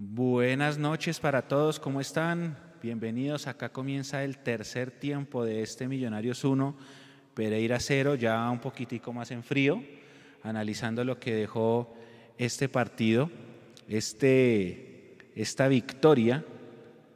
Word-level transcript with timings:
Buenas 0.00 0.78
noches 0.78 1.18
para 1.18 1.48
todos, 1.48 1.80
¿cómo 1.80 2.00
están? 2.00 2.56
Bienvenidos, 2.80 3.48
acá 3.48 3.70
comienza 3.70 4.22
el 4.22 4.38
tercer 4.38 4.92
tiempo 4.92 5.44
de 5.44 5.62
este 5.62 5.88
Millonarios 5.88 6.44
1, 6.44 6.76
Pereira 7.34 7.80
0, 7.80 8.14
ya 8.14 8.48
un 8.48 8.60
poquitico 8.60 9.12
más 9.12 9.32
en 9.32 9.42
frío, 9.42 9.82
analizando 10.44 11.04
lo 11.04 11.18
que 11.18 11.34
dejó 11.34 11.96
este 12.38 12.68
partido, 12.68 13.28
este, 13.88 15.16
esta 15.34 15.66
victoria 15.66 16.44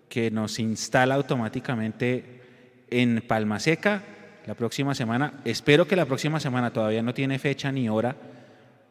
que 0.09 0.33
nos 0.33 0.59
instala 0.59 1.15
automáticamente 1.15 2.43
en 2.91 3.23
Palma 3.29 3.61
Seca 3.61 4.03
la 4.45 4.57
próxima 4.57 4.97
semana. 4.97 5.41
Espero 5.45 5.87
que 5.87 5.95
la 5.95 6.07
próxima 6.07 6.41
semana 6.41 6.73
todavía 6.73 7.05
no 7.05 7.15
tiene 7.15 7.39
fecha 7.39 7.71
ni 7.71 7.89
hora. 7.89 8.17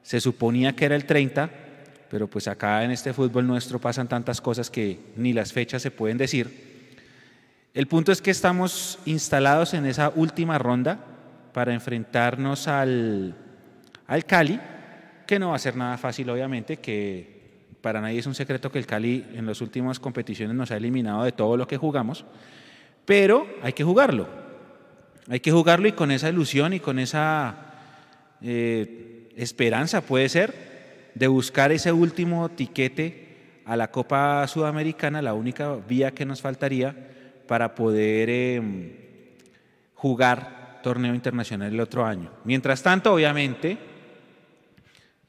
Se 0.02 0.22
suponía 0.22 0.78
que 0.78 0.86
era 0.86 0.96
el 0.96 1.04
30, 1.04 1.71
pero 2.12 2.28
pues 2.28 2.50
acá 2.50 2.84
en 2.84 2.92
este 2.92 3.14
fútbol 3.14 3.48
nuestro 3.48 3.80
pasan 3.80 4.10
tantas 4.10 4.42
cosas 4.42 4.70
que 4.70 5.00
ni 5.16 5.32
las 5.32 5.54
fechas 5.54 5.82
se 5.82 5.92
pueden 5.92 6.18
decir. 6.18 6.90
El 7.74 7.88
punto 7.88 8.12
es 8.12 8.22
que 8.22 8.32
estamos 8.32 9.00
instalados 9.06 9.74
en 9.74 9.86
esa 9.86 10.12
última 10.14 10.58
ronda 10.58 11.00
para 11.54 11.74
enfrentarnos 11.74 12.68
al, 12.68 13.34
al 14.08 14.26
Cali, 14.26 14.60
que 15.26 15.40
no 15.40 15.52
va 15.52 15.56
a 15.56 15.60
ser 15.60 15.78
nada 15.78 15.98
fácil 15.98 16.30
obviamente, 16.30 16.78
que 16.78 17.70
para 17.80 18.02
nadie 18.02 18.20
es 18.20 18.26
un 18.26 18.36
secreto 18.36 18.70
que 18.70 18.80
el 18.80 18.86
Cali 18.86 19.26
en 19.34 19.46
las 19.46 19.62
últimas 19.62 19.98
competiciones 19.98 20.54
nos 20.54 20.70
ha 20.72 20.76
eliminado 20.76 21.24
de 21.24 21.32
todo 21.32 21.56
lo 21.56 21.66
que 21.66 21.78
jugamos, 21.78 22.26
pero 23.06 23.48
hay 23.64 23.72
que 23.72 23.86
jugarlo. 23.86 24.28
Hay 25.30 25.40
que 25.40 25.54
jugarlo 25.54 25.88
y 25.88 25.94
con 25.94 26.12
esa 26.12 26.28
ilusión 26.28 26.74
y 26.74 26.82
con 26.82 27.00
esa 27.00 27.56
eh, 28.42 29.30
esperanza 29.38 30.02
puede 30.02 30.28
ser 30.28 30.71
de 31.16 31.28
buscar 31.28 31.72
ese 31.72 31.92
último 31.92 32.50
tiquete 32.50 33.62
a 33.66 33.76
la 33.76 33.92
Copa 33.92 34.48
Sudamericana, 34.48 35.22
la 35.22 35.34
única 35.34 35.76
vía 35.76 36.12
que 36.12 36.26
nos 36.26 36.42
faltaría 36.42 36.96
para 37.48 37.76
poder 37.76 38.30
em, 38.30 38.92
jugar 39.94 40.80
torneo 40.84 41.14
internacional 41.14 41.72
el 41.72 41.80
otro 41.80 42.06
año. 42.06 42.32
Mientras 42.44 42.82
tanto, 42.82 43.14
obviamente, 43.14 43.78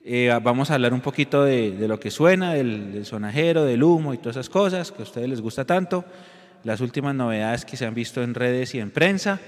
eh, 0.04 0.36
vamos 0.42 0.70
a 0.70 0.74
hablar 0.74 0.94
un 0.94 1.00
poquito 1.00 1.44
de, 1.44 1.76
lo 1.86 2.00
que 2.00 2.10
suena, 2.10 2.54
del, 2.54 2.92
del, 2.92 3.06
sonajero, 3.06 3.64
del 3.64 3.82
humo 3.82 4.14
y 4.14 4.18
todas 4.18 4.36
esas 4.36 4.48
cosas 4.48 4.92
que 4.92 5.02
a 5.02 5.04
ustedes 5.04 5.28
les 5.28 5.40
gusta 5.40 5.64
tanto, 5.64 6.04
las 6.64 6.80
últimas 6.80 7.14
novedades 7.14 7.64
que 7.64 7.76
se 7.76 7.86
han 7.86 7.94
visto 7.94 8.22
en 8.22 8.34
redes 8.34 8.74
y 8.74 8.80
en 8.80 8.90
prensa 8.90 9.40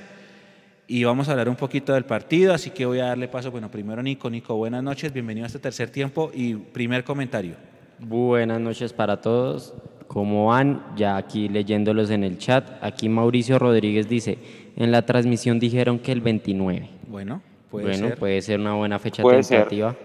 y 0.87 1.05
vamos 1.05 1.29
a 1.29 1.33
hablar 1.33 1.49
un 1.49 1.57
poquito 1.57 1.95
del 1.95 2.05
partido, 2.05 2.53
así 2.55 2.71
que 2.71 2.85
voy 2.87 3.01
a 3.01 3.07
darle 3.07 3.29
paso, 3.29 3.51
bueno, 3.51 3.71
primero 3.71 4.03
Nico, 4.03 4.29
Nico, 4.29 4.55
buenas 4.57 4.83
noches, 4.83 5.13
bienvenido 5.13 5.45
a 5.45 5.47
este 5.49 5.59
tercer 5.59 5.91
tiempo 5.91 6.31
y 6.35 6.55
primer 6.55 7.05
comentario. 7.05 7.55
Buenas 7.99 8.61
noches 8.61 8.93
para 8.93 9.21
todos, 9.21 9.73
¿cómo 10.09 10.47
van? 10.47 10.83
Ya 10.97 11.17
aquí 11.17 11.49
leyéndolos 11.49 12.11
en 12.11 12.25
el 12.25 12.39
chat, 12.39 12.69
aquí 12.83 13.09
Mauricio 13.09 13.59
Rodríguez 13.59 14.09
dice, 14.09 14.39
en 14.77 14.91
la 14.93 15.07
transmisión 15.07 15.59
dijeron 15.59 15.99
que 15.99 16.13
el 16.13 16.21
29. 16.21 16.89
Bueno, 17.07 17.41
puede 17.71 17.87
bueno, 17.87 18.09
ser. 18.09 18.19
puede 18.19 18.43
ser 18.43 18.61
una 18.61 18.75
buena 18.75 18.99
fecha 18.99 19.23
Puede 19.23 19.43
tentativa. 19.43 19.97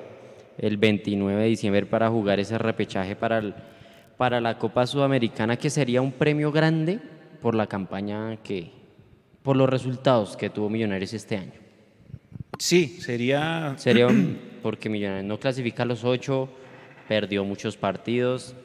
El 0.58 0.77
29 0.77 1.41
de 1.41 1.47
diciembre 1.47 1.86
para 1.86 2.09
jugar 2.09 2.39
ese 2.39 2.58
repechaje 2.58 3.16
para, 3.16 3.38
el- 3.39 3.53
para 4.17 4.39
la 4.41 4.58
Copa 4.58 4.86
Sudamericana, 4.86 5.55
que 5.58 5.69
sería 5.69 6.02
un 6.02 6.11
premio 6.11 6.52
grande 6.52 6.99
por 7.41 7.55
la 7.55 7.66
campaña 7.67 8.36
que, 8.43 8.69
por 9.44 9.56
los 9.56 9.70
resultados 9.70 10.36
que 10.38 10.50
tuvo 10.50 10.70
Millonarios 10.70 11.14
este 11.14 11.38
año. 11.38 11.54
Sí, 12.58 12.98
sería... 13.00 13.73
Sería 13.78 14.08
porque 14.62 14.90
Millonarios 14.90 15.26
no 15.26 15.40
clasifica 15.40 15.84
a 15.84 15.86
los 15.86 16.04
ocho, 16.04 16.50
perdió 17.08 17.44
muchos 17.45 17.78
partidos, 17.78 18.56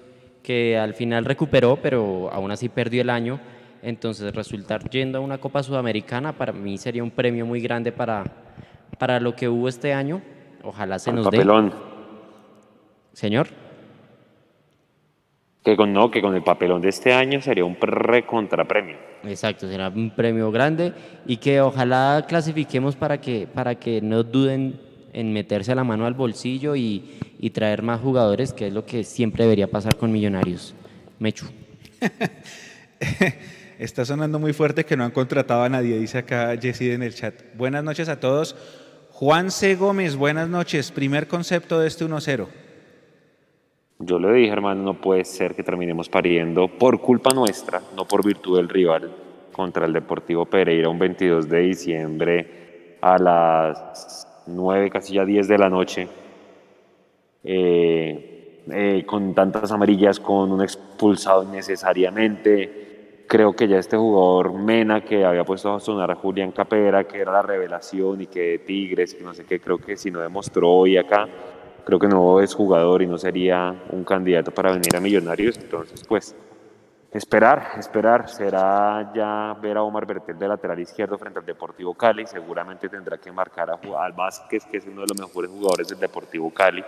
que 0.43 0.77
al 0.77 0.95
final 0.95 1.25
recuperó, 1.25 1.77
pero 1.81 2.31
aún 2.33 2.51
así 2.51 2.69
perdió 2.69 3.03
el 3.03 3.11
año. 3.11 3.41
Entonces, 3.83 4.35
resultar 4.35 4.89
yendo 4.91 5.19
a 5.19 5.21
una 5.21 5.39
Copa 5.39 5.63
Sudamericana 5.63 6.33
para 6.33 6.53
mí 6.53 6.79
sería 6.79 7.03
un 7.03 7.11
premio 7.11 7.45
muy 7.47 7.61
grande 7.61 7.93
para, 7.93 8.25
para 8.99 9.21
lo 9.21 9.37
que 9.37 9.49
hubo 9.49 9.69
este 9.69 9.93
año. 9.93 10.23
Ojalá 10.63 10.99
se 10.99 11.11
Al 11.11 11.17
nos 11.17 11.27
dé. 11.27 11.31
papelón. 11.39 11.73
Señor. 13.13 13.49
Que 15.65 15.77
con, 15.77 15.93
no, 15.93 16.11
que 16.11 16.21
con 16.21 16.35
el 16.35 16.43
papelón 16.43 16.83
de 16.83 16.91
este 16.91 17.13
año 17.13 17.41
sería 17.41 17.65
un 17.65 17.77
recontrapremio. 17.81 18.97
Exacto, 19.25 19.67
será 19.67 19.89
un 19.89 20.11
premio 20.11 20.51
grande 20.51 20.93
y 21.27 21.39
que 21.39 21.61
ojalá 21.63 22.27
clasifiquemos 22.29 22.97
para 22.97 23.19
que, 23.21 23.47
para 23.47 23.75
que 23.77 24.03
no 24.03 24.23
duden 24.23 24.79
en 25.15 25.33
meterse 25.33 25.75
la 25.75 25.85
mano 25.85 26.05
al 26.05 26.13
bolsillo 26.13 26.77
y, 26.77 27.19
y 27.39 27.51
traer 27.51 27.83
más 27.83 28.01
jugadores, 28.01 28.53
que 28.53 28.67
es 28.67 28.75
lo 28.75 28.85
que 28.85 29.05
siempre 29.05 29.45
debería 29.45 29.69
pasar 29.69 29.97
con 29.97 30.13
Millonarios. 30.13 30.75
Mechu. 31.19 31.47
Está 33.79 34.05
sonando 34.05 34.39
muy 34.39 34.53
fuerte 34.53 34.85
que 34.85 34.97
no 34.97 35.05
han 35.05 35.11
contratado 35.11 35.63
a 35.63 35.69
nadie, 35.69 35.99
dice 35.99 36.19
acá 36.19 36.55
Jessy 36.61 36.91
en 36.91 37.03
el 37.03 37.15
chat. 37.15 37.35
Buenas 37.57 37.83
noches 37.83 38.09
a 38.09 38.21
todos. 38.21 38.55
Juan 39.11 39.51
C. 39.51 39.77
Gómez, 39.77 40.17
buenas 40.17 40.49
noches. 40.49 40.91
Primer 40.91 41.27
concepto 41.27 41.81
de 41.81 41.89
este 41.89 42.05
1-0. 42.05 42.49
Yo 43.99 44.19
le 44.19 44.33
dije, 44.33 44.53
hermano, 44.53 44.83
no 44.83 44.95
puede 44.95 45.25
ser 45.25 45.55
que 45.55 45.63
terminemos 45.63 46.09
pariendo 46.09 46.69
por 46.69 47.01
culpa 47.01 47.31
nuestra, 47.31 47.81
no 47.97 48.05
por 48.05 48.25
virtud 48.25 48.57
del 48.57 48.69
rival, 48.69 49.11
contra 49.53 49.87
el 49.87 49.93
Deportivo 49.93 50.47
Pereira 50.47 50.89
un 50.89 50.99
22 50.99 51.49
de 51.49 51.61
diciembre 51.61 52.99
a 53.01 53.19
las 53.19 54.45
9, 54.47 54.91
casi 54.91 55.15
ya 55.15 55.25
10 55.25 55.47
de 55.47 55.59
la 55.59 55.71
noche. 55.71 56.09
Eh, 57.45 58.35
eh, 58.71 59.05
con 59.07 59.35
tantas 59.35 59.71
amarillas, 59.73 60.19
con 60.19 60.51
un 60.51 60.63
expulsado 60.63 61.43
innecesariamente. 61.43 63.25
Creo 63.29 63.55
que 63.55 63.69
ya 63.69 63.79
este 63.79 63.97
jugador 63.97 64.55
Mena, 64.55 65.03
que 65.03 65.25
había 65.25 65.45
puesto 65.45 65.75
a 65.75 65.81
sonar 65.81 66.11
a 66.11 66.15
Julián 66.15 66.53
Capera, 66.53 67.05
que 67.05 67.21
era 67.21 67.33
la 67.33 67.43
revelación 67.43 68.23
y 68.23 68.27
que 68.27 68.41
de 68.41 68.59
Tigres, 68.61 69.15
que 69.15 69.23
no 69.23 69.35
sé 69.35 69.45
qué, 69.45 69.61
creo 69.61 69.79
que 69.79 69.97
si 69.97 70.11
no 70.11 70.21
demostró 70.21 70.71
hoy 70.71 70.97
acá, 70.97 71.29
creo 71.85 71.99
que 71.99 72.09
no 72.09 72.41
es 72.41 72.55
jugador 72.55 73.03
y 73.03 73.07
no 73.07 73.19
sería 73.19 73.75
un 73.91 74.05
candidato 74.05 74.51
para 74.51 74.73
venir 74.73 74.97
a 74.97 75.01
Millonarios. 75.01 75.57
Entonces, 75.57 76.05
pues, 76.07 76.35
esperar, 77.13 77.73
esperar. 77.79 78.29
Será 78.29 79.13
ya 79.15 79.57
ver 79.61 79.77
a 79.77 79.83
Omar 79.83 80.07
Bertel 80.07 80.39
de 80.39 80.49
lateral 80.49 80.79
izquierdo 80.81 81.19
frente 81.19 81.39
al 81.39 81.47
Deportivo 81.47 81.95
Cali. 81.95 82.27
Seguramente 82.27 82.89
tendrá 82.89 83.19
que 83.19 83.31
marcar 83.31 83.71
a, 83.71 83.79
al 84.05 84.13
Vázquez, 84.13 84.65
que 84.67 84.79
es 84.79 84.87
uno 84.87 85.03
de 85.03 85.09
los 85.09 85.21
mejores 85.21 85.51
jugadores 85.51 85.89
del 85.89 85.99
Deportivo 85.99 86.53
Cali. 86.53 86.83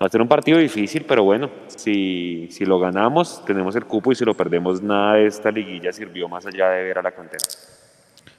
Va 0.00 0.06
a 0.06 0.08
ser 0.08 0.22
un 0.22 0.28
partido 0.28 0.58
difícil, 0.58 1.04
pero 1.08 1.24
bueno, 1.24 1.50
si, 1.66 2.46
si 2.52 2.64
lo 2.64 2.78
ganamos, 2.78 3.44
tenemos 3.44 3.74
el 3.74 3.84
cupo 3.84 4.12
y 4.12 4.14
si 4.14 4.24
lo 4.24 4.32
perdemos, 4.32 4.80
nada 4.80 5.14
de 5.14 5.26
esta 5.26 5.50
liguilla 5.50 5.92
sirvió 5.92 6.28
más 6.28 6.46
allá 6.46 6.70
de 6.70 6.84
ver 6.84 6.98
a 6.98 7.02
la 7.02 7.10
cantera. 7.10 7.44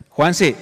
Juanse, 0.09 0.55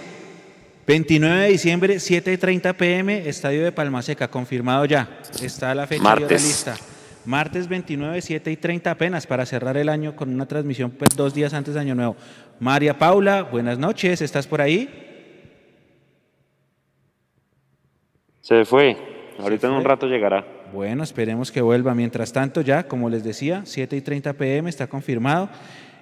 29 0.87 1.41
de 1.41 1.49
diciembre, 1.49 1.95
7.30 1.97 2.73
pm, 2.75 3.27
Estadio 3.27 3.61
de 3.61 3.73
Palmaseca, 3.73 4.29
confirmado 4.29 4.85
ya. 4.85 5.19
Está 5.43 5.75
la 5.75 5.85
fecha 5.85 6.01
y 6.01 6.05
hora 6.05 6.19
Martes. 6.21 6.41
lista. 6.41 6.75
Martes 7.25 7.67
29, 7.67 8.21
7 8.21 8.51
y 8.51 8.55
30 8.55 8.91
apenas 8.91 9.27
para 9.27 9.45
cerrar 9.45 9.75
el 9.75 9.89
año 9.89 10.15
con 10.15 10.33
una 10.33 10.45
transmisión 10.45 10.91
pues, 10.91 11.09
dos 11.17 11.33
días 11.33 11.53
antes 11.53 11.73
de 11.73 11.81
Año 11.81 11.93
Nuevo. 11.93 12.15
María 12.61 12.97
Paula, 12.97 13.43
buenas 13.43 13.77
noches, 13.77 14.21
¿estás 14.21 14.47
por 14.47 14.61
ahí? 14.61 14.89
Se 18.39 18.63
fue. 18.63 18.95
Ahorita 19.39 19.67
en 19.67 19.73
un 19.73 19.83
rato 19.83 20.07
llegará. 20.07 20.47
Bueno, 20.71 21.03
esperemos 21.03 21.51
que 21.51 21.59
vuelva. 21.59 21.93
Mientras 21.95 22.31
tanto, 22.31 22.61
ya, 22.61 22.87
como 22.87 23.09
les 23.09 23.25
decía, 23.25 23.63
7 23.65 23.97
y 23.97 23.99
30 23.99 24.31
pm 24.31 24.69
está 24.69 24.87
confirmado. 24.87 25.49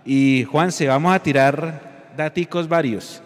Y 0.06 0.44
Juanse, 0.44 0.88
vamos 0.88 1.16
a 1.16 1.24
tirar 1.24 2.14
daticos 2.16 2.70
varios. 2.70 3.24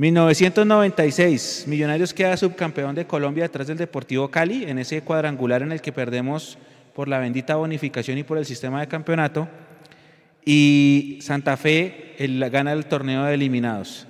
1996, 0.00 1.64
Millonarios 1.66 2.14
queda 2.14 2.34
subcampeón 2.38 2.94
de 2.94 3.06
Colombia 3.06 3.44
detrás 3.44 3.66
del 3.66 3.76
Deportivo 3.76 4.30
Cali 4.30 4.64
en 4.64 4.78
ese 4.78 5.02
cuadrangular 5.02 5.60
en 5.60 5.72
el 5.72 5.82
que 5.82 5.92
perdemos 5.92 6.56
por 6.94 7.06
la 7.06 7.18
bendita 7.18 7.56
bonificación 7.56 8.16
y 8.16 8.22
por 8.22 8.38
el 8.38 8.46
sistema 8.46 8.80
de 8.80 8.88
campeonato. 8.88 9.46
Y 10.42 11.18
Santa 11.20 11.58
Fe 11.58 12.14
el- 12.18 12.48
gana 12.48 12.72
el 12.72 12.86
torneo 12.86 13.24
de 13.24 13.34
eliminados. 13.34 14.06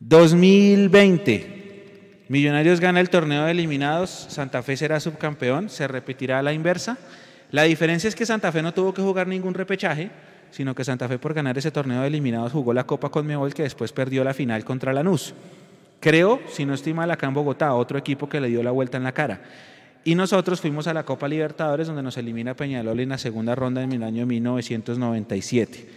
2020, 0.00 2.24
Millonarios 2.26 2.80
gana 2.80 2.98
el 2.98 3.08
torneo 3.08 3.44
de 3.44 3.52
eliminados, 3.52 4.10
Santa 4.10 4.64
Fe 4.64 4.76
será 4.76 4.98
subcampeón, 4.98 5.70
se 5.70 5.86
repetirá 5.86 6.40
a 6.40 6.42
la 6.42 6.54
inversa. 6.54 6.98
La 7.52 7.62
diferencia 7.62 8.08
es 8.08 8.16
que 8.16 8.26
Santa 8.26 8.50
Fe 8.50 8.62
no 8.62 8.74
tuvo 8.74 8.92
que 8.92 9.02
jugar 9.02 9.28
ningún 9.28 9.54
repechaje, 9.54 10.10
sino 10.52 10.74
que 10.74 10.84
Santa 10.84 11.08
Fe 11.08 11.18
por 11.18 11.34
ganar 11.34 11.58
ese 11.58 11.72
torneo 11.72 12.02
de 12.02 12.06
eliminados 12.06 12.52
jugó 12.52 12.72
la 12.72 12.84
Copa 12.84 13.08
Conmebol 13.08 13.54
que 13.54 13.64
después 13.64 13.90
perdió 13.90 14.22
la 14.22 14.34
final 14.34 14.64
contra 14.64 14.92
Lanús. 14.92 15.34
Creo, 15.98 16.40
si 16.48 16.64
no 16.64 16.74
estoy 16.74 16.94
mal, 16.94 17.10
acá 17.10 17.26
en 17.26 17.34
Bogotá, 17.34 17.74
otro 17.74 17.98
equipo 17.98 18.28
que 18.28 18.40
le 18.40 18.48
dio 18.48 18.62
la 18.62 18.70
vuelta 18.70 18.98
en 18.98 19.04
la 19.04 19.12
cara. 19.12 19.40
Y 20.04 20.14
nosotros 20.14 20.60
fuimos 20.60 20.86
a 20.86 20.94
la 20.94 21.04
Copa 21.04 21.28
Libertadores 21.28 21.86
donde 21.86 22.02
nos 22.02 22.16
elimina 22.16 22.54
Peñalol 22.54 23.00
en 23.00 23.08
la 23.08 23.18
segunda 23.18 23.54
ronda 23.54 23.82
en 23.82 23.92
el 23.92 24.02
año 24.02 24.26
1997. 24.26 25.88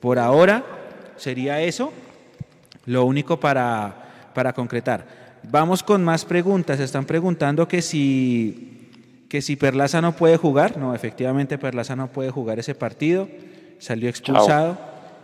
Por 0.00 0.18
ahora 0.18 0.64
sería 1.16 1.60
eso 1.62 1.92
lo 2.86 3.04
único 3.04 3.38
para, 3.38 4.30
para 4.34 4.52
concretar. 4.52 5.06
Vamos 5.48 5.82
con 5.82 6.04
más 6.04 6.24
preguntas. 6.24 6.80
Están 6.80 7.04
preguntando 7.04 7.68
que 7.68 7.82
si, 7.82 8.88
que 9.28 9.40
si 9.40 9.56
Perlaza 9.56 10.00
no 10.00 10.12
puede 10.12 10.36
jugar, 10.36 10.76
no, 10.76 10.94
efectivamente 10.94 11.56
Perlaza 11.56 11.96
no 11.96 12.08
puede 12.08 12.30
jugar 12.30 12.58
ese 12.58 12.74
partido, 12.74 13.28
salió 13.82 14.08
expulsado. 14.08 14.78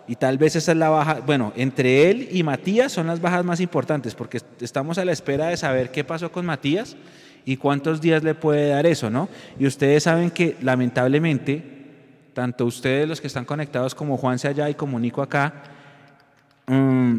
Y 0.09 0.17
tal 0.17 0.39
vez 0.39 0.57
esa 0.57 0.73
es 0.73 0.79
la 0.79 0.89
baja, 0.89 1.21
bueno, 1.25 1.53
entre 1.55 2.11
él 2.11 2.29
y 2.33 2.43
Matías 2.43 2.91
son 2.93 3.07
las 3.07 3.21
bajas 3.21 3.45
más 3.45 3.61
importantes, 3.61 4.15
porque 4.15 4.41
estamos 4.61 4.97
a 4.97 5.05
la 5.05 5.13
espera 5.13 5.49
de 5.49 5.57
saber 5.59 5.91
qué 5.91 6.03
pasó 6.03 6.33
con 6.33 6.47
Matías 6.47 6.97
y 7.45 7.59
cuántos 7.59 8.01
días 8.01 8.23
le 8.23 8.35
puede 8.35 8.71
dar 8.71 8.87
eso, 8.87 9.11
¿no? 9.11 9.29
Y 9.59 9.67
ustedes 9.67 10.05
saben 10.05 10.31
que 10.31 10.57
lamentablemente, 10.63 11.63
tanto 12.33 12.65
ustedes 12.65 13.07
los 13.07 13.21
que 13.21 13.27
están 13.27 13.45
conectados 13.45 13.95
como 13.95 14.17
Juanse 14.17 14.49
allá 14.49 14.71
y 14.71 14.75
como 14.75 14.99
Nico 14.99 15.21
acá, 15.21 15.63
mmm, 16.67 17.19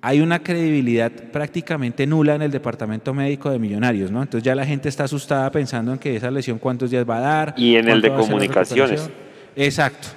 hay 0.00 0.20
una 0.20 0.40
credibilidad 0.40 1.12
prácticamente 1.12 2.04
nula 2.04 2.34
en 2.34 2.42
el 2.42 2.50
departamento 2.50 3.14
médico 3.14 3.50
de 3.50 3.60
Millonarios, 3.60 4.10
¿no? 4.10 4.22
Entonces 4.22 4.44
ya 4.44 4.56
la 4.56 4.66
gente 4.66 4.88
está 4.88 5.04
asustada 5.04 5.50
pensando 5.52 5.92
en 5.92 5.98
que 5.98 6.16
esa 6.16 6.32
lesión 6.32 6.58
cuántos 6.58 6.90
días 6.90 7.08
va 7.08 7.18
a 7.18 7.20
dar. 7.20 7.54
Y 7.56 7.76
en 7.76 7.88
el 7.88 8.00
de 8.02 8.12
comunicaciones. 8.12 9.08
Exacto, 9.54 10.08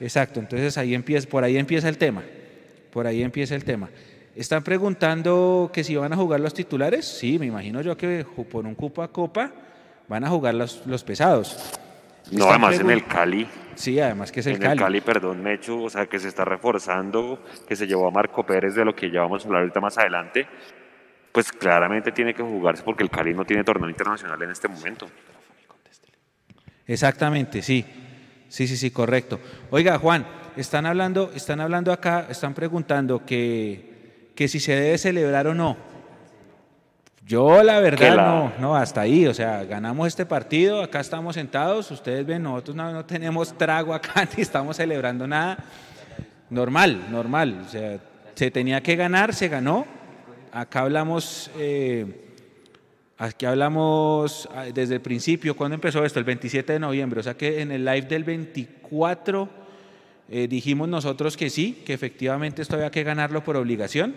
exacto. 0.00 0.40
Entonces 0.40 0.76
ahí 0.78 0.94
empieza, 0.94 1.28
por 1.28 1.44
ahí 1.44 1.56
empieza 1.56 1.88
el 1.88 1.98
tema. 1.98 2.22
Por 2.92 3.06
ahí 3.06 3.22
empieza 3.22 3.54
el 3.54 3.64
tema. 3.64 3.88
Están 4.34 4.62
preguntando 4.62 5.70
que 5.72 5.84
si 5.84 5.96
van 5.96 6.12
a 6.12 6.16
jugar 6.16 6.40
los 6.40 6.54
titulares. 6.54 7.04
Sí, 7.06 7.38
me 7.38 7.46
imagino 7.46 7.80
yo 7.82 7.96
que 7.96 8.24
por 8.50 8.66
un 8.66 8.74
cupo 8.74 9.02
a 9.02 9.08
copa 9.08 9.52
van 10.08 10.24
a 10.24 10.28
jugar 10.28 10.54
los, 10.54 10.86
los 10.86 11.04
pesados. 11.04 11.78
No, 12.32 12.48
además 12.48 12.78
en 12.78 12.90
el 12.90 13.04
Cali. 13.06 13.46
Sí, 13.74 13.98
además 13.98 14.30
que 14.30 14.40
es 14.40 14.46
el 14.46 14.54
en 14.54 14.60
Cali. 14.60 14.72
el 14.72 14.78
Cali, 14.78 15.00
perdón, 15.00 15.42
Mechu, 15.42 15.84
o 15.84 15.90
sea, 15.90 16.06
que 16.06 16.18
se 16.18 16.28
está 16.28 16.44
reforzando, 16.44 17.42
que 17.66 17.76
se 17.76 17.86
llevó 17.86 18.08
a 18.08 18.10
Marco 18.10 18.44
Pérez, 18.44 18.74
de 18.74 18.84
lo 18.84 18.94
que 18.94 19.10
ya 19.10 19.20
vamos 19.20 19.42
a 19.42 19.46
hablar 19.46 19.62
ahorita 19.62 19.80
más 19.80 19.98
adelante, 19.98 20.46
pues 21.32 21.50
claramente 21.52 22.12
tiene 22.12 22.34
que 22.34 22.42
jugarse 22.42 22.82
porque 22.82 23.02
el 23.02 23.10
Cali 23.10 23.34
no 23.34 23.44
tiene 23.44 23.64
torneo 23.64 23.88
internacional 23.88 24.40
en 24.42 24.50
este 24.50 24.68
momento. 24.68 25.08
Exactamente, 26.86 27.62
sí. 27.62 27.84
Sí, 28.50 28.66
sí, 28.66 28.76
sí, 28.76 28.90
correcto. 28.90 29.38
Oiga, 29.70 29.96
Juan, 29.98 30.26
están 30.56 30.84
hablando, 30.84 31.30
están 31.34 31.60
hablando 31.60 31.92
acá, 31.92 32.26
están 32.28 32.52
preguntando 32.52 33.24
que, 33.24 34.32
que 34.34 34.48
si 34.48 34.58
se 34.58 34.74
debe 34.74 34.98
celebrar 34.98 35.46
o 35.46 35.54
no. 35.54 35.76
Yo 37.24 37.62
la 37.62 37.78
verdad 37.78 38.16
la... 38.16 38.26
no, 38.26 38.52
no, 38.58 38.76
hasta 38.76 39.02
ahí, 39.02 39.28
o 39.28 39.32
sea, 39.32 39.62
ganamos 39.64 40.08
este 40.08 40.26
partido, 40.26 40.82
acá 40.82 40.98
estamos 40.98 41.36
sentados, 41.36 41.88
ustedes 41.92 42.26
ven, 42.26 42.42
nosotros 42.42 42.74
no, 42.74 42.92
no, 42.92 43.04
tenemos 43.04 43.56
trago 43.56 43.94
acá, 43.94 44.28
ni 44.36 44.42
estamos 44.42 44.76
celebrando 44.76 45.28
nada. 45.28 45.58
Normal, 46.50 47.06
normal, 47.08 47.62
o 47.64 47.68
sea, 47.68 47.98
se 48.34 48.50
tenía 48.50 48.82
que 48.82 48.96
ganar, 48.96 49.32
se 49.32 49.46
ganó. 49.46 49.86
Acá 50.50 50.80
hablamos, 50.80 51.52
eh, 51.56 52.29
aquí 53.20 53.44
hablamos 53.44 54.48
desde 54.72 54.94
el 54.94 55.00
principio, 55.02 55.54
¿cuándo 55.54 55.74
empezó 55.74 56.04
esto? 56.04 56.18
El 56.18 56.24
27 56.24 56.72
de 56.72 56.78
noviembre, 56.80 57.20
o 57.20 57.22
sea 57.22 57.36
que 57.36 57.60
en 57.60 57.70
el 57.70 57.84
live 57.84 58.02
del 58.02 58.24
24 58.24 59.48
eh, 60.30 60.48
dijimos 60.48 60.88
nosotros 60.88 61.36
que 61.36 61.50
sí, 61.50 61.82
que 61.84 61.92
efectivamente 61.92 62.62
esto 62.62 62.76
había 62.76 62.90
que 62.90 63.02
ganarlo 63.02 63.44
por 63.44 63.56
obligación, 63.56 64.14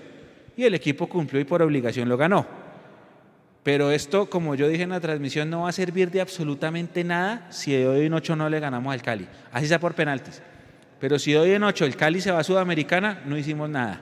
y 0.55 0.63
el 0.63 0.73
equipo 0.73 1.07
cumplió 1.07 1.41
y 1.41 1.44
por 1.44 1.61
obligación 1.61 2.07
lo 2.07 2.15
ganó. 2.15 2.45
Pero 3.63 3.91
esto, 3.91 4.29
como 4.29 4.55
yo 4.55 4.67
dije 4.67 4.83
en 4.83 4.89
la 4.89 5.00
transmisión, 5.00 5.50
no 5.50 5.63
va 5.63 5.69
a 5.69 5.73
servir 5.73 6.11
de 6.11 6.21
absolutamente 6.21 7.03
nada 7.03 7.47
si 7.50 7.73
de 7.73 7.88
hoy 7.88 8.05
en 8.05 8.13
ocho 8.13 8.35
no 8.35 8.47
le 8.50 8.59
ganamos 8.59 8.94
al 8.94 9.01
Cali, 9.01 9.27
así 9.51 9.67
sea 9.67 9.79
por 9.79 9.95
penaltis. 9.95 10.41
Pero 11.00 11.19
si 11.19 11.33
de 11.33 11.39
hoy 11.39 11.51
en 11.51 11.63
ocho 11.63 11.83
el 11.83 11.97
Cali 11.97 12.21
se 12.21 12.31
va 12.31 12.39
a 12.39 12.44
Sudamericana, 12.44 13.21
no 13.25 13.38
hicimos 13.38 13.69
nada. 13.69 14.01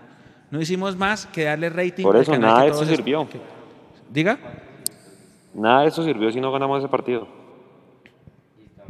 No 0.52 0.62
hicimos 0.62 0.96
más 0.96 1.26
que 1.26 1.46
darle 1.46 1.70
rating. 1.70 2.04
Por 2.04 2.18
eso 2.18 2.38
nada 2.38 2.64
de 2.64 2.70
eso 2.70 2.86
sirvió. 2.86 3.28
Que... 3.28 3.40
¿Diga? 4.12 4.38
Nada 5.54 5.82
de 5.82 5.88
eso 5.88 6.04
sirvió 6.04 6.32
si 6.32 6.40
no 6.40 6.52
ganamos 6.52 6.80
ese 6.80 6.88
partido. 6.88 7.28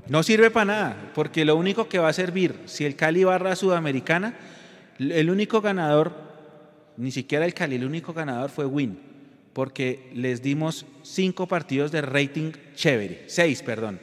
No 0.07 0.23
sirve 0.23 0.51
para 0.51 0.65
nada, 0.65 1.11
porque 1.15 1.45
lo 1.45 1.55
único 1.55 1.87
que 1.87 1.99
va 1.99 2.09
a 2.09 2.13
servir, 2.13 2.59
si 2.65 2.85
el 2.85 2.95
Cali 2.95 3.23
barra 3.23 3.55
Sudamericana, 3.55 4.35
el 4.99 5.29
único 5.29 5.61
ganador, 5.61 6.13
ni 6.97 7.11
siquiera 7.11 7.45
el 7.45 7.53
Cali, 7.53 7.75
el 7.75 7.85
único 7.85 8.13
ganador 8.13 8.49
fue 8.49 8.65
Win 8.65 9.11
porque 9.53 10.11
les 10.13 10.41
dimos 10.41 10.85
cinco 11.03 11.47
partidos 11.47 11.91
de 11.91 12.01
rating 12.01 12.51
chévere, 12.75 13.23
seis, 13.27 13.61
perdón. 13.61 13.99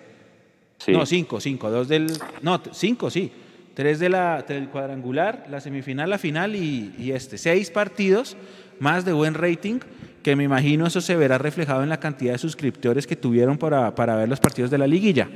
Sí. 0.79 0.93
No, 0.93 1.07
cinco, 1.07 1.41
cinco, 1.41 1.71
dos 1.71 1.89
del, 1.89 2.13
no, 2.43 2.61
cinco, 2.73 3.11
sí, 3.11 3.33
tres 3.75 3.99
de 3.99 4.09
la, 4.09 4.43
del 4.43 4.69
cuadrangular, 4.69 5.47
la 5.51 5.61
semifinal, 5.61 6.11
la 6.11 6.19
final 6.19 6.55
y, 6.55 6.95
y, 6.99 7.13
este, 7.13 7.39
seis 7.39 7.71
partidos 7.71 8.37
más 8.79 9.05
de 9.05 9.13
buen 9.13 9.35
rating, 9.35 9.81
que 10.29 10.37
me 10.37 10.45
imagino 10.45 10.87
eso 10.87 11.01
se 11.01 11.17
verá 11.17 11.39
reflejado 11.39 11.83
en 11.83 11.89
la 11.89 12.01
cantidad 12.01 12.33
de 12.33 12.39
suscriptores 12.39 13.07
que 13.07 13.17
tuvieron 13.17 13.57
para, 13.57 13.95
para 13.95 14.15
ver 14.15 14.29
los 14.29 14.39
partidos 14.39 14.71
de 14.71 14.77
la 14.77 14.87
liguilla. 14.87 15.27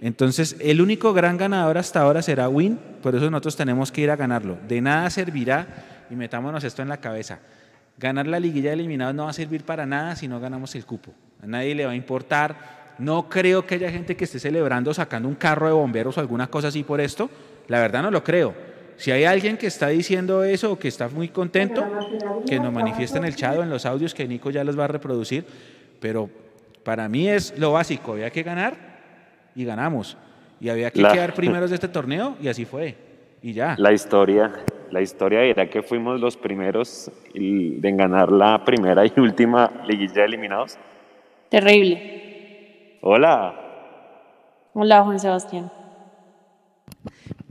Entonces, 0.00 0.56
el 0.58 0.80
único 0.80 1.12
gran 1.12 1.36
ganador 1.36 1.78
hasta 1.78 2.00
ahora 2.00 2.22
será 2.22 2.48
Win, 2.48 2.76
por 3.00 3.14
eso 3.14 3.30
nosotros 3.30 3.54
tenemos 3.54 3.92
que 3.92 4.00
ir 4.00 4.10
a 4.10 4.16
ganarlo. 4.16 4.58
De 4.66 4.80
nada 4.80 5.10
servirá, 5.10 6.06
y 6.10 6.16
metámonos 6.16 6.64
esto 6.64 6.82
en 6.82 6.88
la 6.88 6.96
cabeza, 6.96 7.38
Ganar 7.98 8.26
la 8.26 8.40
liguilla 8.40 8.70
de 8.70 8.74
eliminados 8.74 9.14
no 9.14 9.26
va 9.26 9.30
a 9.30 9.32
servir 9.32 9.62
para 9.62 9.86
nada 9.86 10.16
si 10.16 10.26
no 10.26 10.40
ganamos 10.40 10.74
el 10.74 10.84
cupo. 10.84 11.12
A 11.40 11.46
nadie 11.46 11.76
le 11.76 11.86
va 11.86 11.92
a 11.92 11.94
importar. 11.94 12.96
No 12.98 13.28
creo 13.28 13.64
que 13.64 13.76
haya 13.76 13.92
gente 13.92 14.16
que 14.16 14.24
esté 14.24 14.40
celebrando 14.40 14.92
sacando 14.92 15.28
un 15.28 15.36
carro 15.36 15.68
de 15.68 15.72
bomberos 15.72 16.18
o 16.18 16.20
alguna 16.20 16.48
cosa 16.48 16.66
así 16.66 16.82
por 16.82 17.00
esto. 17.00 17.30
La 17.68 17.78
verdad 17.78 18.02
no 18.02 18.10
lo 18.10 18.24
creo. 18.24 18.54
Si 19.02 19.10
hay 19.10 19.24
alguien 19.24 19.56
que 19.56 19.66
está 19.66 19.88
diciendo 19.88 20.44
eso 20.44 20.70
o 20.70 20.78
que 20.78 20.86
está 20.86 21.08
muy 21.08 21.26
contento, 21.26 21.84
que 22.46 22.60
nos 22.60 22.72
manifieste 22.72 23.18
en 23.18 23.24
el 23.24 23.34
chat 23.34 23.58
o 23.58 23.62
en 23.64 23.68
los 23.68 23.84
audios 23.84 24.14
que 24.14 24.28
Nico 24.28 24.50
ya 24.50 24.62
los 24.62 24.78
va 24.78 24.84
a 24.84 24.86
reproducir. 24.86 25.44
Pero 25.98 26.30
para 26.84 27.08
mí 27.08 27.28
es 27.28 27.58
lo 27.58 27.72
básico. 27.72 28.12
Había 28.12 28.30
que 28.30 28.44
ganar 28.44 28.76
y 29.56 29.64
ganamos. 29.64 30.16
Y 30.60 30.68
había 30.68 30.92
que 30.92 31.02
la... 31.02 31.10
quedar 31.10 31.34
primeros 31.34 31.70
de 31.70 31.74
este 31.74 31.88
torneo 31.88 32.36
y 32.40 32.46
así 32.46 32.64
fue. 32.64 32.94
Y 33.42 33.52
ya. 33.52 33.74
La 33.76 33.90
historia, 33.92 34.52
la 34.92 35.00
historia 35.00 35.42
era 35.42 35.68
que 35.68 35.82
fuimos 35.82 36.20
los 36.20 36.36
primeros 36.36 37.10
en 37.34 37.96
ganar 37.96 38.30
la 38.30 38.64
primera 38.64 39.04
y 39.04 39.12
última 39.16 39.82
liguilla 39.84 40.14
de 40.14 40.24
eliminados. 40.26 40.78
Terrible. 41.48 42.98
Hola. 43.00 43.52
Hola, 44.74 45.02
Juan 45.02 45.18
Sebastián. 45.18 45.72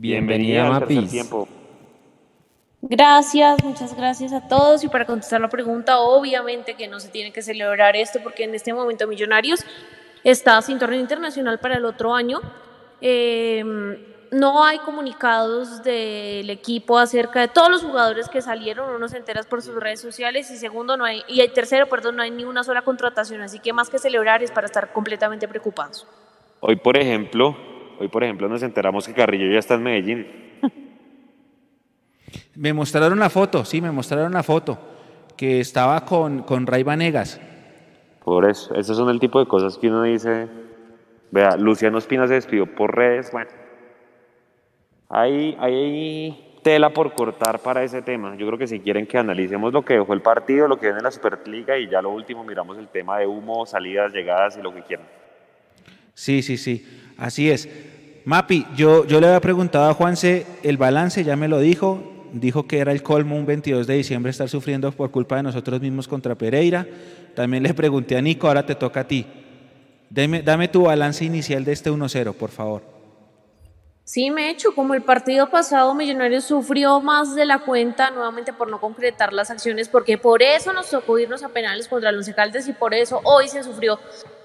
Bienvenida, 0.01 0.63
Bienvenida 0.63 0.79
Mapis. 0.79 1.11
tiempo. 1.11 1.47
Gracias, 2.81 3.63
muchas 3.63 3.95
gracias 3.95 4.33
a 4.33 4.47
todos. 4.47 4.83
Y 4.83 4.87
para 4.87 5.05
contestar 5.05 5.39
la 5.39 5.47
pregunta, 5.47 5.99
obviamente 5.99 6.73
que 6.73 6.87
no 6.87 6.99
se 6.99 7.09
tiene 7.09 7.31
que 7.31 7.43
celebrar 7.43 7.95
esto 7.95 8.17
porque 8.23 8.45
en 8.45 8.55
este 8.55 8.73
momento 8.73 9.07
Millonarios 9.07 9.63
está 10.23 10.59
sin 10.63 10.79
torneo 10.79 10.99
internacional 10.99 11.59
para 11.59 11.75
el 11.75 11.85
otro 11.85 12.15
año. 12.15 12.39
Eh, 12.99 13.63
no 14.31 14.63
hay 14.63 14.79
comunicados 14.79 15.83
del 15.83 16.49
equipo 16.49 16.97
acerca 16.97 17.41
de 17.41 17.49
todos 17.49 17.69
los 17.69 17.83
jugadores 17.83 18.27
que 18.27 18.41
salieron, 18.41 18.95
uno 18.95 19.07
se 19.07 19.17
entera 19.17 19.43
por 19.43 19.61
sus 19.61 19.75
redes 19.75 20.01
sociales 20.01 20.49
y 20.49 20.57
segundo 20.57 20.97
no 20.97 21.05
hay 21.05 21.21
y 21.27 21.47
tercero, 21.49 21.87
perdón, 21.89 22.15
no 22.15 22.23
hay 22.23 22.31
ni 22.31 22.43
una 22.43 22.63
sola 22.63 22.81
contratación, 22.81 23.41
así 23.41 23.59
que 23.59 23.71
más 23.71 23.91
que 23.91 23.99
celebrar 23.99 24.41
es 24.41 24.49
para 24.49 24.65
estar 24.65 24.93
completamente 24.93 25.47
preocupados. 25.47 26.07
Hoy, 26.61 26.77
por 26.77 26.97
ejemplo, 26.97 27.55
hoy 28.01 28.07
por 28.07 28.23
ejemplo 28.23 28.49
nos 28.49 28.63
enteramos 28.63 29.07
que 29.07 29.13
Carrillo 29.13 29.51
ya 29.51 29.59
está 29.59 29.75
en 29.75 29.83
Medellín. 29.83 30.27
Me 32.55 32.73
mostraron 32.73 33.19
la 33.19 33.29
foto, 33.29 33.63
sí, 33.63 33.81
me 33.81 33.91
mostraron 33.91 34.33
la 34.33 34.43
foto 34.43 34.77
que 35.37 35.59
estaba 35.59 36.03
con 36.05 36.43
con 36.43 36.67
Ray 36.67 36.83
Vanegas. 36.83 37.39
Por 38.23 38.49
eso, 38.49 38.75
esos 38.75 38.97
son 38.97 39.09
el 39.09 39.19
tipo 39.19 39.39
de 39.39 39.47
cosas 39.47 39.77
que 39.77 39.87
uno 39.87 40.03
dice, 40.03 40.47
vea, 41.31 41.57
Luciano 41.57 41.97
Espina 41.97 42.27
se 42.27 42.35
despidió 42.35 42.67
por 42.67 42.95
redes, 42.95 43.31
bueno, 43.31 43.49
hay, 45.09 45.57
hay 45.59 46.57
tela 46.61 46.91
por 46.91 47.13
cortar 47.13 47.59
para 47.59 47.83
ese 47.83 48.01
tema. 48.01 48.35
Yo 48.37 48.45
creo 48.47 48.57
que 48.57 48.67
si 48.67 48.79
quieren 48.79 49.07
que 49.07 49.17
analicemos 49.17 49.73
lo 49.73 49.83
que 49.83 49.95
dejó 49.95 50.13
el 50.13 50.21
partido, 50.21 50.67
lo 50.67 50.77
que 50.77 50.85
viene 50.85 50.99
en 50.99 51.03
la 51.03 51.11
Superliga 51.11 51.77
y 51.77 51.89
ya 51.89 52.01
lo 52.01 52.11
último 52.11 52.43
miramos 52.43 52.77
el 52.77 52.87
tema 52.87 53.17
de 53.17 53.27
humo, 53.27 53.65
salidas, 53.65 54.13
llegadas 54.13 54.57
y 54.57 54.61
lo 54.61 54.73
que 54.73 54.83
quieran. 54.83 55.07
Sí, 56.13 56.41
sí, 56.41 56.57
sí, 56.57 57.13
así 57.17 57.49
es. 57.49 57.67
Mapi, 58.25 58.67
yo, 58.75 59.05
yo 59.05 59.19
le 59.19 59.27
había 59.27 59.41
preguntado 59.41 59.89
a 59.89 59.93
Juanse 59.93 60.45
el 60.63 60.77
balance, 60.77 61.23
ya 61.23 61.35
me 61.35 61.47
lo 61.47 61.59
dijo, 61.59 62.03
dijo 62.33 62.67
que 62.67 62.79
era 62.79 62.91
el 62.91 63.01
colmo 63.01 63.35
un 63.35 63.45
22 63.45 63.87
de 63.87 63.95
diciembre 63.95 64.29
estar 64.29 64.47
sufriendo 64.47 64.91
por 64.91 65.11
culpa 65.11 65.37
de 65.37 65.43
nosotros 65.43 65.81
mismos 65.81 66.07
contra 66.07 66.35
Pereira. 66.35 66.85
También 67.35 67.63
le 67.63 67.73
pregunté 67.73 68.17
a 68.17 68.21
Nico, 68.21 68.47
ahora 68.47 68.65
te 68.65 68.75
toca 68.75 69.01
a 69.01 69.07
ti. 69.07 69.25
Dame 70.09 70.67
tu 70.67 70.83
balance 70.83 71.23
inicial 71.23 71.63
de 71.63 71.71
este 71.71 71.89
1-0, 71.89 72.33
por 72.33 72.51
favor. 72.51 72.83
Sí, 74.03 74.29
me 74.29 74.57
como 74.75 74.93
el 74.93 75.03
partido 75.03 75.49
pasado 75.49 75.95
Millonarios 75.95 76.43
sufrió 76.43 76.99
más 76.99 77.33
de 77.33 77.45
la 77.45 77.59
cuenta 77.59 78.11
nuevamente 78.11 78.51
por 78.51 78.69
no 78.69 78.81
concretar 78.81 79.31
las 79.31 79.49
acciones, 79.49 79.87
porque 79.87 80.17
por 80.17 80.43
eso 80.43 80.73
nos 80.73 80.89
tocó 80.89 81.17
irnos 81.17 81.43
a 81.43 81.49
penales 81.49 81.87
contra 81.87 82.09
el 82.09 82.17
Once 82.17 82.33
Caldas 82.33 82.67
y 82.67 82.73
por 82.73 82.93
eso 82.93 83.21
hoy 83.23 83.47
se 83.47 83.63
sufrió 83.63 83.99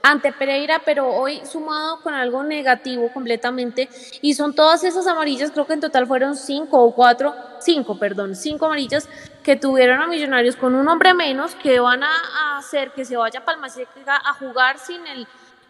ante 0.06 0.32
Pereira, 0.32 0.82
pero 0.84 1.08
hoy 1.08 1.44
sumado 1.44 2.00
con 2.00 2.14
algo 2.14 2.44
negativo 2.44 3.12
completamente 3.12 3.88
y 4.22 4.34
son 4.34 4.54
todas 4.54 4.84
esas 4.84 5.04
amarillas, 5.08 5.50
creo 5.50 5.66
que 5.66 5.72
en 5.72 5.80
total 5.80 6.06
fueron 6.06 6.36
cinco 6.36 6.80
o 6.80 6.94
cuatro, 6.94 7.34
cinco, 7.58 7.98
perdón, 7.98 8.36
cinco 8.36 8.66
amarillas 8.66 9.08
que 9.42 9.56
tuvieron 9.56 10.00
a 10.00 10.06
Millonarios 10.06 10.54
con 10.54 10.76
un 10.76 10.86
hombre 10.88 11.12
menos 11.12 11.56
que 11.56 11.80
van 11.80 12.04
a, 12.04 12.56
hacer 12.56 12.92
que 12.92 13.04
se 13.04 13.16
vaya 13.16 13.40
a 13.40 13.44
Palmaseca 13.44 14.16
a 14.16 14.32
jugar 14.34 14.78
sin 14.78 15.00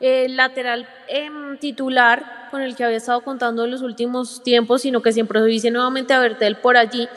el 0.00 0.36
lateral 0.36 0.86
em, 1.08 1.56
titular 1.56 2.48
con 2.50 2.60
el 2.60 2.76
que 2.76 2.84
había 2.84 2.98
estado 2.98 3.22
contando 3.22 3.64
en 3.64 3.70
los 3.70 3.80
últimos 3.80 4.42
tiempos, 4.42 4.82
sino 4.82 5.00
que 5.00 5.12
siempre 5.12 5.42
dice 5.44 5.70
nuevamente 5.70 6.12
a 6.12 6.18
Bertel 6.20 6.56
por 6.56 6.76
allí. 6.76 7.08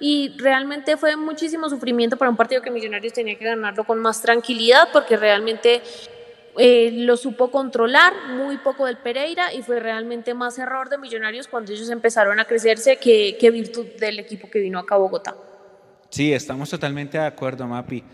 Y 0.00 0.34
realmente 0.38 0.96
fue 0.96 1.16
muchísimo 1.16 1.68
sufrimiento 1.68 2.16
para 2.16 2.30
un 2.30 2.36
partido 2.36 2.62
que 2.62 2.70
Millonarios 2.70 3.12
tenía 3.12 3.38
que 3.38 3.44
ganarlo 3.44 3.84
con 3.84 4.00
más 4.00 4.20
tranquilidad, 4.22 4.88
porque 4.92 5.16
realmente 5.16 5.82
eh, 6.58 6.90
lo 6.92 7.16
supo 7.16 7.50
controlar, 7.50 8.12
muy 8.36 8.58
poco 8.58 8.86
del 8.86 8.98
Pereira, 8.98 9.52
y 9.54 9.62
fue 9.62 9.80
realmente 9.80 10.34
más 10.34 10.58
error 10.58 10.88
de 10.88 10.98
Millonarios 10.98 11.48
cuando 11.48 11.72
ellos 11.72 11.90
empezaron 11.90 12.38
a 12.40 12.44
crecerse 12.44 12.96
que, 12.96 13.36
que 13.40 13.50
virtud 13.50 13.86
del 13.98 14.18
equipo 14.18 14.50
que 14.50 14.58
vino 14.60 14.78
acá 14.78 14.96
a 14.96 14.98
Bogotá. 14.98 15.34
Sí, 16.10 16.32
estamos 16.32 16.68
totalmente 16.68 17.16
de 17.16 17.24
acuerdo, 17.24 17.66
Mapi. 17.66 18.04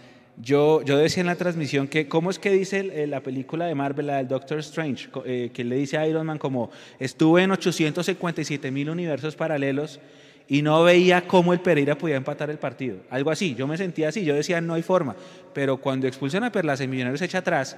Yo, 0.41 0.83
yo 0.83 0.97
decía 0.97 1.23
en 1.23 1.27
la 1.27 1.35
transmisión 1.35 1.89
que, 1.89 2.07
¿cómo 2.07 2.31
es 2.31 2.39
que 2.39 2.51
dice 2.51 3.07
la 3.09 3.21
película 3.21 3.67
de 3.67 3.75
Marvel, 3.75 4.07
la 4.07 4.19
del 4.19 4.29
Doctor 4.29 4.61
Strange, 4.61 5.09
eh, 5.25 5.51
que 5.53 5.65
le 5.65 5.75
dice 5.75 5.99
a 5.99 6.07
Iron 6.07 6.25
Man 6.25 6.39
como, 6.39 6.71
estuve 7.01 7.43
en 7.43 7.51
857 7.51 8.71
mil 8.71 8.89
universos 8.89 9.35
paralelos 9.35 9.99
y 10.47 10.63
no 10.63 10.85
veía 10.85 11.27
cómo 11.27 11.53
el 11.53 11.59
Pereira 11.59 11.99
podía 11.99 12.15
empatar 12.15 12.51
el 12.51 12.59
partido? 12.59 12.99
Algo 13.11 13.33
así, 13.33 13.57
yo 13.57 13.67
me 13.67 13.77
sentía 13.77 14.11
así, 14.11 14.25
yo 14.25 14.37
decía, 14.37 14.61
no 14.61 14.75
hay 14.75 14.83
forma. 14.83 15.17
Pero 15.53 15.79
cuando 15.79 16.07
expulsan 16.07 16.45
a 16.45 16.53
Perlas, 16.53 16.81
el 16.81 16.89
Millonarios 16.89 17.23
echa 17.23 17.39
atrás, 17.39 17.77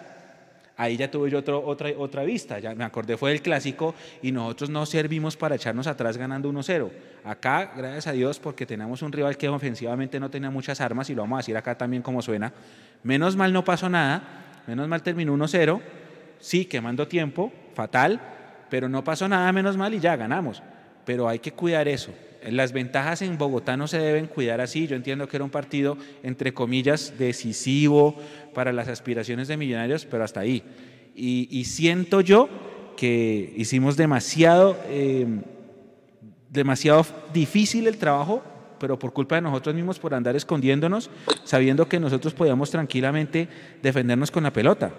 ahí 0.81 0.97
ya 0.97 1.11
tuve 1.11 1.29
yo 1.31 1.39
otra, 1.39 1.91
otra 1.99 2.25
vista. 2.25 2.59
Ya 2.59 2.75
me 2.75 2.85
acordé, 2.85 3.19
fue 3.19 3.33
el 3.33 3.43
clásico 3.43 3.95
y 4.23 4.33
nosotros 4.33 4.71
no 4.71 4.87
servimos 4.87 5.37
para 5.37 5.55
echarnos 5.55 5.87
atrás 5.87 6.17
ganando 6.17 6.51
1-0. 6.51 6.89
Acá, 7.23 7.73
gracias 7.77 8.07
a 8.07 8.13
Dios, 8.13 8.39
porque 8.39 8.65
tenemos 8.65 9.03
un 9.03 9.13
rival 9.13 9.37
que 9.37 9.47
ofensivamente 9.47 10.19
no 10.19 10.31
tenía 10.31 10.49
muchas 10.49 10.81
armas 10.81 11.11
y 11.11 11.15
lo 11.15 11.21
vamos 11.21 11.37
a 11.37 11.41
decir 11.41 11.57
acá 11.59 11.77
también 11.77 12.03
como 12.03 12.23
suena. 12.23 12.51
Menos 13.03 13.37
mal 13.37 13.53
no 13.53 13.63
pasó 13.63 13.91
nada, 13.91 14.63
menos 14.67 14.89
mal 14.89 15.03
terminó 15.03 15.37
1-0. 15.37 15.81
Sí, 16.39 16.65
quemando 16.65 17.07
tiempo, 17.07 17.53
fatal, 17.75 18.19
pero 18.71 18.89
no 18.89 19.05
pasó 19.05 19.29
nada, 19.29 19.53
menos 19.53 19.77
mal 19.77 19.93
y 19.93 20.01
ya 20.01 20.17
ganamos. 20.17 20.63
Pero 21.05 21.29
hay 21.29 21.41
que 21.41 21.53
cuidar 21.53 21.89
eso. 21.89 22.15
Las 22.49 22.73
ventajas 22.73 23.21
en 23.21 23.37
Bogotá 23.37 23.77
no 23.77 23.87
se 23.87 23.99
deben 23.99 24.27
cuidar 24.27 24.63
así. 24.63 24.87
Yo 24.87 24.97
entiendo 24.97 25.29
que 25.29 25.37
era 25.37 25.45
un 25.45 25.51
partido, 25.51 25.99
entre 26.23 26.55
comillas, 26.55 27.19
decisivo 27.19 28.17
para 28.55 28.73
las 28.73 28.89
aspiraciones 28.89 29.49
de 29.49 29.57
Millonarios, 29.57 30.07
pero 30.07 30.25
hasta 30.25 30.41
ahí. 30.41 30.63
Y, 31.15 31.65
siento 31.65 32.21
yo 32.21 32.49
que 32.97 33.53
hicimos 33.57 33.97
demasiado, 33.97 34.77
eh, 34.89 35.27
demasiado 36.49 37.05
difícil 37.33 37.87
el 37.87 37.99
trabajo, 37.99 38.43
pero 38.79 38.99
por 38.99 39.13
culpa 39.13 39.35
de 39.35 39.43
nosotros 39.43 39.75
mismos, 39.75 39.99
por 39.99 40.15
andar 40.15 40.37
escondiéndonos, 40.37 41.11
sabiendo 41.45 41.89
que 41.89 42.01
nosotros 42.01 42.33
podíamos 42.33 42.71
tranquilamente 42.71 43.49
defendernos 43.83 44.31
con 44.31 44.43
la 44.45 44.53
pelota. 44.53 44.93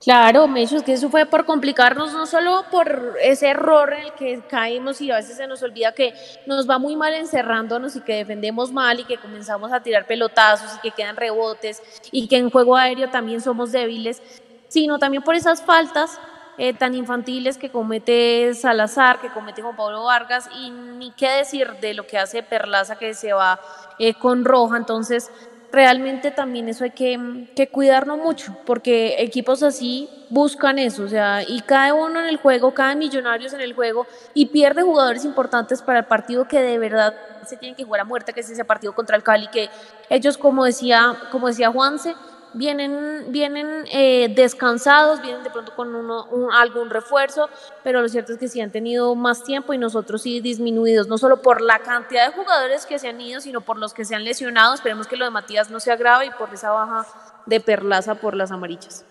Claro, 0.00 0.46
Mecho, 0.46 0.76
es 0.76 0.84
que 0.84 0.92
eso 0.92 1.10
fue 1.10 1.26
por 1.26 1.44
complicarnos, 1.44 2.12
no 2.12 2.24
solo 2.26 2.64
por 2.70 3.16
ese 3.20 3.48
error 3.48 3.92
en 3.92 4.06
el 4.06 4.12
que 4.12 4.40
caímos 4.48 5.00
y 5.00 5.10
a 5.10 5.16
veces 5.16 5.36
se 5.36 5.48
nos 5.48 5.60
olvida 5.64 5.90
que 5.90 6.14
nos 6.46 6.70
va 6.70 6.78
muy 6.78 6.94
mal 6.94 7.14
encerrándonos 7.14 7.96
y 7.96 8.02
que 8.02 8.14
defendemos 8.14 8.70
mal 8.70 9.00
y 9.00 9.04
que 9.04 9.16
comenzamos 9.18 9.72
a 9.72 9.82
tirar 9.82 10.06
pelotazos 10.06 10.76
y 10.76 10.80
que 10.80 10.92
quedan 10.92 11.16
rebotes 11.16 11.82
y 12.12 12.28
que 12.28 12.36
en 12.36 12.48
juego 12.48 12.76
aéreo 12.76 13.10
también 13.10 13.40
somos 13.40 13.72
débiles, 13.72 14.22
sino 14.68 15.00
también 15.00 15.24
por 15.24 15.34
esas 15.34 15.62
faltas 15.62 16.20
eh, 16.58 16.74
tan 16.74 16.94
infantiles 16.94 17.58
que 17.58 17.70
comete 17.70 18.54
Salazar, 18.54 19.20
que 19.20 19.30
comete 19.30 19.62
Juan 19.62 19.74
Pablo 19.74 20.04
Vargas 20.04 20.48
y 20.60 20.70
ni 20.70 21.10
qué 21.10 21.28
decir 21.28 21.72
de 21.80 21.94
lo 21.94 22.06
que 22.06 22.18
hace 22.18 22.44
Perlaza 22.44 22.96
que 22.96 23.14
se 23.14 23.32
va 23.32 23.58
eh, 23.98 24.14
con 24.14 24.44
Roja, 24.44 24.76
entonces 24.76 25.30
realmente 25.70 26.30
también 26.30 26.68
eso 26.68 26.84
hay 26.84 26.90
que, 26.90 27.46
que 27.54 27.68
cuidarlo 27.68 28.16
mucho, 28.16 28.56
porque 28.64 29.16
equipos 29.18 29.62
así 29.62 30.08
buscan 30.30 30.78
eso, 30.78 31.04
o 31.04 31.08
sea, 31.08 31.42
y 31.46 31.60
cada 31.60 31.94
uno 31.94 32.20
en 32.20 32.26
el 32.26 32.38
juego, 32.38 32.74
cada 32.74 32.94
millonarios 32.94 33.52
en 33.52 33.60
el 33.60 33.74
juego, 33.74 34.06
y 34.34 34.46
pierde 34.46 34.82
jugadores 34.82 35.24
importantes 35.24 35.82
para 35.82 36.00
el 36.00 36.04
partido 36.06 36.48
que 36.48 36.60
de 36.60 36.78
verdad 36.78 37.14
se 37.46 37.56
tienen 37.56 37.76
que 37.76 37.84
jugar 37.84 38.02
a 38.02 38.04
muerte, 38.04 38.32
que 38.32 38.40
es 38.40 38.50
ese 38.50 38.64
partido 38.64 38.94
contra 38.94 39.16
el 39.16 39.22
Cali, 39.22 39.48
que 39.48 39.68
ellos, 40.10 40.38
como 40.38 40.64
decía, 40.64 41.16
como 41.30 41.48
decía 41.48 41.70
Juanse, 41.70 42.14
vienen, 42.54 43.26
vienen 43.28 43.84
eh, 43.92 44.32
descansados, 44.34 45.22
vienen 45.22 45.42
de 45.42 45.50
pronto 45.50 45.74
con 45.74 45.94
uno, 45.94 46.26
algún 46.52 46.90
refuerzo, 46.90 47.48
pero 47.84 48.00
lo 48.00 48.08
cierto 48.08 48.32
es 48.32 48.38
que 48.38 48.48
sí 48.48 48.60
han 48.60 48.70
tenido 48.70 49.14
más 49.14 49.44
tiempo 49.44 49.72
y 49.74 49.78
nosotros 49.78 50.22
sí 50.22 50.40
disminuidos, 50.40 51.08
no 51.08 51.18
solo 51.18 51.42
por 51.42 51.60
la 51.60 51.78
cantidad 51.80 52.26
de 52.26 52.32
jugadores 52.32 52.86
que 52.86 52.98
se 52.98 53.08
han 53.08 53.20
ido, 53.20 53.40
sino 53.40 53.60
por 53.60 53.78
los 53.78 53.94
que 53.94 54.04
se 54.04 54.14
han 54.14 54.24
lesionado. 54.24 54.74
Esperemos 54.74 55.06
que 55.06 55.16
lo 55.16 55.24
de 55.24 55.30
Matías 55.30 55.70
no 55.70 55.80
se 55.80 55.90
agrave 55.90 56.26
y 56.26 56.30
por 56.30 56.52
esa 56.52 56.70
baja 56.70 57.06
de 57.46 57.60
Perlaza 57.60 58.16
por 58.16 58.34
las 58.34 58.50
amarillas. 58.50 59.04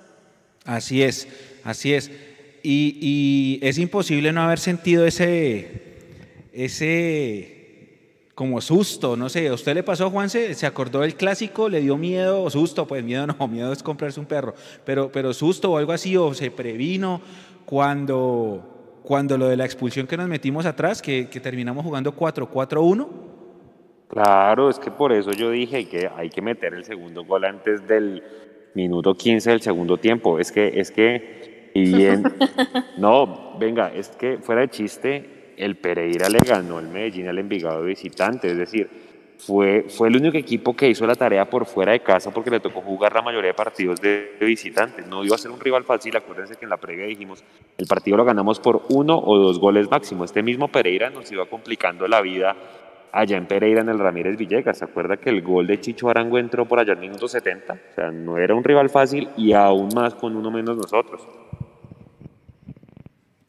Así 0.65 1.03
es, 1.03 1.27
así 1.63 1.94
es. 1.94 2.12
Y, 2.63 2.98
y 3.01 3.60
es 3.65 3.77
imposible 3.77 4.32
no 4.32 4.41
haber 4.41 4.60
sentido 4.60 5.06
ese, 5.06 6.50
ese 6.51 7.57
como 8.38 8.62
susto, 8.62 9.17
no 9.17 9.29
sé, 9.29 9.48
¿a 9.48 9.53
usted 9.56 9.74
le 9.74 9.82
pasó, 9.82 10.12
Juanse? 10.12 10.53
¿Se 10.53 10.67
acordó 10.67 11.00
del 11.00 11.15
clásico? 11.15 11.70
¿Le 11.70 11.82
dio 11.82 11.98
miedo 11.98 12.44
o 12.44 12.51
susto? 12.51 12.86
Pues 12.86 13.03
miedo 13.03 13.25
no, 13.25 13.36
miedo 13.48 13.74
es 13.74 13.82
comprarse 13.82 14.20
un 14.20 14.27
perro, 14.27 14.53
pero, 14.86 15.12
pero 15.12 15.34
susto 15.34 15.72
o 15.72 15.77
algo 15.79 15.91
así, 15.91 16.15
o 16.15 16.36
se 16.36 16.51
previno 16.51 17.20
cuando, 17.65 19.00
cuando 19.01 19.39
lo 19.39 19.48
de 19.48 19.58
la 19.58 19.65
expulsión 19.65 20.06
que 20.06 20.17
nos 20.17 20.27
metimos 20.27 20.67
atrás, 20.67 21.01
que, 21.01 21.25
terminamos 21.25 21.84
jugando 21.84 22.15
4-4-1. 22.15 23.08
Claro, 24.08 24.70
es 24.70 24.77
que 24.77 24.91
por 24.91 25.13
eso 25.13 25.32
yo 25.32 25.50
dije 25.50 25.89
que 25.89 26.08
hay 26.15 26.29
que 26.29 26.44
meter 26.44 26.75
el 26.75 26.86
segundo 26.86 27.25
gol 27.25 27.44
antes 27.44 27.88
del 27.88 28.22
minuto 28.75 29.15
15 29.15 29.50
del 29.50 29.62
segundo 29.62 29.98
tiempo. 29.98 30.38
Es 30.38 30.51
que, 30.51 30.79
es 30.79 30.91
que, 30.91 31.72
y 31.74 31.91
bien, 31.98 32.24
no, 33.00 33.58
venga, 33.58 33.91
es 33.91 34.10
que 34.10 34.38
fuera 34.38 34.62
de 34.62 34.70
chiste, 34.70 35.37
el 35.58 35.76
Pereira 35.76 36.30
le 36.30 36.40
ganó 36.40 36.80
el 36.80 36.88
Medellín 36.88 37.28
al 37.28 37.40
Envigado 37.40 37.82
de 37.82 37.88
visitante, 37.88 38.52
es 38.52 38.58
decir, 38.58 38.90
fue, 39.38 39.86
fue 39.90 40.08
el 40.08 40.16
único 40.16 40.38
equipo 40.38 40.76
que 40.76 40.90
hizo 40.90 41.06
la 41.06 41.16
tarea 41.16 41.50
por 41.50 41.66
fuera 41.66 41.92
de 41.92 42.00
casa 42.00 42.32
porque 42.32 42.50
le 42.50 42.60
tocó 42.60 42.82
jugar 42.82 43.14
la 43.14 43.22
mayoría 43.22 43.50
de 43.50 43.54
partidos 43.54 44.02
de, 44.02 44.36
visitantes. 44.42 45.06
No 45.08 45.24
iba 45.24 45.36
a 45.36 45.38
ser 45.38 45.52
un 45.52 45.60
rival 45.60 45.84
fácil, 45.84 46.16
acuérdense 46.16 46.56
que 46.56 46.66
en 46.66 46.70
la 46.70 46.78
previa 46.78 47.06
dijimos, 47.06 47.44
el 47.78 47.86
partido 47.88 48.18
lo 48.18 48.26
ganamos 48.26 48.60
por 48.60 48.84
uno 48.90 49.18
o 49.20 49.38
dos 49.38 49.60
goles 49.60 49.90
máximo. 49.90 50.26
Este 50.26 50.42
mismo 50.42 50.70
Pereira 50.70 51.10
nos 51.10 51.32
iba 51.32 51.46
complicando 51.46 52.08
la 52.08 52.22
vida 52.22 52.56
allá 53.12 53.38
en 53.38 53.46
Pereira 53.46 53.82
en 53.82 53.90
el 53.90 54.00
Ramírez 54.00 54.38
Villegas. 54.38 54.80
¿Se 54.80 54.86
acuerda 54.86 55.18
que 55.18 55.30
el 55.30 55.42
gol 55.42 55.68
de 55.68 55.80
Chicho 55.80 56.10
Arango 56.10 56.40
entró 56.40 56.66
por 56.66 56.80
allá 56.80 56.94
en 56.94 57.00
minuto 57.00 57.28
70? 57.28 57.74
O 57.74 57.96
sea, 57.96 58.12
no 58.12 58.38
era 58.38 58.56
un 58.56 58.64
rival 58.64 58.90
fácil 58.90 59.30
y 59.38 59.54
aún 59.54 59.90
más 59.96 60.16
con 60.16 60.36
uno 60.36 60.50
menos 60.50 60.78
nosotros. 60.78 61.28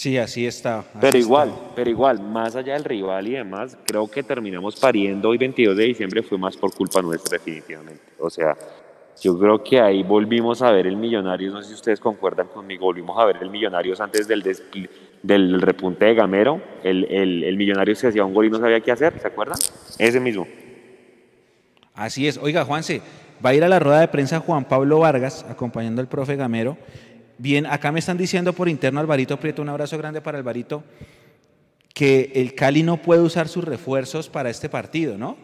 Sí, 0.01 0.17
así 0.17 0.47
está. 0.47 0.85
pero 1.01 1.19
igual, 1.19 1.53
pero 1.75 1.91
igual, 1.91 2.21
más 2.21 2.55
allá 2.55 2.75
del 2.75 2.85
rival 2.85 3.27
y 3.27 3.33
demás, 3.33 3.77
creo 3.85 4.09
que 4.09 4.23
terminamos 4.23 4.77
pariendo 4.77 5.29
hoy 5.29 5.39
22 5.39 5.77
de 5.77 5.85
diciembre 5.87 6.23
fue 6.23 6.39
más 6.39 6.57
por 6.57 6.73
culpa 6.73 7.03
nuestra 7.03 7.37
definitivamente. 7.37 8.01
O 8.21 8.31
sea, 8.31 8.57
yo 9.21 9.37
creo 9.37 9.61
que 9.65 9.81
ahí 9.81 10.05
volvimos 10.05 10.63
a 10.63 10.71
ver 10.71 10.87
el 10.87 10.97
Millonarios, 10.97 11.53
no 11.53 11.61
sé 11.63 11.71
si 11.71 11.75
ustedes 11.75 11.99
concuerdan 11.99 12.47
conmigo, 12.47 12.85
volvimos 12.85 13.19
a 13.19 13.25
ver 13.25 13.39
el 13.41 13.51
Millonarios 13.51 14.01
antes 14.01 14.29
del, 14.29 14.45
del 15.25 15.61
repunte 15.61 16.05
de 16.05 16.15
Gamero, 16.15 16.63
el, 16.85 17.05
el, 17.11 17.43
el 17.43 17.57
Millonarios 17.57 17.99
se 17.99 18.07
hacía 18.07 18.25
un 18.25 18.33
gol 18.33 18.47
y 18.47 18.51
no 18.51 18.61
sabía 18.61 18.79
qué 18.81 18.93
hacer, 18.93 19.19
¿se 19.19 19.27
acuerdan? 19.27 19.59
Ese 19.99 20.21
mismo. 20.21 20.47
Así 21.95 22.29
es. 22.29 22.39
Oiga, 22.39 22.65
Juanse, 22.65 23.03
va 23.45 23.51
a 23.51 23.55
ir 23.55 23.65
a 23.65 23.69
la 23.69 23.81
rueda 23.81 23.99
de 23.99 24.07
prensa 24.07 24.39
Juan 24.39 24.65
Pablo 24.65 25.01
Vargas, 25.01 25.45
acompañando 25.51 26.01
al 26.01 26.07
profe 26.07 26.37
Gamero. 26.37 26.77
Bien, 27.39 27.67
acá 27.67 27.93
me 27.93 28.01
están 28.01 28.19
diciendo 28.19 28.53
por 28.53 28.69
interno 28.69 28.99
Alvarito 28.99 29.39
Prieto, 29.39 29.63
un 29.63 29.69
abrazo 29.69 29.97
grande 29.97 30.21
para 30.21 30.39
Alvarito, 30.39 30.83
que 31.95 32.33
el 32.35 32.55
Cali 32.55 32.83
no 32.83 32.97
puede 32.97 33.23
usar 33.23 33.47
sus 33.47 33.65
refuerzos 33.65 34.29
para 34.29 34.51
este 34.51 34.69
partido, 34.69 35.17
¿no? 35.17 35.37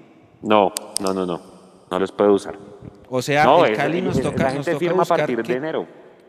No, 0.43 0.73
no, 1.01 1.15
no, 1.15 1.25
no, 1.25 1.41
no 1.89 1.99
los 1.99 2.11
puede 2.11 2.31
usar. 2.31 2.59
O 3.09 3.23
sea, 3.23 3.45
el 3.67 3.77
Cali 3.77 4.03
nos 4.03 4.21
toca, 4.21 4.53
nos 4.53 4.67
toca 4.67 4.93
buscar 4.93 5.21
a 5.21 5.27
partir 5.27 5.43
de 5.45 5.55
enero. 5.55 5.87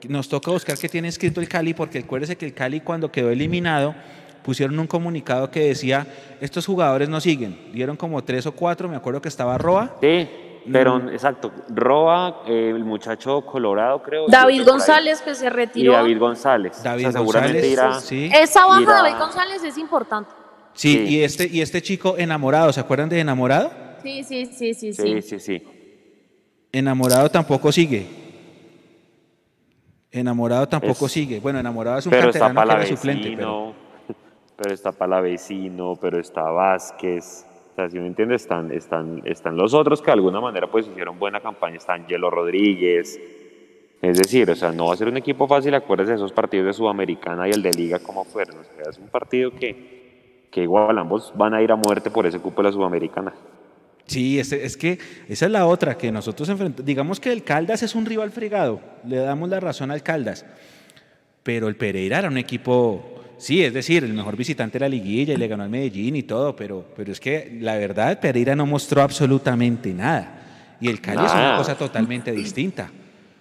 Nos 0.07 0.29
toca 0.29 0.51
buscar 0.51 0.77
qué 0.77 0.87
tiene 0.87 1.07
escrito 1.07 1.41
el 1.41 1.49
Cali, 1.49 1.73
porque 1.73 1.99
acuérdese 1.99 2.35
que 2.37 2.45
el 2.45 2.53
Cali 2.53 2.81
cuando 2.81 3.11
quedó 3.11 3.31
eliminado 3.31 3.95
pusieron 4.43 4.77
un 4.77 4.85
comunicado 4.85 5.49
que 5.49 5.61
decía, 5.61 6.05
estos 6.39 6.67
jugadores 6.67 7.09
no 7.09 7.19
siguen. 7.19 7.71
Dieron 7.73 7.97
como 7.97 8.23
tres 8.23 8.45
o 8.45 8.51
cuatro, 8.51 8.87
me 8.87 8.95
acuerdo 8.95 9.19
que 9.19 9.29
estaba 9.29 9.57
Roa. 9.57 9.95
Sí, 9.99 10.29
pero, 10.71 10.99
mm. 10.99 11.09
exacto, 11.09 11.51
Roa, 11.69 12.43
eh, 12.47 12.71
el 12.75 12.83
muchacho 12.83 13.41
colorado, 13.41 14.01
creo. 14.01 14.25
David 14.27 14.65
González, 14.65 15.21
que 15.21 15.35
se 15.35 15.49
retiró. 15.49 15.91
Y 15.91 15.95
David 15.95 16.19
González. 16.19 16.83
David 16.83 17.15
González, 17.15 17.65
irá, 17.65 17.99
sí. 17.99 18.29
Esa 18.33 18.65
baja 18.65 18.79
de 18.79 18.85
David 18.85 19.17
González 19.19 19.63
es 19.63 19.77
importante. 19.77 20.31
Sí, 20.73 21.05
Y, 21.07 21.23
este, 21.23 21.47
y 21.47 21.61
este 21.61 21.81
chico 21.81 22.15
enamorado, 22.17 22.73
¿se 22.73 22.79
acuerdan 22.79 23.07
de 23.07 23.19
enamorado? 23.19 23.71
Sí, 24.03 24.23
sí, 24.23 24.45
sí, 24.45 24.73
sí. 24.73 24.93
Sí, 24.93 25.21
sí, 25.21 25.39
sí. 25.39 25.63
Enamorado 26.71 27.29
tampoco 27.29 27.71
sigue. 27.71 28.05
Enamorado 30.11 30.67
tampoco 30.67 31.07
sigue. 31.07 31.39
Bueno, 31.39 31.59
enamorado 31.59 31.99
es 31.99 32.05
un 32.05 32.11
pero 32.11 32.31
canterano 32.31 32.61
está 32.61 32.75
que 32.75 32.81
era 32.81 32.95
suplente. 32.95 33.33
Pero... 33.35 33.73
pero 34.57 34.73
está 34.73 34.91
Palavecino, 34.91 35.95
pero 35.99 36.19
está 36.19 36.43
Vázquez. 36.43 37.45
Si 37.75 37.97
uno 37.97 38.07
entiende, 38.07 38.35
están, 38.35 38.71
están, 38.71 39.21
están 39.25 39.57
los 39.57 39.73
otros 39.73 40.01
que 40.01 40.05
de 40.05 40.13
alguna 40.13 40.39
manera 40.39 40.67
pues 40.67 40.87
hicieron 40.87 41.19
buena 41.19 41.41
campaña, 41.41 41.77
están 41.77 42.07
Yelo 42.07 42.29
Rodríguez, 42.29 43.19
Es 44.01 44.17
decir, 44.17 44.49
o 44.49 44.55
sea, 44.55 44.71
no 44.71 44.87
va 44.87 44.93
a 44.93 44.97
ser 44.97 45.07
un 45.09 45.17
equipo 45.17 45.47
fácil, 45.47 45.73
acuérdense 45.73 46.11
de 46.11 46.17
esos 46.17 46.31
partidos 46.31 46.67
de 46.67 46.73
Sudamericana 46.73 47.47
y 47.47 47.51
el 47.51 47.61
de 47.61 47.71
Liga 47.71 47.99
como 47.99 48.23
fueron. 48.23 48.59
O 48.59 48.63
sea, 48.63 48.89
es 48.89 48.97
un 48.97 49.07
partido 49.09 49.51
que, 49.51 50.47
que 50.51 50.61
igual 50.61 50.97
ambos 50.97 51.33
van 51.35 51.53
a 51.53 51.61
ir 51.61 51.71
a 51.71 51.75
muerte 51.75 52.09
por 52.09 52.25
ese 52.25 52.39
cupo 52.39 52.61
de 52.61 52.69
la 52.69 52.73
Sudamericana. 52.73 53.33
Sí, 54.07 54.39
es 54.39 54.77
que 54.77 54.99
esa 55.27 55.45
es 55.47 55.51
la 55.51 55.65
otra, 55.65 55.97
que 55.97 56.11
nosotros 56.11 56.47
enfrentamos. 56.49 56.85
Digamos 56.85 57.19
que 57.19 57.31
el 57.31 57.43
Caldas 57.43 57.81
es 57.81 57.95
un 57.95 58.05
rival 58.05 58.31
fregado, 58.31 58.79
le 59.03 59.17
damos 59.17 59.49
la 59.49 59.59
razón 59.59 59.89
al 59.89 60.03
Caldas, 60.03 60.45
pero 61.41 61.67
el 61.67 61.75
Pereira 61.75 62.19
era 62.19 62.27
un 62.27 62.37
equipo, 62.37 63.14
sí, 63.37 63.63
es 63.63 63.73
decir, 63.73 64.03
el 64.03 64.13
mejor 64.13 64.35
visitante 64.35 64.79
de 64.79 64.85
la 64.85 64.89
liguilla 64.89 65.33
y 65.33 65.37
le 65.37 65.47
ganó 65.47 65.63
al 65.63 65.69
Medellín 65.69 66.15
y 66.15 66.23
todo, 66.23 66.55
pero, 66.55 66.85
pero 66.95 67.11
es 67.11 67.19
que 67.19 67.57
la 67.61 67.75
verdad, 67.75 68.19
Pereira 68.19 68.55
no 68.55 68.65
mostró 68.65 69.01
absolutamente 69.01 69.93
nada. 69.93 70.41
Y 70.81 70.89
el 70.89 70.99
Cali 71.01 71.25
es 71.25 71.31
una 71.31 71.57
cosa 71.57 71.75
totalmente 71.75 72.31
distinta. 72.31 72.91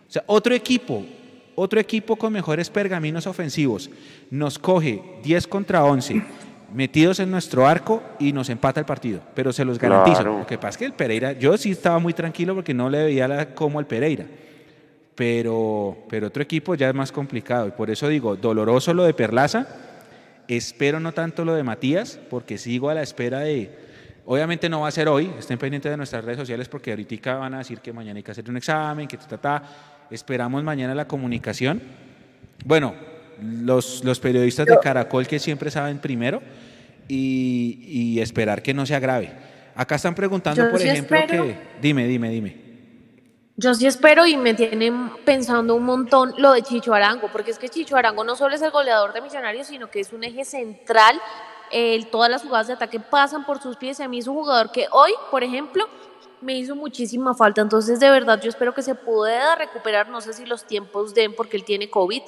O 0.09 0.13
sea, 0.13 0.23
otro 0.27 0.55
equipo, 0.55 1.05
otro 1.55 1.81
equipo 1.81 2.17
con 2.17 2.33
mejores 2.33 2.71
pergaminos 2.71 3.27
ofensivos, 3.27 3.91
nos 4.31 4.59
coge 4.59 5.03
10 5.23 5.47
contra 5.49 5.85
11 5.85 6.23
metidos 6.75 7.21
en 7.21 7.31
nuestro 7.31 7.67
arco 7.67 8.03
y 8.19 8.33
nos 8.33 8.51
empata 8.51 8.81
el 8.81 8.87
partido, 8.87 9.21
pero 9.35 9.53
se 9.53 9.65
los 9.65 9.79
garantizo. 9.79 10.25
Lo 10.25 10.47
que 10.47 10.59
pasa 10.59 10.71
es 10.71 10.77
que 10.79 10.85
el 10.87 10.93
Pereira, 10.93 11.33
yo 11.33 11.57
sí 11.57 11.71
estaba 11.71 11.99
muy 11.99 12.13
tranquilo 12.13 12.55
porque 12.55 12.75
no 12.75 12.91
le 12.91 13.05
veía 13.05 13.29
la, 13.29 13.55
como 13.55 13.79
el 13.81 13.87
Pereira, 13.87 14.27
pero, 15.15 15.97
pero 16.09 16.29
otro 16.29 16.43
equipo 16.43 16.75
ya 16.75 16.89
es 16.89 16.95
más 16.95 17.13
complicado 17.13 17.69
y 17.69 17.71
por 17.73 17.91
eso 17.91 18.09
digo, 18.09 18.37
doloroso 18.37 18.95
lo 18.95 19.05
de 19.05 19.15
Perlaza, 19.15 19.67
espero 20.49 21.01
no 21.01 21.13
tanto 21.13 21.45
lo 21.45 21.55
de 21.55 21.63
Matías, 21.63 22.19
porque 22.31 22.59
sigo 22.59 22.91
a 22.91 22.95
la 22.95 23.03
espera 23.03 23.41
de, 23.41 23.71
obviamente 24.27 24.69
no 24.69 24.81
va 24.81 24.89
a 24.89 24.93
ser 24.93 25.09
hoy, 25.09 25.31
estén 25.39 25.59
pendientes 25.59 25.91
de 25.91 25.97
nuestras 25.97 26.25
redes 26.25 26.39
sociales 26.39 26.69
porque 26.69 26.91
ahorita 26.91 27.37
van 27.37 27.55
a 27.55 27.59
decir 27.59 27.81
que 27.81 27.93
mañana 27.93 28.19
hay 28.19 28.23
que 28.23 28.33
hacer 28.33 28.49
un 28.49 28.57
examen, 28.57 29.07
que 29.07 29.17
ta, 29.17 29.39
ta, 29.39 29.63
esperamos 30.11 30.63
mañana 30.65 30.95
la 30.95 31.07
comunicación. 31.07 31.81
Bueno, 32.65 32.95
los, 33.41 34.05
los 34.05 34.21
periodistas 34.21 34.67
de 34.67 34.79
Caracol 34.81 35.27
que 35.27 35.39
siempre 35.39 35.71
saben 35.71 35.99
primero, 35.99 36.41
y, 37.09 38.19
esperar 38.21 38.63
que 38.63 38.75
no 38.75 38.87
se 38.87 38.95
agrave. 38.95 39.33
Acá 39.75 39.97
están 39.97 40.15
preguntando, 40.15 40.71
por 40.71 40.81
ejemplo, 40.81 41.19
que... 41.27 41.57
Dime, 41.81 42.07
dime, 42.07 42.31
dime. 42.31 42.57
Yo 43.57 43.73
sí 43.75 43.87
espero 43.87 44.27
y 44.27 44.37
me 44.37 44.53
tienen 44.55 45.11
pensando 45.25 45.77
un 45.77 45.85
montón 45.85 46.35
lo 46.39 46.53
de 46.53 46.63
Chicho 46.63 46.93
Arango, 46.93 47.29
porque 47.31 47.53
es 47.53 47.59
que 47.59 47.69
Chicho 47.69 47.97
Arango 47.97 48.25
no 48.25 48.35
solo 48.35 48.57
es 48.57 48.63
el 48.63 48.73
goleador 48.73 49.13
de 49.13 49.21
Millonarios, 49.21 49.69
sino 49.69 49.91
que 49.91 50.01
es 50.01 50.13
un 50.13 50.25
eje 50.25 50.45
central. 50.45 51.21
todas 52.11 52.29
las 52.29 52.43
jugadas 52.43 52.67
de 52.67 52.73
ataque 52.73 52.99
pasan 52.99 53.47
por 53.47 53.63
sus 53.63 53.77
pies. 53.77 54.01
A 54.01 54.09
mí 54.09 54.19
es 54.19 54.27
un 54.27 54.35
jugador 54.35 54.73
que 54.73 54.89
hoy, 54.91 55.13
por 55.31 55.45
ejemplo, 55.45 55.89
me 56.41 56.59
hizo 56.59 56.75
muchísima 56.75 57.33
falta. 57.33 57.61
Entonces, 57.61 58.01
de 58.01 58.11
verdad, 58.11 58.41
yo 58.43 58.49
espero 58.49 58.75
que 58.75 58.83
se 58.83 58.97
pueda 58.97 59.55
recuperar. 59.55 60.09
No 60.09 60.21
sé 60.21 60.33
si 60.33 60.45
los 60.47 60.65
tiempos 60.65 61.15
den 61.15 61.37
porque 61.37 61.57
él 61.57 61.63
tiene 61.63 61.89
COVID, 61.89 62.23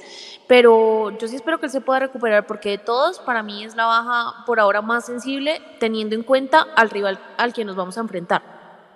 pero 0.47 1.11
yo 1.18 1.26
sí 1.26 1.35
espero 1.35 1.59
que 1.59 1.66
él 1.66 1.73
se 1.73 1.80
pueda 1.80 1.99
recuperar 1.99 2.47
porque 2.47 2.71
de 2.71 2.78
todos, 2.78 3.18
para 3.18 3.42
mí 3.42 3.64
es 3.64 3.75
la 3.75 3.87
baja 3.87 4.45
por 4.47 4.61
ahora 4.61 4.80
más 4.80 5.06
sensible, 5.06 5.61
teniendo 5.80 6.14
en 6.14 6.23
cuenta 6.23 6.68
al 6.76 6.88
rival 6.88 7.18
al 7.37 7.52
que 7.52 7.64
nos 7.64 7.75
vamos 7.75 7.99
a 7.99 8.00
enfrentar. 8.02 8.42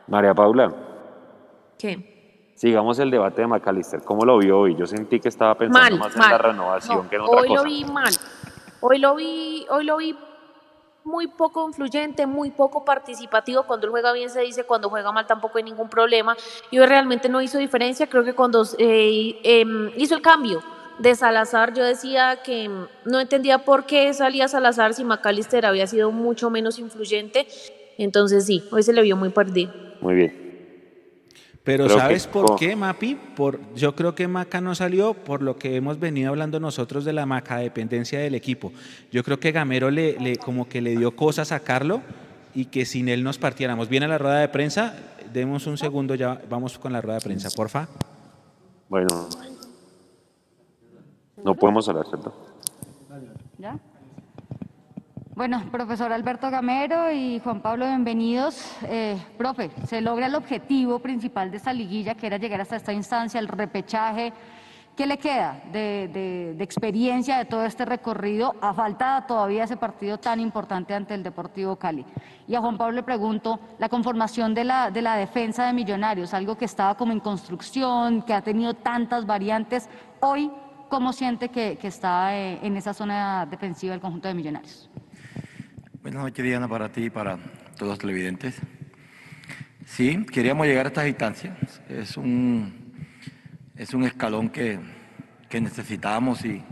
María 0.07 0.33
Paula. 0.33 0.73
¿Qué? 1.77 2.10
Sigamos 2.61 2.99
el 2.99 3.11
debate 3.11 3.41
de 3.41 3.47
McAllister. 3.47 4.03
¿Cómo 4.03 4.23
lo 4.27 4.37
vio 4.37 4.59
hoy? 4.59 4.77
Yo 4.77 4.87
sentí 4.87 5.19
que 5.19 5.31
estaba 5.31 5.55
pensando 5.55 5.97
más 5.97 6.15
en 6.15 6.21
la 6.21 6.37
renovación 6.37 7.09
que 7.09 7.17
en 7.17 7.23
otra 7.23 7.41
hoy 7.41 7.49
cosa. 7.49 7.63
Hoy 7.63 7.71
lo 7.71 7.85
vi 7.87 7.91
mal. 7.91 8.15
Hoy 8.81 8.99
lo 8.99 9.15
vi, 9.15 9.67
hoy 9.71 9.85
lo 9.87 9.97
vi 9.97 10.15
muy 11.05 11.27
poco 11.29 11.67
influyente, 11.67 12.27
muy 12.27 12.51
poco 12.51 12.85
participativo. 12.85 13.63
Cuando 13.63 13.87
él 13.87 13.93
juega 13.93 14.13
bien 14.13 14.29
se 14.29 14.43
dice, 14.43 14.65
cuando 14.65 14.91
juega 14.91 15.11
mal 15.11 15.27
tampoco 15.27 15.57
hay 15.57 15.65
ningún 15.65 15.89
problema. 15.89 16.37
Y 16.71 16.79
hoy 16.79 16.85
realmente 16.85 17.31
no 17.31 17.41
hizo 17.41 17.57
diferencia. 17.57 18.09
Creo 18.09 18.25
que 18.25 18.35
cuando 18.35 18.63
eh, 18.77 19.41
em, 19.43 19.91
hizo 19.97 20.15
el 20.15 20.21
cambio 20.21 20.63
de 20.99 21.15
Salazar, 21.15 21.73
yo 21.73 21.83
decía 21.83 22.43
que 22.45 22.65
em, 22.65 22.87
no 23.07 23.21
entendía 23.21 23.65
por 23.65 23.87
qué 23.87 24.13
salía 24.13 24.49
Salazar 24.49 24.93
si 24.93 25.03
McAllister 25.03 25.65
había 25.65 25.87
sido 25.87 26.11
mucho 26.11 26.51
menos 26.51 26.79
influyente. 26.79 27.47
Entonces 27.97 28.45
sí, 28.45 28.63
hoy 28.71 28.83
se 28.83 28.93
le 28.93 29.01
vio 29.01 29.17
muy 29.17 29.31
perdido. 29.31 29.73
Muy 30.03 30.15
bien. 30.15 30.50
Pero 31.63 31.89
¿sabes 31.89 32.27
por 32.27 32.57
qué, 32.57 32.75
Mapi? 32.75 33.17
Por, 33.37 33.61
yo 33.75 33.95
creo 33.95 34.15
que 34.15 34.27
Maca 34.27 34.61
no 34.61 34.75
salió 34.75 35.15
por 35.15 35.43
lo 35.43 35.57
que 35.57 35.77
hemos 35.77 36.01
venido 36.01 36.31
hablando 36.31 36.59
nosotros 36.59 37.05
de 37.05 37.13
la 37.13 37.27
Maca 37.27 37.59
dependencia 37.59 38.19
del 38.19 38.35
equipo. 38.35 38.73
Yo 39.13 39.23
creo 39.23 39.39
que 39.39 39.53
Gamero 39.53 39.91
le, 39.91 40.19
le, 40.19 40.37
como 40.37 40.69
que 40.69 40.81
le 40.81 40.97
dio 40.97 41.15
cosas 41.15 41.53
a 41.53 41.59
sacarlo 41.59 42.01
y 42.55 42.67
que 42.67 42.87
sin 42.87 43.09
él 43.09 43.23
nos 43.23 43.39
partiéramos. 43.39 43.89
Viene 43.89 44.09
la 44.09 44.17
rueda 44.17 44.39
de 44.39 44.49
prensa, 44.49 44.95
demos 45.33 45.67
un 45.67 45.77
segundo, 45.77 46.15
ya 46.15 46.41
vamos 46.49 46.79
con 46.79 46.93
la 46.93 47.01
rueda 47.03 47.19
de 47.19 47.25
prensa, 47.25 47.51
porfa. 47.55 47.89
Bueno, 48.89 49.29
no 51.45 51.55
podemos 51.55 51.89
hablar, 51.89 52.07
¿cierto? 52.07 52.35
¿Ya? 53.59 53.79
Bueno, 55.41 55.63
profesor 55.73 56.13
Alberto 56.13 56.51
Gamero 56.51 57.11
y 57.11 57.41
Juan 57.41 57.63
Pablo, 57.63 57.87
bienvenidos. 57.87 58.77
Eh, 58.83 59.17
profe, 59.39 59.71
se 59.87 60.03
logra 60.03 60.27
el 60.27 60.35
objetivo 60.35 60.99
principal 60.99 61.51
de 61.51 61.57
esta 61.57 61.73
liguilla, 61.73 62.15
que 62.15 62.27
era 62.27 62.37
llegar 62.37 62.61
hasta 62.61 62.77
esta 62.77 62.93
instancia, 62.93 63.41
el 63.41 63.49
repechaje. 63.49 64.35
¿Qué 64.95 65.07
le 65.07 65.17
queda 65.17 65.63
de, 65.73 66.55
experiencia 66.61 67.39
de 67.39 67.47
todo 67.47 67.65
este 67.65 67.87
recorrido 67.87 68.55
a 68.61 68.75
falta 68.75 69.25
todavía 69.27 69.65
ese 69.65 69.79
partido 69.79 70.19
tan 70.19 70.41
importante 70.41 70.93
ante 70.93 71.15
el 71.15 71.23
Deportivo 71.23 71.77
Cali? 71.77 72.05
Y 72.47 72.55
a 72.55 72.61
Juan 72.61 72.77
Pablo 72.77 72.97
le 72.97 73.03
pregunto, 73.03 73.59
la 73.79 73.89
conformación 73.89 74.53
de 74.53 74.65
la, 74.65 74.91
de 74.91 75.01
la 75.01 75.17
defensa 75.17 75.67
de 75.67 75.73
Millonarios, 75.73 76.35
algo 76.35 76.59
que 76.59 76.67
estaba 76.67 76.99
como 76.99 77.13
en 77.13 77.21
construcción, 77.21 78.21
que 78.21 78.35
ha 78.35 78.43
tenido 78.43 78.75
tantas 78.75 79.25
variantes, 79.25 79.89
hoy, 80.21 80.51
¿cómo 80.91 81.15
siente 81.15 81.49
que, 81.49 81.79
que 81.79 81.89
está 81.89 82.37
eh, 82.37 82.59
en 82.63 82.77
esa 82.77 82.93
zona 82.93 83.47
defensiva 83.47 83.93
del 83.93 84.03
conjunto 84.03 84.29
de 84.29 84.35
Millonarios? 84.35 84.91
Buenas 86.03 86.23
noches, 86.23 86.43
Diana, 86.43 86.67
para 86.67 86.89
ti 86.89 87.05
y 87.05 87.11
para 87.11 87.37
todos 87.77 87.91
los 87.91 87.99
televidentes. 87.99 88.55
Sí, 89.85 90.25
queríamos 90.33 90.67
llegar 90.67 90.87
a 90.87 90.89
estas 90.89 91.07
instancias. 91.07 91.83
Es 91.91 92.17
un, 92.17 92.73
es 93.77 93.93
un 93.93 94.05
escalón 94.05 94.49
que, 94.49 94.79
que 95.51 95.61
necesitábamos 95.61 96.43
y 96.47 96.63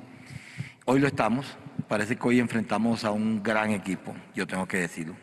hoy 0.86 1.00
lo 1.00 1.06
estamos. 1.06 1.58
Parece 1.88 2.16
que 2.16 2.26
hoy 2.26 2.40
enfrentamos 2.40 3.04
a 3.04 3.10
un 3.10 3.42
gran 3.42 3.72
equipo, 3.72 4.14
yo 4.34 4.46
tengo 4.46 4.66
que 4.66 4.78
decirlo. 4.78 5.14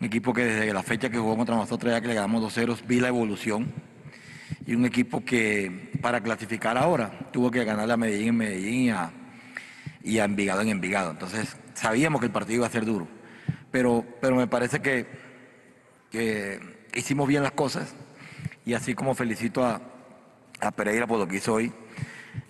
Un 0.00 0.06
equipo 0.06 0.32
que 0.32 0.44
desde 0.44 0.74
la 0.74 0.82
fecha 0.82 1.08
que 1.08 1.18
jugó 1.18 1.36
contra 1.36 1.54
nosotros 1.54 1.92
ya 1.92 2.00
que 2.00 2.08
le 2.08 2.14
ganamos 2.14 2.42
dos 2.42 2.52
ceros, 2.52 2.84
vi 2.84 2.98
la 2.98 3.06
evolución. 3.06 3.72
Y 4.66 4.74
un 4.74 4.84
equipo 4.86 5.24
que 5.24 5.92
para 6.00 6.20
clasificar 6.20 6.76
ahora 6.76 7.12
tuvo 7.32 7.48
que 7.48 7.62
ganarle 7.62 7.92
a 7.92 7.96
Medellín 7.96 8.30
en 8.30 8.36
Medellín 8.36 8.80
y 8.86 8.90
a, 8.90 9.12
y 10.02 10.18
a 10.18 10.24
Envigado 10.24 10.62
en 10.62 10.70
Envigado. 10.70 11.12
Entonces 11.12 11.56
sabíamos 11.74 12.20
que 12.20 12.26
el 12.26 12.32
partido 12.32 12.58
iba 12.58 12.66
a 12.66 12.70
ser 12.70 12.84
duro, 12.84 13.08
pero, 13.70 14.04
pero 14.20 14.36
me 14.36 14.46
parece 14.46 14.80
que, 14.80 15.06
hicimos 16.94 17.26
bien 17.26 17.42
las 17.42 17.52
cosas 17.52 17.94
y 18.66 18.74
así 18.74 18.94
como 18.94 19.14
felicito 19.14 19.64
a, 19.64 19.80
Pereira 20.76 21.06
por 21.06 21.18
lo 21.18 21.26
que 21.26 21.36
hizo 21.36 21.54
hoy, 21.54 21.72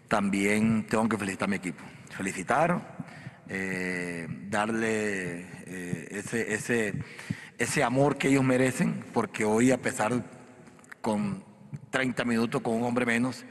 también 0.08 0.87
tengo 0.87 1.08
que 1.08 1.16
felicitar 1.16 1.48
a 1.48 1.50
mi 1.50 1.56
equipo. 1.56 1.82
Felicitar, 2.14 2.96
eh, 3.48 4.26
darle 4.50 5.46
eh, 5.66 6.08
ese, 6.11 6.52
ese, 6.52 6.92
ese 7.56 7.82
amor 7.82 8.18
que 8.18 8.28
ellos 8.28 8.44
merecen, 8.44 9.02
porque 9.14 9.46
hoy 9.46 9.70
a 9.70 9.80
pesar 9.80 10.22
con 11.00 11.42
30 11.88 12.24
minutos 12.24 12.61
con 12.61 12.74
un 12.74 12.85
hombre 12.85 13.06
menos 13.06 13.46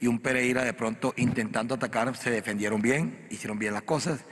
y 0.00 0.06
un 0.06 0.18
Pereira 0.18 0.64
de 0.64 0.74
pronto 0.74 1.14
intentando 1.16 1.74
atacar, 1.74 2.14
se 2.14 2.30
defendieron 2.30 2.82
bien, 2.82 3.26
hicieron 3.30 3.58
bien 3.58 3.72
las 3.72 3.84
cosas 3.84 4.26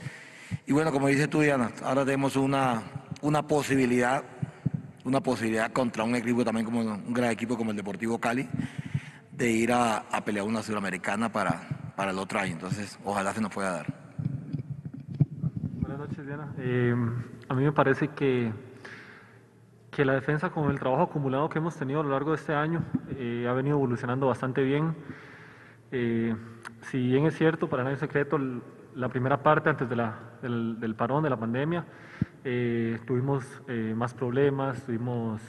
y 0.67 0.73
bueno, 0.73 0.93
como 0.93 1.09
dices 1.09 1.29
tú, 1.29 1.41
Diana, 1.41 1.71
ahora 1.85 2.05
tenemos 2.05 2.37
una, 2.37 2.83
una 3.23 3.47
posibilidad, 3.47 4.23
una 5.05 5.21
posibilidad 5.21 5.73
contra 5.73 6.05
un 6.05 6.15
equipo 6.15 6.45
también 6.45 6.65
como 6.65 6.81
un 6.81 7.12
gran 7.12 7.31
equipo 7.31 7.57
como 7.57 7.71
el 7.71 7.77
Deportivo 7.77 8.19
Cali, 8.19 8.49
de 9.33 9.51
ir 9.51 9.73
a, 9.73 10.05
pelear 10.25 10.47
una 10.47 10.62
sudamericana 10.62 11.31
para, 11.33 11.93
para 11.97 12.12
el 12.12 12.19
otro 12.19 12.38
año. 12.38 12.53
Entonces, 12.53 12.99
ojalá 13.05 13.33
se 13.33 13.41
nos 13.41 13.53
pueda 13.53 13.73
dar. 13.73 13.87
Buenas 15.81 15.99
noches, 15.99 16.25
Diana. 16.25 16.55
Eh, 16.59 16.95
a 17.49 17.55
mí 17.55 17.65
me 17.65 17.73
parece 17.73 18.09
que, 18.09 18.53
que 19.91 20.05
la 20.05 20.15
defensa 20.15 20.51
con 20.51 20.71
el 20.71 20.79
trabajo 20.79 21.03
acumulado 21.03 21.49
que 21.49 21.59
hemos 21.59 21.77
tenido 21.77 22.01
a 22.01 22.03
lo 22.05 22.11
largo 22.11 22.31
de 22.31 22.37
este 22.37 22.55
año 22.55 22.85
eh, 23.19 23.47
ha 23.49 23.53
venido 23.53 23.77
evolucionando 23.77 24.27
bastante 24.27 24.62
bien. 24.62 24.95
Eh, 25.91 26.35
si 26.83 26.99
bien 26.99 27.27
es 27.27 27.37
cierto, 27.37 27.69
para 27.69 27.83
nadie 27.83 27.95
es 27.95 28.01
secreto, 28.01 28.38
la 28.95 29.09
primera 29.09 29.43
parte 29.43 29.71
antes 29.71 29.89
de 29.89 29.97
la, 29.97 30.19
del, 30.43 30.95
parón 30.97 31.23
de 31.23 31.31
la 31.31 31.37
pandemia, 31.37 31.85
eh, 32.45 32.99
tuvimos 33.07 33.63
eh, 33.69 33.95
más 33.97 34.15
problemas, 34.15 34.83
tuvimos 34.85 35.41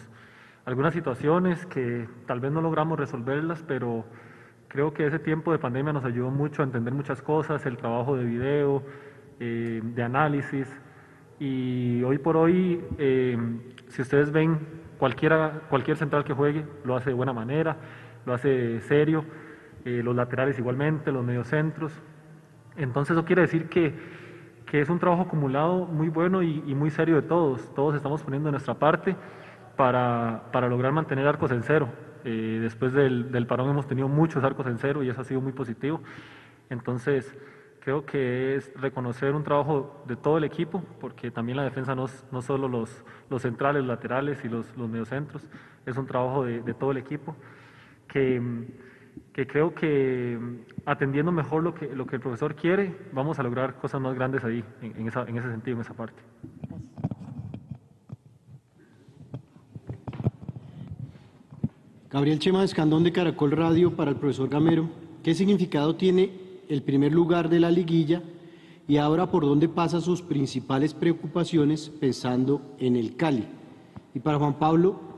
algunas 0.65 0.93
situaciones 0.93 1.65
que 1.65 2.07
tal 2.25 2.39
vez 2.39 2.51
no 2.51 2.61
logramos 2.61 2.97
resolverlas, 2.97 3.63
pero 3.67 4.05
creo 4.67 4.93
que 4.93 5.05
ese 5.05 5.19
tiempo 5.19 5.51
de 5.51 5.59
pandemia 5.59 5.93
nos 5.93 6.05
ayudó 6.05 6.31
mucho 6.31 6.61
a 6.61 6.65
entender 6.65 6.93
muchas 6.93 7.21
cosas, 7.21 7.65
el 7.65 7.77
trabajo 7.77 8.15
de 8.15 8.23
video, 8.23 8.83
eh, 9.39 9.81
de 9.83 10.03
análisis, 10.03 10.67
y 11.39 12.01
hoy 12.03 12.19
por 12.19 12.37
hoy, 12.37 12.81
si 13.87 14.01
ustedes 14.01 14.31
ven, 14.31 14.59
cualquiera, 14.97 15.63
cualquier 15.69 15.97
central 15.97 16.23
que 16.23 16.31
juegue 16.31 16.65
lo 16.85 16.95
hace 16.95 17.09
de 17.09 17.15
buena 17.15 17.33
manera, 17.33 17.75
lo 18.25 18.33
hace 18.33 18.79
serio, 18.81 19.25
eh, 19.85 20.01
los 20.01 20.15
laterales 20.15 20.57
igualmente, 20.57 21.11
los 21.11 21.25
mediocentros. 21.25 21.91
Entonces 22.75 23.15
eso 23.15 23.25
quiere 23.25 23.43
decir 23.43 23.69
que, 23.69 23.93
que 24.65 24.81
es 24.81 24.89
un 24.89 24.99
trabajo 24.99 25.23
acumulado 25.23 25.85
muy 25.85 26.09
bueno 26.09 26.41
y, 26.41 26.73
muy 26.75 26.89
serio 26.89 27.15
de 27.15 27.21
todos. 27.23 27.73
Todos 27.75 27.95
estamos 27.95 28.23
poniendo 28.23 28.49
nuestra 28.51 28.73
parte 28.73 29.15
para, 29.75 30.43
para 30.51 30.67
lograr 30.67 30.91
mantener 30.91 31.27
arcos 31.27 31.51
en 31.51 31.63
cero. 31.63 31.89
Eh, 32.25 32.59
después 32.61 32.93
del, 32.93 33.31
del, 33.31 33.45
parón 33.45 33.69
hemos 33.69 33.85
tenido 33.85 34.07
muchos 34.07 34.43
arcos 34.43 34.67
en 34.67 34.77
cero 34.77 35.03
y 35.03 35.09
eso 35.09 35.21
ha 35.21 35.25
sido 35.25 35.41
muy 35.41 35.51
positivo. 35.51 36.01
Entonces, 36.69 37.37
creo 37.83 38.05
que 38.05 38.55
es 38.55 38.71
reconocer 38.79 39.35
un 39.35 39.43
trabajo 39.43 40.03
de 40.07 40.15
todo 40.15 40.37
el 40.37 40.45
equipo, 40.45 40.81
porque 41.01 41.31
también 41.31 41.57
la 41.57 41.63
defensa 41.63 41.93
no, 41.95 42.05
no 42.31 42.41
solo 42.41 42.69
los, 42.69 43.03
los 43.29 43.41
centrales, 43.41 43.83
laterales 43.83 44.43
y 44.45 44.49
los, 44.49 44.75
los 44.77 44.89
mediocentros, 44.89 45.47
es 45.85 45.97
un 45.97 46.07
trabajo 46.07 46.45
de, 46.45 46.61
de 46.61 46.73
todo 46.73 46.91
el 46.91 46.97
equipo, 46.97 47.35
que, 48.07 48.41
que, 49.33 49.47
creo 49.47 49.73
que 49.73 50.39
atendiendo 50.85 51.31
mejor 51.31 51.63
lo 51.63 51.73
que, 51.73 51.87
lo 51.87 52.05
que 52.05 52.17
el 52.17 52.21
profesor 52.21 52.55
quiere, 52.55 52.95
vamos 53.11 53.39
a 53.39 53.43
lograr 53.43 53.75
cosas 53.75 53.99
más 53.99 54.15
grandes 54.15 54.43
ahí, 54.43 54.63
en, 54.81 54.95
en, 54.97 55.07
esa, 55.07 55.23
en 55.23 55.37
ese 55.37 55.49
sentido, 55.49 55.77
en 55.77 55.81
esa 55.81 55.93
parte. 55.93 56.21
Gabriel 62.13 62.37
Chema 62.37 62.63
Escandón 62.63 63.03
de 63.03 63.11
Caracol 63.11 63.49
Radio 63.49 63.95
para 63.95 64.11
el 64.11 64.17
profesor 64.17 64.47
Gamero. 64.47 64.87
¿Qué 65.23 65.33
significado 65.33 65.95
tiene 65.95 66.31
el 66.69 66.83
primer 66.83 67.11
lugar 67.11 67.49
de 67.49 67.59
la 67.59 67.71
liguilla 67.71 68.21
y 68.87 68.97
ahora 68.97 69.31
por 69.31 69.43
dónde 69.43 69.67
pasan 69.67 70.01
sus 70.01 70.21
principales 70.21 70.93
preocupaciones 70.93 71.89
pensando 71.89 72.75
en 72.77 72.97
el 72.97 73.15
Cali? 73.15 73.47
Y 74.13 74.19
para 74.19 74.37
Juan 74.37 74.59
Pablo, 74.59 75.12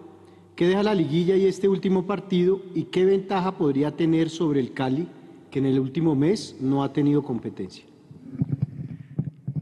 ¿qué 0.55 0.67
deja 0.67 0.83
la 0.83 0.95
liguilla 0.95 1.35
y 1.35 1.45
este 1.47 1.67
último 1.67 2.05
partido 2.05 2.61
y 2.73 2.83
qué 2.83 3.03
ventaja 3.05 3.57
podría 3.57 3.91
tener 3.91 4.29
sobre 4.29 4.61
el 4.61 4.73
Cali 4.73 5.07
que 5.51 5.59
en 5.59 5.65
el 5.65 5.79
último 5.79 6.15
mes 6.15 6.55
no 6.61 6.83
ha 6.83 6.93
tenido 6.93 7.23
competencia? 7.23 7.83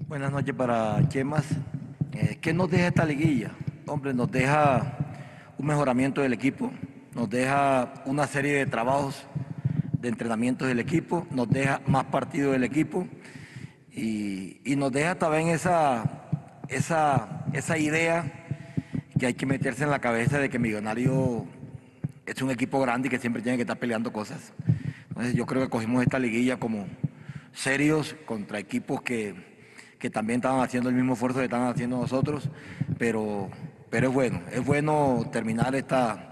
Buenas 0.08 0.32
noches 0.32 0.54
para 0.54 1.08
Chemas. 1.10 1.46
Eh, 2.12 2.38
¿Qué 2.40 2.54
nos 2.54 2.70
deja 2.70 2.88
esta 2.88 3.06
liguilla? 3.06 3.52
Hombre, 3.88 4.14
nos 4.14 4.32
deja 4.32 5.56
un 5.58 5.66
mejoramiento 5.66 6.22
del 6.22 6.34
equipo, 6.34 6.72
nos 7.16 7.28
deja 7.30 8.04
una 8.06 8.28
serie 8.28 8.54
de 8.54 8.66
trabajos 8.68 9.26
de 10.00 10.10
entrenamientos 10.10 10.68
del 10.68 10.80
equipo, 10.80 11.26
nos 11.32 11.50
deja 11.50 11.82
más 11.88 12.06
partidos 12.06 12.52
del 12.52 12.64
equipo 12.64 13.08
y, 13.92 14.60
nos 14.78 14.92
deja 14.92 15.16
también 15.16 15.48
esa 15.50 16.04
idea 17.80 18.43
que 19.20 19.28
hay 19.28 19.34
que 19.34 19.46
meterse 19.46 19.84
en 19.84 19.92
la 19.92 20.00
cabeza 20.00 20.40
de 20.40 20.50
que 20.50 20.60
Millonario 20.60 21.46
es 22.26 22.42
un 22.42 22.52
equipo 22.52 22.80
grande 22.80 23.08
y 23.08 23.12
que 23.12 23.20
siempre 23.20 23.42
tiene 23.42 23.58
que 23.58 23.64
estar 23.64 23.78
peleando 23.78 24.12
cosas. 24.12 24.54
Entonces 25.10 25.36
yo 25.36 25.46
creo 25.46 25.62
que 25.64 25.70
cogimos 25.70 26.02
esta 26.02 26.20
liguilla 26.20 26.58
como 26.58 26.88
serios 27.54 28.16
contra 28.26 28.60
equipos 28.60 29.02
que, 29.02 29.36
que 30.00 30.10
también 30.10 30.40
estaban 30.40 30.62
haciendo 30.62 30.90
el 30.90 30.96
mismo 30.96 31.14
esfuerzo 31.14 31.40
que 31.40 31.46
estaban 31.46 31.72
haciendo 31.72 32.00
nosotros, 32.00 32.50
pero, 32.98 33.50
pero 33.90 34.08
es 34.08 34.14
bueno, 34.14 34.42
es 34.52 34.66
bueno 34.66 35.30
terminar 35.32 35.76
esta 35.76 36.30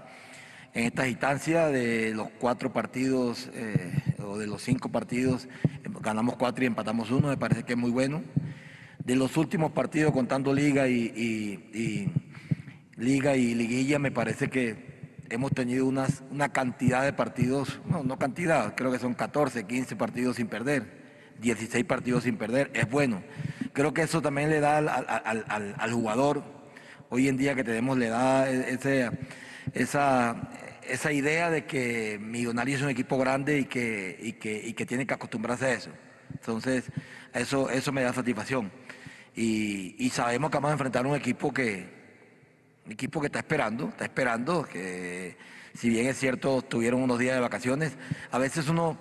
en 0.74 0.86
esta 0.86 1.06
instancia 1.06 1.66
de 1.66 2.14
los 2.14 2.28
cuatro 2.40 2.72
partidos 2.72 3.50
eh, 3.52 3.92
o 4.24 4.38
de 4.38 4.46
los 4.46 4.62
cinco 4.62 4.88
partidos, 4.88 5.46
ganamos 6.00 6.36
cuatro 6.36 6.64
y 6.64 6.66
empatamos 6.66 7.10
uno, 7.10 7.28
me 7.28 7.36
parece 7.36 7.62
que 7.62 7.74
es 7.74 7.78
muy 7.78 7.90
bueno. 7.90 8.22
De 9.04 9.14
los 9.14 9.36
últimos 9.36 9.72
partidos 9.72 10.12
contando 10.12 10.54
liga 10.54 10.88
y 10.88 12.10
liga 13.02 13.36
y 13.36 13.54
liguilla, 13.54 13.98
me 13.98 14.12
parece 14.12 14.48
que 14.48 14.76
hemos 15.28 15.50
tenido 15.52 15.86
unas, 15.86 16.22
una 16.30 16.52
cantidad 16.52 17.02
de 17.02 17.12
partidos, 17.12 17.80
no, 17.84 18.04
no 18.04 18.16
cantidad, 18.16 18.74
creo 18.76 18.92
que 18.92 18.98
son 19.00 19.14
14, 19.14 19.64
15 19.66 19.96
partidos 19.96 20.36
sin 20.36 20.46
perder, 20.46 21.02
16 21.40 21.84
partidos 21.84 22.22
sin 22.24 22.36
perder, 22.36 22.70
es 22.74 22.88
bueno. 22.88 23.22
Creo 23.72 23.92
que 23.92 24.02
eso 24.02 24.22
también 24.22 24.50
le 24.50 24.60
da 24.60 24.78
al, 24.78 25.74
al, 25.78 25.92
jugador, 25.92 26.44
hoy 27.08 27.26
en 27.26 27.36
día 27.36 27.56
que 27.56 27.64
tenemos, 27.64 27.98
le 27.98 28.08
da 28.08 28.48
ese, 28.48 29.10
esa, 29.72 30.50
esa 30.88 31.12
idea 31.12 31.50
de 31.50 31.64
que 31.64 32.20
Millonarios 32.20 32.80
es 32.80 32.84
un 32.84 32.90
equipo 32.90 33.18
grande 33.18 33.58
y 33.58 33.64
que, 33.64 34.16
y 34.20 34.34
que, 34.34 34.62
y 34.64 34.74
que 34.74 34.86
tiene 34.86 35.06
que 35.06 35.14
acostumbrarse 35.14 35.66
a 35.66 35.72
eso. 35.72 35.90
Entonces, 36.30 36.84
eso, 37.34 37.68
eso 37.68 37.90
me 37.90 38.02
da 38.02 38.12
satisfacción. 38.12 38.70
Y, 39.34 39.96
y, 39.98 40.10
sabemos 40.10 40.50
que 40.50 40.58
vamos 40.58 40.68
a 40.70 40.72
enfrentar 40.74 41.06
un 41.06 41.16
equipo 41.16 41.52
que, 41.52 42.01
un 42.86 42.92
equipo 42.92 43.20
que 43.20 43.26
está 43.26 43.38
esperando, 43.38 43.88
está 43.88 44.04
esperando, 44.04 44.64
que 44.64 45.36
si 45.74 45.88
bien 45.88 46.06
es 46.06 46.18
cierto, 46.18 46.62
tuvieron 46.62 47.02
unos 47.02 47.18
días 47.18 47.34
de 47.34 47.40
vacaciones, 47.40 47.96
a 48.30 48.38
veces 48.38 48.68
uno 48.68 48.98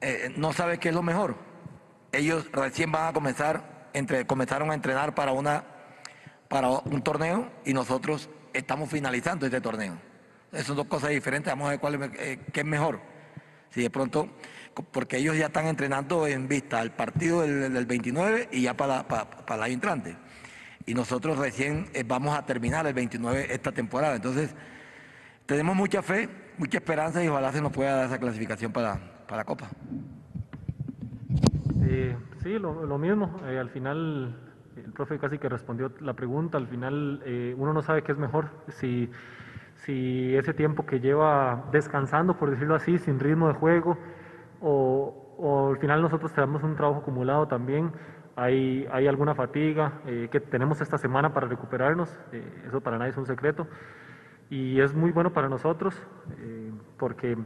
eh, 0.00 0.32
no 0.36 0.52
sabe 0.52 0.78
qué 0.78 0.90
es 0.90 0.94
lo 0.94 1.02
mejor. 1.02 1.36
Ellos 2.12 2.50
recién 2.52 2.92
van 2.92 3.08
a 3.08 3.12
comenzar, 3.12 3.90
comenzaron 4.26 4.70
a 4.70 4.74
entrenar 4.74 5.14
para, 5.14 5.32
una, 5.32 5.64
para 6.48 6.68
un 6.68 7.02
torneo 7.02 7.50
y 7.64 7.72
nosotros 7.72 8.30
estamos 8.52 8.90
finalizando 8.90 9.46
este 9.46 9.60
torneo. 9.60 9.98
Son 10.64 10.76
dos 10.76 10.86
cosas 10.86 11.10
diferentes, 11.10 11.52
vamos 11.52 11.66
a 11.66 11.70
ver 11.70 11.80
cuál 11.80 12.12
eh, 12.18 12.40
qué 12.52 12.60
es 12.60 12.66
mejor. 12.66 13.00
Si 13.70 13.82
de 13.82 13.90
pronto, 13.90 14.30
porque 14.92 15.18
ellos 15.18 15.36
ya 15.36 15.46
están 15.46 15.66
entrenando 15.66 16.26
en 16.26 16.48
vista 16.48 16.80
al 16.80 16.92
partido 16.92 17.42
del, 17.42 17.72
del 17.72 17.86
29 17.86 18.48
y 18.52 18.62
ya 18.62 18.74
para, 18.74 19.06
para, 19.06 19.28
para 19.28 19.64
año 19.64 19.74
entrante. 19.74 20.16
Y 20.88 20.94
nosotros 20.94 21.36
recién 21.36 21.84
eh, 21.92 22.02
vamos 22.02 22.34
a 22.34 22.46
terminar 22.46 22.86
el 22.86 22.94
29 22.94 23.48
esta 23.50 23.72
temporada. 23.72 24.16
Entonces, 24.16 24.56
tenemos 25.44 25.76
mucha 25.76 26.00
fe, 26.00 26.30
mucha 26.56 26.78
esperanza 26.78 27.22
y 27.22 27.28
ojalá 27.28 27.52
se 27.52 27.60
nos 27.60 27.72
pueda 27.72 27.94
dar 27.94 28.06
esa 28.06 28.18
clasificación 28.18 28.72
para, 28.72 28.98
para 29.28 29.44
Copa. 29.44 29.68
Eh, 31.82 32.16
sí, 32.42 32.58
lo, 32.58 32.96
mismo. 32.96 33.36
Eh, 33.44 33.58
al 33.58 33.68
final, 33.68 34.34
el 34.76 34.92
profe 34.92 35.18
casi 35.18 35.36
que 35.36 35.50
respondió 35.50 35.92
la 36.00 36.14
pregunta. 36.14 36.56
Al 36.56 36.68
final, 36.68 37.20
eh, 37.26 37.54
uno 37.58 37.74
no 37.74 37.82
sabe 37.82 38.02
qué 38.02 38.12
es 38.12 38.18
mejor. 38.18 38.48
Si 38.68 39.10
si 39.84 40.34
ese 40.36 40.54
tiempo 40.54 40.86
que 40.86 41.00
lleva 41.00 41.66
descansando, 41.70 42.38
por 42.38 42.50
decirlo 42.50 42.74
así, 42.74 42.98
sin 42.98 43.20
ritmo 43.20 43.48
de 43.48 43.54
juego, 43.54 43.96
o 44.60 45.68
al 45.70 45.78
final 45.78 46.02
nosotros 46.02 46.32
tenemos 46.32 46.62
un 46.62 46.74
trabajo 46.76 47.00
acumulado 47.00 47.46
también, 47.46 47.92
hay, 48.38 48.88
hay 48.90 49.06
alguna 49.06 49.34
fatiga 49.34 50.00
eh, 50.06 50.28
que 50.30 50.40
tenemos 50.40 50.80
esta 50.80 50.96
semana 50.96 51.34
para 51.34 51.48
recuperarnos, 51.48 52.16
eh, 52.32 52.42
eso 52.66 52.80
para 52.80 52.98
nadie 52.98 53.10
es 53.10 53.16
un 53.16 53.26
secreto, 53.26 53.66
y 54.48 54.80
es 54.80 54.94
muy 54.94 55.10
bueno 55.10 55.32
para 55.32 55.48
nosotros, 55.48 56.00
eh, 56.38 56.70
porque, 56.98 57.36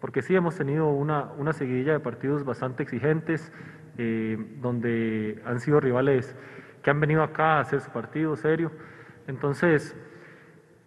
porque 0.00 0.22
sí 0.22 0.36
hemos 0.36 0.56
tenido 0.56 0.88
una, 0.88 1.32
una 1.38 1.52
seguidilla 1.52 1.92
de 1.92 2.00
partidos 2.00 2.44
bastante 2.44 2.82
exigentes, 2.82 3.52
donde 3.94 5.42
han 5.44 5.60
sido 5.60 5.78
rivales 5.78 6.34
que 6.82 6.90
han 6.90 6.98
venido 6.98 7.22
acá 7.22 7.58
a 7.58 7.60
hacer 7.60 7.82
su 7.82 7.90
partido 7.90 8.34
serio, 8.36 8.72
entonces 9.26 9.94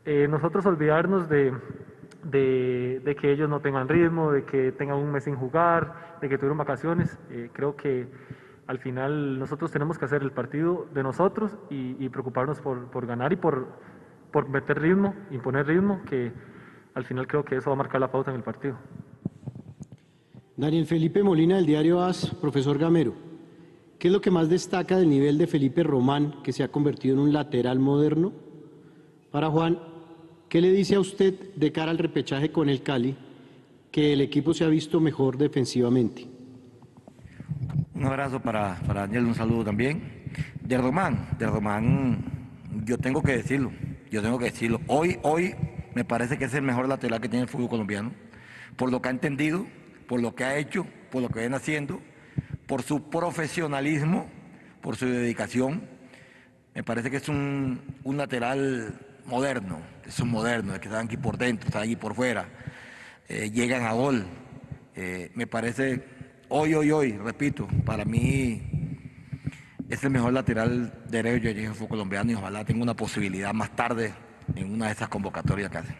eh, 0.06 0.28
nosotros 0.28 0.65
olvidarnos 0.67 1.30
de, 1.30 1.51
de, 2.23 3.01
de, 3.04 3.15
que 3.15 3.32
ellos 3.32 3.49
no 3.49 3.60
tengan 3.60 3.88
ritmo, 3.88 4.32
de 4.32 4.43
que 4.43 4.71
tengan 4.71 4.97
un 4.97 5.12
mes 5.12 5.23
sin 5.23 5.36
jugar, 5.36 6.17
de 6.21 6.30
que 6.30 6.38
tuvieron 6.38 6.60
vacaciones. 6.60 7.17
Eh, 7.32 7.49
creo 7.51 7.75
que 7.75 8.08
al 8.67 8.80
final 8.80 9.39
nosotros 9.39 9.71
tenemos 9.71 9.97
que 9.97 10.06
hacer 10.06 10.21
el 10.23 10.32
partido 10.32 10.88
de 10.93 11.04
nosotros 11.04 11.51
y, 11.69 12.04
y 12.04 12.10
preocuparnos 12.10 12.60
por, 12.62 13.06
ganar 13.06 13.34
y 13.34 13.36
por, 13.36 13.67
por 14.32 14.49
meter 14.49 14.82
ritmo, 14.82 15.13
imponer 15.32 15.67
ritmo, 15.67 16.01
que 16.06 16.32
al 16.93 17.06
final 17.06 17.28
creo 17.28 17.43
que 17.43 17.58
eso 17.58 17.69
va 17.69 17.75
a 17.75 17.78
marcar 17.78 18.01
la 18.01 18.12
pauta 18.12 18.32
en 18.32 18.38
el 18.38 18.43
partido. 18.43 18.78
Daniel 20.58 20.86
Felipe 20.86 21.21
Molina 21.21 21.58
del 21.58 21.65
diario 21.65 22.01
AS, 22.01 22.34
profesor 22.41 22.78
Gamero. 22.78 23.13
¿Qué 23.99 24.08
es 24.08 24.13
lo 24.13 24.21
que 24.21 24.32
más 24.32 24.49
destaca 24.49 24.97
del 24.97 25.10
nivel 25.10 25.38
de 25.38 25.47
Felipe 25.47 25.84
Román, 25.84 26.41
que 26.43 26.51
se 26.51 26.63
ha 26.63 26.71
convertido 26.71 27.15
en 27.15 27.21
un 27.21 27.34
lateral 27.34 27.80
moderno? 27.80 28.34
Para 29.32 29.49
Juan, 29.49 29.78
¿Qué 30.49 30.62
le 30.62 30.71
dice 30.71 30.95
a 30.95 30.99
usted 30.99 31.54
de 31.56 31.71
cara 31.71 31.91
al 31.91 31.97
repechaje 31.97 32.51
con 32.51 32.69
el 32.69 32.82
Cali 32.82 33.15
que 33.91 34.13
el 34.13 34.21
equipo 34.21 34.54
se 34.54 34.63
ha 34.63 34.69
visto 34.69 34.99
mejor 34.99 35.38
defensivamente? 35.38 36.28
Un 38.05 38.11
abrazo 38.11 38.39
para, 38.39 38.75
para 38.85 39.01
Daniel, 39.01 39.25
un 39.25 39.33
saludo 39.33 39.65
también. 39.65 39.99
De 40.61 40.77
Román, 40.77 41.27
de 41.39 41.47
Román, 41.47 42.23
yo 42.83 42.99
tengo 42.99 43.23
que 43.23 43.37
decirlo, 43.37 43.71
yo 44.11 44.21
tengo 44.21 44.37
que 44.37 44.45
decirlo. 44.45 44.79
Hoy, 44.85 45.17
hoy 45.23 45.55
me 45.95 46.05
parece 46.05 46.37
que 46.37 46.45
es 46.45 46.53
el 46.53 46.61
mejor 46.61 46.87
lateral 46.87 47.19
que 47.19 47.27
tiene 47.27 47.45
el 47.45 47.49
fútbol 47.49 47.67
colombiano, 47.67 48.11
por 48.75 48.91
lo 48.91 49.01
que 49.01 49.07
ha 49.07 49.11
entendido, 49.11 49.65
por 50.07 50.21
lo 50.21 50.35
que 50.35 50.43
ha 50.43 50.55
hecho, 50.55 50.85
por 51.09 51.23
lo 51.23 51.29
que 51.29 51.39
viene 51.39 51.55
haciendo, 51.55 51.99
por 52.67 52.83
su 52.83 53.09
profesionalismo, 53.09 54.27
por 54.81 54.97
su 54.97 55.07
dedicación. 55.07 55.81
Me 56.75 56.83
parece 56.83 57.09
que 57.09 57.17
es 57.17 57.27
un, 57.27 57.81
un 58.03 58.17
lateral 58.17 59.01
moderno, 59.25 59.79
son 60.09 60.29
modernos, 60.29 60.77
que 60.77 60.89
están 60.89 61.07
aquí 61.07 61.17
por 61.17 61.39
dentro, 61.39 61.69
están 61.69 61.81
aquí 61.81 61.95
por 61.95 62.13
fuera, 62.13 62.49
eh, 63.27 63.49
llegan 63.49 63.81
a 63.81 63.93
gol. 63.93 64.27
Eh, 64.95 65.31
me 65.33 65.47
parece, 65.47 66.03
hoy, 66.49 66.73
hoy, 66.73 66.91
hoy, 66.91 67.12
repito, 67.17 67.67
para 67.86 68.05
mí 68.05 68.62
es 69.89 70.03
el 70.03 70.10
mejor 70.10 70.34
lateral 70.34 70.93
derecho 71.10 71.49
el 71.49 71.73
fútbol 71.73 71.89
colombiano 71.89 72.31
y 72.31 72.36
ojalá 72.36 72.65
tenga 72.65 72.84
una 72.84 72.95
posibilidad 72.95 73.53
más 73.53 73.75
tarde 73.75 74.13
en 74.55 74.73
una 74.73 74.88
de 74.88 74.91
esas 74.91 75.10
convocatorias 75.10 75.69
que 75.69 75.77
hacen. 75.77 75.95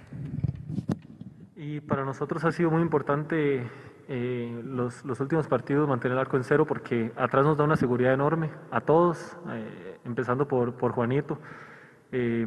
Y 1.55 1.79
para 1.81 2.03
nosotros 2.05 2.43
ha 2.45 2.51
sido 2.51 2.71
muy 2.71 2.81
importante 2.81 3.67
eh, 4.08 4.62
los, 4.63 5.03
los, 5.03 5.19
últimos 5.19 5.47
partidos 5.47 5.88
mantener 5.89 6.13
el 6.13 6.19
arco 6.19 6.38
en 6.38 6.43
cero 6.43 6.65
porque 6.67 7.12
atrás 7.15 7.43
nos 7.43 7.58
da 7.58 7.63
una 7.63 7.75
seguridad 7.75 8.13
enorme 8.13 8.51
a 8.71 8.81
todos, 8.81 9.38
eh, 9.49 9.99
empezando 10.05 10.47
por, 10.47 10.73
por 10.75 10.91
Juanito. 10.91 11.39
Eh, 12.12 12.45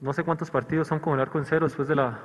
no 0.00 0.12
sé 0.12 0.24
cuántos 0.24 0.50
partidos 0.50 0.88
son 0.88 0.98
con 0.98 1.14
el 1.14 1.20
arco 1.20 1.38
en 1.38 1.44
cero 1.44 1.66
después 1.66 1.88
de 1.88 1.94
la, 1.94 2.20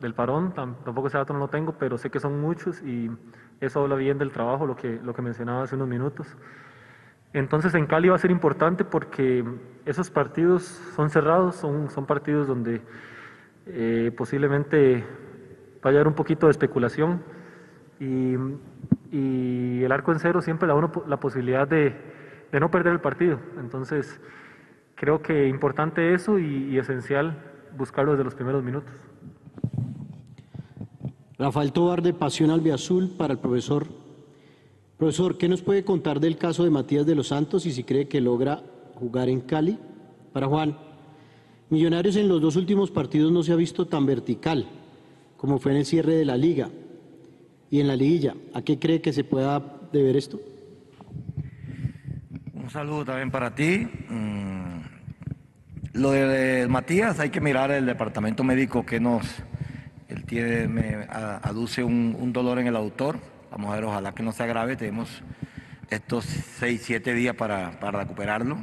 del 0.00 0.14
parón, 0.14 0.52
tampoco 0.52 1.08
ese 1.08 1.18
dato 1.18 1.32
no 1.32 1.38
lo 1.38 1.48
tengo, 1.48 1.72
pero 1.78 1.98
sé 1.98 2.10
que 2.10 2.18
son 2.18 2.40
muchos 2.40 2.82
y 2.82 3.10
eso 3.60 3.82
habla 3.82 3.96
bien 3.96 4.18
del 4.18 4.32
trabajo, 4.32 4.66
lo 4.66 4.76
que, 4.76 5.00
lo 5.02 5.14
que 5.14 5.22
mencionaba 5.22 5.62
hace 5.62 5.76
unos 5.76 5.88
minutos. 5.88 6.36
Entonces 7.32 7.74
en 7.74 7.86
Cali 7.86 8.08
va 8.08 8.16
a 8.16 8.18
ser 8.18 8.30
importante 8.30 8.84
porque 8.84 9.44
esos 9.84 10.10
partidos 10.10 10.62
son 10.96 11.10
cerrados, 11.10 11.56
son, 11.56 11.90
son 11.90 12.06
partidos 12.06 12.48
donde 12.48 12.80
posiblemente 14.16 15.04
va 15.84 15.90
a 15.90 15.92
haber 15.92 16.08
un 16.08 16.14
poquito 16.14 16.46
de 16.46 16.50
especulación 16.50 17.22
y, 18.00 18.34
el 19.12 19.92
arco 19.92 20.12
en 20.12 20.20
cero 20.20 20.40
siempre 20.40 20.68
da 20.68 20.74
uno 20.74 20.90
la 21.06 21.18
posibilidad 21.18 21.66
de, 21.66 21.94
de, 22.52 22.60
no 22.60 22.70
perder 22.70 22.92
el 22.92 23.00
partido. 23.00 23.40
Entonces, 23.58 24.20
creo 24.94 25.22
que 25.22 25.48
importante 25.48 26.14
eso 26.14 26.38
y 26.38 26.78
esencial 26.78 27.36
buscarlo 27.76 28.12
desde 28.12 28.24
los 28.24 28.34
primeros 28.34 28.62
minutos. 28.62 28.92
Rafael 31.40 31.72
Tobar 31.72 32.02
de 32.02 32.12
Pasión 32.12 32.50
Albiazul 32.50 33.16
para 33.16 33.32
el 33.32 33.38
profesor. 33.38 33.86
Profesor, 34.98 35.38
¿qué 35.38 35.48
nos 35.48 35.62
puede 35.62 35.84
contar 35.84 36.20
del 36.20 36.36
caso 36.36 36.64
de 36.64 36.70
Matías 36.70 37.06
de 37.06 37.14
los 37.14 37.28
Santos 37.28 37.64
y 37.64 37.72
si 37.72 37.82
cree 37.82 38.08
que 38.08 38.20
logra 38.20 38.62
jugar 38.96 39.30
en 39.30 39.40
Cali? 39.40 39.78
Para 40.34 40.48
Juan, 40.48 40.76
Millonarios 41.70 42.16
en 42.16 42.28
los 42.28 42.42
dos 42.42 42.56
últimos 42.56 42.90
partidos 42.90 43.32
no 43.32 43.42
se 43.42 43.52
ha 43.52 43.56
visto 43.56 43.86
tan 43.86 44.04
vertical 44.04 44.68
como 45.38 45.58
fue 45.58 45.72
en 45.72 45.78
el 45.78 45.86
cierre 45.86 46.14
de 46.14 46.26
la 46.26 46.36
liga 46.36 46.68
y 47.70 47.80
en 47.80 47.88
la 47.88 47.96
liguilla. 47.96 48.34
¿A 48.52 48.60
qué 48.60 48.78
cree 48.78 49.00
que 49.00 49.14
se 49.14 49.24
pueda 49.24 49.62
deber 49.92 50.16
esto? 50.16 50.38
Un 52.52 52.68
saludo 52.68 53.06
también 53.06 53.30
para 53.30 53.54
ti. 53.54 53.88
Mm, 54.10 54.80
lo 55.94 56.10
de 56.10 56.66
Matías, 56.68 57.18
hay 57.18 57.30
que 57.30 57.40
mirar 57.40 57.70
el 57.70 57.86
departamento 57.86 58.44
médico 58.44 58.84
que 58.84 59.00
nos, 59.00 59.24
él 60.10 60.24
tiene, 60.24 60.66
me 60.66 61.06
aduce 61.08 61.84
un, 61.84 62.32
dolor 62.32 62.58
en 62.58 62.66
el 62.66 62.76
autor. 62.76 63.18
Vamos 63.50 63.70
a 63.70 63.76
ver, 63.76 63.84
ojalá 63.84 64.12
que 64.12 64.22
no 64.22 64.32
se 64.32 64.42
agrave. 64.42 64.76
Tenemos 64.76 65.22
estos 65.88 66.24
seis, 66.24 66.82
siete 66.84 67.14
días 67.14 67.36
para, 67.36 67.78
para 67.78 68.00
recuperarlo. 68.00 68.58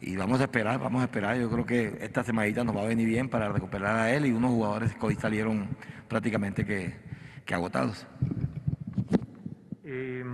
Y 0.00 0.16
vamos 0.16 0.40
a 0.40 0.44
esperar, 0.44 0.80
vamos 0.80 1.00
a 1.00 1.04
esperar. 1.04 1.38
Yo 1.38 1.48
creo 1.48 1.64
que 1.64 1.98
esta 2.00 2.24
semanita 2.24 2.64
nos 2.64 2.76
va 2.76 2.82
a 2.82 2.86
venir 2.86 3.06
bien 3.06 3.28
para 3.28 3.48
recuperar 3.48 3.96
a 3.96 4.12
él 4.12 4.26
y 4.26 4.32
unos 4.32 4.50
jugadores 4.50 4.92
que 4.94 5.06
hoy 5.06 5.14
salieron 5.14 5.68
prácticamente 6.08 6.66
que, 6.66 6.94
agotados. 7.54 8.06
Eh, 9.84 10.24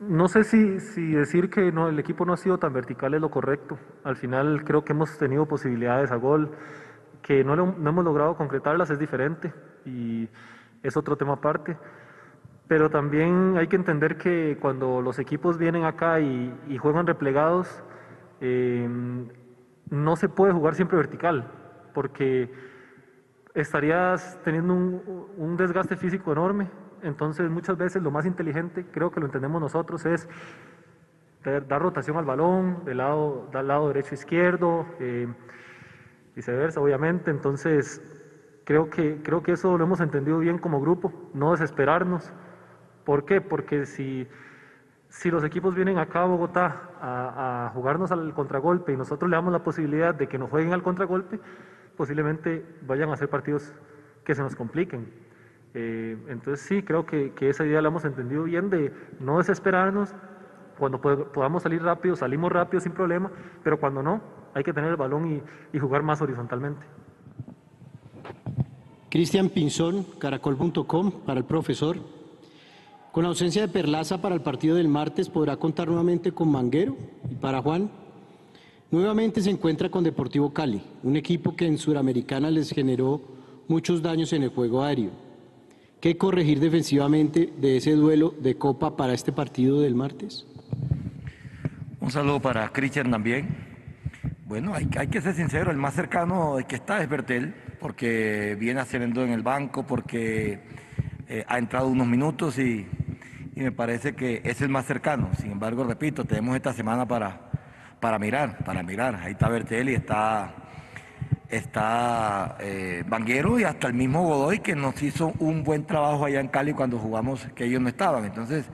no 0.00 0.26
sé 0.26 0.42
si, 0.42 0.80
si, 0.80 1.12
decir 1.12 1.50
que 1.50 1.70
no, 1.70 1.88
el 1.88 1.98
equipo 1.98 2.24
no 2.24 2.32
ha 2.32 2.36
sido 2.38 2.58
tan 2.58 2.72
vertical 2.72 3.14
es 3.14 3.20
lo 3.20 3.30
correcto. 3.30 3.78
Al 4.02 4.16
final 4.16 4.64
creo 4.64 4.84
que 4.84 4.92
hemos 4.92 5.16
tenido 5.18 5.46
posibilidades 5.46 6.10
a 6.10 6.16
gol, 6.16 6.56
que 7.28 7.44
no, 7.44 7.54
no 7.54 7.90
hemos 7.90 8.04
logrado 8.06 8.34
concretarlas, 8.38 8.88
es 8.88 8.98
diferente 8.98 9.52
y 9.84 10.26
es 10.82 10.96
otro 10.96 11.14
tema 11.14 11.34
aparte. 11.34 11.76
Pero 12.66 12.88
también 12.88 13.58
hay 13.58 13.66
que 13.66 13.76
entender 13.76 14.16
que 14.16 14.56
cuando 14.58 15.02
los 15.02 15.18
equipos 15.18 15.58
vienen 15.58 15.84
acá 15.84 16.20
y, 16.20 16.58
y 16.68 16.78
juegan 16.78 17.06
replegados, 17.06 17.84
eh, 18.40 18.88
no 19.90 20.16
se 20.16 20.30
puede 20.30 20.54
jugar 20.54 20.74
siempre 20.74 20.96
vertical, 20.96 21.44
porque 21.92 22.50
estarías 23.52 24.40
teniendo 24.42 24.72
un, 24.72 25.56
desgaste 25.58 25.96
físico 25.96 26.32
enorme. 26.32 26.70
Entonces 27.02 27.50
muchas 27.50 27.76
veces 27.76 28.02
lo 28.02 28.10
más 28.10 28.24
inteligente, 28.24 28.86
creo 28.90 29.10
que 29.10 29.20
lo 29.20 29.26
entendemos 29.26 29.60
nosotros, 29.60 30.06
es 30.06 30.26
dar 31.44 31.82
rotación 31.82 32.16
al 32.16 32.24
balón, 32.24 32.86
del 32.86 32.96
lado, 32.96 33.50
del 33.52 33.68
lado 33.68 33.88
derecho 33.88 34.14
izquierdo, 34.14 34.86
eh, 34.98 35.28
viceversa, 36.38 36.80
obviamente. 36.80 37.30
Entonces 37.32 38.00
creo 38.64 38.88
que, 38.90 39.20
creo 39.24 39.42
que 39.42 39.52
eso 39.52 39.76
lo 39.76 39.84
hemos 39.84 40.00
entendido 40.00 40.38
bien 40.38 40.58
como 40.58 40.80
grupo, 40.80 41.12
no 41.34 41.50
desesperarnos. 41.50 42.32
¿Por 43.04 43.24
qué? 43.24 43.40
Porque 43.40 43.86
si, 43.86 44.28
si 45.08 45.30
los 45.30 45.42
equipos 45.42 45.74
vienen 45.74 45.98
acá 45.98 46.22
a 46.22 46.26
Bogotá 46.26 46.90
a, 47.00 47.70
jugarnos 47.74 48.12
al 48.12 48.32
contragolpe 48.34 48.92
y 48.92 48.96
nosotros 48.96 49.28
le 49.28 49.36
damos 49.36 49.52
la 49.52 49.64
posibilidad 49.64 50.14
de 50.14 50.28
que 50.28 50.38
nos 50.38 50.48
jueguen 50.48 50.72
al 50.72 50.82
contragolpe, 50.82 51.40
posiblemente 51.96 52.64
vayan 52.86 53.10
a 53.10 53.16
ser 53.16 53.28
partidos 53.28 53.74
que 54.24 54.34
se 54.36 54.42
nos 54.42 54.54
compliquen. 54.54 55.08
Eh, 55.74 56.16
entonces 56.28 56.60
sí, 56.60 56.82
creo 56.82 57.04
que, 57.04 57.32
esa 57.40 57.66
idea 57.66 57.82
la 57.82 57.88
hemos 57.88 58.04
entendido 58.04 58.44
bien 58.44 58.70
de 58.70 58.92
no 59.18 59.38
desesperarnos, 59.38 60.14
cuando 60.78 61.00
podamos 61.00 61.64
salir 61.64 61.82
rápido, 61.82 62.14
salimos 62.14 62.52
rápido 62.52 62.80
sin 62.80 62.92
problema, 62.92 63.32
pero 63.64 63.80
cuando 63.80 64.00
no, 64.00 64.20
hay 64.58 64.64
que 64.64 64.72
tener 64.72 64.90
el 64.90 64.96
balón 64.96 65.42
y, 65.72 65.76
y 65.76 65.80
jugar 65.80 66.02
más 66.02 66.20
horizontalmente. 66.20 66.84
Cristian 69.08 69.48
Pinzón, 69.48 70.04
caracol.com, 70.18 71.10
para 71.24 71.40
el 71.40 71.46
profesor. 71.46 71.96
Con 73.12 73.22
la 73.22 73.30
ausencia 73.30 73.62
de 73.62 73.68
Perlaza 73.68 74.20
para 74.20 74.34
el 74.34 74.42
partido 74.42 74.76
del 74.76 74.88
martes, 74.88 75.28
¿podrá 75.30 75.56
contar 75.56 75.88
nuevamente 75.88 76.32
con 76.32 76.50
Manguero? 76.50 76.96
Y 77.30 77.34
para 77.36 77.62
Juan, 77.62 77.90
Nuevamente 78.90 79.42
se 79.42 79.50
encuentra 79.50 79.90
con 79.90 80.02
Deportivo 80.02 80.54
Cali, 80.54 80.80
un 81.02 81.14
equipo 81.16 81.54
que 81.54 81.66
en 81.66 81.76
Suramericana 81.76 82.50
les 82.50 82.70
generó 82.70 83.20
muchos 83.68 84.00
daños 84.00 84.32
en 84.32 84.44
el 84.44 84.48
juego 84.48 84.82
aéreo. 84.82 85.10
¿Qué 86.00 86.16
corregir 86.16 86.58
defensivamente 86.58 87.52
de 87.60 87.76
ese 87.76 87.92
duelo 87.92 88.34
de 88.40 88.56
Copa 88.56 88.96
para 88.96 89.12
este 89.12 89.30
partido 89.30 89.82
del 89.82 89.94
martes? 89.94 90.46
Un 92.00 92.10
saludo 92.10 92.40
para 92.40 92.66
Cristian 92.72 93.10
también. 93.10 93.67
Bueno, 94.48 94.72
hay, 94.74 94.86
que 95.08 95.20
ser 95.20 95.34
sincero, 95.34 95.70
el 95.70 95.76
más 95.76 95.92
cercano 95.92 96.56
que 96.66 96.76
está 96.76 97.02
es 97.02 97.08
Bertel, 97.10 97.54
porque 97.78 98.56
viene 98.58 98.80
haciendo 98.80 99.22
en 99.22 99.30
el 99.30 99.42
banco, 99.42 99.86
porque 99.86 100.60
eh, 101.28 101.44
ha 101.46 101.58
entrado 101.58 101.88
unos 101.88 102.06
minutos 102.06 102.58
y, 102.58 102.88
y 103.54 103.60
me 103.60 103.72
parece 103.72 104.14
que 104.14 104.40
es 104.42 104.62
el 104.62 104.70
más 104.70 104.86
cercano. 104.86 105.28
Sin 105.38 105.52
embargo, 105.52 105.84
repito, 105.84 106.24
tenemos 106.24 106.56
esta 106.56 106.72
semana 106.72 107.06
para, 107.06 107.50
para 108.00 108.18
mirar, 108.18 108.64
para 108.64 108.82
mirar. 108.82 109.16
Ahí 109.16 109.32
está 109.32 109.50
Bertelli, 109.50 109.92
está, 109.92 110.54
está 111.50 112.56
eh, 112.58 113.04
Banguero 113.06 113.60
y 113.60 113.64
hasta 113.64 113.86
el 113.88 113.92
mismo 113.92 114.22
Godoy 114.22 114.60
que 114.60 114.74
nos 114.74 115.02
hizo 115.02 115.34
un 115.40 115.62
buen 115.62 115.84
trabajo 115.84 116.24
allá 116.24 116.40
en 116.40 116.48
Cali 116.48 116.72
cuando 116.72 116.98
jugamos 116.98 117.46
que 117.54 117.66
ellos 117.66 117.82
no 117.82 117.90
estaban. 117.90 118.24
Entonces, 118.24 118.64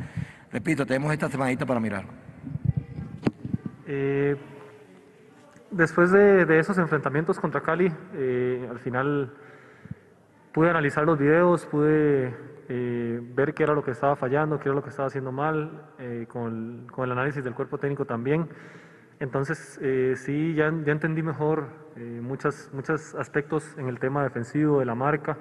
repito, 0.52 0.86
tenemos 0.86 1.12
esta 1.12 1.28
semanita 1.28 1.66
para 1.66 1.80
mirar. 1.80 2.04
Eh, 3.88 4.36
después 5.76 6.10
de, 6.12 6.58
esos 6.58 6.78
enfrentamientos 6.78 7.38
contra 7.38 7.60
Cali, 7.60 7.92
eh, 8.14 8.66
al 8.70 8.78
final 8.78 9.32
pude 10.52 10.70
analizar 10.70 11.04
los 11.04 11.18
videos, 11.18 11.66
pude 11.66 12.34
ver 12.66 13.52
qué 13.52 13.62
era 13.62 13.74
lo 13.74 13.84
que 13.84 13.90
estaba 13.90 14.16
fallando, 14.16 14.58
qué 14.58 14.68
era 14.68 14.74
lo 14.74 14.82
que 14.82 14.88
estaba 14.88 15.08
haciendo 15.08 15.30
mal, 15.30 15.82
con, 16.28 16.86
con, 16.90 17.04
el 17.04 17.12
análisis 17.12 17.44
del 17.44 17.54
cuerpo 17.54 17.76
técnico 17.76 18.06
también. 18.06 18.48
Entonces, 19.20 19.78
eh, 19.82 20.14
sí, 20.16 20.54
ya, 20.54 20.72
ya, 20.84 20.92
entendí 20.92 21.22
mejor 21.22 21.68
eh, 21.96 22.20
muchos 22.22 23.14
aspectos 23.14 23.76
en 23.78 23.88
el 23.88 23.98
tema 23.98 24.24
defensivo 24.24 24.80
de 24.80 24.86
la 24.86 24.94
marca, 24.94 25.38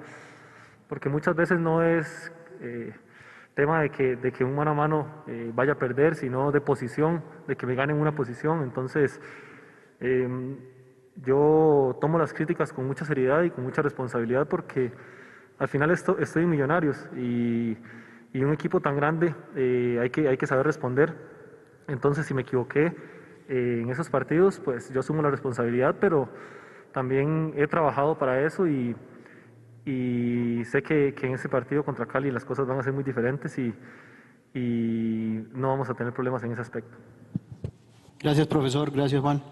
porque 0.88 1.08
muchas 1.08 1.34
veces 1.34 1.58
no 1.58 1.82
es 1.82 2.32
eh, 2.60 2.94
tema 3.54 3.82
de 3.82 3.90
que, 3.90 4.16
de 4.16 4.32
que 4.32 4.44
un 4.44 4.54
mano 4.54 4.72
a 4.72 4.74
mano 4.74 5.24
eh, 5.26 5.50
vaya 5.54 5.72
a 5.72 5.78
perder, 5.78 6.14
sino 6.14 6.52
de 6.52 6.60
posición, 6.60 7.22
de 7.48 7.56
que 7.56 7.66
me 7.66 7.74
ganen 7.74 7.96
una 7.96 8.14
posición. 8.14 8.62
Entonces, 8.62 9.20
em, 10.00 10.56
yo 11.24 11.96
tomo 12.00 12.18
las 12.18 12.32
críticas 12.32 12.72
con 12.72 12.86
mucha 12.86 13.04
seriedad 13.04 13.42
y 13.42 13.50
con 13.50 13.64
mucha 13.64 13.82
responsabilidad 13.82 14.48
porque 14.48 14.92
al 15.58 15.68
final 15.68 15.90
esto, 15.90 16.18
estoy 16.18 16.42
en 16.42 16.50
Millonarios 16.50 17.08
y, 17.16 17.76
y 18.32 18.42
un 18.42 18.52
equipo 18.52 18.80
tan 18.80 18.96
grande 18.96 19.34
hay, 19.54 20.10
que, 20.10 20.28
hay 20.28 20.36
que 20.36 20.46
saber 20.46 20.66
responder. 20.66 21.14
Entonces, 21.86 22.26
si 22.26 22.34
me 22.34 22.42
equivoqué, 22.42 22.92
eh, 23.48 23.80
en 23.82 23.90
esos 23.90 24.08
partidos, 24.08 24.58
pues 24.58 24.90
yo 24.92 25.00
asumo 25.00 25.20
la 25.20 25.30
responsabilidad, 25.30 25.96
pero 26.00 26.28
también 26.92 27.52
he 27.56 27.66
trabajado 27.66 28.16
para 28.16 28.40
eso 28.44 28.66
y, 28.66 28.96
y 29.84 30.64
sé 30.64 30.82
que, 30.82 31.14
que, 31.14 31.26
en 31.26 31.34
ese 31.34 31.48
partido 31.48 31.84
contra 31.84 32.06
Cali 32.06 32.30
las 32.30 32.44
cosas 32.44 32.66
van 32.66 32.78
a 32.78 32.82
ser 32.82 32.94
muy 32.94 33.04
diferentes 33.04 33.58
y, 33.58 33.74
y 34.54 35.44
no 35.52 35.68
vamos 35.68 35.90
a 35.90 35.94
tener 35.94 36.12
problemas 36.14 36.42
en 36.44 36.52
ese 36.52 36.62
aspecto. 36.62 36.96
Gracias, 38.20 38.46
profesor. 38.46 38.90
Gracias, 38.90 39.20
Juan. 39.20 39.42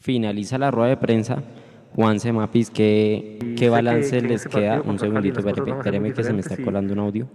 Finaliza 0.00 0.58
la 0.58 0.70
rueda 0.70 0.88
de 0.90 0.96
prensa 0.96 1.42
Juan 1.94 2.20
Semapis, 2.20 2.70
¿qué, 2.70 3.54
qué 3.58 3.68
balance 3.68 4.20
les 4.20 4.46
queda? 4.46 4.80
Un 4.84 4.98
segundito, 4.98 5.40
espéreme, 5.40 6.12
que 6.12 6.22
se 6.22 6.32
me 6.32 6.40
está 6.40 6.56
colando 6.62 6.92
un 6.92 7.00
audio. 7.00 7.28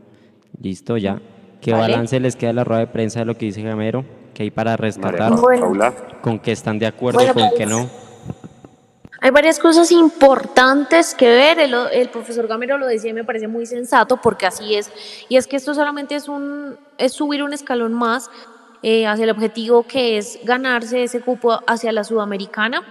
Listo, 0.62 0.98
ya. 0.98 1.22
¿Qué 1.62 1.74
balance 1.74 2.20
les 2.20 2.36
queda 2.36 2.52
a 2.52 2.54
la 2.54 2.64
rueda 2.64 2.82
de 2.82 2.88
prensa 2.88 3.20
de 3.20 3.26
lo 3.26 3.38
que 3.38 3.46
dice 3.46 3.62
Gamero? 3.62 4.06
¿Qué 4.34 4.44
hay 4.44 4.52
para 4.52 4.78
rescatar? 4.78 5.34
¿Con 6.22 6.40
qué 6.40 6.52
están 6.52 6.80
de 6.80 6.88
acuerdo, 6.88 7.20
con 7.34 7.50
qué 7.58 7.66
no? 7.66 7.90
Hay 9.22 9.32
varias 9.32 9.60
cosas 9.60 9.92
importantes 9.92 11.16
que 11.16 11.28
ver. 11.28 11.60
El, 11.60 12.10
profesor 12.10 12.48
Gamero 12.48 12.78
lo 12.78 12.86
decía 12.86 13.10
y 13.10 13.14
me 13.14 13.24
parece 13.24 13.48
muy 13.48 13.66
sensato 13.66 14.18
porque 14.22 14.46
así 14.46 14.76
es. 14.76 14.92
Y 15.30 15.38
es 15.38 15.48
que 15.48 15.56
esto 15.58 15.74
solamente 15.74 16.16
es, 16.16 16.30
un, 16.30 16.78
es 16.98 17.14
subir 17.14 17.42
un 17.44 17.52
escalón 17.52 17.94
más 17.94 18.30
eh, 18.82 19.08
hacia 19.08 19.24
el 19.24 19.30
objetivo 19.30 19.84
que 19.84 20.18
es 20.18 20.40
ganarse 20.44 21.04
ese 21.04 21.22
cupo 21.22 21.60
hacia 21.68 21.92
la 21.92 22.04
Sudamericana. 22.04 22.84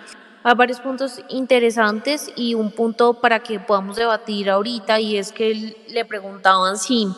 Hay 0.43 0.55
varios 0.55 0.81
puntos 0.81 1.21
interesantes 1.29 2.31
y 2.37 2.55
un 2.55 2.71
punto 2.71 3.15
para 3.15 3.41
que 3.41 3.59
podamos 3.61 3.97
debatir 3.97 4.51
ahorita 4.51 5.01
y 5.01 5.17
es 5.17 5.33
que 5.33 5.77
le 5.89 6.05
preguntaban 6.05 6.77
si 6.77 7.09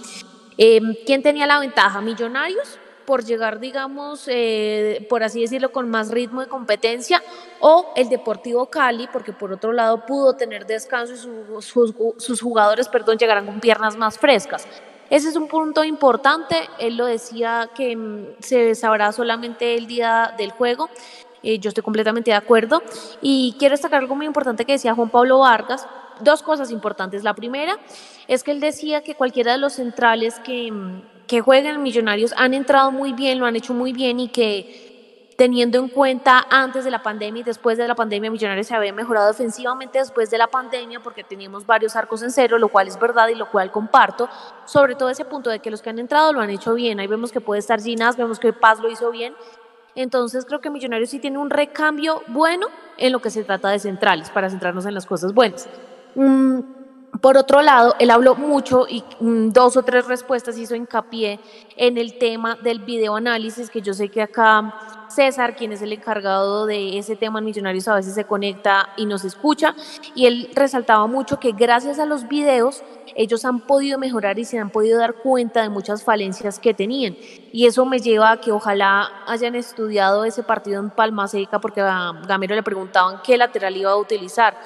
eh, 0.58 0.80
quién 1.04 1.22
tenía 1.22 1.46
la 1.46 1.58
ventaja, 1.58 2.00
Millonarios 2.00 2.78
por 3.06 3.24
llegar, 3.24 3.60
digamos, 3.60 4.24
eh, 4.26 5.06
por 5.08 5.22
así 5.22 5.40
decirlo, 5.40 5.72
con 5.72 5.88
más 5.88 6.10
ritmo 6.10 6.40
de 6.42 6.48
competencia, 6.48 7.22
o 7.60 7.92
el 7.96 8.08
Deportivo 8.08 8.66
Cali, 8.66 9.08
porque 9.10 9.32
por 9.32 9.52
otro 9.52 9.72
lado 9.72 10.04
pudo 10.04 10.34
tener 10.34 10.66
descanso 10.66 11.14
y 11.14 11.62
sus, 11.62 12.40
jugadores, 12.42 12.88
perdón, 12.88 13.16
llegarán 13.16 13.46
con 13.46 13.60
piernas 13.60 13.96
más 13.96 14.18
frescas. 14.18 14.66
Ese 15.10 15.28
es 15.28 15.36
un 15.36 15.48
punto 15.48 15.84
importante, 15.84 16.56
él 16.78 16.96
lo 16.96 17.06
decía 17.06 17.70
que 17.74 17.96
mm, 17.96 18.26
se 18.40 18.74
sabrá 18.74 19.12
solamente 19.12 19.76
el 19.76 19.86
día 19.86 20.34
del 20.36 20.50
juego, 20.50 20.88
eh, 21.42 21.58
yo 21.58 21.68
estoy 21.68 21.84
completamente 21.84 22.30
de 22.30 22.36
acuerdo, 22.36 22.82
y 23.20 23.54
quiero 23.58 23.74
destacar 23.74 24.00
algo 24.00 24.16
muy 24.16 24.26
importante 24.26 24.64
que 24.64 24.72
decía 24.72 24.94
Juan 24.94 25.10
Pablo 25.10 25.40
Vargas, 25.40 25.86
dos 26.20 26.42
cosas 26.42 26.70
importantes. 26.70 27.22
La 27.22 27.34
primera 27.34 27.78
es 28.26 28.42
que 28.42 28.50
él 28.50 28.60
decía 28.60 29.02
que 29.02 29.14
cualquiera 29.14 29.52
de 29.52 29.58
los 29.58 29.74
centrales 29.74 30.40
que 30.40 30.72
mm, 30.72 31.02
que 31.26 31.40
juegan 31.40 31.82
Millonarios 31.82 32.32
han 32.36 32.54
entrado 32.54 32.92
muy 32.92 33.12
bien, 33.12 33.38
lo 33.38 33.46
han 33.46 33.56
hecho 33.56 33.74
muy 33.74 33.92
bien 33.92 34.20
y 34.20 34.28
que 34.28 34.85
teniendo 35.36 35.78
en 35.78 35.88
cuenta 35.88 36.46
antes 36.50 36.84
de 36.84 36.90
la 36.90 37.02
pandemia 37.02 37.40
y 37.40 37.44
después 37.44 37.76
de 37.76 37.86
la 37.86 37.94
pandemia, 37.94 38.30
Millonarios 38.30 38.66
se 38.66 38.74
había 38.74 38.92
mejorado 38.92 39.28
defensivamente 39.28 39.98
después 39.98 40.30
de 40.30 40.38
la 40.38 40.46
pandemia 40.46 41.00
porque 41.00 41.22
teníamos 41.22 41.66
varios 41.66 41.94
arcos 41.94 42.22
en 42.22 42.30
cero, 42.30 42.58
lo 42.58 42.68
cual 42.68 42.88
es 42.88 42.98
verdad 42.98 43.28
y 43.28 43.34
lo 43.34 43.50
cual 43.50 43.70
comparto, 43.70 44.28
sobre 44.64 44.94
todo 44.94 45.10
ese 45.10 45.24
punto 45.24 45.50
de 45.50 45.60
que 45.60 45.70
los 45.70 45.82
que 45.82 45.90
han 45.90 45.98
entrado 45.98 46.32
lo 46.32 46.40
han 46.40 46.50
hecho 46.50 46.74
bien. 46.74 47.00
Ahí 47.00 47.06
vemos 47.06 47.32
que 47.32 47.40
puede 47.40 47.58
estar 47.58 47.80
Ginas, 47.80 48.16
vemos 48.16 48.38
que 48.38 48.52
Paz 48.52 48.80
lo 48.80 48.90
hizo 48.90 49.10
bien. 49.10 49.34
Entonces 49.94 50.44
creo 50.44 50.60
que 50.60 50.70
Millonarios 50.70 51.10
sí 51.10 51.18
tiene 51.18 51.38
un 51.38 51.50
recambio 51.50 52.22
bueno 52.28 52.68
en 52.96 53.12
lo 53.12 53.20
que 53.20 53.30
se 53.30 53.44
trata 53.44 53.68
de 53.68 53.78
centrales, 53.78 54.30
para 54.30 54.48
centrarnos 54.48 54.86
en 54.86 54.94
las 54.94 55.06
cosas 55.06 55.34
buenas. 55.34 55.68
Mm, 56.14 56.60
por 57.20 57.36
otro 57.36 57.62
lado, 57.62 57.94
él 57.98 58.10
habló 58.10 58.34
mucho 58.34 58.86
y 58.88 59.04
mm, 59.20 59.50
dos 59.50 59.76
o 59.76 59.82
tres 59.82 60.06
respuestas 60.06 60.58
hizo 60.58 60.74
hincapié 60.74 61.38
en 61.76 61.98
el 61.98 62.18
tema 62.18 62.56
del 62.56 62.80
videoanálisis, 62.80 63.70
que 63.70 63.82
yo 63.82 63.94
sé 63.94 64.08
que 64.08 64.22
acá 64.22 64.74
César, 65.08 65.54
quien 65.54 65.72
es 65.72 65.82
el 65.82 65.92
encargado 65.92 66.66
de 66.66 66.98
ese 66.98 67.16
tema 67.16 67.38
en 67.38 67.44
Millonarios, 67.44 67.86
a 67.88 67.94
veces 67.94 68.14
se 68.14 68.24
conecta 68.24 68.90
y 68.96 69.06
nos 69.06 69.24
escucha, 69.24 69.74
y 70.14 70.26
él 70.26 70.50
resaltaba 70.54 71.06
mucho 71.06 71.38
que 71.38 71.52
gracias 71.52 71.98
a 71.98 72.06
los 72.06 72.26
videos 72.28 72.82
ellos 73.14 73.44
han 73.44 73.60
podido 73.60 73.98
mejorar 73.98 74.38
y 74.38 74.44
se 74.44 74.58
han 74.58 74.70
podido 74.70 74.98
dar 74.98 75.14
cuenta 75.14 75.62
de 75.62 75.68
muchas 75.68 76.02
falencias 76.02 76.58
que 76.58 76.74
tenían. 76.74 77.16
Y 77.52 77.66
eso 77.66 77.86
me 77.86 77.98
lleva 77.98 78.32
a 78.32 78.40
que 78.40 78.52
ojalá 78.52 79.08
hayan 79.26 79.54
estudiado 79.54 80.24
ese 80.24 80.42
partido 80.42 80.80
en 80.80 80.90
Palma 80.90 81.28
Seca, 81.28 81.60
porque 81.60 81.80
a 81.80 82.12
Gamero 82.26 82.54
le 82.54 82.62
preguntaban 82.62 83.20
qué 83.24 83.36
lateral 83.38 83.76
iba 83.76 83.92
a 83.92 83.96
utilizar 83.96 84.56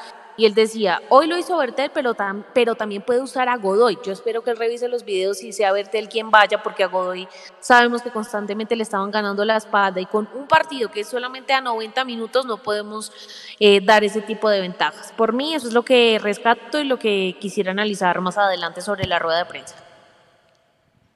y 0.40 0.46
él 0.46 0.54
decía, 0.54 1.02
hoy 1.10 1.26
lo 1.26 1.36
hizo 1.36 1.58
Bertel, 1.58 1.90
pero, 1.92 2.16
pero 2.54 2.74
también 2.74 3.02
puede 3.02 3.20
usar 3.20 3.50
a 3.50 3.58
Godoy. 3.58 3.98
Yo 4.02 4.10
espero 4.10 4.40
que 4.40 4.50
él 4.50 4.56
revise 4.56 4.88
los 4.88 5.04
videos 5.04 5.42
y 5.42 5.52
sea 5.52 5.70
Bertel 5.70 6.08
quien 6.08 6.30
vaya, 6.30 6.62
porque 6.62 6.82
a 6.82 6.86
Godoy 6.86 7.28
sabemos 7.58 8.00
que 8.00 8.10
constantemente 8.10 8.74
le 8.74 8.82
estaban 8.82 9.10
ganando 9.10 9.44
la 9.44 9.58
espalda 9.58 10.00
y 10.00 10.06
con 10.06 10.26
un 10.34 10.46
partido 10.46 10.90
que 10.90 11.00
es 11.00 11.08
solamente 11.08 11.52
a 11.52 11.60
90 11.60 12.06
minutos 12.06 12.46
no 12.46 12.56
podemos 12.56 13.12
eh, 13.60 13.82
dar 13.82 14.02
ese 14.02 14.22
tipo 14.22 14.48
de 14.48 14.62
ventajas. 14.62 15.12
Por 15.12 15.34
mí 15.34 15.52
eso 15.52 15.68
es 15.68 15.74
lo 15.74 15.82
que 15.82 16.18
rescato 16.18 16.80
y 16.80 16.84
lo 16.84 16.98
que 16.98 17.36
quisiera 17.38 17.72
analizar 17.72 18.18
más 18.22 18.38
adelante 18.38 18.80
sobre 18.80 19.06
la 19.06 19.18
rueda 19.18 19.40
de 19.40 19.44
prensa. 19.44 19.76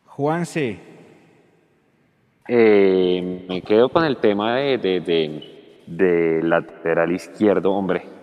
Juanse. 0.05 0.81
Eh, 2.47 3.47
me 3.49 3.63
quedo 3.63 3.89
con 3.89 4.05
el 4.05 4.19
tema 4.19 4.57
de, 4.57 4.77
de, 4.77 5.81
de 5.87 6.43
lateral 6.43 7.11
izquierdo, 7.11 7.73
hombre 7.73 8.13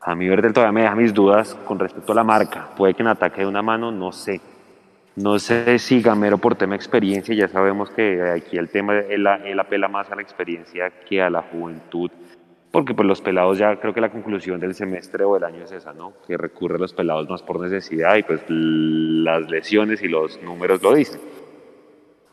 a 0.00 0.14
mí 0.14 0.28
Verdel 0.28 0.52
todavía 0.52 0.72
me 0.72 0.82
deja 0.82 0.94
mis 0.94 1.12
dudas 1.12 1.54
con 1.66 1.78
respecto 1.78 2.12
a 2.12 2.14
la 2.14 2.24
marca. 2.24 2.68
Puede 2.76 2.94
que 2.94 3.02
en 3.02 3.08
ataque 3.08 3.42
de 3.42 3.46
una 3.46 3.62
mano, 3.62 3.92
no 3.92 4.12
sé. 4.12 4.40
No 5.16 5.38
sé 5.38 5.78
si 5.78 6.00
Gamero 6.00 6.38
por 6.38 6.54
tema 6.54 6.72
de 6.72 6.76
experiencia, 6.76 7.34
ya 7.34 7.48
sabemos 7.48 7.90
que 7.90 8.22
aquí 8.22 8.56
el 8.56 8.70
tema, 8.70 8.96
él, 8.96 9.26
apela 9.58 9.88
más 9.88 10.10
a 10.10 10.16
la 10.16 10.22
experiencia 10.22 10.90
que 10.90 11.20
a 11.20 11.28
la 11.28 11.42
juventud, 11.42 12.10
porque 12.70 12.94
pues 12.94 13.06
los 13.06 13.20
pelados 13.20 13.58
ya 13.58 13.76
creo 13.76 13.92
que 13.92 14.00
la 14.00 14.10
conclusión 14.10 14.60
del 14.60 14.74
semestre 14.74 15.24
o 15.24 15.34
del 15.34 15.44
año 15.44 15.64
es 15.64 15.72
esa, 15.72 15.92
¿no? 15.92 16.14
Que 16.26 16.36
recurre 16.36 16.76
a 16.76 16.78
los 16.78 16.94
pelados 16.94 17.28
más 17.28 17.42
por 17.42 17.60
necesidad 17.60 18.16
y 18.16 18.22
pues 18.22 18.40
las 18.48 19.50
lesiones 19.50 20.00
y 20.02 20.08
los 20.08 20.40
números 20.42 20.80
lo 20.82 20.94
dicen. 20.94 21.20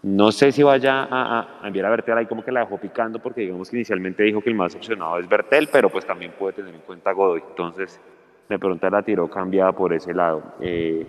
No 0.07 0.31
sé 0.31 0.53
si 0.53 0.63
vaya 0.63 1.05
a, 1.11 1.59
enviar 1.65 1.87
a 1.87 1.89
Bertel 1.89 2.17
ahí 2.17 2.25
como 2.27 2.41
que 2.41 2.49
la 2.49 2.61
dejó 2.61 2.77
picando 2.77 3.19
porque 3.19 3.41
digamos 3.41 3.69
que 3.69 3.75
inicialmente 3.75 4.23
dijo 4.23 4.39
que 4.39 4.49
el 4.49 4.55
más 4.55 4.73
opcionado 4.73 5.19
es 5.19 5.27
Bertel, 5.27 5.67
pero 5.69 5.89
pues 5.89 6.05
también 6.05 6.31
puede 6.31 6.53
tener 6.53 6.73
en 6.73 6.79
cuenta 6.79 7.11
Godoy. 7.11 7.43
Entonces, 7.49 7.99
de 8.47 8.57
pronto 8.57 8.89
la 8.89 9.01
tiró 9.01 9.29
cambiada 9.29 9.73
por 9.73 9.91
ese 9.91 10.13
lado. 10.13 10.55
Eh, 10.61 11.05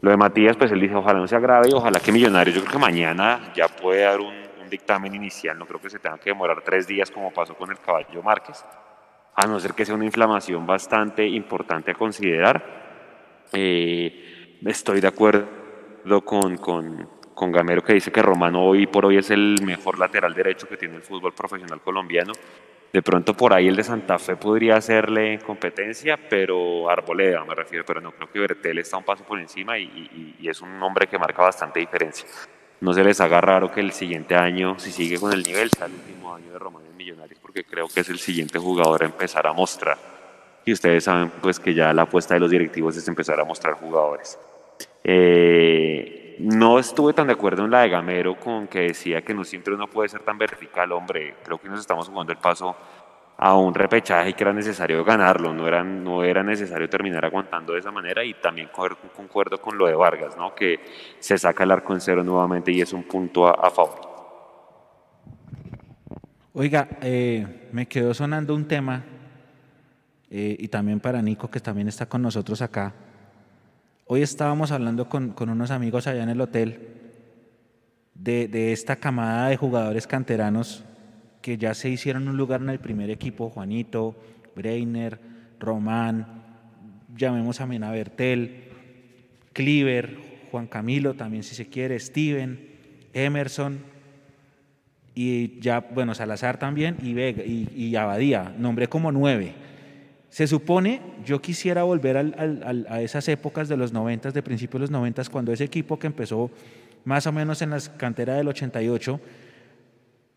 lo 0.00 0.10
de 0.10 0.16
Matías, 0.16 0.56
pues 0.56 0.70
él 0.70 0.80
dice, 0.80 0.94
ojalá 0.94 1.18
no 1.18 1.26
sea 1.26 1.40
grave 1.40 1.70
y 1.70 1.74
ojalá 1.74 1.98
que 1.98 2.12
Millonarios, 2.12 2.54
yo 2.54 2.60
creo 2.60 2.74
que 2.74 2.78
mañana 2.78 3.52
ya 3.52 3.66
puede 3.66 4.02
dar 4.02 4.20
un, 4.20 4.46
dictamen 4.70 5.14
inicial, 5.14 5.56
no 5.56 5.64
creo 5.64 5.80
que 5.80 5.88
se 5.88 6.00
tenga 6.00 6.18
que 6.18 6.30
demorar 6.30 6.60
tres 6.60 6.88
días 6.88 7.08
como 7.08 7.32
pasó 7.32 7.54
con 7.54 7.70
el 7.70 7.78
caballo 7.78 8.20
Márquez, 8.20 8.64
a 9.36 9.46
no 9.46 9.60
ser 9.60 9.74
que 9.74 9.84
sea 9.84 9.94
una 9.94 10.04
inflamación 10.04 10.66
bastante 10.66 11.24
importante 11.24 11.92
a 11.92 11.94
considerar. 11.94 13.44
Eh, 13.52 14.58
estoy 14.64 15.00
de 15.00 15.06
acuerdo 15.06 16.20
con, 16.24 16.56
con, 16.56 17.15
con 17.36 17.52
Gamero 17.52 17.84
que 17.84 17.92
dice 17.92 18.10
que 18.10 18.22
Romano 18.22 18.64
hoy 18.64 18.86
por 18.86 19.04
hoy 19.04 19.18
es 19.18 19.30
el 19.30 19.56
mejor 19.62 19.98
lateral 19.98 20.34
derecho 20.34 20.66
que 20.66 20.78
tiene 20.78 20.96
el 20.96 21.02
fútbol 21.02 21.34
profesional 21.34 21.80
colombiano. 21.82 22.32
De 22.92 23.02
pronto 23.02 23.36
por 23.36 23.52
ahí 23.52 23.68
el 23.68 23.76
de 23.76 23.84
Santa 23.84 24.18
Fe 24.18 24.36
podría 24.36 24.76
hacerle 24.76 25.38
competencia, 25.40 26.16
pero 26.16 26.88
Arboleda 26.88 27.44
me 27.44 27.54
refiero, 27.54 27.84
pero 27.84 28.00
no 28.00 28.12
creo 28.12 28.32
que 28.32 28.38
Bertel 28.40 28.78
está 28.78 28.96
un 28.96 29.04
paso 29.04 29.22
por 29.24 29.38
encima 29.38 29.78
y, 29.78 30.34
es 30.42 30.62
un 30.62 30.82
hombre 30.82 31.06
que 31.06 31.18
marca 31.18 31.42
bastante 31.42 31.78
diferencia. 31.78 32.26
No 32.80 32.94
se 32.94 33.04
les 33.04 33.20
haga 33.20 33.40
raro 33.40 33.70
que 33.70 33.80
el 33.80 33.92
siguiente 33.92 34.34
año, 34.34 34.78
si 34.78 34.90
sigue 34.90 35.18
con 35.18 35.32
el 35.32 35.42
nivel, 35.42 35.70
sea 35.70 35.86
el 35.86 35.92
último 35.92 36.34
año 36.34 36.50
de 36.50 36.58
Romano 36.58 36.86
en 36.86 36.96
Millonarios, 36.96 37.38
porque 37.40 37.64
creo 37.64 37.86
que 37.88 38.00
es 38.00 38.08
el 38.08 38.18
siguiente 38.18 38.58
jugador 38.58 39.02
a 39.02 39.06
empezar 39.06 39.46
a 39.46 39.52
mostrar. 39.52 39.98
Y 40.64 40.72
ustedes 40.72 41.04
saben 41.04 41.30
pues 41.42 41.60
que 41.60 41.74
ya 41.74 41.92
la 41.92 42.02
apuesta 42.02 42.32
de 42.32 42.40
los 42.40 42.50
directivos 42.50 42.96
es 42.96 43.06
empezar 43.08 43.38
a 43.38 43.44
mostrar 43.44 43.74
jugadores. 43.74 44.38
Eh, 45.04 46.25
no 46.38 46.78
estuve 46.78 47.12
tan 47.12 47.26
de 47.28 47.32
acuerdo 47.32 47.64
en 47.64 47.70
la 47.70 47.80
de 47.80 47.88
Gamero 47.88 48.38
con 48.38 48.66
que 48.68 48.80
decía 48.80 49.22
que 49.22 49.34
no 49.34 49.44
siempre 49.44 49.74
uno 49.74 49.88
puede 49.88 50.08
ser 50.08 50.22
tan 50.22 50.38
vertical, 50.38 50.92
hombre. 50.92 51.36
Creo 51.42 51.58
que 51.58 51.68
nos 51.68 51.80
estamos 51.80 52.08
jugando 52.08 52.32
el 52.32 52.38
paso 52.38 52.76
a 53.38 53.56
un 53.56 53.74
repechaje 53.74 54.30
y 54.30 54.32
que 54.34 54.44
era 54.44 54.52
necesario 54.52 55.04
ganarlo, 55.04 55.52
no 55.52 55.68
era, 55.68 55.84
no 55.84 56.24
era 56.24 56.42
necesario 56.42 56.88
terminar 56.88 57.24
aguantando 57.24 57.74
de 57.74 57.80
esa 57.80 57.90
manera 57.90 58.24
y 58.24 58.34
también 58.34 58.70
concuerdo 59.14 59.60
con 59.60 59.76
lo 59.76 59.86
de 59.86 59.94
Vargas, 59.94 60.36
¿no? 60.36 60.54
que 60.54 60.80
se 61.18 61.36
saca 61.36 61.64
el 61.64 61.70
arco 61.70 61.92
en 61.92 62.00
cero 62.00 62.24
nuevamente 62.24 62.72
y 62.72 62.80
es 62.80 62.92
un 62.94 63.02
punto 63.02 63.46
a, 63.46 63.70
favor. 63.70 64.00
Oiga, 66.54 66.88
eh, 67.02 67.68
me 67.72 67.86
quedó 67.86 68.14
sonando 68.14 68.54
un 68.54 68.66
tema 68.66 69.04
eh, 70.30 70.56
y 70.58 70.68
también 70.68 71.00
para 71.00 71.20
Nico 71.20 71.50
que 71.50 71.60
también 71.60 71.88
está 71.88 72.06
con 72.06 72.22
nosotros 72.22 72.62
acá 72.62 72.94
Hoy 74.08 74.22
estábamos 74.22 74.70
hablando 74.70 75.08
con, 75.08 75.34
unos 75.36 75.72
amigos 75.72 76.06
allá 76.06 76.22
en 76.22 76.28
el 76.28 76.40
hotel 76.40 76.78
de, 78.14 78.72
esta 78.72 78.94
camada 78.94 79.48
de 79.48 79.56
jugadores 79.56 80.06
canteranos 80.06 80.84
que 81.42 81.58
ya 81.58 81.74
se 81.74 81.88
hicieron 81.88 82.28
un 82.28 82.36
lugar 82.36 82.60
en 82.60 82.70
el 82.70 82.78
primer 82.78 83.10
equipo, 83.10 83.50
Juanito, 83.50 84.14
Breiner, 84.54 85.18
Román, 85.58 86.44
llamemos 87.16 87.60
a 87.60 87.66
Mena 87.66 87.90
Bertel, 87.90 88.68
Cliver, 89.52 90.18
Juan 90.52 90.68
Camilo 90.68 91.14
también 91.14 91.42
si 91.42 91.56
se 91.56 91.66
quiere, 91.66 91.98
Steven, 91.98 92.64
Emerson 93.12 93.80
y 95.16 95.58
ya, 95.58 95.80
bueno, 95.80 96.14
Salazar 96.14 96.60
también 96.60 96.96
y, 97.02 97.12
Vega, 97.12 97.42
y, 97.42 97.68
y 97.74 97.96
Abadía, 97.96 98.54
nombré 98.56 98.86
como 98.86 99.10
nueve. 99.10 99.52
Se 100.36 100.46
supone, 100.46 101.00
yo 101.24 101.40
quisiera 101.40 101.82
volver 101.84 102.18
a 102.18 103.00
esas 103.00 103.26
épocas 103.26 103.70
de 103.70 103.76
los 103.78 103.94
90, 103.94 104.32
de 104.32 104.42
principios 104.42 104.80
de 104.80 104.80
los 104.80 104.90
90, 104.90 105.24
cuando 105.30 105.50
ese 105.50 105.64
equipo 105.64 105.98
que 105.98 106.08
empezó 106.08 106.50
más 107.06 107.26
o 107.26 107.32
menos 107.32 107.62
en 107.62 107.70
las 107.70 107.88
canteras 107.88 108.36
del 108.36 108.48
88 108.48 109.18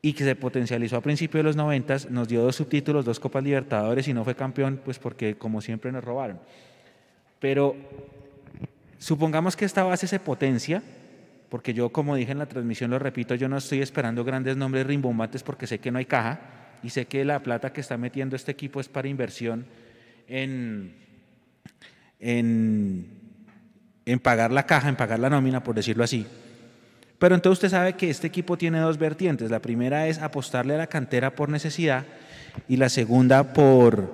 y 0.02 0.14
que 0.14 0.24
se 0.24 0.38
potencializó 0.38 0.96
a 0.96 1.02
principios 1.02 1.40
de 1.40 1.44
los 1.44 1.58
90, 1.58 1.98
nos 2.12 2.30
dio 2.30 2.42
dos 2.42 2.56
subtítulos, 2.56 3.04
dos 3.04 3.20
Copas 3.20 3.44
Libertadores 3.44 4.08
y 4.08 4.14
no 4.14 4.24
fue 4.24 4.36
campeón, 4.36 4.80
pues 4.86 4.98
porque 4.98 5.36
como 5.36 5.60
siempre 5.60 5.92
nos 5.92 6.02
robaron. 6.02 6.40
Pero 7.42 7.76
supongamos 9.00 9.58
que 9.58 9.66
esta 9.66 9.84
base 9.84 10.08
se 10.08 10.22
potencia 10.22 10.82
porque 11.50 11.74
yo, 11.74 11.90
como 11.90 12.16
dije 12.16 12.32
en 12.32 12.38
la 12.38 12.46
transmisión, 12.46 12.90
lo 12.90 13.00
repito, 13.00 13.36
yo 13.36 13.50
no 13.50 13.58
estoy 13.58 13.82
esperando 13.82 14.24
grandes 14.24 14.56
nombres 14.56 14.88
rimbombantes 14.88 15.44
porque 15.44 15.68
sé 15.68 15.80
que 15.80 15.92
no 15.92 15.98
hay 15.98 16.06
caja 16.06 16.40
y 16.84 16.90
sé 16.92 17.06
que 17.06 17.26
la 17.26 17.44
plata 17.44 17.74
que 17.74 17.82
está 17.82 17.98
metiendo 17.98 18.38
este 18.38 18.54
equipo 18.54 18.80
es 18.80 18.88
para 18.88 19.10
inversión 19.10 19.66
en, 20.30 20.94
en, 22.20 23.08
en 24.06 24.20
pagar 24.20 24.52
la 24.52 24.66
caja, 24.66 24.88
en 24.88 24.96
pagar 24.96 25.20
la 25.20 25.30
nómina, 25.30 25.64
por 25.64 25.76
decirlo 25.76 26.04
así. 26.04 26.26
Pero 27.18 27.36
entonces 27.36 27.58
usted 27.58 27.70
sabe 27.70 27.94
que 27.94 28.10
este 28.10 28.28
equipo 28.28 28.58
tiene 28.58 28.80
dos 28.80 28.98
vertientes. 28.98 29.52
La 29.52 29.62
primera 29.62 30.08
es 30.08 30.20
apostarle 30.20 30.76
a 30.76 30.78
la 30.78 30.88
cantera 30.88 31.36
por 31.36 31.50
necesidad 31.50 32.06
y 32.68 32.78
la 32.78 32.88
segunda 32.88 33.52
por, 33.52 34.10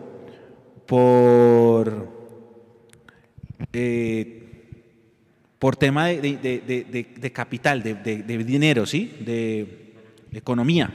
por, 0.88 2.10
eh, 3.74 4.42
por 5.60 5.76
tema 5.76 6.08
de, 6.08 6.20
de, 6.22 6.62
de, 6.66 7.08
de 7.16 7.32
capital, 7.32 7.84
de, 7.84 8.44
dinero, 8.44 8.88
¿sí? 8.88 9.16
de 9.24 9.94
economía. 10.32 10.92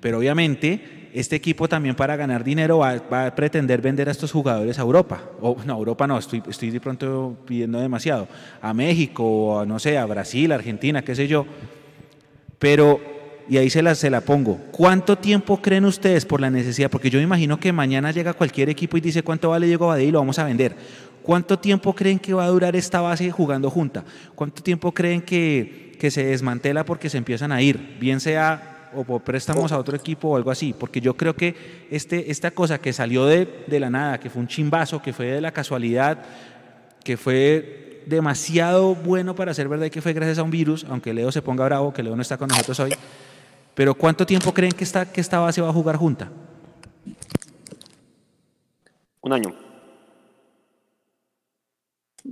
Pero 0.00 0.18
obviamente 0.18 0.99
este 1.12 1.36
equipo 1.36 1.68
también 1.68 1.94
para 1.94 2.16
ganar 2.16 2.44
dinero 2.44 2.78
va, 2.78 3.26
a 3.26 3.34
pretender 3.34 3.80
vender 3.80 4.08
a 4.08 4.12
estos 4.12 4.30
jugadores 4.32 4.78
a 4.78 4.82
Europa. 4.82 5.22
O, 5.40 5.56
no, 5.64 5.76
Europa 5.76 6.06
no, 6.06 6.18
estoy, 6.18 6.42
estoy 6.48 6.70
de 6.70 6.80
pronto 6.80 7.36
pidiendo 7.46 7.80
demasiado. 7.80 8.28
A 8.62 8.72
México, 8.72 9.24
o 9.24 9.66
no 9.66 9.78
sé, 9.78 9.98
a 9.98 10.06
Brasil, 10.06 10.52
Argentina, 10.52 11.02
qué 11.02 11.14
sé 11.14 11.26
yo. 11.26 11.46
Pero, 12.58 13.00
y 13.48 13.56
ahí 13.56 13.70
se 13.70 13.82
la, 13.82 13.94
se 13.94 14.10
la 14.10 14.20
pongo, 14.20 14.58
¿cuánto 14.70 15.18
tiempo 15.18 15.60
creen 15.60 15.84
ustedes 15.84 16.24
por 16.24 16.40
la 16.40 16.50
necesidad? 16.50 16.90
Porque 16.90 17.10
yo 17.10 17.18
me 17.18 17.24
imagino 17.24 17.58
que 17.58 17.72
mañana 17.72 18.12
llega 18.12 18.34
cualquier 18.34 18.68
equipo 18.68 18.96
y 18.96 19.00
dice 19.00 19.22
cuánto 19.22 19.50
vale 19.50 19.66
Diego 19.66 19.88
Badí 19.88 20.04
y 20.04 20.10
lo 20.10 20.18
vamos 20.20 20.38
a 20.38 20.44
vender. 20.44 20.76
¿Cuánto 21.22 21.58
tiempo 21.58 21.94
creen 21.94 22.18
que 22.18 22.34
va 22.34 22.44
a 22.44 22.48
durar 22.48 22.76
esta 22.76 23.00
base 23.00 23.30
jugando 23.30 23.70
junta? 23.70 24.04
¿Cuánto 24.34 24.62
tiempo 24.62 24.92
creen 24.92 25.22
que, 25.22 25.92
que 25.98 26.10
se 26.10 26.24
desmantela 26.24 26.84
porque 26.84 27.10
se 27.10 27.18
empiezan 27.18 27.52
a 27.52 27.60
ir? 27.60 27.98
Bien 28.00 28.20
sea 28.20 28.69
o 28.94 29.04
por 29.04 29.22
préstamos 29.22 29.72
a 29.72 29.78
otro 29.78 29.96
equipo 29.96 30.28
o 30.28 30.36
algo 30.36 30.50
así, 30.50 30.72
porque 30.72 31.00
yo 31.00 31.14
creo 31.14 31.34
que 31.34 31.86
este, 31.90 32.30
esta 32.30 32.50
cosa 32.50 32.78
que 32.78 32.92
salió 32.92 33.26
de, 33.26 33.64
de 33.66 33.80
la 33.80 33.90
nada, 33.90 34.18
que 34.18 34.30
fue 34.30 34.40
un 34.40 34.48
chimbazo, 34.48 35.00
que 35.02 35.12
fue 35.12 35.26
de 35.26 35.40
la 35.40 35.52
casualidad, 35.52 36.18
que 37.04 37.16
fue 37.16 38.02
demasiado 38.06 38.94
bueno 38.94 39.34
para 39.34 39.54
ser 39.54 39.68
verdad 39.68 39.86
y 39.86 39.90
que 39.90 40.02
fue 40.02 40.12
gracias 40.12 40.38
a 40.38 40.42
un 40.42 40.50
virus, 40.50 40.84
aunque 40.88 41.14
Leo 41.14 41.30
se 41.32 41.42
ponga 41.42 41.64
bravo, 41.64 41.92
que 41.92 42.02
Leo 42.02 42.16
no 42.16 42.22
está 42.22 42.36
con 42.36 42.48
nosotros 42.48 42.78
hoy, 42.80 42.94
pero 43.74 43.94
¿cuánto 43.94 44.26
tiempo 44.26 44.52
creen 44.52 44.72
que 44.72 44.84
esta, 44.84 45.10
que 45.10 45.20
esta 45.20 45.38
base 45.38 45.60
va 45.60 45.68
a 45.68 45.72
jugar 45.72 45.96
junta? 45.96 46.30
Un 49.22 49.32
año. 49.32 49.54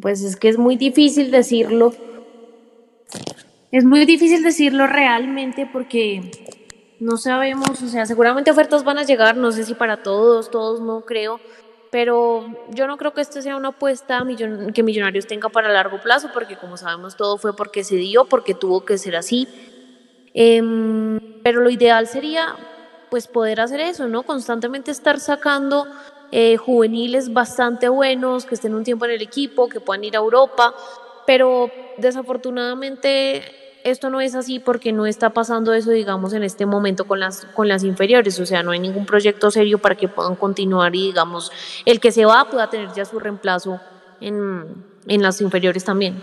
Pues 0.01 0.23
es 0.23 0.37
que 0.37 0.49
es 0.49 0.59
muy 0.59 0.77
difícil 0.77 1.31
decirlo 1.31 1.93
es 3.71 3.85
muy 3.85 4.05
difícil 4.07 4.43
decirlo 4.43 4.87
realmente 4.87 5.69
porque 5.71 6.31
no 7.01 7.17
sabemos, 7.17 7.83
o 7.83 7.89
sea, 7.89 8.07
seguramente 8.07 8.51
ofertas 8.51 8.85
van 8.85 8.99
a 8.99 9.05
llegar, 9.05 9.37
no 9.37 9.53
sé 9.53 9.65
si 9.65 9.75
para 9.75 10.03
todos, 10.03 10.51
todos 10.51 10.81
no 10.81 11.03
creo, 11.03 11.41
pero 11.91 12.47
yo 12.71 12.87
no 12.87 12.97
creo 12.97 13.15
que 13.15 13.21
esto 13.21 13.41
sea 13.41 13.57
una 13.57 13.69
apuesta 13.69 14.25
que 14.75 14.83
Millonarios 14.83 15.27
tenga 15.27 15.49
para 15.49 15.73
largo 15.73 16.01
plazo, 16.01 16.31
porque 16.33 16.57
como 16.57 16.77
sabemos 16.77 17.17
todo 17.17 17.39
fue 17.39 17.55
porque 17.55 17.85
se 17.85 17.97
dio, 17.97 18.25
porque 18.25 18.55
tuvo 18.55 18.85
que 18.85 18.99
ser 18.99 19.17
así. 19.17 19.49
Em, 20.35 21.19
pero 21.43 21.61
lo 21.61 21.71
ideal 21.71 22.07
sería 22.07 22.57
pues 23.11 23.27
poder 23.27 23.61
hacer 23.61 23.81
eso, 23.81 24.07
¿no? 24.07 24.23
Constantemente 24.25 24.91
estar 24.91 25.19
sacando 25.19 25.87
eh, 26.31 26.59
juveniles 26.59 27.33
bastante 27.33 27.89
buenos, 27.89 28.45
que 28.45 28.55
estén 28.55 28.75
un 28.75 28.85
tiempo 28.85 29.07
en 29.07 29.13
el 29.13 29.23
equipo, 29.23 29.69
que 29.69 29.81
puedan 29.81 30.05
ir 30.05 30.15
a 30.15 30.19
Europa, 30.19 30.75
pero 31.27 31.71
desafortunadamente 31.97 33.43
esto 33.85 34.11
no 34.11 34.21
es 34.21 34.35
así 34.35 34.59
porque 34.59 34.93
no 34.93 35.07
está 35.07 35.31
pasando 35.31 35.73
eso, 35.73 35.91
digamos, 35.91 36.33
en 36.33 36.43
este 36.43 36.67
momento 36.67 37.07
con 37.07 37.21
las, 37.21 37.45
con 37.47 37.69
las 37.69 37.85
inferiores, 37.85 38.39
o 38.41 38.47
sea, 38.47 38.63
no 38.63 38.73
hay 38.73 38.81
ningún 38.81 39.07
proyecto 39.07 39.51
serio 39.51 39.79
para 39.79 39.95
que 39.95 40.09
puedan 40.09 40.37
continuar 40.37 40.95
y, 40.95 41.07
digamos, 41.07 41.51
el 41.85 42.01
que 42.01 42.13
se 42.13 42.25
va 42.25 42.49
pueda 42.51 42.69
tener 42.71 42.93
ya 42.95 43.05
su 43.05 43.19
reemplazo 43.19 43.81
en, 44.21 44.85
en 45.07 45.23
las 45.23 45.41
inferiores 45.41 45.85
también. 45.85 46.17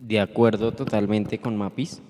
De 0.00 0.20
acuerdo 0.20 0.72
totalmente 0.72 1.38
con 1.38 1.56
Mapis. 1.56 2.00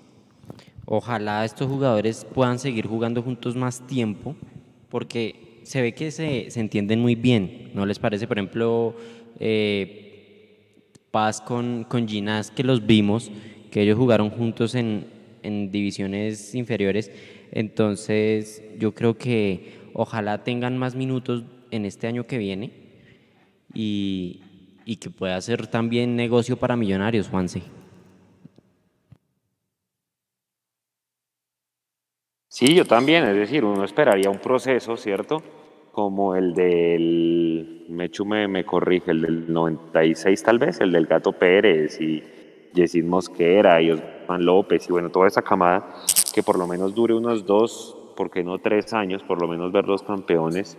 Ojalá 0.86 1.44
estos 1.44 1.68
jugadores 1.68 2.24
puedan 2.24 2.58
seguir 2.58 2.86
jugando 2.86 3.22
juntos 3.22 3.56
más 3.56 3.86
tiempo, 3.86 4.36
porque 4.88 5.60
se 5.64 5.82
ve 5.82 5.92
que 5.92 6.10
se, 6.10 6.50
se 6.50 6.60
entienden 6.60 7.00
muy 7.00 7.14
bien, 7.14 7.72
¿no 7.74 7.84
les 7.84 7.98
parece? 7.98 8.26
Por 8.26 8.38
ejemplo, 8.38 8.94
eh, 9.38 10.07
Paz 11.10 11.40
con, 11.40 11.84
con 11.84 12.06
Ginás, 12.08 12.50
que 12.50 12.64
los 12.64 12.86
vimos, 12.86 13.30
que 13.70 13.82
ellos 13.82 13.96
jugaron 13.98 14.30
juntos 14.30 14.74
en, 14.74 15.06
en 15.42 15.70
divisiones 15.70 16.54
inferiores. 16.54 17.10
Entonces, 17.52 18.62
yo 18.78 18.94
creo 18.94 19.16
que 19.16 19.78
ojalá 19.94 20.44
tengan 20.44 20.76
más 20.78 20.94
minutos 20.94 21.44
en 21.70 21.84
este 21.84 22.06
año 22.06 22.24
que 22.26 22.38
viene 22.38 22.70
y, 23.74 24.42
y 24.84 24.96
que 24.96 25.10
pueda 25.10 25.40
ser 25.40 25.66
también 25.66 26.16
negocio 26.16 26.56
para 26.56 26.76
millonarios, 26.76 27.28
Juanse. 27.28 27.62
Sí, 32.48 32.74
yo 32.74 32.84
también, 32.84 33.24
es 33.24 33.36
decir, 33.36 33.64
uno 33.64 33.84
esperaría 33.84 34.30
un 34.30 34.38
proceso, 34.38 34.96
¿cierto? 34.96 35.42
Como 35.98 36.36
el 36.36 36.54
del, 36.54 37.86
Mechu 37.88 38.24
me, 38.24 38.46
me 38.46 38.64
corrige, 38.64 39.10
el 39.10 39.20
del 39.20 39.52
96 39.52 40.40
tal 40.44 40.60
vez, 40.60 40.80
el 40.80 40.92
del 40.92 41.06
Gato 41.06 41.32
Pérez 41.32 42.00
y 42.00 42.22
Yesid 42.72 43.04
Mosquera 43.04 43.82
y 43.82 43.90
Osman 43.90 44.44
López 44.44 44.88
y 44.88 44.92
bueno, 44.92 45.10
toda 45.10 45.26
esa 45.26 45.42
camada, 45.42 45.92
que 46.32 46.44
por 46.44 46.56
lo 46.56 46.68
menos 46.68 46.94
dure 46.94 47.14
unos 47.14 47.44
dos, 47.44 47.98
porque 48.16 48.44
no 48.44 48.60
tres 48.60 48.92
años, 48.92 49.24
por 49.24 49.42
lo 49.42 49.48
menos 49.48 49.72
ver 49.72 49.88
los 49.88 50.04
campeones. 50.04 50.78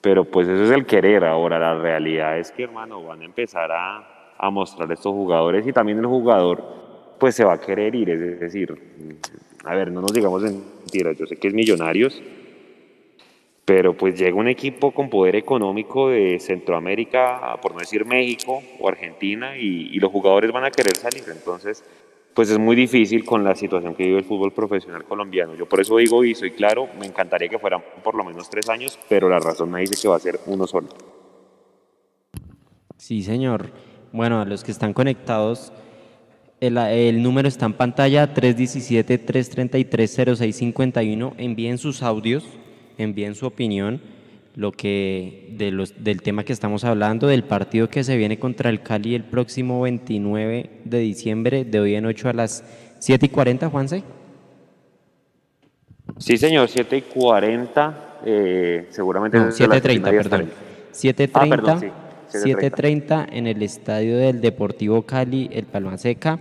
Pero 0.00 0.24
pues 0.24 0.48
eso 0.48 0.64
es 0.64 0.72
el 0.72 0.84
querer 0.84 1.24
ahora, 1.24 1.56
la 1.60 1.80
realidad 1.80 2.36
es 2.36 2.50
que 2.50 2.64
hermano, 2.64 3.04
van 3.04 3.22
a 3.22 3.26
empezar 3.26 3.70
a, 3.70 4.34
a 4.36 4.50
mostrar 4.50 4.90
estos 4.90 5.12
jugadores 5.12 5.64
y 5.64 5.72
también 5.72 5.98
el 5.98 6.06
jugador 6.06 6.60
pues 7.20 7.36
se 7.36 7.44
va 7.44 7.52
a 7.52 7.60
querer 7.60 7.94
ir, 7.94 8.10
es 8.10 8.40
decir, 8.40 8.74
a 9.64 9.76
ver, 9.76 9.92
no 9.92 10.00
nos 10.00 10.12
digamos 10.12 10.42
mentiras, 10.42 11.16
yo 11.16 11.26
sé 11.26 11.36
que 11.36 11.46
es 11.46 11.54
millonarios, 11.54 12.20
pero 13.64 13.96
pues 13.96 14.18
llega 14.18 14.36
un 14.36 14.48
equipo 14.48 14.92
con 14.92 15.08
poder 15.08 15.36
económico 15.36 16.08
de 16.08 16.40
Centroamérica, 16.40 17.56
por 17.62 17.72
no 17.72 17.78
decir 17.78 18.04
México 18.04 18.60
o 18.80 18.88
Argentina, 18.88 19.56
y, 19.56 19.98
los 20.00 20.10
jugadores 20.10 20.50
van 20.50 20.64
a 20.64 20.70
querer 20.70 20.96
salir. 20.96 21.22
Entonces, 21.30 21.84
pues 22.34 22.50
es 22.50 22.58
muy 22.58 22.74
difícil 22.74 23.24
con 23.24 23.44
la 23.44 23.54
situación 23.54 23.94
que 23.94 24.04
vive 24.04 24.18
el 24.18 24.24
fútbol 24.24 24.52
profesional 24.52 25.04
colombiano. 25.04 25.54
Yo 25.54 25.66
por 25.66 25.80
eso 25.80 25.96
digo, 25.98 26.24
y 26.24 26.34
soy 26.34 26.52
claro, 26.52 26.88
me 26.98 27.06
encantaría 27.06 27.48
que 27.48 27.58
fueran 27.58 27.82
por 28.02 28.14
lo 28.14 28.24
menos 28.24 28.48
tres 28.50 28.68
años, 28.68 28.98
pero 29.08 29.28
la 29.28 29.38
razón 29.38 29.70
me 29.70 29.80
dice 29.80 29.94
que 30.00 30.08
va 30.08 30.16
a 30.16 30.20
ser 30.20 30.40
uno 30.46 30.66
solo. 30.66 30.88
Sí, 32.96 33.22
señor. 33.22 33.70
Bueno, 34.12 34.40
a 34.40 34.44
los 34.44 34.64
que 34.64 34.72
están 34.72 34.94
conectados, 34.94 35.72
el, 36.60 36.76
el 36.76 37.22
número 37.22 37.46
está 37.46 37.66
en 37.66 37.74
pantalla, 37.74 38.34
317-333-0651. 38.34 41.34
Envíen 41.38 41.78
sus 41.78 42.02
audios 42.02 42.44
envíen 43.02 43.34
su 43.34 43.46
opinión 43.46 44.00
lo 44.56 44.72
que 44.72 45.54
de 45.56 45.70
los, 45.70 46.02
del 46.02 46.22
tema 46.22 46.44
que 46.44 46.52
estamos 46.52 46.84
hablando, 46.84 47.26
del 47.26 47.44
partido 47.44 47.88
que 47.88 48.04
se 48.04 48.16
viene 48.16 48.38
contra 48.38 48.68
el 48.68 48.82
Cali 48.82 49.14
el 49.14 49.24
próximo 49.24 49.80
29 49.82 50.70
de 50.84 50.98
diciembre, 50.98 51.64
de 51.64 51.80
hoy 51.80 51.94
en 51.94 52.06
8 52.06 52.28
a 52.28 52.32
las 52.32 52.64
7 52.98 53.26
y 53.26 53.28
40, 53.28 53.70
Juanse. 53.70 54.02
Sí, 56.18 56.36
señor, 56.36 56.68
7 56.68 56.96
y 56.96 57.02
40, 57.02 58.20
eh, 58.26 58.86
seguramente. 58.90 59.38
No, 59.38 59.46
7.30, 59.46 60.02
perdón. 60.10 60.50
7.30 60.92 61.92
7.30 62.32 63.28
en 63.32 63.46
el 63.46 63.62
estadio 63.62 64.16
del 64.18 64.40
Deportivo 64.40 65.02
Cali, 65.02 65.50
el 65.52 65.66
Palma 65.66 65.98
Seca, 65.98 66.38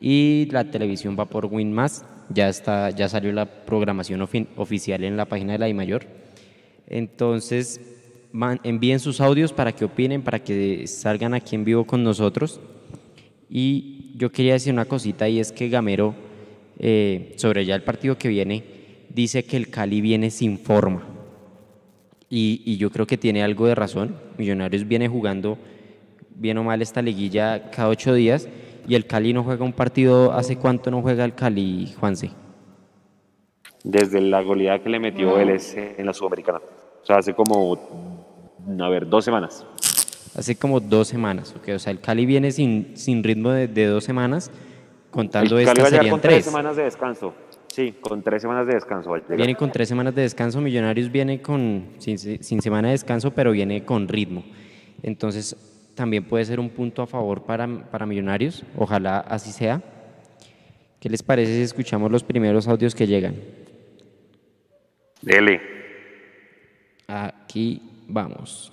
y 0.00 0.48
la 0.50 0.64
televisión 0.64 1.16
va 1.18 1.24
por 1.24 1.46
Win 1.46 1.72
Más 1.72 2.04
ya, 2.30 2.48
está, 2.48 2.90
ya 2.90 3.08
salió 3.08 3.32
la 3.32 3.46
programación 3.46 4.20
oficial 4.56 5.04
en 5.04 5.16
la 5.16 5.26
página 5.26 5.52
de 5.52 5.58
la 5.58 5.74
mayor 5.74 6.06
Entonces, 6.88 7.80
envíen 8.62 9.00
sus 9.00 9.20
audios 9.20 9.52
para 9.52 9.72
que 9.72 9.84
opinen, 9.84 10.22
para 10.22 10.42
que 10.42 10.86
salgan 10.86 11.34
aquí 11.34 11.56
en 11.56 11.64
vivo 11.64 11.84
con 11.84 12.02
nosotros. 12.02 12.60
Y 13.48 14.12
yo 14.16 14.30
quería 14.30 14.54
decir 14.54 14.72
una 14.72 14.84
cosita 14.84 15.28
y 15.28 15.38
es 15.40 15.52
que 15.52 15.68
Gamero, 15.68 16.14
eh, 16.78 17.32
sobre 17.36 17.64
ya 17.64 17.74
el 17.74 17.82
partido 17.82 18.18
que 18.18 18.28
viene, 18.28 18.64
dice 19.08 19.44
que 19.44 19.56
el 19.56 19.70
Cali 19.70 20.00
viene 20.00 20.30
sin 20.30 20.58
forma. 20.58 21.06
Y, 22.30 22.60
y, 22.66 22.76
yo 22.76 22.90
creo 22.90 23.06
que 23.06 23.16
tiene 23.16 23.42
algo 23.42 23.66
de 23.66 23.74
razón. 23.74 24.16
Millonarios 24.36 24.86
viene 24.86 25.08
jugando 25.08 25.56
bien 26.34 26.58
o 26.58 26.64
mal 26.64 26.82
esta 26.82 27.00
liguilla 27.00 27.70
cada 27.70 27.88
ocho 27.88 28.12
días 28.12 28.48
¿Y 28.88 28.94
el 28.94 29.06
Cali 29.06 29.34
no 29.34 29.44
juega 29.44 29.64
un 29.64 29.74
partido? 29.74 30.32
¿Hace 30.32 30.56
cuánto 30.56 30.90
no 30.90 31.02
juega 31.02 31.24
el 31.24 31.34
Cali, 31.34 31.94
Juanse? 32.00 32.30
Desde 33.84 34.20
la 34.22 34.40
goleada 34.40 34.82
que 34.82 34.88
le 34.88 34.98
metió 34.98 35.38
él 35.38 35.56
en 35.76 36.06
la 36.06 36.14
Sudamericana. 36.14 36.58
O 37.02 37.06
sea, 37.06 37.16
hace 37.16 37.34
como, 37.34 37.78
a 38.80 38.88
ver, 38.88 39.06
dos 39.08 39.24
semanas. 39.24 39.66
hace 40.34 40.56
como 40.56 40.80
dos 40.80 41.08
semanas. 41.08 41.54
Okay, 41.58 41.74
o 41.74 41.78
sea, 41.78 41.90
el 41.92 42.00
Cali 42.00 42.24
viene 42.24 42.50
sin, 42.50 42.96
sin 42.96 43.22
ritmo 43.22 43.50
de, 43.50 43.68
de 43.68 43.86
dos 43.86 44.04
semanas, 44.04 44.50
contando 45.10 45.58
el 45.58 45.66
Cali 45.66 45.80
esta 45.80 45.82
va 45.82 45.88
a 45.88 45.90
serían 45.90 46.10
con 46.10 46.20
tres 46.20 46.34
tres. 46.36 46.44
semanas 46.46 46.76
de 46.76 46.82
descanso. 46.84 47.34
Sí, 47.68 47.94
con 48.00 48.22
tres 48.22 48.42
semanas 48.42 48.66
de 48.66 48.74
descanso. 48.74 49.12
Viene 49.28 49.54
con 49.54 49.70
tres 49.70 49.88
semanas 49.88 50.14
de 50.14 50.22
descanso, 50.22 50.60
Millonarios 50.60 51.12
viene 51.12 51.42
con, 51.42 51.88
sin, 51.98 52.18
sin 52.18 52.62
semana 52.62 52.88
de 52.88 52.92
descanso, 52.92 53.32
pero 53.32 53.52
viene 53.52 53.84
con 53.84 54.08
ritmo. 54.08 54.44
Entonces, 55.02 55.54
también 55.98 56.24
puede 56.24 56.44
ser 56.44 56.60
un 56.60 56.70
punto 56.70 57.02
a 57.02 57.06
favor 57.06 57.42
para, 57.42 57.66
para 57.90 58.06
Millonarios, 58.06 58.62
ojalá 58.76 59.18
así 59.18 59.52
sea. 59.52 59.82
¿Qué 61.00 61.08
les 61.08 61.22
parece 61.22 61.52
si 61.54 61.62
escuchamos 61.62 62.10
los 62.10 62.22
primeros 62.22 62.68
audios 62.68 62.94
que 62.94 63.06
llegan? 63.06 63.34
Dele. 65.20 65.60
Aquí 67.08 67.82
vamos. 68.06 68.72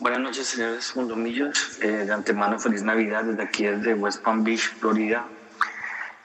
Buenas 0.00 0.20
noches, 0.20 0.48
señores 0.48 0.96
Mundomillos. 0.96 1.80
Eh, 1.80 2.06
de 2.06 2.12
antemano, 2.12 2.58
feliz 2.58 2.82
Navidad 2.82 3.22
desde 3.22 3.42
aquí, 3.42 3.64
desde 3.64 3.94
West 3.94 4.22
Palm 4.22 4.42
Beach, 4.42 4.62
Florida. 4.80 5.26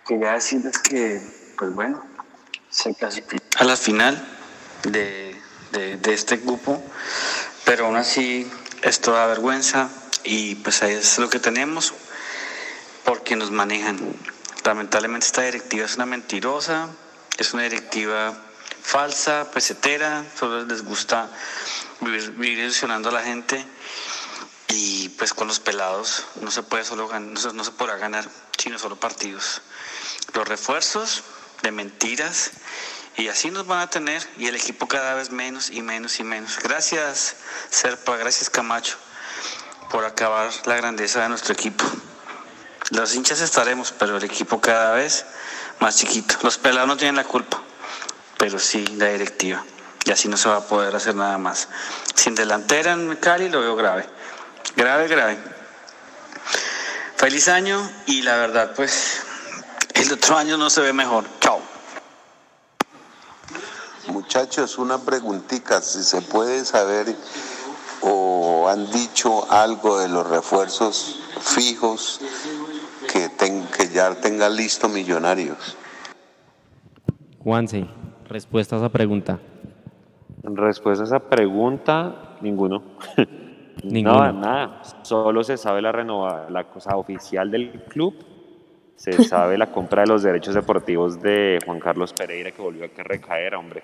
Quería 0.07 0.33
decirles 0.33 0.79
que, 0.79 1.21
pues 1.59 1.75
bueno, 1.75 2.03
se 2.69 2.95
clasificó 2.95 3.43
a 3.59 3.63
la 3.65 3.75
final 3.75 4.17
de, 4.83 5.35
de, 5.73 5.97
de 5.97 6.13
este 6.13 6.37
grupo, 6.37 6.81
pero 7.65 7.85
aún 7.85 7.97
así 7.97 8.49
esto 8.87 9.11
da 9.11 9.25
vergüenza 9.27 9.89
y 10.23 10.55
pues 10.55 10.81
ahí 10.81 10.93
es 10.93 11.17
lo 11.17 11.29
que 11.29 11.39
tenemos 11.39 11.93
porque 13.03 13.35
nos 13.35 13.51
manejan. 13.51 13.99
Lamentablemente 14.63 15.25
esta 15.25 15.41
directiva 15.41 15.85
es 15.85 15.95
una 15.95 16.05
mentirosa, 16.05 16.89
es 17.37 17.53
una 17.53 17.63
directiva 17.63 18.37
falsa, 18.81 19.51
pesetera, 19.51 20.25
solo 20.39 20.63
les 20.65 20.83
gusta 20.83 21.29
vivir, 21.99 22.31
vivir 22.31 22.59
ilusionando 22.59 23.09
a 23.09 23.11
la 23.11 23.23
gente 23.23 23.65
y 24.69 25.09
pues 25.09 25.33
con 25.33 25.47
los 25.47 25.59
pelados 25.59 26.25
no 26.41 26.51
se 26.51 26.63
puede 26.63 26.85
solo 26.85 27.09
no 27.19 27.39
se, 27.39 27.53
no 27.53 27.63
se 27.63 27.71
podrá 27.71 27.97
ganar 27.97 28.27
sino 28.57 28.79
solo 28.79 28.95
partidos. 28.95 29.61
Los 30.33 30.47
refuerzos 30.47 31.23
de 31.61 31.71
mentiras 31.71 32.51
y 33.17 33.27
así 33.27 33.49
nos 33.51 33.65
van 33.65 33.79
a 33.79 33.89
tener 33.89 34.25
y 34.37 34.47
el 34.47 34.55
equipo 34.55 34.87
cada 34.87 35.15
vez 35.15 35.31
menos 35.31 35.71
y 35.71 35.81
menos 35.81 36.19
y 36.19 36.23
menos. 36.23 36.59
Gracias 36.63 37.35
Serpa, 37.69 38.15
gracias 38.15 38.49
Camacho 38.49 38.95
por 39.89 40.05
acabar 40.05 40.51
la 40.65 40.75
grandeza 40.75 41.21
de 41.21 41.29
nuestro 41.29 41.53
equipo. 41.53 41.83
Los 42.91 43.15
hinchas 43.15 43.41
estaremos, 43.41 43.91
pero 43.91 44.17
el 44.17 44.23
equipo 44.23 44.61
cada 44.61 44.93
vez 44.93 45.25
más 45.79 45.97
chiquito. 45.97 46.35
Los 46.43 46.57
pelados 46.57 46.87
no 46.87 46.97
tienen 46.97 47.15
la 47.15 47.23
culpa, 47.23 47.61
pero 48.37 48.59
sí 48.59 48.85
la 48.97 49.07
directiva. 49.07 49.63
Y 50.05 50.11
así 50.11 50.29
no 50.29 50.37
se 50.37 50.47
va 50.47 50.57
a 50.57 50.67
poder 50.67 50.95
hacer 50.95 51.15
nada 51.15 51.37
más. 51.37 51.67
Sin 52.15 52.35
delantera 52.35 52.93
en 52.93 53.15
Cali 53.17 53.49
lo 53.49 53.59
veo 53.59 53.75
grave. 53.75 54.07
Grave, 54.75 55.07
grave. 55.07 55.37
Feliz 57.17 57.47
año 57.49 57.91
y 58.05 58.21
la 58.21 58.37
verdad, 58.37 58.73
pues 58.75 59.21
el 59.95 60.13
otro 60.13 60.37
año 60.37 60.55
no 60.55 60.69
se 60.69 60.81
ve 60.81 60.93
mejor. 60.93 61.25
Chao. 61.41 61.66
Muchachos, 64.31 64.77
una 64.77 64.97
preguntita, 64.97 65.79
si 65.79 66.03
se 66.03 66.21
puede 66.21 66.65
saber 66.65 67.15
o 68.01 68.67
han 68.67 68.91
dicho 68.91 69.49
algo 69.49 69.99
de 69.99 70.09
los 70.09 70.29
refuerzos 70.29 71.17
fijos 71.39 72.19
que, 73.09 73.29
ten- 73.29 73.65
que 73.67 73.87
ya 73.87 74.13
tenga 74.15 74.49
listo 74.49 74.89
Millonarios. 74.89 75.77
Juanse, 77.41 77.87
respuesta 78.27 78.75
a 78.75 78.79
esa 78.79 78.89
pregunta. 78.89 79.39
Respuesta 80.43 81.05
a 81.05 81.07
esa 81.07 81.19
pregunta, 81.19 82.35
ninguno. 82.41 82.83
Ninguno. 83.81 84.33
No, 84.33 84.39
nada. 84.41 84.81
Solo 85.03 85.41
se 85.45 85.55
sabe 85.55 85.81
la 85.81 85.93
renova, 85.93 86.47
la 86.49 86.65
cosa 86.65 86.97
oficial 86.97 87.49
del 87.49 87.85
club. 87.87 88.13
Se 88.97 89.23
sabe 89.23 89.57
la 89.59 89.67
compra 89.71 90.01
de 90.01 90.07
los 90.07 90.23
derechos 90.23 90.55
deportivos 90.55 91.21
de 91.21 91.59
Juan 91.63 91.79
Carlos 91.79 92.11
Pereira 92.13 92.51
que 92.51 92.61
volvió 92.61 92.83
a 92.85 93.03
recaer, 93.03 93.53
hombre. 93.55 93.81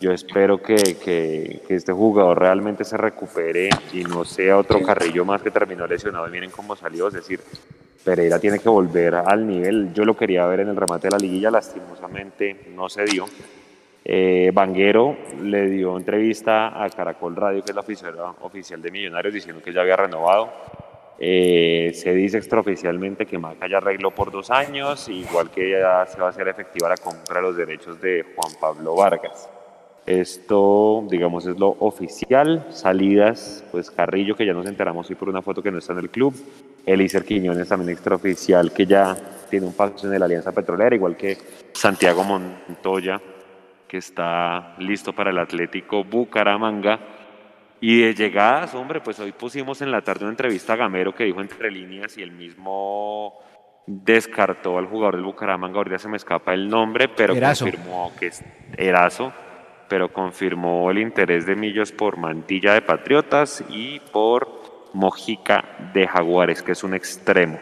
Yo 0.00 0.12
espero 0.12 0.60
que, 0.60 0.74
que- 1.02 1.62
que 1.66 1.74
este 1.74 1.92
jugador 1.92 2.38
realmente 2.40 2.84
se 2.84 2.96
recupere 2.96 3.70
y 3.92 4.02
no 4.02 4.24
sea 4.24 4.58
otro 4.58 4.82
carrillo 4.82 5.24
más 5.24 5.40
que 5.40 5.50
terminó 5.52 5.86
lesionado 5.86 6.28
y 6.28 6.32
miren 6.32 6.50
cómo 6.50 6.74
salió. 6.74 7.06
Es 7.08 7.14
decir, 7.14 7.40
Pereira 8.04 8.38
tiene 8.40 8.58
que 8.58 8.68
volver 8.68 9.14
al 9.14 9.46
nivel. 9.46 9.94
Yo 9.94 10.04
lo 10.04 10.16
quería 10.16 10.46
ver 10.46 10.60
en 10.60 10.68
el 10.68 10.76
remate 10.76 11.06
de 11.06 11.12
la 11.12 11.18
liguilla, 11.18 11.50
lastimosamente 11.50 12.66
no 12.74 12.88
se 12.88 13.04
dio. 13.04 13.24
Eh, 14.04 14.50
Vanguero 14.52 15.16
le 15.42 15.68
dio 15.68 15.96
entrevista 15.96 16.82
a 16.82 16.90
Caracol 16.90 17.36
Radio, 17.36 17.62
que 17.62 17.70
es 17.70 17.74
la 17.74 17.82
oficina 17.82 18.10
oficial 18.40 18.82
de 18.82 18.90
Millonarios, 18.90 19.32
diciendo 19.34 19.62
que 19.62 19.72
ya 19.72 19.82
había 19.82 19.96
renovado. 19.96 20.50
Eh, 21.20 21.90
se 21.94 22.14
dice 22.14 22.38
extraoficialmente 22.38 23.26
que 23.26 23.38
Maca 23.38 23.68
ya 23.68 23.78
arregló 23.78 24.12
por 24.12 24.30
dos 24.30 24.50
años, 24.50 25.08
igual 25.08 25.50
que 25.50 25.70
ya 25.70 26.06
se 26.06 26.20
va 26.20 26.28
a 26.28 26.30
hacer 26.30 26.46
efectiva 26.46 26.88
la 26.88 26.96
compra 26.96 27.40
de 27.40 27.42
los 27.42 27.56
derechos 27.56 28.00
de 28.00 28.24
Juan 28.36 28.52
Pablo 28.60 28.94
Vargas. 28.94 29.48
Esto, 30.06 31.04
digamos, 31.10 31.44
es 31.46 31.58
lo 31.58 31.68
oficial. 31.80 32.66
Salidas, 32.70 33.62
pues 33.70 33.90
Carrillo, 33.90 34.36
que 34.36 34.46
ya 34.46 34.54
nos 34.54 34.66
enteramos 34.66 35.10
hoy 35.10 35.16
por 35.16 35.28
una 35.28 35.42
foto 35.42 35.62
que 35.62 35.70
no 35.70 35.78
está 35.78 35.92
en 35.92 35.98
el 35.98 36.08
club. 36.08 36.34
Elícer 36.86 37.24
Quiñones, 37.24 37.68
también 37.68 37.90
extraoficial, 37.90 38.72
que 38.72 38.86
ya 38.86 39.14
tiene 39.50 39.66
un 39.66 39.74
paso 39.74 40.10
en 40.10 40.18
la 40.18 40.24
Alianza 40.24 40.52
Petrolera, 40.52 40.94
igual 40.94 41.14
que 41.14 41.36
Santiago 41.72 42.24
Montoya, 42.24 43.20
que 43.86 43.98
está 43.98 44.76
listo 44.78 45.12
para 45.12 45.28
el 45.28 45.38
Atlético 45.38 46.04
Bucaramanga. 46.04 46.98
Y 47.80 48.02
de 48.02 48.14
llegadas, 48.14 48.74
hombre, 48.74 49.00
pues 49.00 49.20
hoy 49.20 49.32
pusimos 49.32 49.80
en 49.82 49.90
la 49.90 50.02
tarde 50.02 50.24
una 50.24 50.32
entrevista 50.32 50.72
a 50.72 50.76
Gamero 50.76 51.14
que 51.14 51.24
dijo 51.24 51.40
entre 51.40 51.70
líneas 51.70 52.18
y 52.18 52.22
el 52.22 52.32
mismo 52.32 53.38
descartó 53.86 54.76
al 54.78 54.86
jugador 54.86 55.16
del 55.16 55.24
Bucaramanga, 55.24 55.78
ahorita 55.78 55.98
se 55.98 56.08
me 56.08 56.18
escapa 56.18 56.52
el 56.52 56.68
nombre, 56.68 57.08
pero 57.08 57.34
Erazo. 57.34 57.64
confirmó 57.64 58.12
que 58.18 58.26
es 58.26 58.44
Erazo, 58.76 59.32
pero 59.88 60.12
confirmó 60.12 60.90
el 60.90 60.98
interés 60.98 61.46
de 61.46 61.56
Millos 61.56 61.92
por 61.92 62.18
Mantilla 62.18 62.74
de 62.74 62.82
Patriotas 62.82 63.64
y 63.70 64.00
por 64.12 64.90
Mojica 64.92 65.90
de 65.94 66.06
Jaguares, 66.06 66.62
que 66.62 66.72
es 66.72 66.84
un 66.84 66.94
extremo. 66.94 67.58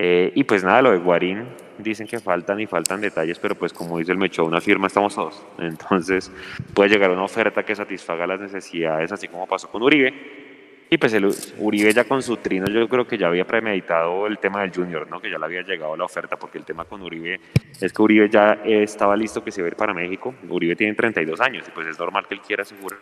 Eh, 0.00 0.30
y 0.36 0.44
pues 0.44 0.62
nada, 0.62 0.80
lo 0.80 0.92
de 0.92 0.98
Guarín, 0.98 1.42
dicen 1.76 2.06
que 2.06 2.20
faltan 2.20 2.60
y 2.60 2.68
faltan 2.68 3.00
detalles, 3.00 3.36
pero 3.40 3.56
pues 3.56 3.72
como 3.72 3.98
dice 3.98 4.12
el 4.12 4.18
Mecho, 4.18 4.44
una 4.44 4.60
firma 4.60 4.86
estamos 4.86 5.16
todos. 5.16 5.44
Entonces 5.58 6.30
puede 6.72 6.90
llegar 6.90 7.10
una 7.10 7.24
oferta 7.24 7.64
que 7.64 7.74
satisfaga 7.74 8.24
las 8.24 8.38
necesidades, 8.38 9.10
así 9.10 9.26
como 9.26 9.48
pasó 9.48 9.68
con 9.68 9.82
Uribe. 9.82 10.46
Y 10.88 10.98
pues 10.98 11.12
el 11.14 11.28
Uribe 11.58 11.92
ya 11.92 12.04
con 12.04 12.22
su 12.22 12.36
trino, 12.36 12.66
yo 12.68 12.88
creo 12.88 13.08
que 13.08 13.18
ya 13.18 13.26
había 13.26 13.44
premeditado 13.44 14.28
el 14.28 14.38
tema 14.38 14.60
del 14.60 14.72
Junior, 14.72 15.10
¿no? 15.10 15.20
Que 15.20 15.30
ya 15.30 15.36
le 15.36 15.44
había 15.44 15.62
llegado 15.62 15.96
la 15.96 16.04
oferta, 16.04 16.36
porque 16.36 16.58
el 16.58 16.64
tema 16.64 16.84
con 16.84 17.02
Uribe 17.02 17.40
es 17.80 17.92
que 17.92 18.00
Uribe 18.00 18.28
ya 18.30 18.60
estaba 18.64 19.16
listo 19.16 19.42
que 19.42 19.50
se 19.50 19.60
iba 19.60 19.66
a 19.66 19.70
ir 19.70 19.76
para 19.76 19.92
México. 19.92 20.32
Uribe 20.48 20.76
tiene 20.76 20.94
32 20.94 21.40
años 21.40 21.64
y 21.66 21.72
pues 21.72 21.88
es 21.88 21.98
normal 21.98 22.24
que 22.28 22.34
él 22.34 22.40
quiera 22.40 22.62
asegurar 22.62 23.00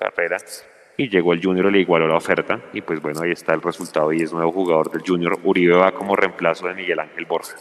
carrera. 0.00 0.38
Y 1.00 1.08
llegó 1.08 1.32
el 1.32 1.40
Junior, 1.40 1.70
le 1.70 1.78
igualó 1.80 2.08
la 2.08 2.16
oferta 2.16 2.60
y 2.72 2.80
pues 2.82 3.00
bueno, 3.00 3.20
ahí 3.22 3.30
está 3.30 3.54
el 3.54 3.62
resultado 3.62 4.12
y 4.12 4.20
es 4.20 4.32
nuevo 4.32 4.50
jugador 4.50 4.90
del 4.90 5.02
Junior. 5.06 5.38
Uribe 5.44 5.76
va 5.76 5.92
como 5.92 6.16
reemplazo 6.16 6.66
de 6.66 6.74
Miguel 6.74 6.98
Ángel 6.98 7.24
Borja. 7.24 7.54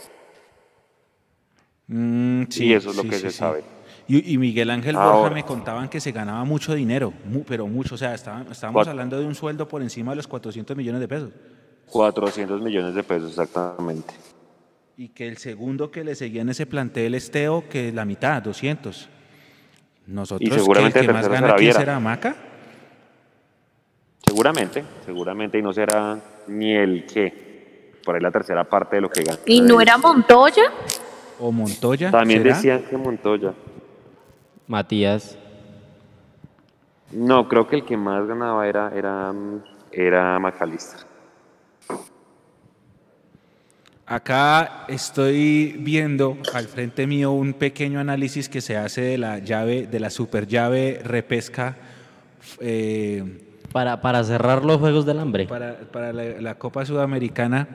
Mm, 1.88 2.44
Y 2.58 2.74
eso 2.74 2.90
es 2.90 2.96
lo 2.98 3.04
sí, 3.04 3.10
que 3.10 3.16
sí, 3.16 3.22
se 3.22 3.30
sí. 3.32 3.38
sabe. 3.38 3.64
Y, 4.08 4.34
y 4.34 4.38
Miguel 4.40 4.70
Ángel 4.72 4.96
Borja 4.96 5.10
Ahora. 5.12 5.36
me 5.36 5.44
contaban 5.44 5.88
que 5.88 6.00
se 6.00 6.12
ganaba 6.12 6.44
mucho 6.46 6.74
dinero, 6.74 7.14
pero 7.48 7.68
mucho. 7.68 7.94
O 7.96 7.98
sea, 7.98 8.16
estábamos 8.16 8.88
hablando 8.88 9.20
de 9.20 9.26
un 9.26 9.36
sueldo 9.36 9.68
por 9.68 9.82
encima 9.84 10.12
de 10.14 10.16
los 10.18 10.28
400 10.28 10.76
millones 10.76 11.00
de 11.02 11.08
pesos. 11.08 11.30
400 11.92 12.60
millones 12.62 12.96
de 12.96 13.04
pesos 13.04 13.30
exactamente. 13.30 14.16
Y 14.98 15.10
que 15.10 15.28
el 15.28 15.38
segundo 15.38 15.92
que 15.92 16.04
le 16.04 16.16
seguía 16.16 16.42
en 16.42 16.50
ese 16.50 16.66
plantel 16.66 17.14
es 17.14 17.30
Teo, 17.30 17.66
que 17.70 17.92
la 17.92 18.04
mitad, 18.04 18.42
200. 18.42 19.10
Nosotros, 20.08 20.50
¿qué- 20.50 20.56
seguramente 20.60 21.00
¿qué, 21.02 21.06
el 21.06 21.14
más 21.14 21.22
tercero 21.22 21.34
gana 21.36 21.48
será 21.50 21.60
Viera. 21.60 21.80
será 21.80 22.00
Maca? 22.00 22.36
Seguramente, 24.28 24.84
seguramente, 25.06 25.58
y 25.58 25.62
no 25.62 25.74
será 25.74 26.20
ni 26.48 26.76
el 26.76 27.06
que, 27.06 27.94
por 28.04 28.16
ahí 28.16 28.22
la 28.22 28.32
tercera 28.32 28.64
parte 28.66 28.98
de 28.98 29.02
lo 29.02 29.10
que 29.10 29.24
gana. 29.24 29.40
¿Y 29.46 29.62
no 29.62 29.82
era 29.82 29.98
Montoya? 29.98 30.64
¿O 31.40 31.52
Montoya? 31.52 32.12
También 32.12 32.44
¿será? 32.44 32.56
decían 32.56 32.84
que 32.90 32.98
Montoya. 32.98 33.54
Matías, 34.68 35.38
No, 37.12 37.48
creo 37.48 37.68
que 37.68 37.78
el 37.78 37.86
que 37.86 37.96
más 37.96 38.28
ganaba 38.28 38.68
era, 38.68 38.92
era, 38.94 39.34
era 39.92 40.38
McAllister. 40.40 41.08
Acá 44.06 44.86
estoy 44.88 45.76
viendo 45.80 46.38
al 46.54 46.68
frente 46.68 47.08
mío 47.08 47.32
un 47.32 47.54
pequeño 47.54 48.00
análisis 48.00 48.50
que 48.50 48.62
se 48.62 48.78
hace 48.78 49.02
de 49.02 49.18
la 49.18 49.40
llave, 49.40 49.88
de 49.88 50.00
la 50.00 50.10
super 50.10 50.48
llave 50.48 51.02
repesca 51.04 51.78
eh, 52.60 53.47
para, 53.72 54.02
para 54.02 54.24
cerrar 54.24 54.64
los 54.64 54.78
Juegos 54.78 55.06
del 55.06 55.20
Hambre. 55.20 55.46
para, 55.48 55.80
para 55.92 56.14
la, 56.14 56.42
la 56.42 56.56
Copa 56.56 56.86
Sudamericana. 56.86 57.68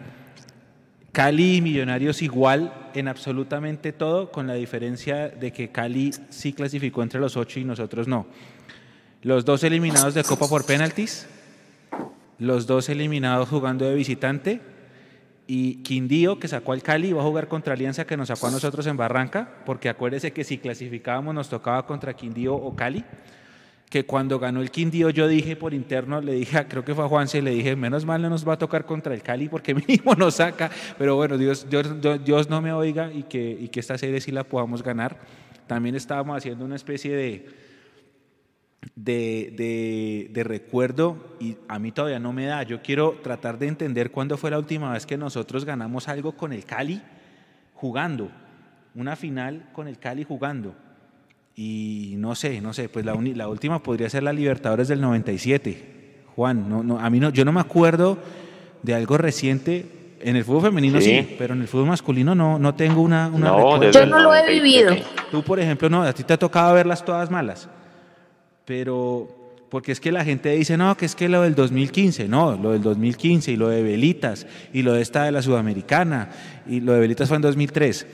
Cali 1.12 1.57
y 1.57 1.61
Millonarios 1.61 2.22
igual 2.22 2.72
en 2.95 3.07
absolutamente 3.07 3.93
todo, 3.93 4.32
con 4.32 4.47
la 4.47 4.55
diferencia 4.55 5.28
de 5.28 5.53
que 5.53 5.70
Cali 5.70 6.12
sí 6.30 6.55
clasificó 6.55 7.03
entre 7.03 7.20
los 7.20 7.36
ocho 7.36 7.61
y 7.61 7.64
nosotros 7.64 8.09
no. 8.09 8.26
Los 9.22 9.45
dos 9.45 9.62
eliminados 9.62 10.14
de 10.14 10.24
Copa 10.24 10.49
por 10.49 10.64
penaltis, 10.64 11.28
los 12.38 12.66
dos 12.66 12.88
eliminados 12.88 13.51
jugando 13.51 13.84
de 13.84 13.95
visitante 13.95 14.61
y 15.47 15.82
Quindío 15.82 16.38
que 16.38 16.49
sacó 16.49 16.72
al 16.72 16.82
Cali 16.82 17.12
va 17.12 17.20
a 17.20 17.24
jugar 17.24 17.47
contra 17.47 17.74
Alianza 17.74 18.07
que 18.07 18.16
nos 18.16 18.28
sacó 18.28 18.47
a 18.47 18.51
nosotros 18.51 18.86
en 18.86 18.97
Barranca, 18.97 19.51
porque 19.66 19.88
acuérdese 19.88 20.32
que 20.32 20.45
si 20.45 20.59
clasificábamos 20.59 21.34
nos 21.34 21.51
tocaba 21.51 21.84
contra 21.86 22.14
Quindío 22.14 22.55
o 22.55 22.74
Cali, 22.74 23.05
que 23.93 24.07
cuando 24.07 24.38
ganó 24.38 24.62
el 24.62 24.70
Quindío 24.70 25.11
yo 25.11 25.28
dije 25.28 25.55
por 25.55 25.74
interno, 25.74 26.22
le 26.22 26.32
dije, 26.32 26.66
creo 26.66 26.82
que 26.82 26.95
fue 26.95 27.05
a 27.05 27.09
Juanse, 27.09 27.43
le 27.43 27.51
dije, 27.51 27.76
menos 27.76 28.07
mal 28.07 28.22
no 28.22 28.30
nos 28.30 28.49
va 28.49 28.55
a 28.55 28.59
tocar 28.59 28.86
contra 28.86 29.12
el 29.12 29.22
Cali 29.22 29.51
porque 29.51 29.74
mínimo 29.86 30.14
nos 30.14 30.36
saca, 30.36 30.70
pero 30.97 31.14
bueno, 31.16 31.36
Dios, 31.36 31.68
Dios, 31.68 31.86
Dios 32.24 32.49
no 32.49 32.62
me 32.62 32.72
oiga 32.72 33.12
y 33.12 33.24
que, 33.24 33.51
y 33.61 33.68
que 33.68 33.80
esta 33.80 33.99
serie 33.99 34.22
sí 34.22 34.32
la 34.32 34.45
podamos 34.45 34.82
ganar. 34.82 35.18
También 35.66 35.95
estábamos 35.95 36.38
haciendo 36.38 36.64
una 36.64 36.76
especie 36.76 37.14
de, 37.14 37.51
de, 38.97 40.30
de, 40.32 40.43
recuerdo 40.43 41.36
y 41.38 41.59
a 41.68 41.78
mí 41.78 41.93
todavía 41.93 42.18
no 42.18 42.32
me 42.32 42.47
da. 42.47 42.62
Yo 42.62 42.80
quiero 42.80 43.20
tratar 43.22 43.59
de 43.59 43.66
entender 43.66 44.11
cuándo 44.11 44.38
fue 44.38 44.51
la 44.51 44.59
última 44.59 44.90
vez 44.95 45.05
que 45.05 45.18
nosotros 45.18 45.66
ganamos 45.66 46.09
algo 46.09 46.32
con 46.32 46.55
el 46.55 46.64
Cali 46.64 47.03
jugando, 47.74 48.30
una 48.95 49.16
final 49.16 49.68
con 49.74 49.86
el 49.86 49.99
Cali 49.99 50.24
jugando. 50.24 50.74
Y 51.55 52.14
no 52.16 52.34
sé, 52.34 52.61
no 52.61 52.72
sé, 52.72 52.88
pues 52.88 53.05
la, 53.05 53.14
la 53.14 53.48
última 53.48 53.82
podría 53.82 54.09
ser 54.09 54.22
la 54.22 54.32
Libertadores 54.32 54.88
del 54.88 55.00
97. 55.00 56.24
Juan, 56.34 56.68
no, 56.68 56.82
no, 56.82 56.98
a 56.98 57.11
mí 57.11 57.20
no, 57.20 57.30
yo 57.30 57.44
no 57.44 57.53
me 57.53 57.61
acuerdo 57.61 58.18
de 58.82 58.94
algo 58.94 59.18
reciente. 59.18 59.86
En 60.20 60.36
el 60.36 60.44
fútbol 60.44 60.62
femenino 60.62 61.00
sí, 61.00 61.34
pero 61.36 61.55
en 61.55 61.62
el 61.62 61.68
fútbol 61.68 61.88
masculino 61.88 62.34
no, 62.34 62.59
no 62.59 62.74
tengo 62.76 63.03
una... 63.03 63.26
una 63.26 63.48
no, 63.48 63.90
yo 63.90 64.07
no 64.07 64.20
lo 64.20 64.32
he 64.32 64.48
vivido. 64.48 64.94
Tú, 65.32 65.42
por 65.42 65.59
ejemplo, 65.59 65.90
no, 65.90 66.03
a 66.03 66.12
ti 66.12 66.22
te 66.22 66.32
ha 66.32 66.38
tocado 66.38 66.74
verlas 66.74 67.05
todas 67.05 67.28
malas 67.28 67.68
pero 68.64 69.28
porque 69.68 69.92
es 69.92 70.00
que 70.00 70.12
la 70.12 70.24
gente 70.24 70.50
dice, 70.50 70.76
no, 70.76 70.94
que 70.96 71.07
es 71.07 71.14
que 71.14 71.30
lo 71.30 71.42
del 71.42 71.55
2015, 71.55 72.28
no, 72.28 72.57
lo 72.57 72.72
del 72.72 72.82
2015 72.82 73.53
y 73.53 73.57
lo 73.57 73.68
de 73.68 73.82
Velitas 73.82 74.46
y 74.72 74.82
lo 74.82 74.92
de 74.92 75.00
esta 75.00 75.24
de 75.24 75.32
la 75.32 75.40
Sudamericana 75.40 76.28
y 76.66 76.80
lo 76.80 76.92
de 76.92 77.00
Velitas 77.00 77.28
fue 77.28 77.36
en 77.36 77.42
2003 77.42 78.07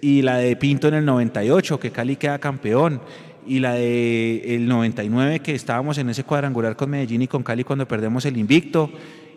y 0.00 0.22
la 0.22 0.38
de 0.38 0.56
Pinto 0.56 0.88
en 0.88 0.94
el 0.94 1.04
98, 1.04 1.80
que 1.80 1.90
Cali 1.90 2.16
queda 2.16 2.38
campeón 2.38 3.00
y 3.46 3.60
la 3.60 3.74
de 3.74 4.56
el 4.56 4.66
99 4.66 5.40
que 5.40 5.54
estábamos 5.54 5.98
en 5.98 6.10
ese 6.10 6.24
cuadrangular 6.24 6.76
con 6.76 6.90
Medellín 6.90 7.22
y 7.22 7.28
con 7.28 7.42
Cali 7.42 7.64
cuando 7.64 7.86
perdemos 7.86 8.24
el 8.24 8.36
invicto 8.36 8.90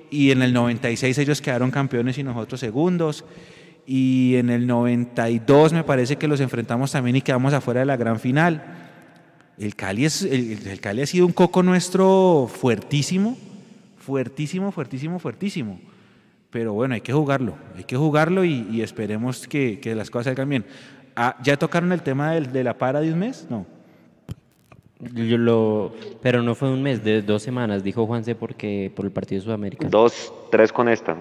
y 0.10 0.32
en 0.32 0.42
el 0.42 0.54
96 0.54 1.18
ellos 1.20 1.42
quedaron 1.42 1.72
campeones 1.72 2.18
y 2.18 2.24
nosotros 2.24 2.60
segundos 2.60 3.24
y 3.86 4.36
en 4.36 4.50
el 4.50 4.68
92 4.68 5.74
me 5.74 5.84
parece 5.84 6.18
que 6.18 6.28
los 6.28 6.40
enfrentamos 6.42 6.92
también 6.92 7.16
y 7.16 7.22
quedamos 7.22 7.54
afuera 7.54 7.80
de 7.80 7.88
la 7.88 7.98
gran 7.98 8.20
final. 8.20 8.64
El 9.58 9.76
Cali, 9.76 10.06
es, 10.06 10.22
el, 10.22 10.80
Cali 10.80 11.02
ha 11.02 11.08
sido 11.08 11.26
un 11.26 11.34
coco 11.34 11.64
nuestro 11.64 12.50
fuertísimo, 12.54 13.36
fuertísimo, 13.98 14.72
fuertísimo, 14.72 15.20
fuertísimo. 15.20 15.80
Pero 16.50 16.74
bueno, 16.74 16.96
hay 16.96 17.02
que 17.02 17.14
jugarlo, 17.14 17.54
hay 17.76 17.84
que 17.84 17.96
jugarlo 17.96 18.44
y, 18.44 18.82
esperemos 18.82 19.48
que, 19.48 19.80
las 19.96 20.10
cosas 20.10 20.26
salgan 20.26 20.50
bien. 20.50 20.66
Ah, 21.16 21.36
¿Ya 21.44 21.58
tocaron 21.58 21.92
el 21.92 22.02
tema 22.02 22.32
de, 22.34 22.64
la 22.64 22.78
para 22.78 23.02
de 23.02 23.14
un 23.14 23.20
mes? 23.20 23.46
No. 23.50 23.66
Yo 25.00 25.38
lo, 25.38 25.94
pero 26.22 26.42
no 26.42 26.56
fue 26.56 26.70
un 26.70 26.82
mes, 26.82 27.04
de 27.04 27.22
dos 27.22 27.44
semanas, 27.44 27.84
dijo 27.84 28.06
Juanse, 28.06 28.36
porque 28.36 28.92
por 28.96 29.06
el 29.06 29.12
partido 29.12 29.40
de 29.40 29.46
Sudamérica. 29.46 29.88
Dos, 29.88 30.34
tres 30.52 30.74
con 30.74 30.90
esta. 30.90 31.16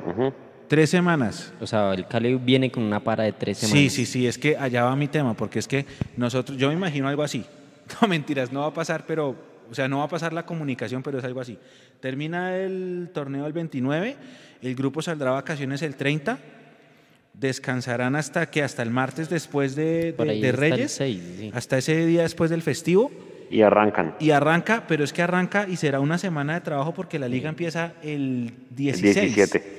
Tres 0.66 0.90
semanas. 0.90 1.52
O 1.60 1.66
sea, 1.66 1.92
el 1.92 2.06
Cali 2.06 2.34
viene 2.34 2.70
con 2.70 2.82
una 2.82 3.00
para 3.00 3.24
de 3.24 3.32
tres 3.32 3.58
semanas. 3.58 3.78
Sí, 3.78 3.90
sí, 3.90 4.06
sí, 4.06 4.26
es 4.26 4.36
que 4.36 4.56
allá 4.56 4.84
va 4.84 4.96
mi 4.96 5.08
tema, 5.08 5.34
porque 5.34 5.58
es 5.58 5.68
que 5.68 5.86
nosotros, 6.16 6.58
yo 6.58 6.68
me 6.68 6.74
imagino 6.74 7.08
algo 7.08 7.22
así. 7.22 7.44
No, 8.02 8.06
mentiras, 8.06 8.52
no 8.52 8.60
va 8.60 8.66
a 8.66 8.74
pasar, 8.74 9.04
pero, 9.06 9.34
o 9.70 9.74
sea, 9.74 9.88
no 9.88 9.98
va 9.98 10.04
a 10.04 10.08
pasar 10.08 10.32
la 10.32 10.46
comunicación, 10.46 11.02
pero 11.02 11.18
es 11.18 11.24
algo 11.24 11.40
así. 11.40 11.58
Termina 12.00 12.56
el 12.56 13.10
torneo 13.12 13.46
el 13.46 13.52
29, 13.52 14.16
el 14.62 14.74
grupo 14.74 15.02
saldrá 15.02 15.30
a 15.30 15.34
vacaciones 15.34 15.82
el 15.82 15.96
30, 15.96 16.38
descansarán 17.34 18.16
hasta 18.16 18.50
que 18.50 18.62
hasta 18.62 18.82
el 18.82 18.90
martes 18.90 19.28
después 19.28 19.76
de, 19.76 20.14
Reyes, 20.56 21.00
hasta 21.52 21.78
ese 21.78 22.06
día 22.06 22.22
después 22.22 22.50
del 22.50 22.62
festivo. 22.62 23.10
Y 23.50 23.62
arrancan. 23.62 24.14
Y 24.20 24.30
arranca, 24.30 24.84
pero 24.86 25.04
es 25.04 25.12
que 25.12 25.22
arranca 25.22 25.66
y 25.68 25.76
será 25.76 26.00
una 26.00 26.18
semana 26.18 26.54
de 26.54 26.60
trabajo 26.60 26.92
porque 26.92 27.18
la 27.18 27.28
liga 27.28 27.48
empieza 27.48 27.94
el 28.02 28.52
16. 28.70 29.34
17. 29.34 29.78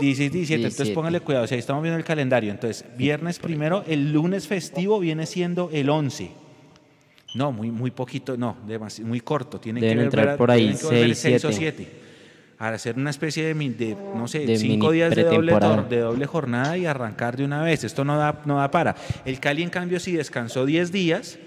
16, 0.00 0.32
17, 0.32 0.66
entonces 0.66 0.94
póngale 0.94 1.20
cuidado, 1.20 1.44
o 1.44 1.48
sea, 1.48 1.58
estamos 1.58 1.82
viendo 1.82 1.98
el 1.98 2.04
calendario, 2.04 2.50
entonces 2.50 2.86
viernes 2.96 3.38
primero, 3.38 3.84
el 3.86 4.12
lunes 4.12 4.48
festivo 4.48 4.98
viene 4.98 5.26
siendo 5.26 5.68
el 5.72 5.90
11. 5.90 6.30
No, 7.34 7.52
muy, 7.52 7.70
muy 7.70 7.90
poquito, 7.90 8.36
no, 8.36 8.56
muy 9.04 9.20
corto. 9.20 9.60
Tiene 9.60 9.80
que 9.80 9.92
entrar 9.92 10.36
por 10.36 10.50
ahí 10.50 10.74
6 10.74 11.44
o 11.44 11.52
7. 11.52 12.00
Para 12.58 12.76
hacer 12.76 12.96
una 12.96 13.08
especie 13.08 13.54
de, 13.54 13.96
no 14.14 14.28
sé, 14.28 14.56
cinco 14.58 14.90
días 14.90 15.14
de 15.14 15.24
doble, 15.24 15.54
de 15.88 16.00
doble 16.00 16.26
jornada 16.26 16.76
y 16.76 16.84
arrancar 16.84 17.36
de 17.36 17.44
una 17.44 17.62
vez. 17.62 17.84
Esto 17.84 18.04
no 18.04 18.18
da, 18.18 18.42
no 18.44 18.58
da 18.58 18.70
para. 18.70 18.96
El 19.24 19.40
Cali, 19.40 19.62
en 19.62 19.70
cambio, 19.70 19.98
sí 19.98 20.12
descansó 20.12 20.66
10 20.66 20.92
días. 20.92 21.38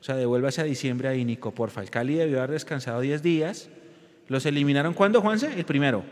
O 0.00 0.04
sea, 0.04 0.16
devuélvase 0.16 0.60
a 0.60 0.64
diciembre 0.64 1.06
ahí, 1.06 1.24
Nico, 1.24 1.52
porfa. 1.52 1.80
El 1.80 1.90
Cali 1.90 2.14
debió 2.14 2.38
haber 2.38 2.50
descansado 2.50 3.00
10 3.00 3.22
días. 3.22 3.70
¿Los 4.26 4.44
eliminaron 4.44 4.94
cuándo, 4.94 5.20
Juanse? 5.20 5.52
El 5.56 5.64
primero. 5.64 6.02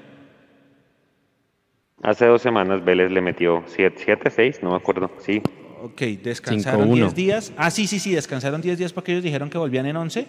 Hace 2.03 2.27
dos 2.27 2.41
semanas 2.41 2.85
Vélez 2.85 3.11
le 3.11 3.21
metió 3.21 3.65
7, 3.67 4.31
6, 4.31 4.63
no 4.63 4.71
me 4.71 4.77
acuerdo, 4.77 5.11
sí. 5.19 5.43
Ok, 5.83 6.01
descansaron 6.23 6.93
10 6.93 7.15
días. 7.15 7.53
Ah, 7.57 7.71
sí, 7.71 7.87
sí, 7.87 7.99
sí, 7.99 8.15
descansaron 8.15 8.61
10 8.61 8.79
días 8.79 8.93
porque 8.93 9.13
ellos 9.13 9.25
dijeron 9.25 9.49
que 9.49 9.57
volvían 9.57 9.87
en 9.87 9.97
11 9.97 10.27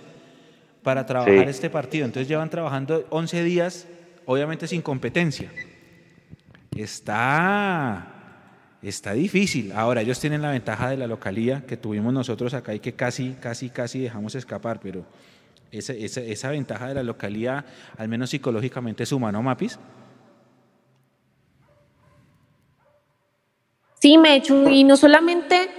para 0.82 1.06
trabajar 1.06 1.50
este 1.50 1.70
partido. 1.70 2.06
Entonces 2.06 2.28
llevan 2.28 2.50
trabajando 2.50 3.06
11 3.10 3.44
días, 3.44 3.88
obviamente 4.26 4.68
sin 4.68 4.82
competencia. 4.82 5.52
Está, 6.76 8.08
está 8.82 9.12
difícil. 9.12 9.74
Ahora, 9.74 10.02
ellos 10.02 10.20
tienen 10.20 10.42
la 10.42 10.52
ventaja 10.52 10.90
de 10.90 10.96
la 10.96 11.08
localía 11.08 11.66
que 11.68 11.76
tuvimos 11.76 12.14
nosotros 12.14 12.54
acá 12.54 12.74
y 12.74 12.80
que 12.80 12.94
casi, 12.94 13.36
casi, 13.42 13.70
casi 13.70 14.00
dejamos 14.00 14.36
escapar, 14.36 14.80
pero 14.82 15.06
esa, 15.72 15.92
esa, 15.94 16.22
esa 16.22 16.50
ventaja 16.50 16.88
de 16.88 16.94
la 16.94 17.04
localía, 17.04 17.66
al 17.98 18.08
menos 18.08 18.30
psicológicamente, 18.30 19.06
suma, 19.06 19.34
¿no, 19.34 19.44
Mapis? 19.44 19.78
Sí, 24.02 24.18
me 24.18 24.36
hecho, 24.36 24.68
y 24.68 24.84
no 24.84 24.98
solamente 24.98 25.70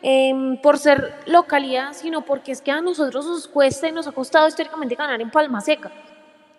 em, 0.00 0.56
por 0.58 0.78
ser 0.78 1.12
localidad, 1.26 1.92
sino 1.92 2.24
porque 2.24 2.52
es 2.52 2.62
que 2.62 2.70
a 2.70 2.80
nosotros 2.80 3.26
nos 3.26 3.48
cuesta 3.48 3.88
y 3.88 3.92
nos 3.92 4.06
ha 4.06 4.12
costado 4.12 4.46
históricamente 4.46 4.94
ganar 4.94 5.20
en 5.20 5.28
Palma 5.28 5.60
Seca. 5.60 5.90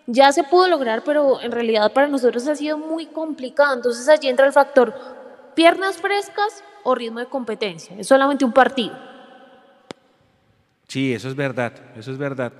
Ya 0.08 0.34
se 0.34 0.44
pudo 0.44 0.68
lograr, 0.68 1.04
pero 1.06 1.42
en 1.42 1.54
realidad 1.54 1.94
para 1.94 2.08
nosotros 2.08 2.46
ha 2.50 2.56
sido 2.56 2.78
muy 2.78 3.06
complicado. 3.06 3.74
Entonces 3.74 4.10
allí 4.10 4.28
entra 4.28 4.46
el 4.46 4.52
factor 4.52 4.94
piernas 5.56 5.96
frescas 5.96 6.64
o 6.84 6.94
ritmo 6.94 7.20
de 7.20 7.28
competencia. 7.28 7.96
Es 7.98 8.08
solamente 8.08 8.44
un 8.44 8.52
partido. 8.52 8.98
Sí, 10.90 11.14
eso 11.14 11.30
es 11.30 11.36
verdad, 11.36 11.72
eso 11.96 12.12
es 12.12 12.18
verdad. 12.18 12.52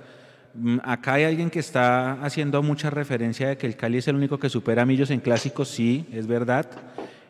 Mm, 0.54 0.78
acá 0.82 1.14
hay 1.14 1.24
alguien 1.24 1.50
que 1.50 1.58
está 1.58 2.12
haciendo 2.24 2.62
mucha 2.62 2.88
referencia 2.88 3.48
de 3.48 3.58
que 3.58 3.66
el 3.66 3.76
Cali 3.76 3.98
es 3.98 4.08
el 4.08 4.16
único 4.16 4.38
que 4.38 4.48
supera 4.48 4.82
a 4.82 4.86
Millos 4.86 5.10
en 5.10 5.20
clásicos, 5.20 5.68
sí, 5.68 6.06
es 6.10 6.26
verdad. 6.26 6.66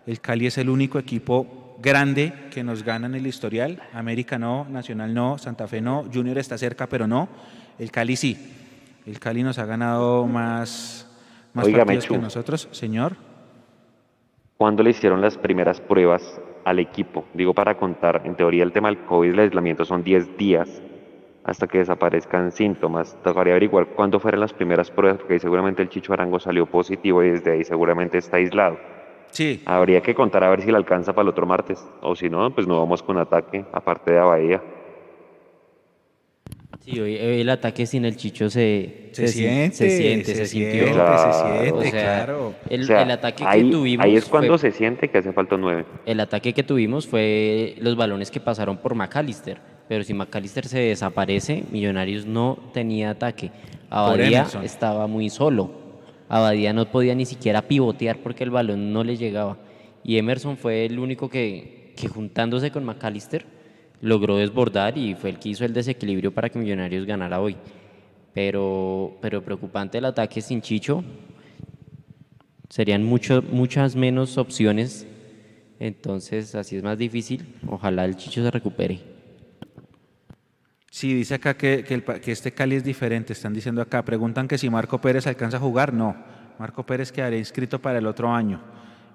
El 0.07 0.20
Cali 0.20 0.46
es 0.46 0.57
el 0.59 0.70
único 0.70 0.98
equipo 1.00 1.76
grande 1.82 2.32
que 2.50 2.62
nos 2.62 2.84
gana 2.84 3.07
en 3.07 3.16
el 3.16 3.26
historial. 3.26 3.82
América 3.92 4.38
no, 4.38 4.64
Nacional 4.70 5.12
no, 5.12 5.36
Santa 5.36 5.66
Fe 5.66 5.80
no, 5.80 6.04
Junior 6.12 6.38
está 6.38 6.57
cerca, 6.57 6.86
pero 6.86 7.07
no. 7.07 7.28
El 7.78 7.90
Cali 7.90 8.14
sí. 8.14 8.36
El 9.04 9.18
Cali 9.18 9.42
nos 9.42 9.59
ha 9.59 9.66
ganado 9.66 10.26
más, 10.26 11.11
más 11.52 11.68
partidos 11.68 12.07
que 12.07 12.18
nosotros, 12.18 12.68
señor. 12.70 13.16
¿Cuándo 14.57 14.82
le 14.82 14.90
hicieron 14.90 15.20
las 15.20 15.36
primeras 15.36 15.80
pruebas 15.80 16.40
al 16.64 16.78
equipo? 16.78 17.24
Digo 17.34 17.52
para 17.52 17.76
contar, 17.76 18.22
en 18.24 18.36
teoría 18.36 18.62
el 18.62 18.72
tema 18.72 18.88
del 18.88 18.98
COVID, 18.98 19.30
el 19.30 19.38
aislamiento 19.40 19.84
son 19.84 20.02
10 20.02 20.36
días 20.38 20.82
hasta 21.44 21.66
que 21.66 21.78
desaparezcan 21.78 22.52
síntomas. 22.52 23.16
Tocaría 23.22 23.52
averiguar 23.52 23.86
cuándo 23.88 24.18
fueron 24.18 24.40
las 24.40 24.52
primeras 24.52 24.90
pruebas, 24.90 25.18
porque 25.18 25.38
seguramente 25.38 25.82
el 25.82 25.88
Chicho 25.88 26.12
Arango 26.12 26.40
salió 26.40 26.66
positivo 26.66 27.22
y 27.22 27.30
desde 27.30 27.52
ahí 27.52 27.64
seguramente 27.64 28.18
está 28.18 28.38
aislado. 28.38 28.78
Sí. 29.37 29.61
Habría 29.66 30.01
que 30.01 30.14
contar 30.14 30.43
a 30.45 30.49
ver 30.49 30.62
si 30.62 30.70
le 30.70 30.78
alcanza 30.78 31.12
para 31.12 31.24
el 31.24 31.28
otro 31.28 31.47
martes. 31.47 31.87
O 32.01 32.16
si 32.16 32.30
no, 32.30 32.55
pues 32.55 32.66
no 32.66 32.78
vamos 32.78 33.03
con 33.03 33.18
ataque, 33.18 33.66
aparte 33.70 34.12
de 34.12 34.20
Bahía. 34.20 34.62
Sí, 36.80 36.99
hoy, 36.99 37.16
el 37.16 37.51
ataque 37.51 37.84
sin 37.84 38.07
el 38.07 38.16
Chicho 38.16 38.49
se, 38.49 39.11
se, 39.12 39.28
siente, 39.28 39.76
se 39.76 39.91
siente, 39.91 40.34
se, 40.34 40.47
sintió. 40.47 40.87
se 40.87 41.32
siente, 41.32 41.91
claro. 41.91 42.55
El, 42.70 42.91
ataque 43.11 43.45
que 43.45 43.64
tuvimos. 43.64 44.07
Ahí 44.07 44.16
es 44.16 44.24
cuando 44.24 44.57
se 44.57 44.70
siente 44.72 45.09
que 45.11 45.18
hace 45.18 45.34
falta 45.34 45.59
nueve. 45.59 45.84
El 46.07 46.20
ataque 46.20 46.55
que 46.55 46.62
tuvimos 46.62 47.07
fue 47.07 47.74
los 47.80 47.95
balones 47.95 48.30
que 48.30 48.41
pasaron 48.41 48.78
por 48.78 48.95
McAllister. 48.95 49.59
Pero 49.87 50.03
si 50.03 50.14
McAllister 50.14 50.66
se 50.66 50.78
desaparece, 50.78 51.62
Millonarios 51.70 52.24
no 52.24 52.59
tenía 52.72 53.11
ataque. 53.11 53.51
Abadía 53.91 54.47
estaba 54.62 55.07
muy 55.07 55.28
solo. 55.28 55.86
Abadía 56.28 56.72
no 56.72 56.90
podía 56.90 57.14
ni 57.14 57.24
siquiera 57.24 57.62
pivotear 57.62 58.18
porque 58.18 58.44
el 58.44 58.50
balón 58.50 58.92
no 58.92 59.04
le 59.04 59.16
llegaba. 59.16 59.58
Y 60.04 60.18
Emerson 60.18 60.56
fue 60.56 60.86
el 60.86 60.98
único 60.98 61.28
que, 61.28 61.92
que 61.96 62.08
juntándose 62.08 62.70
con 62.70 62.84
McAllister, 62.84 63.44
logró 64.00 64.36
desbordar 64.36 64.98
y 64.98 65.14
fue 65.14 65.30
el 65.30 65.38
que 65.38 65.50
hizo 65.50 65.64
el 65.64 65.72
desequilibrio 65.72 66.32
para 66.32 66.48
que 66.48 66.58
Millonarios 66.58 67.06
ganara 67.06 67.40
hoy. 67.40 67.56
Pero, 68.34 69.16
pero 69.20 69.42
preocupante 69.42 69.98
el 69.98 70.04
ataque 70.04 70.40
sin 70.40 70.60
Chicho. 70.60 71.02
Serían 72.68 73.02
mucho, 73.02 73.42
muchas 73.50 73.96
menos 73.96 74.36
opciones. 74.36 75.06
Entonces, 75.78 76.54
así 76.54 76.76
es 76.76 76.82
más 76.82 76.98
difícil. 76.98 77.46
Ojalá 77.66 78.04
el 78.04 78.16
Chicho 78.16 78.42
se 78.42 78.50
recupere. 78.50 79.15
Sí, 80.97 81.12
dice 81.12 81.34
acá 81.34 81.53
que, 81.59 81.84
que, 81.84 81.92
el 81.92 82.03
pa- 82.03 82.20
que 82.20 82.32
este 82.32 82.53
Cali 82.53 82.74
es 82.74 82.82
diferente. 82.82 83.34
Están 83.34 83.53
diciendo 83.53 83.82
acá, 83.82 84.03
preguntan 84.03 84.49
que 84.49 84.57
si 84.57 84.70
Marco 84.70 84.99
Pérez 84.99 85.26
alcanza 85.26 85.59
a 85.59 85.61
jugar. 85.61 85.92
No, 85.92 86.16
Marco 86.59 86.84
Pérez 86.86 87.12
quedaría 87.12 87.38
inscrito 87.38 87.78
para 87.78 87.99
el 87.99 88.07
otro 88.07 88.32
año. 88.32 88.62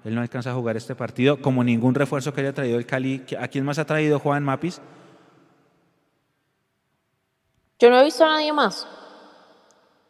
Él 0.04 0.14
no 0.14 0.20
alcanza 0.20 0.52
a 0.52 0.54
jugar 0.54 0.76
este 0.76 0.94
partido, 0.94 1.42
como 1.42 1.64
ningún 1.64 1.96
refuerzo 1.96 2.32
que 2.32 2.40
haya 2.42 2.52
traído 2.52 2.78
el 2.78 2.86
Cali. 2.86 3.24
¿A 3.36 3.48
quién 3.48 3.64
más 3.64 3.80
ha 3.80 3.84
traído 3.84 4.20
Juan 4.20 4.44
Mapis? 4.44 4.80
Yo 7.80 7.90
no 7.90 8.00
he 8.00 8.04
visto 8.04 8.24
a 8.24 8.28
nadie 8.28 8.52
más. 8.52 8.86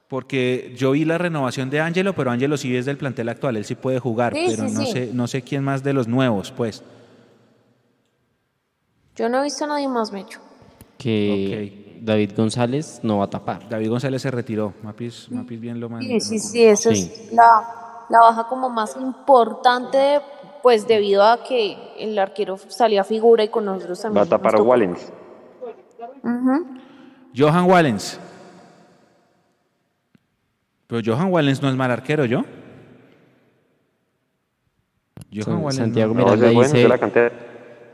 Porque 0.09 0.75
yo 0.77 0.91
vi 0.91 1.07
la 1.07 1.17
renovación 1.17 1.71
de 1.71 1.81
Ángelo, 1.81 2.13
pero 2.15 2.31
Ángelo 2.33 2.59
sí 2.59 2.77
es 2.77 2.85
del 2.85 2.99
plantel 2.99 3.31
actual, 3.31 3.57
él 3.57 3.65
sí 3.65 3.77
puede 3.77 3.99
jugar, 3.99 4.35
Sí, 4.35 4.45
pero 4.47 4.69
sí, 4.69 4.75
no 4.75 4.85
sí. 4.85 4.93
sé, 4.93 5.11
no 5.15 5.27
sé 5.27 5.41
quién 5.41 5.65
más 5.65 5.83
de 5.83 5.95
los 5.95 6.07
nuevos, 6.07 6.53
pues. 6.53 6.83
Yo 9.17 9.31
no 9.31 9.39
he 9.41 9.45
visto 9.45 9.65
a 9.65 9.69
nadie 9.69 9.89
más, 9.89 10.13
Mecho. 10.13 10.39
Que 11.03 11.99
David 12.03 12.33
González 12.37 13.01
no 13.03 13.19
va 13.19 13.25
a 13.25 13.31
tapar. 13.31 13.69
David 13.69 13.89
González 13.91 14.23
se 14.23 14.31
retiró, 14.31 14.73
Mapis, 14.83 15.31
Mapis 15.31 15.61
bien 15.61 15.81
lo 15.81 15.89
mandó. 15.89 16.07
Sí, 16.07 16.21
sí, 16.21 16.39
sí, 16.39 16.65
esa 16.65 16.91
Sí. 16.95 17.11
es 17.13 17.33
la, 17.33 18.05
la 18.09 18.19
baja 18.21 18.49
como 18.49 18.69
más 18.69 18.97
importante, 18.97 20.21
pues 20.63 20.87
debido 20.87 21.23
a 21.25 21.43
que 21.45 21.77
el 21.99 22.19
arquero 22.19 22.57
salía 22.69 23.05
figura 23.05 23.43
y 23.45 23.49
con 23.49 23.65
nosotros 23.65 23.99
Va 23.99 24.03
también. 24.03 24.27
a 24.27 24.29
tapar 24.29 24.53
tocó. 24.53 24.65
Wallens. 24.71 25.13
Ujú. 26.23 26.67
Johan 27.37 27.69
Wallens. 27.71 28.21
Pero 30.87 31.01
Johan 31.05 31.33
Wallens 31.33 31.63
no 31.63 31.69
es 31.71 31.75
mal 31.77 31.91
arquero, 31.91 32.25
¿yo? 32.27 32.45
Johan 35.35 35.59
Wallens 35.63 35.77
Santiago 35.77 36.13
no. 36.15 36.25
Miranda 36.25 36.51
bueno, 36.53 36.89
la. 36.89 37.33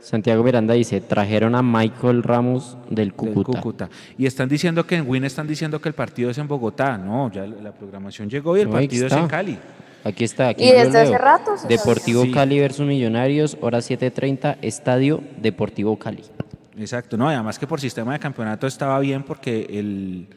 Santiago 0.01 0.43
Miranda 0.43 0.73
dice, 0.73 1.01
trajeron 1.01 1.55
a 1.55 1.61
Michael 1.61 2.23
Ramos 2.23 2.77
del 2.89 2.95
del 3.09 3.13
Cúcuta. 3.13 3.59
Cúcuta. 3.59 3.89
Y 4.17 4.25
están 4.25 4.49
diciendo 4.49 4.85
que 4.85 4.95
en 4.95 5.07
Win 5.07 5.23
están 5.23 5.47
diciendo 5.47 5.81
que 5.81 5.89
el 5.89 5.95
partido 5.95 6.29
es 6.29 6.37
en 6.37 6.47
Bogotá. 6.47 6.97
No, 6.97 7.31
ya 7.31 7.45
la 7.45 7.71
programación 7.71 8.29
llegó 8.29 8.57
y 8.57 8.61
el 8.61 8.67
No, 8.67 8.73
partido 8.73 9.07
es 9.07 9.13
en 9.13 9.27
Cali. 9.27 9.57
Aquí 10.03 10.23
está. 10.23 10.49
Aquí 10.49 10.63
Y 10.63 10.71
desde 10.71 11.01
hace 11.01 11.17
rato 11.17 11.51
Deportivo. 11.67 12.23
Cali 12.33 12.59
versus 12.59 12.85
Millonarios, 12.85 13.57
hora 13.61 13.79
7.30, 13.79 14.57
Estadio 14.61 15.21
Deportivo 15.37 15.97
Cali. 15.97 16.23
Exacto, 16.77 17.17
no, 17.17 17.27
además 17.27 17.59
que 17.59 17.67
por 17.67 17.81
sistema 17.81 18.13
de 18.13 18.19
campeonato 18.19 18.65
estaba 18.65 18.97
bien 18.99 19.23
porque 19.23 19.67
el, 19.69 20.29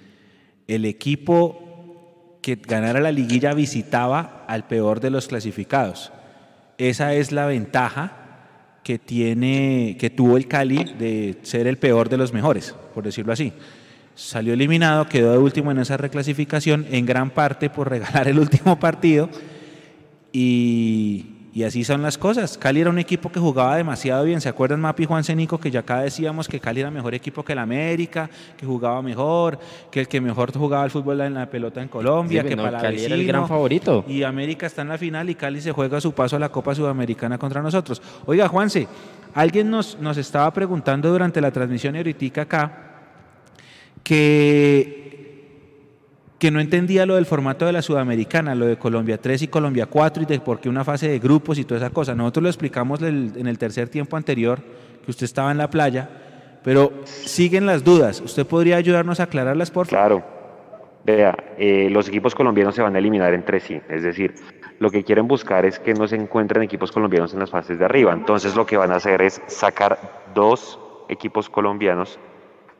el 0.67 0.85
equipo 0.85 2.39
que 2.43 2.57
ganara 2.57 3.01
la 3.01 3.13
liguilla 3.13 3.55
visitaba 3.55 4.45
al 4.49 4.67
peor 4.67 4.99
de 4.99 5.11
los 5.11 5.29
clasificados. 5.29 6.13
Esa 6.79 7.15
es 7.15 7.31
la 7.31 7.47
ventaja 7.47 8.22
que 8.83 8.99
tiene, 8.99 9.97
que 9.99 10.11
tuvo 10.11 10.37
el 10.37 10.49
Cali 10.49 10.85
de 10.99 11.39
ser 11.43 11.67
el 11.67 11.79
peor 11.79 12.09
de 12.09 12.17
los 12.17 12.33
mejores, 12.33 12.75
por 12.95 13.05
decirlo 13.05 13.33
así. 13.33 13.53
Salió 14.15 14.53
eliminado, 14.55 15.09
quedó 15.09 15.33
de 15.33 15.39
último 15.39 15.71
en 15.71 15.79
esa 15.79 15.97
reclasificación, 15.97 16.87
en 16.91 17.07
gran 17.07 17.31
parte 17.31 17.71
por 17.71 17.89
regalar 17.89 18.29
el 18.29 18.39
último 18.41 18.79
partido. 18.79 19.31
Y, 20.33 21.42
y 21.55 21.65
así 21.65 21.85
son 21.85 22.01
las 22.01 22.17
cosas. 22.17 22.57
Cali 22.57 22.81
era 22.81 22.89
un 22.89 22.99
equipo 22.99 23.31
que 23.31 23.39
jugaba 23.39 23.77
demasiado 23.77 24.25
bien. 24.25 24.41
¿Se 24.41 24.49
acuerdan, 24.49 24.81
Mapi 24.81 25.03
y 25.03 25.07
Juan 25.07 25.23
Cenico, 25.23 25.59
que 25.59 25.71
ya 25.71 25.81
acá 25.81 26.01
decíamos 26.01 26.49
que 26.49 26.59
Cali 26.59 26.81
era 26.81 26.91
mejor 26.91 27.15
equipo 27.15 27.45
que 27.45 27.53
el 27.53 27.59
América, 27.59 28.31
que 28.57 28.65
jugaba 28.65 29.03
mejor, 29.03 29.59
que 29.91 30.01
el 30.01 30.09
que 30.09 30.21
mejor 30.21 30.57
jugaba 30.57 30.85
el 30.85 30.91
fútbol 30.91 31.21
en 31.21 31.35
la 31.35 31.51
pelota 31.51 31.83
en 31.83 31.89
Colombia, 31.89 32.43
Sí, 32.43 32.49
que 32.49 32.57
no, 32.57 32.63
para 32.63 32.81
Cali 32.81 33.05
era 33.05 33.15
el 33.15 33.27
gran 33.27 33.47
favorito. 33.47 34.05
Y 34.09 34.23
América 34.23 34.67
está 34.67 34.83
en 34.83 34.89
la 34.89 34.99
final 34.99 35.29
y 35.29 35.35
Cali 35.35 35.61
se 35.61 35.73
juega 35.73 36.01
su 36.01 36.13
paso 36.13 36.37
a 36.37 36.39
la 36.39 36.49
Copa 36.49 36.75
Sudamericana 36.75 37.37
contra 37.37 37.61
nosotros. 37.61 38.01
Oiga, 38.25 38.49
Juanse, 38.49 38.89
alguien 39.35 39.71
nos, 39.71 39.99
nos 40.01 40.17
estaba 40.17 40.51
preguntando 40.53 41.11
durante 41.11 41.41
la 41.41 41.51
transmisión 41.51 41.97
ahorita 41.97 42.43
acá 42.43 42.93
que, 44.03 45.02
que 46.43 46.51
no 46.51 46.59
entendía 46.59 47.07
lo 47.07 47.15
del 47.15 47.25
formato 47.25 47.67
de 47.67 47.73
la 47.73 47.83
Sudamericana, 47.83 48.57
lo 48.57 48.67
de 48.67 48.77
Colombia 48.77 49.17
3 49.17 49.43
y 49.43 49.47
Colombia 49.47 49.87
4 49.87 50.25
y 50.25 50.27
de 50.27 50.41
por 50.41 50.59
qué 50.59 50.69
una 50.69 50.83
fase 50.83 51.07
de 51.07 51.21
grupos 51.21 51.57
y 51.57 51.65
toda 51.65 51.79
esa 51.79 51.91
cosa. 51.91 52.17
Nosotros 52.17 52.43
lo 52.43 52.49
explicamos 52.49 53.01
en 53.01 53.47
el 53.47 53.59
tercer 53.59 53.89
tiempo 53.89 54.17
anterior, 54.17 54.59
que 55.05 55.13
usted 55.13 55.23
estaba 55.23 55.53
en 55.53 55.59
la 55.59 55.71
playa, 55.71 56.11
pero 56.65 56.93
siguen 57.05 57.65
las 57.65 57.85
dudas. 57.85 58.21
¿Usted 58.21 58.45
podría 58.45 58.77
ayudarnos 58.77 59.21
a 59.21 59.23
aclararlas, 59.23 59.71
por 59.71 59.87
favor? 59.87 60.01
Claro. 60.01 60.25
Vea, 61.05 61.33
eh, 61.59 61.89
los 61.93 62.09
equipos 62.09 62.35
colombianos 62.35 62.75
se 62.75 62.83
van 62.83 62.97
a 62.97 62.99
eliminar 62.99 63.35
entre 63.35 63.61
sí. 63.61 63.81
Es 63.89 64.03
decir, 64.03 64.35
lo 64.81 64.91
que 64.91 65.05
quieren 65.05 65.29
buscar 65.29 65.65
es 65.65 65.79
que 65.79 65.95
no 65.95 66.09
se 66.09 66.17
encuentren 66.17 66.65
equipos 66.65 66.91
colombianos 66.91 67.33
en 67.35 67.39
las 67.39 67.51
fases 67.53 67.79
de 67.79 67.85
arriba. 67.85 68.13
Entonces 68.13 68.57
lo 68.57 68.67
que 68.67 68.77
van 68.77 68.91
a 68.91 68.97
hacer 68.97 69.23
es 69.23 69.41
sacar 69.47 70.27
dos 70.35 70.81
equipos 71.09 71.49
colombianos 71.49 72.19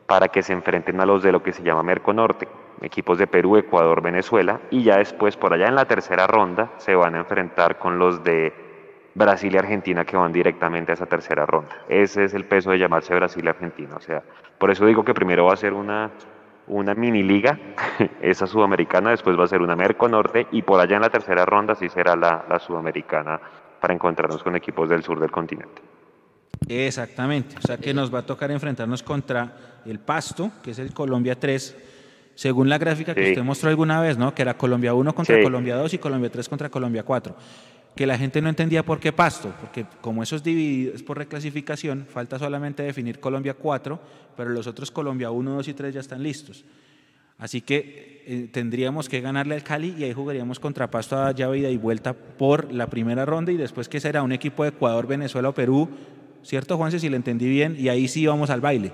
para 0.05 0.27
que 0.27 0.43
se 0.43 0.51
enfrenten 0.51 0.99
a 0.99 1.05
los 1.05 1.23
de 1.23 1.31
lo 1.31 1.41
que 1.41 1.53
se 1.53 1.63
llama 1.63 1.81
Merconorte, 1.81 2.49
equipos 2.83 3.17
de 3.17 3.27
Perú, 3.27 3.57
Ecuador, 3.57 4.01
Venezuela, 4.01 4.59
y 4.69 4.83
ya 4.83 4.97
después 4.97 5.37
por 5.37 5.53
allá 5.53 5.67
en 5.67 5.75
la 5.75 5.85
tercera 5.85 6.27
ronda 6.27 6.71
se 6.77 6.93
van 6.95 7.15
a 7.15 7.19
enfrentar 7.19 7.79
con 7.79 7.97
los 7.97 8.23
de 8.23 8.53
Brasil 9.15 9.53
y 9.53 9.57
Argentina 9.57 10.05
que 10.05 10.17
van 10.17 10.33
directamente 10.33 10.91
a 10.91 10.95
esa 10.95 11.05
tercera 11.05 11.45
ronda. 11.45 11.75
Ese 11.87 12.25
es 12.25 12.33
el 12.33 12.45
peso 12.45 12.71
de 12.71 12.79
llamarse 12.79 13.15
Brasil 13.15 13.43
y 13.45 13.47
Argentina. 13.47 13.95
O 13.95 14.01
sea, 14.01 14.21
por 14.57 14.71
eso 14.71 14.85
digo 14.85 15.03
que 15.05 15.13
primero 15.13 15.45
va 15.45 15.53
a 15.53 15.57
ser 15.57 15.73
una, 15.73 16.11
una 16.67 16.93
mini 16.93 17.23
liga, 17.23 17.57
esa 18.21 18.47
sudamericana, 18.47 19.11
después 19.11 19.39
va 19.39 19.45
a 19.45 19.47
ser 19.47 19.61
una 19.61 19.75
Merconorte 19.75 20.47
y 20.51 20.61
por 20.61 20.79
allá 20.79 20.97
en 20.97 21.03
la 21.03 21.09
tercera 21.09 21.45
ronda 21.45 21.75
sí 21.75 21.89
será 21.89 22.15
la, 22.15 22.45
la 22.49 22.59
sudamericana 22.59 23.39
para 23.79 23.93
encontrarnos 23.93 24.43
con 24.43 24.55
equipos 24.55 24.89
del 24.89 25.03
sur 25.03 25.19
del 25.19 25.31
continente. 25.31 25.81
Exactamente, 26.67 27.57
o 27.57 27.61
sea 27.61 27.77
que 27.77 27.93
nos 27.93 28.13
va 28.13 28.19
a 28.19 28.25
tocar 28.25 28.49
enfrentarnos 28.49 29.03
contra 29.03 29.81
el 29.85 29.99
Pasto, 29.99 30.51
que 30.63 30.71
es 30.71 30.79
el 30.79 30.93
Colombia 30.93 31.37
3, 31.37 31.92
según 32.35 32.69
la 32.69 32.77
gráfica 32.77 33.13
que 33.13 33.23
Sí. 33.25 33.29
usted 33.31 33.43
mostró 33.43 33.69
alguna 33.69 34.01
vez, 34.01 34.17
¿no? 34.17 34.33
Que 34.33 34.41
era 34.41 34.55
Colombia 34.57 34.93
1 34.93 35.13
contra 35.13 35.37
Sí. 35.37 35.43
Colombia 35.43 35.75
2 35.75 35.93
y 35.93 35.97
Colombia 35.97 36.29
3 36.31 36.49
contra 36.49 36.69
Colombia 36.69 37.03
4. 37.03 37.35
Que 37.95 38.07
la 38.07 38.17
gente 38.17 38.41
no 38.41 38.49
entendía 38.49 38.83
por 38.83 38.99
qué 38.99 39.11
Pasto, 39.13 39.53
porque 39.61 39.85
como 40.01 40.23
eso 40.23 40.35
es 40.35 40.43
dividido 40.43 40.95
es 40.95 41.03
por 41.03 41.17
reclasificación, 41.19 42.07
falta 42.11 42.39
solamente 42.39 42.81
definir 42.81 43.19
Colombia 43.19 43.53
4, 43.53 43.99
pero 44.35 44.49
los 44.49 44.65
otros 44.65 44.89
Colombia 44.89 45.29
1, 45.29 45.51
2 45.51 45.67
y 45.67 45.73
3 45.75 45.93
ya 45.93 45.99
están 45.99 46.23
listos. 46.23 46.65
Así 47.37 47.61
que 47.61 48.23
eh, 48.25 48.47
tendríamos 48.51 49.09
que 49.09 49.19
ganarle 49.21 49.53
al 49.53 49.63
Cali 49.63 49.93
y 49.97 50.03
ahí 50.05 50.13
jugaríamos 50.13 50.59
contra 50.59 50.89
Pasto 50.89 51.17
a 51.17 51.31
llave 51.33 51.59
ida 51.59 51.69
y 51.69 51.77
vuelta 51.77 52.13
por 52.13 52.71
la 52.73 52.87
primera 52.87 53.25
ronda 53.25 53.51
y 53.51 53.57
después 53.57 53.89
que 53.89 53.99
será 53.99 54.23
un 54.23 54.31
equipo 54.31 54.63
de 54.63 54.69
Ecuador, 54.69 55.05
Venezuela 55.07 55.49
o 55.49 55.53
Perú, 55.53 55.89
¿cierto 56.43 56.77
Juanse? 56.77 56.99
Si 56.99 57.09
le 57.09 57.17
entendí 57.17 57.47
bien, 57.49 57.75
y 57.77 57.89
ahí 57.89 58.07
sí 58.07 58.25
vamos 58.25 58.49
al 58.49 58.61
baile. 58.61 58.91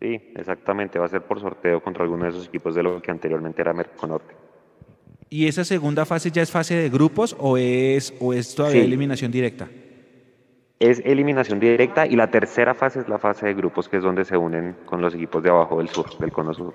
Sí, 0.00 0.20
exactamente, 0.36 0.98
va 0.98 1.06
a 1.06 1.08
ser 1.08 1.22
por 1.22 1.40
sorteo 1.40 1.82
contra 1.82 2.04
alguno 2.04 2.24
de 2.24 2.30
esos 2.30 2.46
equipos 2.48 2.74
de 2.74 2.82
lo 2.82 3.00
que 3.00 3.10
anteriormente 3.10 3.62
era 3.62 3.72
Merconorte. 3.72 4.34
¿Y 5.30 5.46
esa 5.46 5.64
segunda 5.64 6.04
fase 6.04 6.30
ya 6.30 6.42
es 6.42 6.50
fase 6.50 6.74
de 6.74 6.88
grupos 6.90 7.34
o 7.38 7.56
es, 7.56 8.12
o 8.20 8.32
es 8.32 8.54
todavía 8.54 8.80
Sí. 8.82 8.86
eliminación 8.86 9.32
directa? 9.32 9.68
Es 10.78 11.00
eliminación 11.04 11.58
directa 11.58 12.06
y 12.06 12.14
la 12.16 12.30
tercera 12.30 12.74
fase 12.74 13.00
es 13.00 13.08
la 13.08 13.18
fase 13.18 13.46
de 13.46 13.54
grupos, 13.54 13.88
que 13.88 13.96
es 13.96 14.02
donde 14.02 14.24
se 14.26 14.36
unen 14.36 14.76
con 14.84 15.00
los 15.00 15.14
equipos 15.14 15.42
de 15.42 15.48
abajo 15.48 15.78
del 15.78 15.88
sur, 15.88 16.06
del 16.18 16.30
cono 16.30 16.52
sur. 16.52 16.74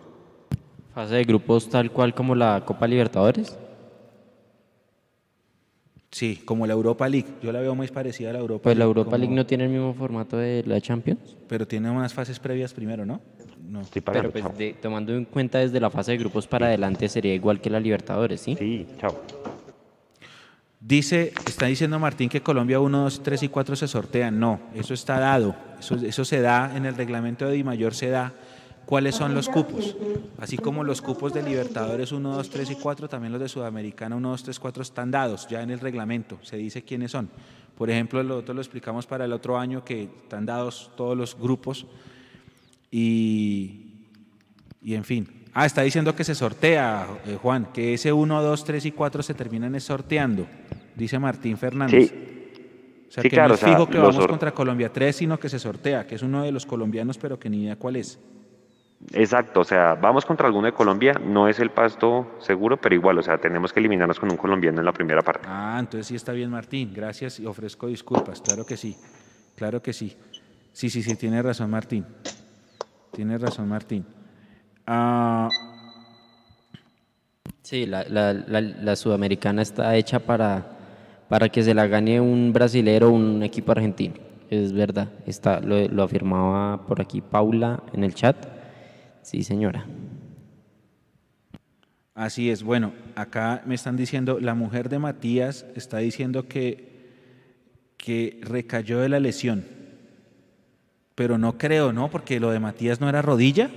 Fase 0.96 1.16
de 1.16 1.24
grupos 1.24 1.70
tal 1.70 1.92
cual 1.92 2.14
como 2.16 2.34
la 2.34 2.64
Copa 2.66 2.88
Libertadores. 2.88 3.58
Sí, 6.12 6.42
como 6.44 6.68
la 6.68 6.74
Europa 6.74 7.08
League. 7.08 7.28
Yo 7.42 7.52
la 7.54 7.62
veo 7.62 7.74
muy 7.74 7.88
parecida 7.88 8.32
a 8.32 8.34
la 8.34 8.40
Europa 8.40 8.64
Pues 8.64 8.76
la 8.76 8.80
League, 8.84 8.90
Europa 8.90 9.12
como- 9.12 9.18
League 9.20 9.34
no 9.36 9.46
tiene 9.46 9.64
el 9.66 9.70
mismo 9.70 9.94
formato 9.94 10.36
de 10.38 10.62
la 10.66 10.82
Champions. 10.82 11.38
Pero 11.48 11.66
tiene 11.66 11.90
unas 11.90 12.14
fases 12.14 12.38
previas 12.40 12.74
primero, 12.74 13.06
¿no? 13.06 13.22
No. 13.70 13.80
Estoy 13.82 14.02
Pero 14.02 14.30
pues 14.32 14.44
de- 14.58 14.74
tomando 14.74 15.16
en 15.16 15.24
cuenta 15.24 15.60
desde 15.60 15.80
la 15.80 15.90
fase 15.90 16.12
de 16.12 16.18
grupos 16.18 16.48
para 16.48 16.68
adelante 16.68 17.08
sería 17.08 17.34
igual 17.34 17.62
que 17.62 17.70
la 17.70 17.80
Libertadores, 17.80 18.42
¿sí? 18.42 18.58
Sí, 18.60 18.86
chao. 19.00 19.22
Dice, 20.82 21.32
está 21.48 21.68
diciendo 21.68 21.98
Martín 22.00 22.28
que 22.28 22.42
Colombia 22.42 22.80
1, 22.80 23.04
2, 23.04 23.22
3 23.24 23.44
y 23.44 23.48
4 23.50 23.76
se 23.76 23.88
sortean. 23.88 24.40
No, 24.40 24.60
eso 24.76 24.94
está 24.94 25.20
dado. 25.20 25.56
Eso, 25.80 25.96
eso 25.96 26.26
se 26.26 26.42
da 26.42 26.76
en 26.76 26.86
el 26.86 26.96
reglamento 26.96 27.46
de 27.48 27.54
Di 27.54 27.64
Mayor, 27.64 27.94
se 27.94 28.10
da 28.10 28.34
cuáles 28.92 29.16
son 29.16 29.34
los 29.34 29.48
cupos. 29.48 29.96
Así 30.38 30.58
como 30.58 30.84
los 30.84 31.02
cupos 31.02 31.34
de 31.34 31.42
Libertadores 31.42 32.12
1, 32.12 32.36
2, 32.36 32.50
3 32.50 32.72
y 32.72 32.76
4, 32.76 33.08
también 33.08 33.32
los 33.32 33.40
de 33.42 33.48
Sudamericana 33.48 34.18
1, 34.18 34.30
2, 34.32 34.44
3, 34.44 34.60
4 34.60 34.84
están 34.84 35.10
dados 35.12 35.48
ya 35.50 35.62
en 35.64 35.70
el 35.70 35.80
reglamento. 35.80 36.38
Se 36.42 36.58
dice 36.58 36.82
quiénes 36.84 37.12
son. 37.12 37.30
Por 37.78 37.90
ejemplo, 37.90 38.22
nosotros 38.22 38.54
lo 38.54 38.62
explicamos 38.62 39.08
para 39.08 39.24
el 39.24 39.32
otro 39.32 39.58
año 39.58 39.86
que 39.86 40.04
están 40.24 40.46
dados 40.46 40.92
todos 40.98 41.16
los 41.18 41.38
grupos 41.40 41.86
y, 42.92 43.94
y 44.84 44.94
en 44.96 45.06
fin. 45.06 45.26
Ah, 45.54 45.66
está 45.66 45.84
diciendo 45.84 46.14
que 46.14 46.26
se 46.26 46.36
sortea, 46.36 47.08
eh, 47.26 47.38
Juan, 47.42 47.68
que 47.74 47.94
ese 47.94 48.12
1, 48.12 48.42
2, 48.44 48.64
3 48.66 48.86
y 48.88 48.92
4 48.92 49.24
se 49.24 49.34
terminan 49.34 49.80
sorteando, 49.80 50.48
dice 50.98 51.18
Martín 51.18 51.58
Fernández. 51.58 52.10
Sí. 52.10 52.28
O 53.08 53.12
sea, 53.14 53.24
Sí, 53.24 53.30
que 53.30 53.36
claro, 53.36 53.48
no 53.50 53.54
o 53.54 53.56
es 53.56 53.60
sea, 53.62 53.70
fijo 53.70 53.88
que 53.88 53.98
los 54.00 54.08
vamos 54.08 54.24
or- 54.26 54.30
contra 54.30 54.52
Colombia 54.54 54.92
3, 54.92 55.16
sino 55.16 55.40
que 55.40 55.48
se 55.48 55.60
sortea, 55.60 56.06
que 56.08 56.16
es 56.16 56.22
uno 56.24 56.44
de 56.44 56.52
los 56.52 56.66
colombianos, 56.66 57.18
pero 57.18 57.40
que 57.40 57.50
ni 57.50 57.64
idea 57.64 57.78
cuál 57.78 57.96
es. 57.96 58.20
Exacto, 59.14 59.62
o 59.62 59.64
sea, 59.64 59.96
vamos 59.96 60.26
contra 60.26 60.48
alguno 60.48 60.68
de 60.68 60.74
Colombia, 60.74 61.14
no 61.14 61.48
es 61.48 61.60
el 61.60 61.72
pasto 61.72 62.36
seguro, 62.40 62.78
pero 62.78 62.94
igual, 62.96 63.18
o 63.18 63.24
sea, 63.24 63.38
tenemos 63.40 63.74
que 63.74 63.80
eliminarnos 63.80 64.20
con 64.20 64.30
un 64.32 64.38
colombiano 64.38 64.80
en 64.80 64.86
la 64.86 64.94
primera 64.94 65.22
parte. 65.22 65.48
Ah, 65.50 65.78
entonces 65.80 66.08
sí 66.08 66.16
está 66.16 66.32
bien, 66.34 66.50
Martín. 66.52 66.94
Gracias 66.94 67.40
y 67.40 67.46
ofrezco 67.46 67.88
disculpas. 67.88 68.42
Claro 68.42 68.66
que 68.66 68.78
sí. 68.78 68.96
Claro 69.56 69.82
que 69.82 69.92
sí. 69.92 70.16
Sí, 70.72 70.90
sí, 70.90 71.02
sí, 71.02 71.16
tiene 71.16 71.42
razón, 71.42 71.70
Martín. 71.72 72.06
Tiene 73.12 73.38
razón, 73.38 73.68
Martín. 73.68 74.06
Ah, 74.88 75.50
Sí, 77.64 77.86
la, 77.86 78.04
la- 78.10 78.34
la- 78.34 78.62
la 78.62 78.96
sudamericana 78.96 79.62
está 79.62 79.96
hecha 79.96 80.20
para, 80.20 80.66
para 81.30 81.48
que 81.50 81.64
se 81.64 81.74
la 81.74 81.88
gane 81.88 82.20
un 82.20 82.52
brasilero 82.54 83.08
o 83.10 83.12
un 83.12 83.44
equipo 83.44 83.72
argentino. 83.72 84.16
Es 84.50 84.74
verdad. 84.74 85.08
Está, 85.26 85.60
lo, 85.60 85.88
lo 85.88 86.04
afirmaba 86.04 86.86
por 86.86 87.00
aquí 87.02 87.22
Paula 87.22 87.82
en 87.94 88.04
el 88.04 88.14
chat. 88.14 88.36
Sí, 89.22 89.44
señora. 89.44 89.86
así 92.16 92.50
es. 92.50 92.64
Bueno, 92.64 92.94
acá 93.16 93.62
me 93.66 93.76
están 93.76 93.98
diciendo, 93.98 94.40
la 94.40 94.54
mujer 94.54 94.90
de 94.90 95.00
Matías 95.00 95.66
está 95.76 95.98
diciendo 96.00 96.48
que, 96.48 96.90
que 97.98 98.40
recayó 98.44 99.00
de 99.00 99.10
la 99.10 99.20
lesión. 99.20 99.66
Pero 101.16 101.38
no 101.38 101.58
creo, 101.58 101.94
¿no? 101.94 102.10
Porque 102.10 102.40
lo 102.40 102.52
de 102.52 102.60
Matías 102.60 103.00
no 103.02 103.10
era 103.10 103.22
rodilla. 103.22 103.70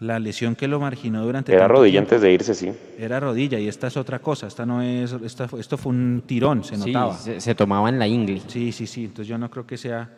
La 0.00 0.20
lesión 0.20 0.54
que 0.54 0.68
lo 0.68 0.78
marginó 0.78 1.24
durante 1.24 1.52
Era 1.52 1.66
rodilla 1.66 1.94
tiempo. 1.94 2.10
antes 2.14 2.22
de 2.22 2.32
irse, 2.32 2.54
sí. 2.54 2.72
Era 2.98 3.18
rodilla 3.18 3.58
y 3.58 3.66
esta 3.66 3.88
es 3.88 3.96
otra 3.96 4.20
cosa. 4.20 4.46
Esta 4.46 4.64
no 4.64 4.80
es, 4.80 5.12
esta, 5.24 5.48
fue- 5.48 5.60
esto 5.60 5.76
fue 5.76 5.90
un 5.90 6.22
tirón, 6.24 6.62
se 6.62 6.76
Sí, 6.76 6.92
notaba. 6.92 7.14
se, 7.16 7.40
se 7.40 7.54
tomaba 7.56 7.88
en 7.88 7.98
la 7.98 8.06
ingle. 8.06 8.40
Sí, 8.46 8.70
sí, 8.70 8.86
sí. 8.86 9.06
Entonces 9.06 9.26
yo 9.26 9.38
no 9.38 9.50
creo 9.50 9.66
que 9.66 9.76
sea, 9.76 10.08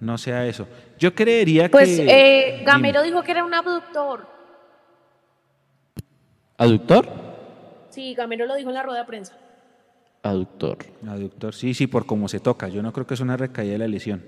no 0.00 0.18
sea 0.18 0.46
eso. 0.46 0.66
Yo 0.98 1.14
creería 1.14 1.70
Pues 1.70 1.88
que. 1.88 2.04
eh, 2.04 2.52
Dime. 2.58 2.64
Gamero 2.64 3.02
dijo 3.02 3.22
que 3.22 3.30
era 3.32 3.44
un 3.44 3.54
abductor. 3.54 4.26
¿Aductor? 6.56 7.06
Sí, 7.90 8.14
Gamero 8.14 8.46
lo 8.46 8.54
dijo 8.54 8.68
en 8.68 8.74
la 8.74 8.82
rueda 8.82 9.00
de 9.00 9.04
prensa. 9.06 9.36
Aductor. 10.22 10.78
Aductor, 11.06 11.54
sí, 11.54 11.74
sí, 11.74 11.86
por 11.86 12.06
cómo 12.06 12.28
se 12.28 12.40
toca. 12.40 12.68
Yo 12.68 12.82
no 12.82 12.92
creo 12.92 13.06
que 13.06 13.14
es 13.14 13.20
una 13.20 13.36
recaída 13.36 13.72
de 13.72 13.78
la 13.78 13.88
lesión. 13.88 14.22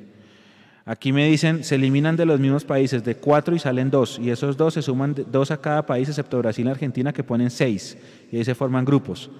Aquí 0.84 1.12
me 1.12 1.26
dicen, 1.26 1.64
se 1.64 1.74
eliminan 1.74 2.16
de 2.16 2.26
los 2.26 2.38
mismos 2.38 2.64
países 2.64 3.02
de 3.04 3.16
cuatro 3.16 3.56
y 3.56 3.58
salen 3.58 3.90
dos. 3.90 4.18
Y 4.20 4.30
esos 4.30 4.56
dos 4.56 4.74
se 4.74 4.82
suman 4.82 5.14
dos 5.32 5.50
a 5.50 5.60
cada 5.60 5.84
país, 5.84 6.08
excepto 6.08 6.38
Brasil 6.38 6.66
y 6.66 6.70
Argentina, 6.70 7.12
que 7.12 7.24
ponen 7.24 7.50
seis. 7.50 7.98
Y 8.30 8.36
ahí 8.36 8.44
se 8.44 8.54
forman 8.54 8.84
grupos. 8.84 9.30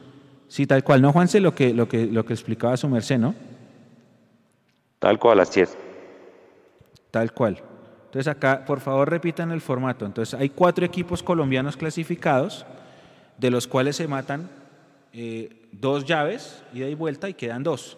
Sí, 0.48 0.66
tal 0.66 0.82
cual. 0.82 1.02
No, 1.02 1.12
Juanse, 1.12 1.38
lo 1.40 1.54
que, 1.54 1.72
lo 1.72 1.88
que, 1.88 2.06
lo 2.06 2.24
que 2.24 2.32
explicaba 2.32 2.76
su 2.76 2.88
merced, 2.88 3.18
¿no? 3.18 3.34
Tal 4.98 5.18
cual, 5.20 5.38
así 5.40 5.60
es. 5.60 5.76
Tal 7.16 7.32
cual. 7.32 7.62
Entonces 8.04 8.28
acá, 8.28 8.62
por 8.66 8.78
favor, 8.80 9.08
repitan 9.08 9.50
el 9.50 9.62
formato. 9.62 10.04
Entonces 10.04 10.38
hay 10.38 10.50
cuatro 10.50 10.84
equipos 10.84 11.22
colombianos 11.22 11.74
clasificados, 11.74 12.66
de 13.38 13.50
los 13.50 13.66
cuales 13.66 13.96
se 13.96 14.06
matan 14.06 14.50
eh, 15.14 15.66
dos 15.72 16.04
llaves, 16.04 16.62
ida 16.74 16.86
y 16.90 16.94
vuelta, 16.94 17.26
y 17.26 17.32
quedan 17.32 17.62
dos. 17.62 17.96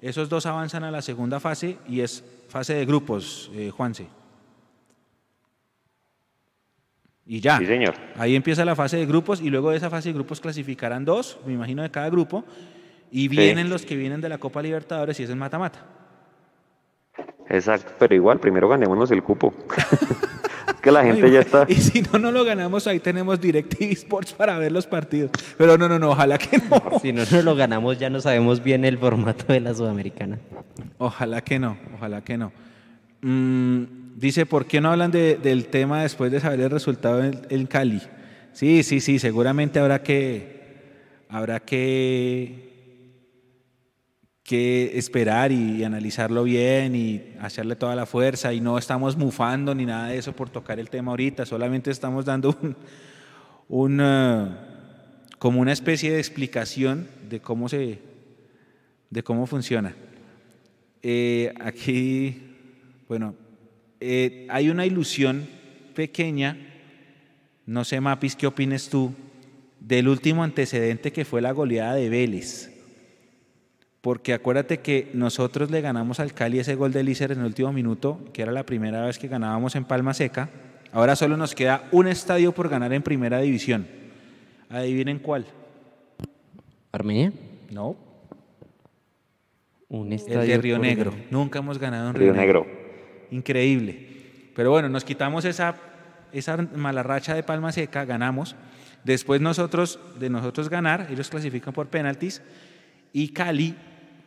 Esos 0.00 0.28
dos 0.28 0.46
avanzan 0.46 0.84
a 0.84 0.92
la 0.92 1.02
segunda 1.02 1.40
fase 1.40 1.78
y 1.88 1.98
es 1.98 2.24
fase 2.48 2.74
de 2.74 2.86
grupos, 2.86 3.50
eh, 3.56 3.70
Juanse. 3.70 4.06
Y 7.26 7.40
ya. 7.40 7.58
Sí, 7.58 7.66
señor. 7.66 7.96
Ahí 8.14 8.36
empieza 8.36 8.64
la 8.64 8.76
fase 8.76 8.98
de 8.98 9.06
grupos 9.06 9.40
y 9.40 9.50
luego 9.50 9.72
de 9.72 9.78
esa 9.78 9.90
fase 9.90 10.10
de 10.10 10.12
grupos 10.12 10.40
clasificarán 10.40 11.04
dos, 11.04 11.40
me 11.44 11.54
imagino, 11.54 11.82
de 11.82 11.90
cada 11.90 12.08
grupo, 12.08 12.44
y 13.10 13.26
vienen 13.26 13.68
los 13.68 13.84
que 13.84 13.96
vienen 13.96 14.20
de 14.20 14.28
la 14.28 14.38
Copa 14.38 14.62
Libertadores 14.62 15.18
y 15.18 15.24
es 15.24 15.34
mata-mata. 15.34 15.99
Exacto, 17.50 17.92
pero 17.98 18.14
igual, 18.14 18.38
primero 18.38 18.68
ganémonos 18.68 19.10
el 19.10 19.22
cupo. 19.22 19.52
que 20.82 20.90
la 20.90 21.04
gente 21.04 21.26
Ay, 21.26 21.32
ya 21.32 21.40
está. 21.40 21.66
Y 21.68 21.74
si 21.74 22.00
no, 22.02 22.18
no 22.18 22.30
lo 22.32 22.44
ganamos, 22.44 22.86
ahí 22.86 23.00
tenemos 23.00 23.40
DirecTV 23.40 23.90
Sports 23.92 24.32
para 24.32 24.56
ver 24.58 24.72
los 24.72 24.86
partidos. 24.86 25.30
Pero 25.58 25.76
no, 25.76 25.88
no, 25.88 25.98
no, 25.98 26.10
ojalá 26.10 26.38
que 26.38 26.58
no. 26.58 26.98
Si 27.00 27.12
no 27.12 27.22
nos 27.30 27.44
lo 27.44 27.54
ganamos, 27.56 27.98
ya 27.98 28.08
no 28.08 28.20
sabemos 28.20 28.62
bien 28.62 28.84
el 28.84 28.96
formato 28.98 29.52
de 29.52 29.60
la 29.60 29.74
sudamericana. 29.74 30.38
Ojalá 30.98 31.42
que 31.42 31.58
no, 31.58 31.76
ojalá 31.96 32.22
que 32.22 32.38
no. 32.38 32.52
Mm, 33.22 33.82
dice, 34.16 34.46
¿por 34.46 34.64
qué 34.66 34.80
no 34.80 34.90
hablan 34.92 35.10
de- 35.10 35.36
del 35.36 35.66
tema 35.66 36.02
después 36.02 36.30
de 36.32 36.40
saber 36.40 36.60
el 36.60 36.70
resultado 36.70 37.22
en, 37.22 37.40
en 37.50 37.66
Cali? 37.66 38.00
Sí, 38.52 38.82
sí, 38.82 39.00
sí, 39.00 39.18
seguramente 39.18 39.78
habrá 39.78 40.02
que, 40.02 40.62
habrá 41.28 41.60
que, 41.60 42.69
que 44.50 44.98
esperar 44.98 45.52
y, 45.52 45.84
analizarlo 45.84 46.42
bien 46.42 46.96
y 46.96 47.22
hacerle 47.38 47.76
toda 47.76 47.94
la 47.94 48.04
fuerza 48.04 48.52
y 48.52 48.60
no 48.60 48.78
estamos 48.78 49.16
mufando 49.16 49.76
ni 49.76 49.86
nada 49.86 50.08
de 50.08 50.18
eso 50.18 50.32
por 50.32 50.50
tocar 50.50 50.80
el 50.80 50.90
tema 50.90 51.12
ahorita, 51.12 51.46
solamente 51.46 51.92
estamos 51.92 52.24
dando 52.24 52.58
un, 52.60 52.76
un, 53.68 54.00
eh, 54.02 54.46
como 55.38 55.60
una 55.60 55.70
especie 55.70 56.10
de 56.10 56.18
explicación 56.18 57.06
de 57.28 57.38
cómo 57.38 57.68
se, 57.68 58.00
de 59.08 59.22
cómo 59.22 59.46
funciona. 59.46 59.94
Eh, 61.00 61.54
aquí, 61.60 62.42
bueno, 63.06 63.36
eh, 64.00 64.48
hay 64.50 64.68
una 64.68 64.84
ilusión 64.84 65.46
pequeña, 65.94 66.58
no 67.66 67.84
sé, 67.84 68.00
Mapis, 68.00 68.34
¿qué 68.34 68.48
opines 68.48 68.88
tú 68.88 69.14
del 69.78 70.08
último 70.08 70.42
antecedente 70.42 71.12
que 71.12 71.24
fue 71.24 71.40
la 71.40 71.52
goleada 71.52 71.94
de 71.94 72.08
Vélez? 72.08 72.69
Porque 74.00 74.32
acuérdate 74.32 74.78
que 74.80 75.10
nosotros 75.12 75.70
le 75.70 75.82
ganamos 75.82 76.20
al 76.20 76.32
Cali 76.32 76.58
ese 76.58 76.74
gol 76.74 76.92
de 76.92 77.02
Lícer 77.02 77.32
en 77.32 77.40
el 77.40 77.46
último 77.46 77.72
minuto, 77.72 78.18
que 78.32 78.42
era 78.42 78.50
la 78.50 78.64
primera 78.64 79.04
vez 79.04 79.18
que 79.18 79.28
ganábamos 79.28 79.76
en 79.76 79.84
Palma 79.84 80.14
Seca. 80.14 80.48
Ahora 80.92 81.16
solo 81.16 81.36
nos 81.36 81.54
queda 81.54 81.84
un 81.92 82.08
estadio 82.08 82.52
por 82.52 82.68
ganar 82.68 82.92
en 82.92 83.02
primera 83.02 83.40
división. 83.40 83.86
Adivinen 84.70 85.18
cuál. 85.18 85.46
¿Armenia? 86.92 87.32
No, 87.70 87.96
Un 89.88 90.08
el 90.08 90.14
estadio 90.14 90.40
de 90.40 90.58
Río 90.58 90.78
Negro. 90.78 91.14
Nunca 91.30 91.58
hemos 91.58 91.78
ganado 91.78 92.08
en 92.10 92.14
Río 92.14 92.32
Negro. 92.32 92.66
Increíble. 93.30 94.06
Pero 94.56 94.70
bueno, 94.70 94.88
nos 94.88 95.04
quitamos 95.04 95.44
esa, 95.44 95.76
esa 96.32 96.56
mala 96.56 97.02
racha 97.02 97.34
de 97.34 97.42
Palma 97.42 97.70
Seca, 97.70 98.04
ganamos. 98.04 98.56
Después 99.04 99.40
nosotros, 99.40 100.00
de 100.18 100.30
nosotros 100.30 100.68
ganar, 100.68 101.06
ellos 101.10 101.28
clasifican 101.28 101.72
por 101.72 101.88
penaltis 101.88 102.42
y 103.12 103.28
Cali 103.28 103.74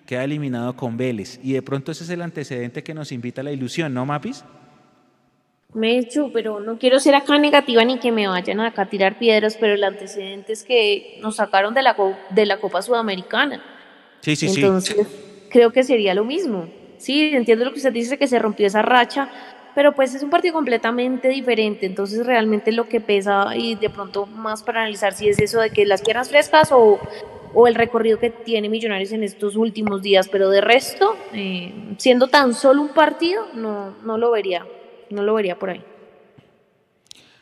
queda 0.06 0.24
eliminado 0.24 0.76
con 0.76 0.98
Vélez. 0.98 1.40
Y 1.44 1.54
de 1.54 1.62
pronto 1.62 1.92
ese 1.92 2.04
es 2.04 2.10
el 2.10 2.22
antecedente 2.22 2.84
que 2.84 2.94
nos 2.94 3.12
invita 3.12 3.42
a 3.42 3.44
la 3.44 3.52
ilusión, 3.52 3.94
¿no, 3.94 4.06
Mapis? 4.06 4.44
Me 5.74 5.98
echo, 5.98 6.30
pero 6.32 6.60
no 6.60 6.78
quiero 6.78 7.00
ser 7.00 7.16
acá 7.16 7.40
negativa 7.40 7.84
ni 7.84 7.98
que 7.98 8.12
me 8.12 8.28
vayan 8.28 8.60
acá 8.60 8.84
a 8.84 8.90
tirar 8.90 9.18
piedras, 9.18 9.58
pero 9.60 9.74
el 9.74 9.84
antecedente 9.84 10.54
es 10.54 10.64
que 10.64 11.18
nos 11.22 11.38
sacaron 11.38 11.74
de 11.74 11.82
la, 11.82 11.96
de 12.30 12.46
la 12.46 12.60
Copa 12.60 12.82
Sudamericana. 12.82 13.64
Sí, 14.22 14.36
sí, 14.36 14.50
sí. 14.50 14.62
Entonces, 14.62 15.08
creo 15.50 15.72
que 15.72 15.84
sería 15.84 16.14
lo 16.14 16.26
mismo. 16.26 16.68
Sí, 16.98 17.32
entiendo 17.34 17.66
lo 17.66 17.72
que 17.72 17.78
usted 17.78 17.92
dice, 17.92 18.18
que 18.18 18.28
se 18.28 18.38
rompió 18.38 18.68
esa 18.68 18.84
racha, 18.84 19.30
pero 19.74 19.94
pues 19.94 20.14
es 20.14 20.22
un 20.22 20.30
partido 20.30 20.54
completamente 20.54 21.30
diferente. 21.30 21.88
Entonces, 21.88 22.24
realmente 22.24 22.72
lo 22.72 22.88
que 22.88 23.02
pesa 23.02 23.56
y 23.56 23.74
de 23.74 23.90
pronto 23.90 24.28
más 24.28 24.62
para 24.62 24.82
analizar 24.82 25.14
si 25.14 25.28
es 25.28 25.40
eso 25.40 25.60
de 25.60 25.72
que 25.72 25.88
las 25.88 26.04
piernas 26.04 26.30
frescas 26.30 26.72
o, 26.72 27.00
o 27.54 27.68
el 27.68 27.76
recorrido 27.76 28.20
que 28.20 28.30
tiene 28.30 28.70
Millonarios 28.70 29.12
en 29.12 29.24
estos 29.24 29.56
últimos 29.56 30.02
días, 30.02 30.28
pero 30.30 30.50
de 30.50 30.62
resto, 30.62 31.16
eh, 31.34 31.96
siendo 31.98 32.28
tan 32.28 32.54
solo 32.54 32.82
un 32.82 32.90
partido, 32.90 33.48
no, 33.54 33.92
no 34.04 34.18
lo 34.18 34.32
vería, 34.32 34.66
no 35.10 35.24
lo 35.24 35.34
vería 35.34 35.58
por 35.58 35.72
ahí. 35.72 35.84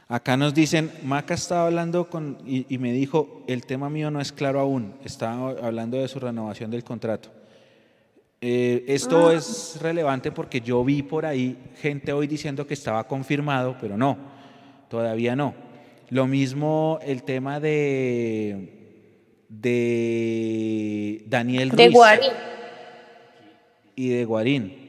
Acá 0.08 0.36
nos 0.36 0.54
dicen, 0.54 0.92
Maca 1.04 1.34
estaba 1.34 1.68
hablando 1.68 2.10
con, 2.10 2.38
y, 2.46 2.66
y 2.74 2.78
me 2.78 2.92
dijo, 2.92 3.44
el 3.48 3.66
tema 3.66 3.90
mío 3.90 4.12
no 4.12 4.20
es 4.20 4.32
claro 4.32 4.60
aún, 4.60 4.94
estaba 5.06 5.52
hablando 5.62 5.98
de 5.98 6.08
su 6.08 6.20
renovación 6.20 6.70
del 6.70 6.84
contrato. 6.84 7.30
Eh, 8.44 8.86
esto 8.88 9.32
es 9.32 9.78
relevante 9.80 10.32
porque 10.32 10.62
yo 10.62 10.84
vi 10.84 11.04
por 11.04 11.28
ahí 11.28 11.56
gente 11.80 12.12
hoy 12.12 12.26
diciendo 12.26 12.66
que 12.66 12.74
estaba 12.74 13.08
confirmado, 13.08 13.78
pero 13.80 13.98
no, 13.98 14.18
todavía 14.90 15.36
no. 15.36 15.54
Lo 16.10 16.26
mismo 16.26 16.98
el 17.04 17.22
tema 17.22 17.60
de, 17.60 18.81
de 19.52 21.24
Daniel 21.28 21.70
De 21.72 21.86
Ruiz 21.86 21.92
Guarín. 21.94 22.32
y 23.96 24.10
de 24.10 24.26
Guarín. 24.26 24.82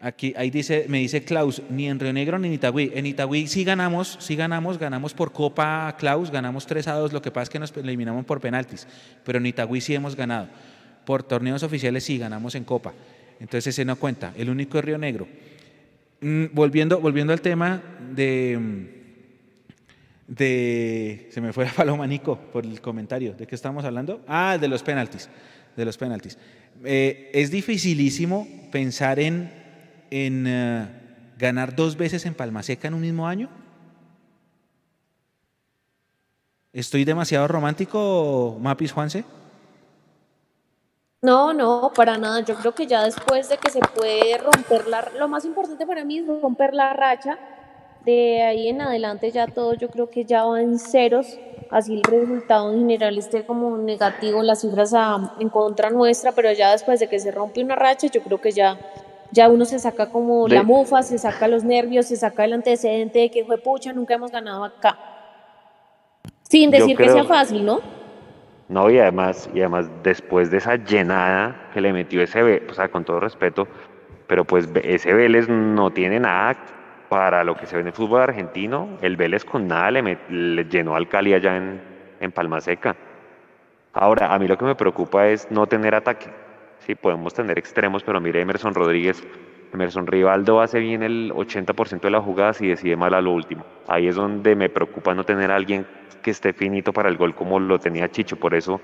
Aquí, 0.00 0.32
ahí 0.34 0.50
dice, 0.50 0.86
me 0.88 0.98
dice 0.98 1.22
Klaus, 1.22 1.60
ni 1.68 1.86
en 1.86 2.00
Río 2.00 2.12
Negro 2.14 2.38
ni 2.38 2.48
en 2.48 2.54
Itagüí. 2.54 2.90
En 2.94 3.04
Itagüí 3.04 3.46
sí 3.46 3.64
ganamos, 3.64 4.16
sí 4.18 4.34
ganamos, 4.34 4.78
ganamos 4.78 5.12
por 5.12 5.30
Copa 5.32 5.94
Klaus, 5.98 6.30
ganamos 6.30 6.66
3 6.66 6.88
a 6.88 6.94
2, 6.94 7.12
lo 7.12 7.20
que 7.20 7.30
pasa 7.30 7.42
es 7.44 7.50
que 7.50 7.58
nos 7.58 7.76
eliminamos 7.76 8.24
por 8.24 8.40
penaltis, 8.40 8.86
pero 9.24 9.38
en 9.38 9.44
Itagüí 9.46 9.82
sí 9.82 9.94
hemos 9.94 10.16
ganado. 10.16 10.48
Por 11.04 11.22
torneos 11.22 11.62
oficiales 11.62 12.04
sí 12.04 12.16
ganamos 12.16 12.54
en 12.54 12.64
Copa. 12.64 12.94
Entonces 13.40 13.66
ese 13.66 13.84
no 13.84 13.96
cuenta, 13.96 14.32
el 14.36 14.48
único 14.48 14.78
es 14.78 14.84
Río 14.86 14.96
Negro. 14.96 15.28
Mm, 16.22 16.46
volviendo, 16.52 16.98
volviendo 17.00 17.34
al 17.34 17.42
tema 17.42 17.82
de, 18.14 18.99
de... 20.30 21.28
Se 21.32 21.40
me 21.40 21.52
fue 21.52 21.64
la 21.66 21.72
paloma 21.72 22.06
Nico 22.06 22.38
por 22.52 22.64
el 22.64 22.80
comentario. 22.80 23.34
¿De 23.34 23.46
qué 23.46 23.54
estamos 23.54 23.84
hablando? 23.84 24.22
Ah, 24.26 24.56
de 24.58 24.68
los 24.68 24.82
penaltis. 24.82 25.28
de 25.76 25.84
los 25.84 25.98
penaltis. 25.98 26.38
Eh, 26.84 27.30
es 27.34 27.50
dificilísimo 27.50 28.46
pensar 28.70 29.18
en, 29.18 29.52
en 30.10 30.46
eh, 30.46 30.86
ganar 31.36 31.74
dos 31.74 31.96
veces 31.96 32.24
en 32.26 32.34
Palma 32.34 32.62
Seca 32.62 32.88
en 32.88 32.94
un 32.94 33.00
mismo 33.00 33.26
año. 33.26 33.48
¿Estoy 36.72 37.04
demasiado 37.04 37.48
romántico, 37.48 38.56
Mapis 38.60 38.92
Juanse? 38.92 39.24
No, 41.22 41.52
no, 41.52 41.92
para 41.94 42.16
nada. 42.16 42.40
Yo 42.40 42.54
creo 42.54 42.72
que 42.72 42.86
ya 42.86 43.02
después 43.02 43.48
de 43.48 43.58
que 43.58 43.70
se 43.70 43.80
puede 43.80 44.38
romper 44.38 44.86
la... 44.86 45.10
Lo 45.18 45.26
más 45.26 45.44
importante 45.44 45.84
para 45.84 46.04
mí 46.04 46.18
es 46.18 46.26
romper 46.26 46.72
la 46.72 46.92
racha. 46.92 47.38
De 48.04 48.42
ahí 48.42 48.68
en 48.68 48.80
adelante 48.80 49.30
ya 49.30 49.46
todo 49.46 49.74
yo 49.74 49.90
creo 49.90 50.08
que 50.10 50.24
ya 50.24 50.44
va 50.44 50.60
en 50.60 50.78
ceros. 50.78 51.38
Así 51.70 51.94
el 51.94 52.02
resultado 52.02 52.72
en 52.72 52.80
general 52.80 53.16
esté 53.18 53.44
como 53.44 53.76
negativo, 53.78 54.42
las 54.42 54.62
cifras 54.62 54.92
a- 54.94 55.34
en 55.38 55.48
contra 55.50 55.90
nuestra, 55.90 56.32
pero 56.32 56.50
ya 56.52 56.72
después 56.72 56.98
de 56.98 57.08
que 57.08 57.18
se 57.20 57.30
rompe 57.30 57.62
una 57.62 57.76
racha, 57.76 58.08
yo 58.08 58.22
creo 58.22 58.40
que 58.40 58.50
ya, 58.50 58.76
ya 59.30 59.48
uno 59.48 59.64
se 59.64 59.78
saca 59.78 60.06
como 60.10 60.48
De- 60.48 60.54
la 60.56 60.62
mufa, 60.64 61.02
se 61.02 61.18
saca 61.18 61.46
los 61.46 61.62
nervios, 61.62 62.06
se 62.06 62.16
saca 62.16 62.44
el 62.44 62.54
antecedente 62.54 63.20
de 63.20 63.30
que 63.30 63.44
fue 63.44 63.58
pucha, 63.58 63.92
nunca 63.92 64.14
hemos 64.14 64.32
ganado 64.32 64.64
acá. 64.64 64.98
Sin 66.42 66.70
decir 66.70 66.96
que 66.96 67.08
sea 67.08 67.24
fácil, 67.24 67.64
¿no? 67.64 67.80
No, 68.68 68.90
y 68.90 68.98
además, 68.98 69.48
y 69.54 69.60
además 69.60 69.88
después 70.02 70.50
de 70.50 70.58
esa 70.58 70.76
llenada 70.76 71.70
que 71.72 71.80
le 71.80 71.92
metió 71.92 72.22
ese 72.22 72.42
o 72.68 72.74
sea, 72.74 72.88
con 72.88 73.04
todo 73.04 73.20
respeto, 73.20 73.68
pero 74.26 74.44
pues 74.44 74.68
ese 74.82 75.12
Vélez 75.12 75.48
no 75.48 75.90
tiene 75.92 76.18
nada 76.20 76.56
para 77.10 77.44
lo 77.44 77.56
que 77.56 77.66
se 77.66 77.74
ve 77.74 77.82
en 77.82 77.88
el 77.88 77.92
fútbol 77.92 78.22
argentino. 78.22 78.96
El 79.02 79.16
Vélez 79.16 79.44
con 79.44 79.66
nada 79.66 79.90
le, 79.90 80.02
met- 80.02 80.28
le 80.30 80.64
llenó 80.64 80.94
al 80.96 81.08
Cali 81.08 81.34
allá 81.34 81.56
en, 81.56 81.80
en 82.20 82.32
Palma 82.32 82.60
Seca. 82.62 82.96
Ahora, 83.92 84.32
a 84.32 84.38
mí 84.38 84.46
lo 84.46 84.56
que 84.56 84.64
me 84.64 84.76
preocupa 84.76 85.26
es 85.28 85.50
no 85.50 85.66
tener 85.66 85.94
ataque. 85.94 86.28
Sí, 86.86 86.94
podemos 86.94 87.34
tener 87.34 87.58
extremos, 87.58 88.02
pero 88.04 88.20
mire 88.20 88.40
Emerson 88.40 88.72
Rodríguez, 88.74 89.22
Emerson 89.74 90.06
Rivaldo 90.06 90.60
hace 90.60 90.78
bien 90.78 91.02
el 91.02 91.32
80% 91.32 92.00
de 92.00 92.10
las 92.10 92.22
jugadas 92.24 92.60
y 92.62 92.68
decide 92.68 92.96
mal 92.96 93.12
a 93.14 93.20
lo 93.20 93.32
último. 93.32 93.64
Ahí 93.88 94.06
es 94.06 94.14
donde 94.14 94.54
me 94.54 94.68
preocupa 94.68 95.12
no 95.14 95.24
tener 95.24 95.50
a 95.50 95.56
alguien 95.56 95.86
que 96.22 96.30
esté 96.30 96.52
finito 96.52 96.92
para 96.92 97.08
el 97.08 97.16
gol 97.16 97.34
como 97.34 97.58
lo 97.58 97.78
tenía 97.80 98.08
Chicho. 98.08 98.36
Por 98.36 98.54
eso 98.54 98.80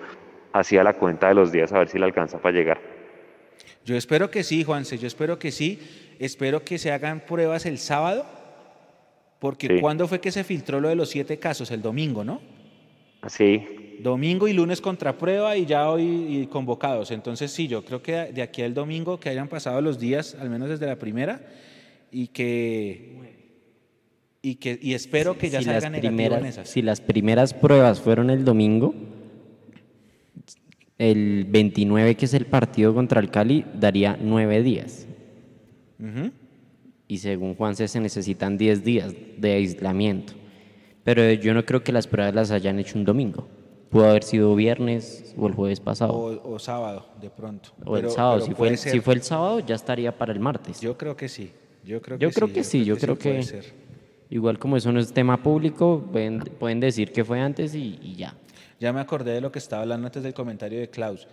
hacía 0.53 0.83
la 0.83 0.95
cuenta 0.95 1.29
de 1.29 1.35
los 1.35 1.53
días 1.53 1.73
a 1.73 1.79
ver 1.79 1.89
si 1.89 1.99
le 1.99 2.05
alcanza 2.07 2.39
para 2.39 2.57
llegar. 2.57 2.81
Yo 3.85 3.95
espero 3.97 4.31
que 4.31 4.43
sí, 4.43 4.65
Juanse, 4.65 4.99
yo 4.99 5.07
espero 5.07 5.39
que 5.39 5.53
sí. 5.53 5.81
Espero 6.19 6.65
que 6.65 6.79
se 6.79 6.93
hagan 6.93 7.21
pruebas 7.21 7.67
el 7.67 7.79
sábado, 7.79 8.25
porque 9.39 9.69
Sí. 9.69 9.81
¿cuándo 9.81 10.09
fue 10.09 10.21
que 10.21 10.31
se 10.33 10.45
filtró 10.45 10.81
lo 10.81 10.89
de 10.89 10.95
los 10.97 11.11
siete 11.11 11.39
casos? 11.39 11.71
El 11.71 11.83
domingo, 11.83 12.25
¿no? 12.25 12.41
Sí, 13.29 13.65
Domingo 14.01 14.47
y 14.47 14.53
lunes 14.53 14.81
contra 14.83 15.17
prueba 15.17 15.57
y 15.57 15.65
ya 15.65 15.91
hoy 15.91 16.03
y 16.29 16.47
convocados. 16.49 17.11
Entonces 17.11 17.51
sí, 17.51 17.67
yo 17.67 17.83
creo 17.85 18.03
que 18.03 18.13
de 18.33 18.43
aquí 18.43 18.61
al 18.63 18.75
domingo 18.75 19.19
que 19.19 19.31
hayan 19.31 19.49
pasado 19.49 19.81
los 19.81 19.99
días, 19.99 20.37
al 20.39 20.51
menos 20.51 20.69
desde 20.69 20.87
la 20.87 20.97
primera, 20.97 21.41
y 22.13 22.29
que 22.29 23.17
y 24.43 24.57
que 24.57 24.79
y 24.81 24.93
espero 24.95 25.39
que 25.39 25.49
ya 25.49 25.61
si 25.61 25.65
salgan 25.65 25.95
primeras, 25.95 26.41
en 26.41 26.47
esas. 26.47 26.69
si 26.69 26.83
las 26.83 27.01
primeras 27.01 27.55
pruebas 27.55 28.01
fueron 28.01 28.29
el 28.31 28.45
domingo, 28.45 28.95
el 30.99 31.47
29, 31.49 32.17
que 32.17 32.27
es 32.27 32.35
el 32.35 32.47
partido 32.47 32.95
contra 32.95 33.21
el 33.21 33.31
Cali, 33.31 33.65
daría 33.75 34.19
nueve 34.21 34.63
días. 34.63 35.07
Y 37.09 37.19
según 37.19 37.55
Juanse 37.55 37.89
se 37.89 38.01
necesitan 38.01 38.59
10 38.59 38.85
días 38.85 39.15
de 39.39 39.53
aislamiento. 39.53 40.33
Pero 41.05 41.33
yo 41.33 41.55
no 41.55 41.65
creo 41.65 41.85
que 41.85 41.93
las 41.93 42.07
pruebas 42.09 42.35
las 42.35 42.51
hayan 42.51 42.79
hecho 42.81 42.99
un 42.99 43.05
domingo. 43.05 43.47
Pudo 43.91 44.11
haber 44.11 44.25
sido 44.25 44.55
viernes 44.57 45.33
o 45.39 45.47
el 45.47 45.55
jueves 45.55 45.79
pasado. 45.79 46.13
O, 46.13 46.55
o 46.55 46.59
sábado, 46.59 47.07
de 47.21 47.31
pronto. 47.31 47.71
O 47.85 47.97
el 47.97 48.11
sábado. 48.11 48.41
Si 48.41 48.53
fue 48.53 48.69
el, 48.69 48.79
ser. 48.79 48.93
si 48.93 49.01
fue 49.01 49.15
el 49.15 49.23
sábado, 49.23 49.61
ya 49.61 49.77
estaría 49.77 50.17
para 50.19 50.33
el 50.33 50.41
martes. 50.41 50.81
Yo 50.81 50.99
creo 50.99 51.17
que 51.17 51.29
sí. 51.29 51.53
Yo 51.85 52.03
creo 52.03 52.19
Yo 52.19 52.29
que 52.31 52.35
creo 52.35 52.49
sí. 52.49 52.55
que 52.55 52.65
sí, 52.65 52.85
yo 52.85 52.99
creo 52.99 53.17
que 53.17 53.43
ser. 53.45 53.65
igual 54.29 54.59
como 54.59 54.77
eso 54.77 54.91
no 54.91 54.99
es 54.99 55.13
tema 55.13 55.41
público, 55.41 56.05
pueden, 56.11 56.41
pueden 56.41 56.81
decir 56.81 57.13
que 57.13 57.25
fue 57.25 57.39
antes 57.41 57.77
y, 57.77 58.01
y 58.03 58.17
ya. 58.17 58.35
Ya 58.81 58.93
me 58.93 58.99
acordé 59.01 59.33
de 59.33 59.41
lo 59.41 59.53
que 59.53 59.61
estaba 59.61 59.83
hablando 59.83 60.09
antes 60.09 60.25
del 60.25 60.35
comentario 60.35 60.81
de 60.81 60.91
Klaus. 60.91 61.29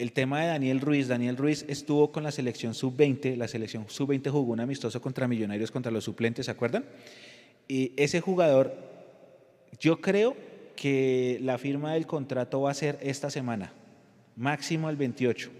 El 0.00 0.12
tema 0.12 0.40
de 0.40 0.46
Daniel 0.46 0.80
Ruiz. 0.80 1.08
Daniel 1.08 1.36
Ruiz 1.36 1.66
estuvo 1.68 2.10
con 2.10 2.22
la 2.22 2.30
selección 2.30 2.72
sub-20. 2.72 3.36
La 3.36 3.48
selección 3.48 3.84
sub-20 3.86 4.30
jugó 4.30 4.54
un 4.54 4.60
amistoso 4.60 5.02
contra 5.02 5.28
Millonarios, 5.28 5.70
contra 5.70 5.92
los 5.92 6.04
suplentes, 6.04 6.46
¿se 6.46 6.52
acuerdan? 6.52 6.86
Y 7.68 7.92
ese 7.98 8.22
jugador, 8.22 8.74
yo 9.78 10.00
creo 10.00 10.38
que 10.74 11.36
la 11.42 11.58
firma 11.58 11.92
del 11.92 12.06
contrato 12.06 12.62
va 12.62 12.70
a 12.70 12.74
ser 12.74 12.98
esta 13.02 13.28
semana, 13.28 13.74
máximo 14.36 14.88
el 14.88 14.96
28. 14.96 15.50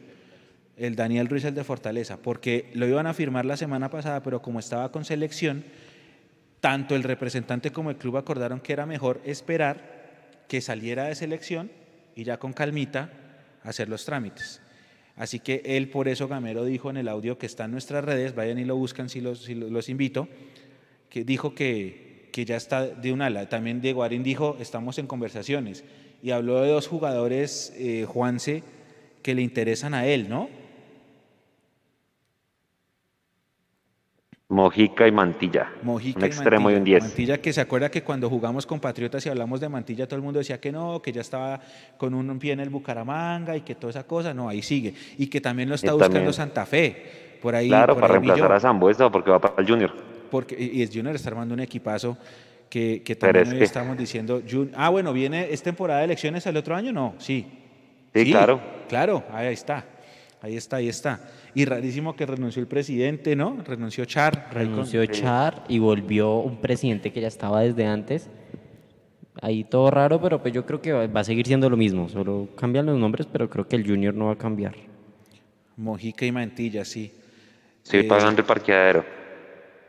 El 0.78 0.96
Daniel 0.96 1.28
Ruiz, 1.28 1.44
el 1.44 1.54
de 1.54 1.62
Fortaleza, 1.62 2.16
porque 2.16 2.70
lo 2.72 2.86
iban 2.88 3.06
a 3.06 3.12
firmar 3.12 3.44
la 3.44 3.58
semana 3.58 3.90
pasada, 3.90 4.22
pero 4.22 4.40
como 4.40 4.58
estaba 4.58 4.90
con 4.90 5.04
selección, 5.04 5.64
tanto 6.60 6.96
el 6.96 7.02
representante 7.02 7.72
como 7.72 7.90
el 7.90 7.96
club 7.96 8.16
acordaron 8.16 8.60
que 8.60 8.72
era 8.72 8.86
mejor 8.86 9.20
esperar 9.26 10.46
que 10.48 10.62
saliera 10.62 11.04
de 11.04 11.14
selección 11.14 11.70
y 12.16 12.24
ya 12.24 12.38
con 12.38 12.54
calmita 12.54 13.26
hacer 13.62 13.88
los 13.88 14.04
trámites. 14.04 14.60
Así 15.16 15.38
que 15.40 15.62
él, 15.64 15.88
por 15.90 16.08
eso 16.08 16.28
Gamero 16.28 16.64
dijo 16.64 16.88
en 16.90 16.96
el 16.96 17.08
audio 17.08 17.36
que 17.38 17.46
está 17.46 17.64
en 17.66 17.72
nuestras 17.72 18.04
redes, 18.04 18.34
vayan 18.34 18.58
y 18.58 18.64
lo 18.64 18.76
buscan 18.76 19.08
si 19.08 19.20
los, 19.20 19.42
si 19.44 19.54
lo- 19.54 19.68
los 19.68 19.88
invito, 19.88 20.28
que 21.10 21.24
dijo 21.24 21.54
que, 21.54 22.28
que 22.32 22.44
ya 22.44 22.56
está 22.56 22.86
de 22.86 23.12
un 23.12 23.20
ala. 23.20 23.48
También 23.48 23.80
Diego 23.80 24.02
Arín 24.02 24.22
dijo, 24.22 24.56
estamos 24.60 24.98
en 24.98 25.06
conversaciones. 25.06 25.84
Y 26.22 26.30
habló 26.30 26.60
de 26.62 26.70
dos 26.70 26.86
jugadores, 26.86 27.72
eh, 27.76 28.06
Juanse, 28.06 28.62
que 29.22 29.34
le 29.34 29.42
interesan 29.42 29.92
a 29.94 30.06
él, 30.06 30.28
¿no? 30.28 30.48
Mojica 34.50 35.06
y 35.06 35.12
Mantilla. 35.12 35.70
Mojica 35.82 36.18
un 36.18 36.24
y 36.24 36.26
extremo 36.26 36.64
Mantilla. 36.64 36.76
y 36.76 36.78
un 36.78 36.84
10. 36.84 37.02
Mantilla 37.04 37.38
que 37.40 37.52
se 37.52 37.60
acuerda 37.60 37.88
que 37.90 38.02
cuando 38.02 38.28
jugamos 38.28 38.66
con 38.66 38.80
Patriotas 38.80 39.24
y 39.24 39.28
hablamos 39.28 39.60
de 39.60 39.68
Mantilla, 39.68 40.06
todo 40.06 40.16
el 40.16 40.22
mundo 40.22 40.40
decía 40.40 40.60
que 40.60 40.72
no, 40.72 41.00
que 41.00 41.12
ya 41.12 41.20
estaba 41.20 41.60
con 41.96 42.14
un 42.14 42.38
pie 42.40 42.52
en 42.52 42.60
el 42.60 42.68
Bucaramanga 42.68 43.56
y 43.56 43.60
que 43.60 43.76
toda 43.76 43.90
esa 43.90 44.02
cosa. 44.04 44.34
No, 44.34 44.48
ahí 44.48 44.60
sigue. 44.62 44.92
Y 45.18 45.28
que 45.28 45.40
también 45.40 45.68
lo 45.68 45.76
está 45.76 45.88
Y 45.88 45.90
buscando 45.92 46.14
también- 46.16 46.32
Santa 46.34 46.66
Fe. 46.66 47.36
Por 47.40 47.54
ahí, 47.54 47.68
claro, 47.68 47.94
por 47.94 48.02
para 48.02 48.14
ahí 48.14 48.20
reemplazar 48.20 48.52
a 48.52 48.60
Zambuesa 48.60 49.08
porque 49.10 49.30
va 49.30 49.40
para 49.40 49.54
el 49.62 49.66
Junior. 49.68 49.92
Porque, 50.30 50.56
y 50.60 50.82
el 50.82 50.88
Junior 50.92 51.14
está 51.14 51.30
armando 51.30 51.54
un 51.54 51.60
equipazo 51.60 52.18
que, 52.68 53.02
también 53.18 53.46
es 53.46 53.54
que- 53.54 53.64
estamos 53.64 53.96
diciendo. 53.96 54.42
Jun- 54.48 54.72
ah, 54.76 54.88
bueno, 54.90 55.12
¿viene 55.12 55.46
es 55.52 55.62
temporada 55.62 56.00
de 56.00 56.06
elecciones 56.06 56.44
el 56.46 56.56
otro 56.56 56.74
año? 56.76 56.92
No, 56.92 57.14
sí. 57.18 57.46
Sí, 58.12 58.30
claro. 58.32 58.60
Claro, 58.88 59.22
ahí 59.32 59.52
está. 59.54 59.84
Ahí 60.42 60.56
está, 60.56 60.76
ahí 60.76 60.88
está. 60.88 61.20
Y 61.54 61.64
rarísimo 61.66 62.16
que 62.16 62.24
renunció 62.24 62.62
el 62.62 62.68
presidente, 62.68 63.36
¿no? 63.36 63.58
Renunció 63.64 64.04
Char. 64.06 64.48
Renunció 64.52 65.04
Char 65.06 65.64
y 65.68 65.78
volvió 65.78 66.36
un 66.38 66.56
presidente 66.60 67.12
que 67.12 67.20
ya 67.20 67.28
estaba 67.28 67.60
desde 67.60 67.84
antes. 67.86 68.28
Ahí 69.42 69.64
todo 69.64 69.90
raro, 69.90 70.20
pero 70.20 70.40
pues 70.42 70.52
yo 70.54 70.64
creo 70.66 70.80
que 70.80 70.92
va 70.92 71.06
va 71.06 71.20
a 71.20 71.24
seguir 71.24 71.46
siendo 71.46 71.68
lo 71.68 71.76
mismo. 71.76 72.08
Solo 72.08 72.48
cambian 72.56 72.86
los 72.86 72.98
nombres, 72.98 73.26
pero 73.30 73.48
creo 73.50 73.68
que 73.68 73.76
el 73.76 73.86
Junior 73.86 74.14
no 74.14 74.26
va 74.26 74.32
a 74.32 74.38
cambiar. 74.38 74.74
Mojica 75.76 76.24
y 76.26 76.32
Mantilla, 76.32 76.84
sí. 76.84 77.12
Estoy 77.84 78.00
Eh, 78.00 78.04
pagando 78.04 78.40
el 78.40 78.46
parqueadero. 78.46 79.04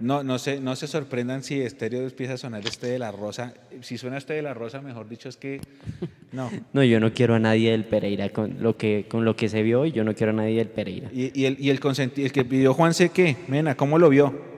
No, 0.01 0.23
no 0.23 0.39
se, 0.39 0.59
no 0.59 0.75
se 0.75 0.87
sorprendan 0.87 1.43
si 1.43 1.61
estéreo 1.61 2.01
empieza 2.01 2.33
a 2.33 2.37
sonar 2.37 2.65
este 2.67 2.87
de 2.87 2.97
la 2.99 3.11
Rosa. 3.11 3.53
Si 3.81 3.97
suena 3.97 4.17
este 4.17 4.33
de 4.33 4.41
la 4.41 4.53
Rosa, 4.53 4.81
mejor 4.81 5.07
dicho, 5.07 5.29
es 5.29 5.37
que 5.37 5.61
no. 6.31 6.49
No, 6.73 6.83
yo 6.83 6.99
no 6.99 7.13
quiero 7.13 7.35
a 7.35 7.39
nadie 7.39 7.71
del 7.71 7.85
Pereira 7.85 8.29
con 8.29 8.61
lo 8.63 8.77
que, 8.77 9.05
con 9.07 9.25
lo 9.25 9.35
que 9.35 9.47
se 9.47 9.61
vio 9.61 9.81
hoy. 9.81 9.91
Yo 9.91 10.03
no 10.03 10.15
quiero 10.15 10.31
a 10.31 10.35
nadie 10.35 10.57
del 10.57 10.69
Pereira. 10.69 11.09
Y, 11.13 11.39
y 11.39 11.45
el, 11.45 11.57
y 11.59 11.69
el, 11.69 11.79
consenti- 11.79 12.23
el 12.23 12.31
que 12.31 12.43
pidió 12.43 12.73
Juanse, 12.73 13.09
¿qué? 13.09 13.37
Mena, 13.47 13.75
¿cómo 13.75 13.99
lo 13.99 14.09
vio? 14.09 14.49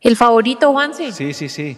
El 0.00 0.16
favorito, 0.16 0.70
Juanse. 0.72 1.12
Sí, 1.12 1.32
sí, 1.32 1.48
sí. 1.48 1.76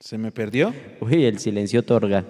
¿Se 0.00 0.18
me 0.18 0.30
perdió? 0.30 0.72
Uy, 1.00 1.24
el 1.24 1.38
silencio 1.38 1.80
otorga. 1.80 2.24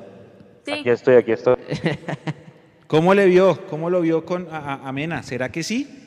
Sí. 0.64 0.72
Aquí 0.72 0.88
estoy, 0.90 1.16
aquí 1.16 1.32
estoy. 1.32 1.56
¿Cómo 2.86 3.14
le 3.14 3.26
vio? 3.26 3.66
¿Cómo 3.68 3.90
lo 3.90 4.00
vio 4.00 4.24
con 4.24 4.46
a, 4.50 4.74
a- 4.86 4.92
Mena? 4.92 5.22
¿Será 5.22 5.50
que 5.50 5.62
sí? 5.62 6.00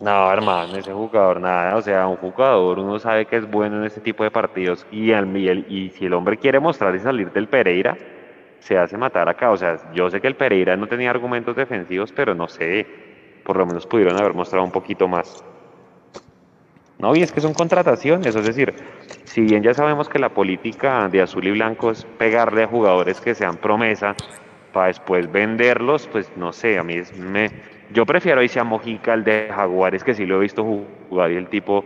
No, 0.00 0.30
hermano, 0.32 0.76
ese 0.76 0.92
jugador 0.92 1.40
nada, 1.40 1.76
o 1.76 1.80
sea, 1.82 2.06
un 2.08 2.16
jugador 2.16 2.78
uno 2.80 2.98
sabe 2.98 3.26
que 3.26 3.36
es 3.36 3.48
bueno 3.50 3.78
en 3.78 3.84
este 3.84 4.00
tipo 4.00 4.24
de 4.24 4.30
partidos 4.30 4.86
y 4.90 5.12
el- 5.12 5.64
y 5.68 5.90
si 5.90 6.06
el 6.06 6.12
hombre 6.14 6.36
quiere 6.36 6.60
mostrar 6.60 6.94
y 6.94 6.98
salir 6.98 7.32
del 7.32 7.48
Pereira, 7.48 7.96
se 8.58 8.76
hace 8.76 8.96
matar 8.98 9.28
acá, 9.28 9.50
o 9.50 9.56
sea, 9.56 9.92
yo 9.94 10.10
sé 10.10 10.20
que 10.20 10.26
el 10.26 10.36
Pereira 10.36 10.76
no 10.76 10.88
tenía 10.88 11.10
argumentos 11.10 11.56
defensivos, 11.56 12.12
pero 12.12 12.34
no 12.34 12.48
sé, 12.48 12.86
por 13.44 13.56
lo 13.56 13.66
menos 13.66 13.86
pudieron 13.86 14.16
haber 14.18 14.34
mostrado 14.34 14.64
un 14.64 14.72
poquito 14.72 15.06
más. 15.08 15.42
No, 16.98 17.14
y 17.14 17.22
es 17.22 17.32
que 17.32 17.40
son 17.40 17.54
contrataciones, 17.54 18.34
es 18.34 18.46
decir, 18.46 18.74
si 19.24 19.42
bien 19.42 19.62
ya 19.62 19.74
sabemos 19.74 20.08
que 20.08 20.18
la 20.18 20.28
política 20.28 21.08
de 21.08 21.22
azul 21.22 21.46
y 21.46 21.50
blanco 21.50 21.90
es 21.90 22.04
pegarle 22.18 22.62
a 22.62 22.66
jugadores 22.68 23.20
que 23.20 23.34
sean 23.34 23.56
promesa 23.56 24.14
para 24.72 24.86
después 24.86 25.30
venderlos, 25.30 26.08
pues 26.10 26.30
no 26.36 26.52
sé, 26.52 26.78
a 26.78 26.84
mí 26.84 26.94
es, 26.94 27.16
me, 27.18 27.50
yo 27.92 28.06
prefiero 28.06 28.42
irse 28.42 28.60
a 28.60 28.64
Mojica, 28.64 29.14
el 29.14 29.24
de 29.24 29.48
Jaguares, 29.54 30.04
que 30.04 30.14
sí 30.14 30.24
lo 30.24 30.36
he 30.36 30.40
visto 30.40 30.64
jugar 31.08 31.32
y 31.32 31.36
el 31.36 31.48
tipo 31.48 31.84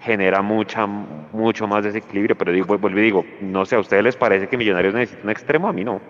genera 0.00 0.42
mucha, 0.42 0.86
mucho 0.86 1.66
más 1.66 1.84
desequilibrio. 1.84 2.36
Pero 2.36 2.52
digo, 2.52 2.78
vuelvo 2.78 2.98
y 2.98 3.02
digo, 3.02 3.24
no 3.40 3.64
sé, 3.64 3.76
¿a 3.76 3.80
ustedes 3.80 4.02
les 4.02 4.16
parece 4.16 4.48
que 4.48 4.56
Millonarios 4.56 4.94
necesita 4.94 5.22
un 5.24 5.30
extremo? 5.30 5.68
A 5.68 5.72
mí 5.72 5.84
no. 5.84 6.00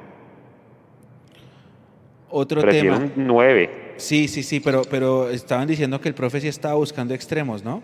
Otro 2.30 2.62
Prefiero 2.62 2.94
tema. 2.94 3.10
un 3.16 3.26
9. 3.26 3.94
Sí, 3.96 4.28
sí, 4.28 4.42
sí, 4.42 4.60
pero, 4.60 4.82
pero 4.90 5.28
estaban 5.28 5.66
diciendo 5.66 6.00
que 6.00 6.08
el 6.08 6.14
profe 6.14 6.40
sí 6.40 6.48
estaba 6.48 6.74
buscando 6.74 7.12
extremos, 7.12 7.62
¿no? 7.62 7.82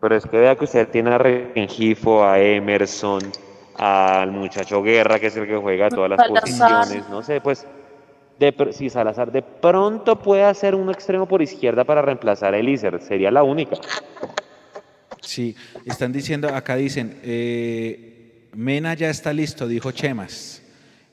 Pero 0.00 0.16
es 0.16 0.24
que 0.24 0.38
vea 0.38 0.56
que 0.56 0.64
usted 0.64 0.88
tiene 0.88 1.10
a 1.10 1.18
Rengifo, 1.18 2.24
a 2.24 2.38
Emerson, 2.38 3.20
al 3.76 4.30
muchacho 4.30 4.82
Guerra, 4.82 5.18
que 5.18 5.26
es 5.26 5.36
el 5.36 5.46
que 5.46 5.56
juega 5.56 5.88
todas 5.88 6.10
las 6.10 6.18
Salazar. 6.18 6.40
posiciones, 6.80 7.08
no 7.10 7.22
sé, 7.22 7.40
pues, 7.40 7.66
de, 8.38 8.68
si 8.72 8.88
Salazar 8.88 9.30
de 9.30 9.42
pronto 9.42 10.18
puede 10.18 10.44
hacer 10.44 10.74
un 10.74 10.90
extremo 10.90 11.26
por 11.26 11.42
izquierda 11.42 11.84
para 11.84 12.00
reemplazar 12.00 12.54
a 12.54 12.58
Elícer, 12.58 13.00
sería 13.02 13.30
la 13.30 13.42
única. 13.42 13.76
Sí, 15.20 15.54
están 15.84 16.12
diciendo, 16.12 16.48
acá 16.48 16.76
dicen, 16.76 17.20
eh, 17.22 18.48
Mena 18.54 18.94
ya 18.94 19.10
está 19.10 19.32
listo, 19.32 19.68
dijo 19.68 19.92
Chemas. 19.92 20.62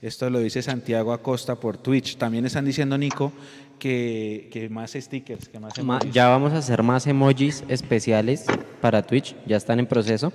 Esto 0.02 0.30
lo 0.30 0.40
dice 0.40 0.62
Santiago 0.62 1.12
Acosta 1.12 1.56
por 1.56 1.78
Twitch. 1.78 2.18
También 2.18 2.46
están 2.46 2.66
diciendo, 2.66 2.98
Nico, 2.98 3.34
que, 3.80 4.50
que 4.52 4.70
más 4.70 4.94
stickers, 4.94 5.50
que 5.50 5.60
más 5.60 5.78
emojis. 5.78 6.12
ya 6.12 6.28
vamos 6.28 6.54
a 6.54 6.58
hacer 6.58 6.84
más 6.84 7.08
emojis 7.08 7.64
especiales 7.68 8.46
para 8.82 9.04
Twitch, 9.04 9.36
ya 9.46 9.58
están 9.58 9.80
en 9.80 9.88
proceso. 9.88 10.32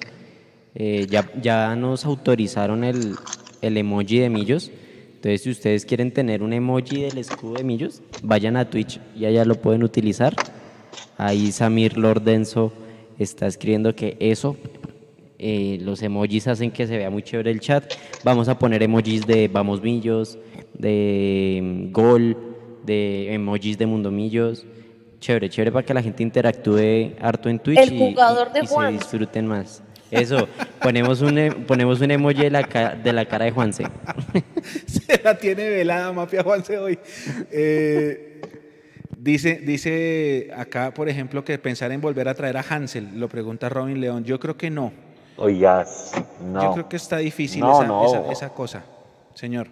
Eh, 0.75 1.07
ya, 1.11 1.31
ya 1.41 1.77
nos 1.77 2.05
autorizaron 2.07 2.85
el, 2.85 3.15
el 3.61 3.77
emoji 3.77 4.19
de 4.19 4.31
Millos. 4.31 4.71
Entonces, 5.15 5.43
si 5.43 5.51
ustedes 5.51 5.85
quieren 5.85 6.13
tener 6.13 6.43
un 6.43 6.53
emoji 6.53 7.03
del 7.03 7.19
escudo 7.19 7.55
de 7.55 7.65
Millos, 7.65 8.03
vayan 8.23 8.57
a 8.57 8.69
Twitch 8.69 9.01
y 9.15 9.27
allá 9.27 9.45
lo 9.45 9.57
pueden 9.57 9.83
utilizar. 9.83 10.35
Ahí 11.17 11.53
Samir 11.53 11.97
Lordenso 11.97 12.73
está 13.19 13.47
escribiendo 13.47 13.95
que 13.95 14.17
eso, 14.19 14.57
eh, 15.39 15.79
los 15.81 16.03
emojis 16.03 16.49
hacen 16.49 16.71
que 16.71 16.87
se 16.87 16.97
vea 16.97 17.11
muy 17.11 17.23
chévere 17.23 17.51
el 17.51 17.61
chat. 17.61 17.93
Vamos 18.25 18.49
a 18.49 18.59
poner 18.59 18.83
emojis 18.83 19.27
de 19.27 19.49
Vamos 19.49 19.83
Millos, 19.83 20.39
de 20.75 21.61
mm, 21.63 21.93
Gol, 21.93 22.37
de 22.85 23.33
emojis 23.35 23.79
de 23.79 23.87
Mundo 23.87 24.11
Millos. 24.11 24.67
Chévere, 25.21 25.49
chévere 25.49 25.71
para 25.73 25.85
que 25.87 25.95
la 25.95 26.03
gente 26.03 26.23
interactúe 26.23 27.13
harto 27.21 27.49
en 27.49 27.59
Twitch 27.61 27.79
El 27.79 27.93
y, 27.93 27.99
jugador 27.99 28.49
y- 28.51 28.55
de 28.55 28.61
y 28.65 28.67
se 28.67 28.75
Juan. 28.75 28.99
disfruten 28.99 29.47
más. 29.47 29.83
Eso, 30.11 30.47
ponemos 30.83 31.23
un, 31.23 31.39
e- 31.39 31.53
ponemos 31.53 32.01
un 32.01 32.11
emoji 32.11 32.43
de 32.43 32.51
la, 32.51 32.65
ca- 32.65 32.95
de 32.97 33.13
la 33.13 33.25
cara 33.25 33.47
de 33.47 33.51
Juanse. 33.53 33.85
Se 34.87 35.23
la 35.23 35.39
tiene 35.39 35.69
velada, 35.71 36.13
Mapia 36.13 36.43
Juanse 36.43 36.77
hoy. 36.77 36.99
Eh, 37.51 38.41
dice, 39.17 39.61
dice 39.65 40.51
acá, 40.55 40.93
por 40.93 41.09
ejemplo, 41.09 41.45
que 41.45 41.57
pensar 41.59 41.93
en 41.93 42.01
volver 42.03 42.29
a 42.29 42.35
traer 42.35 42.57
a 42.59 42.65
Hansel, 42.69 43.09
lo 43.19 43.29
pregunta 43.29 43.69
Robin 43.71 44.01
León. 44.01 44.25
Yo 44.25 44.39
creo 44.39 44.57
que 44.59 44.69
no. 44.71 44.93
Oigas, 45.37 46.13
Yo 46.41 46.47
no. 46.47 46.73
creo 46.75 46.89
que 46.91 46.97
está 46.97 47.17
difícil 47.19 47.61
No, 47.61 47.73
esa, 47.79 47.87
no. 47.87 48.05
esa- 48.07 48.33
esa 48.33 48.49
cosa, 48.51 48.85
señor. 49.35 49.69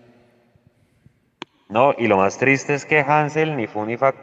No, 1.71 1.95
y 1.97 2.09
lo 2.09 2.17
más 2.17 2.37
triste 2.37 2.75
es 2.75 2.85
que 2.85 3.01
Hansel 3.01 3.57
ni 3.57 3.67
fu 3.67 3.85
ni 3.87 3.97
fa. 3.97 4.15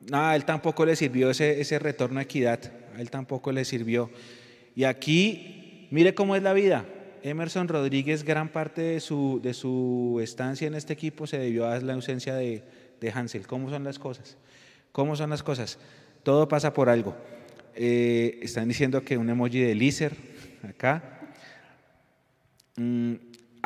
No, 0.00 0.18
a 0.18 0.34
él 0.34 0.44
tampoco 0.44 0.86
le 0.86 0.96
sirvió 0.96 1.30
ese, 1.30 1.60
ese 1.60 1.78
retorno 1.78 2.18
a 2.18 2.22
equidad. 2.22 2.60
A 2.96 3.00
él 3.00 3.10
tampoco 3.10 3.52
le 3.52 3.64
sirvió. 3.64 4.10
Y 4.74 4.84
aquí, 4.84 5.88
mire 5.90 6.14
cómo 6.14 6.34
es 6.34 6.42
la 6.42 6.52
vida. 6.52 6.86
Emerson 7.22 7.68
Rodríguez, 7.68 8.24
gran 8.24 8.48
parte 8.48 8.82
de 8.82 9.00
su, 9.00 9.40
de 9.42 9.52
su 9.52 10.20
estancia 10.22 10.66
en 10.66 10.74
este 10.74 10.92
equipo 10.92 11.26
se 11.26 11.38
debió 11.38 11.66
a 11.68 11.78
la 11.80 11.94
ausencia 11.94 12.34
de, 12.34 12.62
de 13.00 13.10
Hansel. 13.10 13.46
¿Cómo 13.46 13.68
son 13.68 13.84
las 13.84 13.98
cosas? 13.98 14.36
¿Cómo 14.92 15.16
son 15.16 15.30
las 15.30 15.42
cosas? 15.42 15.78
Todo 16.22 16.48
pasa 16.48 16.72
por 16.72 16.88
algo. 16.88 17.16
Eh, 17.74 18.38
están 18.42 18.68
diciendo 18.68 19.02
que 19.02 19.18
un 19.18 19.28
emoji 19.28 19.60
de 19.60 19.74
Lizer, 19.74 20.16
acá. 20.66 21.20
Mm, 22.76 23.14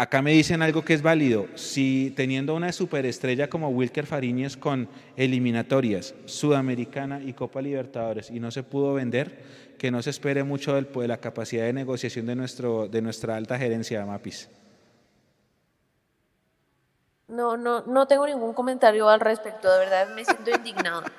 acá 0.00 0.22
me 0.22 0.32
dicen 0.32 0.62
algo 0.62 0.82
que 0.84 0.94
es 0.94 1.02
válido. 1.02 1.46
Si 1.56 2.12
teniendo 2.16 2.54
una 2.54 2.72
superestrella 2.72 3.48
como 3.50 3.68
Wilker 3.68 4.06
Fariñez 4.06 4.56
con 4.56 4.88
eliminatorias, 5.16 6.14
Sudamericana 6.24 7.20
y 7.22 7.32
Copa 7.32 7.60
Libertadores 7.60 8.30
y 8.30 8.40
no 8.40 8.50
se 8.50 8.62
pudo 8.62 8.94
vender, 8.94 9.42
que 9.78 9.90
no 9.90 10.02
se 10.02 10.10
espere 10.10 10.42
mucho 10.44 10.74
del- 10.74 10.88
de 10.92 11.08
la 11.08 11.18
capacidad 11.18 11.64
de 11.64 11.72
negociación 11.72 12.26
de, 12.26 12.36
nuestro, 12.36 12.88
de 12.88 13.02
nuestra 13.02 13.36
alta 13.36 13.58
gerencia 13.58 14.00
de 14.00 14.06
Mapis. 14.06 14.48
No, 17.28 17.56
no, 17.56 17.82
no 17.86 18.06
tengo 18.06 18.26
ningún 18.26 18.54
comentario 18.54 19.08
al 19.08 19.20
respecto, 19.20 19.70
de 19.72 19.78
verdad 19.78 20.14
me 20.14 20.24
siento 20.24 20.50
indignado. 20.50 21.02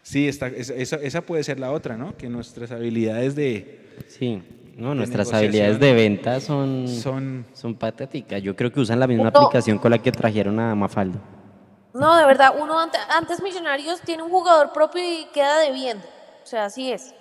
Sí, 0.00 0.26
está, 0.26 0.46
esa, 0.46 0.72
esa- 0.74 0.96
esa 0.96 1.20
puede 1.20 1.44
ser 1.44 1.60
la 1.60 1.70
otra, 1.70 1.98
¿no? 1.98 2.16
Que 2.16 2.30
nuestras 2.30 2.70
habilidades 2.70 3.34
de... 3.34 3.78
Sí, 4.06 4.42
no, 4.78 4.94
nuestras 4.94 5.32
habilidades 5.34 5.78
de 5.78 5.92
venta 5.92 6.40
son, 6.40 6.88
son, 6.88 7.44
son 7.52 7.74
patéticas. 7.74 8.42
Yo 8.42 8.56
creo 8.56 8.72
que 8.72 8.80
usan 8.80 8.98
la 9.00 9.06
misma 9.06 9.30
No. 9.30 9.38
aplicación 9.40 9.78
con 9.78 9.90
la 9.90 9.98
que 9.98 10.10
trajeron 10.12 10.58
a 10.60 10.74
Mafaldo. 10.74 11.18
No, 11.92 12.16
de 12.16 12.24
verdad, 12.24 12.54
uno 12.58 12.78
ante- 12.78 12.98
antes 13.10 13.42
Millonarios 13.42 14.00
tiene 14.02 14.22
un 14.22 14.30
jugador 14.30 14.72
propio 14.72 15.02
y 15.02 15.26
queda 15.34 15.58
debiendo. 15.60 16.04
O 16.44 16.46
sea, 16.46 16.66
así 16.66 16.92
es. 16.92 17.12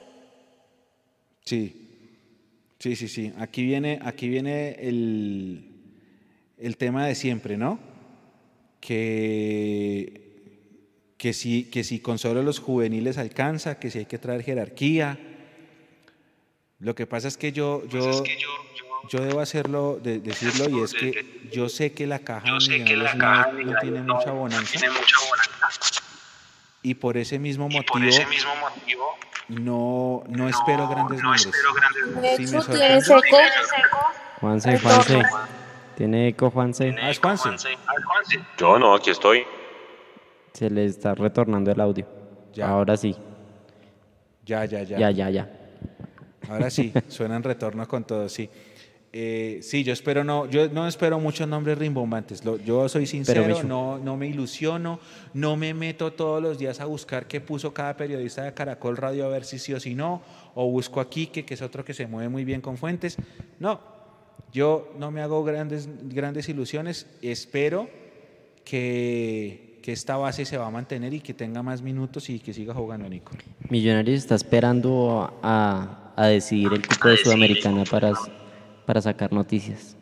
Sí, 1.45 1.89
sí, 2.79 2.95
sí, 2.95 3.07
sí. 3.07 3.33
Aquí 3.39 3.63
viene, 3.63 3.99
aquí 4.03 4.27
viene 4.29 4.71
el, 4.79 5.71
el 6.57 6.77
tema 6.77 7.05
de 7.07 7.15
siempre, 7.15 7.57
¿no? 7.57 7.79
Que, 8.79 10.21
que, 11.17 11.33
si, 11.33 11.63
que 11.71 11.83
si 11.83 11.99
con 11.99 12.19
solo 12.19 12.43
los 12.43 12.59
juveniles 12.59 13.17
alcanza, 13.17 13.79
que 13.79 13.89
si 13.89 13.99
hay 13.99 14.05
que 14.05 14.17
traer 14.17 14.43
jerarquía. 14.43 15.17
Lo 16.79 16.93
que 16.93 17.07
pasa 17.07 17.27
es 17.27 17.37
que 17.37 17.51
yo, 17.51 17.83
yo, 17.87 18.23
yo 19.09 19.19
debo 19.21 19.39
hacerlo, 19.39 19.99
de- 20.01 20.19
decirlo, 20.19 20.69
y 20.69 20.83
es 20.83 20.93
que 20.93 21.49
yo 21.51 21.69
sé 21.69 21.91
que 21.93 22.05
la 22.05 22.19
caja 22.19 22.45
no, 22.47 22.53
no 23.63 23.79
tiene 23.81 24.01
mucha 24.03 24.31
bonanza. 24.31 24.79
Y 26.83 26.93
por 26.93 27.17
ese 27.17 27.39
mismo 27.39 27.67
motivo, 27.67 28.05
no, 29.49 30.23
no 30.29 30.49
espero 30.49 30.87
grandes 30.87 31.21
nombres. 31.23 31.45
De 32.21 32.35
Sí, 32.37 32.43
hecho, 32.43 32.61
sorprende. 32.61 32.87
tiene 32.87 33.01
seco. 33.01 33.37
Juanse. 34.39 34.77
Juanse. 34.79 35.23
Tiene 35.95 36.27
eco, 36.27 36.51
Juanse. 36.51 36.95
Ah, 37.01 37.09
es 37.09 37.19
Juanse. 37.19 37.67
Yo 38.59 38.77
no, 38.77 38.93
aquí 38.93 39.09
estoy. 39.09 39.43
Se 40.53 40.69
le 40.69 40.85
está 40.85 41.15
retornando 41.15 41.71
el 41.71 41.81
audio. 41.81 42.05
Ya. 42.53 42.69
Ahora 42.69 42.95
sí. 42.97 43.15
Ya, 44.45 44.63
ya, 44.65 44.83
ya. 44.83 44.97
Ya, 44.99 45.11
ya, 45.11 45.29
ya. 45.31 45.49
Ahora 46.49 46.69
sí, 46.69 46.91
suena 47.07 47.35
en 47.35 47.43
retorno 47.43 47.87
con 47.87 48.03
todo, 48.05 48.27
sí. 48.29 48.49
Eh, 49.13 49.59
sí, 49.63 49.83
yo 49.83 49.93
espero 49.93 50.23
no, 50.23 50.47
yo 50.49 50.67
no 50.69 50.85
espero 50.87 51.17
muchos 51.19 51.47
nombres 51.47 51.77
rimbombantes. 51.77 52.43
Lo- 52.45 52.57
yo 52.57 52.87
soy 52.89 53.07
sincero, 53.07 53.41
no, 53.63 53.97
no 53.97 54.17
me 54.17 54.27
ilusiono, 54.27 54.99
no 55.33 55.55
me 55.55 55.73
meto 55.73 56.11
todos 56.13 56.41
los 56.43 56.57
días 56.59 56.81
a 56.81 56.85
buscar 56.85 57.25
qué 57.27 57.39
puso 57.41 57.73
cada 57.73 57.95
periodista 57.97 58.43
de 58.43 58.53
Caracol 58.53 58.97
Radio 58.97 59.25
a 59.25 59.29
ver 59.29 59.45
si 59.45 59.59
sí 59.59 59.73
o 59.73 59.79
si 59.79 59.95
no, 59.95 60.21
o 60.55 60.69
busco 60.69 60.99
a 60.99 61.09
Quique, 61.09 61.45
que 61.45 61.53
es 61.53 61.61
otro 61.61 61.83
que 61.85 61.93
se 61.93 62.05
mueve 62.05 62.29
muy 62.29 62.43
bien 62.45 62.61
con 62.61 62.77
fuentes. 62.77 63.17
No, 63.59 63.79
yo 64.53 64.93
no 64.99 65.09
me 65.09 65.21
hago 65.21 65.43
grandes, 65.43 65.87
grandes 66.09 66.47
ilusiones, 66.49 67.07
espero 67.21 67.89
que, 68.65 69.79
que 69.81 69.93
esta 69.93 70.17
base 70.17 70.45
se 70.45 70.57
va 70.57 70.67
a 70.67 70.71
mantener 70.71 71.13
y 71.13 71.21
que 71.21 71.33
tenga 71.33 71.63
más 71.63 71.81
minutos 71.81 72.29
y 72.29 72.39
que 72.39 72.53
siga 72.53 72.73
jugando 72.73 73.07
Nico. 73.09 73.31
Millonarios 73.69 74.17
está 74.19 74.35
esperando 74.35 75.39
a, 75.41 75.96
a 76.17 76.27
decidir 76.27 76.73
el 76.73 76.85
cupo 76.85 77.07
de 77.07 77.17
Sudamericana 77.17 77.83
para, 77.89 78.11
para 78.85 79.01
sacar 79.01 79.31
noticias. 79.31 79.95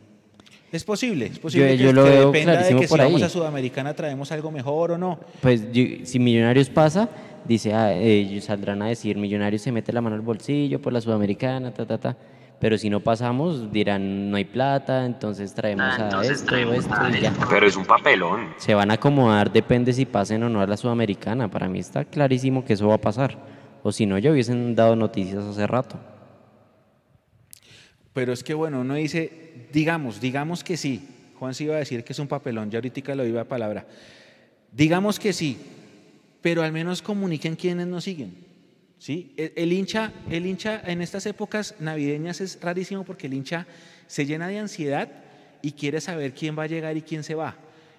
Es 0.71 0.83
posible, 0.83 1.27
es 1.27 1.39
posible 1.39 1.77
yo 1.77 1.87
que, 1.89 1.93
lo 1.93 2.03
que 2.03 2.09
veo 2.09 2.25
dependa 2.31 2.51
de 2.53 2.57
clarísimo 2.57 2.79
que 2.81 2.87
si 2.87 2.89
por 2.89 2.99
vamos 2.99 3.21
ahí. 3.21 3.25
a 3.25 3.29
Sudamericana 3.29 3.93
traemos 3.93 4.31
algo 4.31 4.51
mejor 4.51 4.91
o 4.91 4.97
no. 4.97 5.19
Pues 5.41 5.71
yo- 5.71 5.83
si 6.03 6.17
Millonarios 6.19 6.69
pasa, 6.69 7.07
dice, 7.45 7.73
ah, 7.73 7.93
ellos 7.93 8.45
saldrán 8.45 8.81
a 8.81 8.87
decir, 8.87 9.15
Millonarios 9.17 9.61
se 9.61 9.71
mete 9.71 9.93
la 9.93 10.01
mano 10.01 10.15
al 10.15 10.21
bolsillo 10.21 10.81
por 10.81 10.91
la 10.91 10.99
Sudamericana, 11.01 11.71
ta, 11.73 11.85
ta, 11.85 11.97
ta. 11.97 12.17
Pero 12.59 12.77
si 12.77 12.89
no 12.89 13.01
pasamos, 13.01 13.71
dirán, 13.71 14.31
no 14.31 14.37
hay 14.37 14.45
plata, 14.45 15.05
entonces 15.05 15.53
traemos 15.53 15.85
a 15.99 16.07
esto, 16.25 16.61
esto 16.73 16.95
y 17.17 17.21
ya. 17.21 17.33
Pero 17.49 17.67
es 17.67 17.75
un 17.75 17.85
papelón. 17.85 18.53
Se 18.57 18.73
van 18.73 18.91
a 18.91 18.93
acomodar, 18.95 19.51
depende 19.51 19.91
si 19.93 20.05
pasen 20.05 20.41
o 20.43 20.49
no 20.49 20.61
a 20.61 20.67
la 20.67 20.77
Sudamericana. 20.77 21.49
Para 21.51 21.67
mí 21.67 21.79
está 21.79 22.05
clarísimo 22.05 22.63
que 22.63 22.73
eso 22.73 22.87
va 22.87 22.95
a 22.95 23.01
pasar. 23.01 23.37
O 23.87 23.91
si 23.91 24.07
no, 24.07 24.17
ya 24.17 24.31
hubiesen 24.31 24.73
dado 24.73 24.95
noticias 24.95 25.43
hace 25.43 25.67
rato. 25.67 25.99
Pero 28.13 28.33
es 28.33 28.43
que 28.43 28.55
bueno, 28.55 28.81
uno 28.81 28.95
dice, 28.95 29.67
digamos, 29.71 30.19
digamos 30.19 30.63
que 30.63 30.75
sí. 30.75 31.07
Juan 31.37 31.53
se 31.53 31.65
iba 31.65 31.75
a 31.75 31.77
decir 31.77 32.03
que 32.03 32.13
es 32.13 32.17
un 32.17 32.27
papelón, 32.27 32.71
ya 32.71 32.79
ahorita 32.79 33.13
lo 33.13 33.27
iba 33.27 33.41
a 33.41 33.45
palabra. 33.45 33.85
Digamos 34.71 35.19
que 35.19 35.33
sí, 35.33 35.59
pero 36.41 36.63
al 36.63 36.71
menos 36.71 37.03
comuniquen 37.03 37.55
quienes 37.55 37.85
nos 37.85 38.05
siguen. 38.05 38.33
¿sí? 38.97 39.35
El, 39.37 39.53
el 39.55 39.71
hincha, 39.71 40.11
el 40.31 40.47
hincha 40.47 40.81
en 40.83 41.03
estas 41.03 41.27
épocas 41.27 41.75
navideñas 41.79 42.41
es 42.41 42.59
rarísimo 42.59 43.03
porque 43.03 43.27
el 43.27 43.35
hincha 43.35 43.67
se 44.07 44.25
llena 44.25 44.47
de 44.47 44.57
ansiedad 44.57 45.09
y 45.61 45.73
quiere 45.73 46.01
saber 46.01 46.33
quién 46.33 46.57
va 46.57 46.63
a 46.63 46.67
llegar 46.67 46.97
y 46.97 47.03
quién 47.03 47.23
se 47.23 47.35
va. 47.35 47.55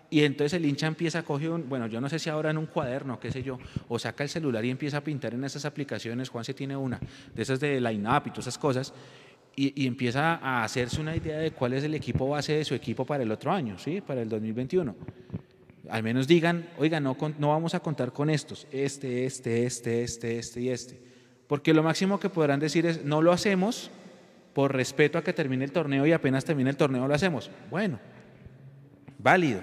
Y 0.09 0.23
entonces 0.23 0.53
el 0.55 0.65
hincha 0.65 0.87
empieza 0.87 1.21
a 1.21 1.23
coger 1.25 1.51
un, 1.51 1.69
bueno, 1.69 1.87
yo 1.87 2.01
no 2.01 2.09
sé 2.09 2.19
si 2.19 2.31
ahora 2.31 2.51
en 2.51 2.59
un 2.59 2.67
cuaderno, 2.67 3.19
qué 3.19 3.33
sé 3.33 3.43
yo, 3.43 3.59
o 3.89 3.99
saca 3.99 4.23
el 4.23 4.31
celular 4.31 4.65
y 4.65 4.71
empieza 4.71 4.99
a 4.99 5.01
pintar 5.01 5.35
en 5.35 5.45
esas 5.45 5.65
aplicaciones, 5.65 6.29
Juan 6.29 6.45
se 6.45 6.55
tiene 6.55 6.77
una, 6.77 7.01
de 7.35 7.43
esas 7.43 7.59
de 7.59 7.81
line-up 7.81 8.23
y 8.27 8.31
todas 8.31 8.47
esas 8.47 8.59
cosas, 8.59 8.95
y, 9.57 9.83
y, 9.83 9.87
empieza 9.87 10.35
a 10.35 10.65
hacerse 10.65 11.01
una 11.01 11.17
idea 11.17 11.39
de 11.39 11.51
cuál 11.51 11.73
es 11.73 11.83
el 11.83 11.95
equipo 11.95 12.29
base 12.29 12.53
de 12.53 12.65
su 12.65 12.75
equipo 12.75 13.07
para 13.07 13.23
el 13.23 13.33
otro 13.33 13.51
año, 13.51 13.79
¿sí? 13.79 14.03
Para 14.03 14.21
el 14.21 14.29
2021. 14.29 14.95
Al 15.89 16.03
menos 16.03 16.27
digan, 16.27 16.69
oiga, 16.77 17.01
no, 17.01 17.17
no 17.39 17.49
vamos 17.49 17.75
a 17.75 17.81
contar 17.81 18.13
con 18.13 18.29
estos, 18.29 18.67
este, 18.71 19.25
este, 19.25 19.65
este, 19.65 20.03
este, 20.03 20.39
este 20.39 20.61
y 20.61 20.69
este. 20.69 21.01
Porque 21.47 21.73
lo 21.73 21.83
máximo 21.83 22.21
que 22.21 22.29
podrán 22.29 22.61
decir 22.61 22.85
es, 22.85 23.03
no 23.03 23.23
lo 23.23 23.33
hacemos 23.33 23.91
por 24.53 24.75
respeto 24.75 25.17
a 25.17 25.25
que 25.25 25.33
termine 25.33 25.65
el 25.65 25.73
torneo 25.73 26.05
y 26.05 26.13
apenas 26.13 26.45
termine 26.45 26.69
el 26.69 26.77
torneo 26.77 27.09
lo 27.09 27.15
hacemos. 27.15 27.51
Bueno, 27.71 27.99
válido 29.19 29.63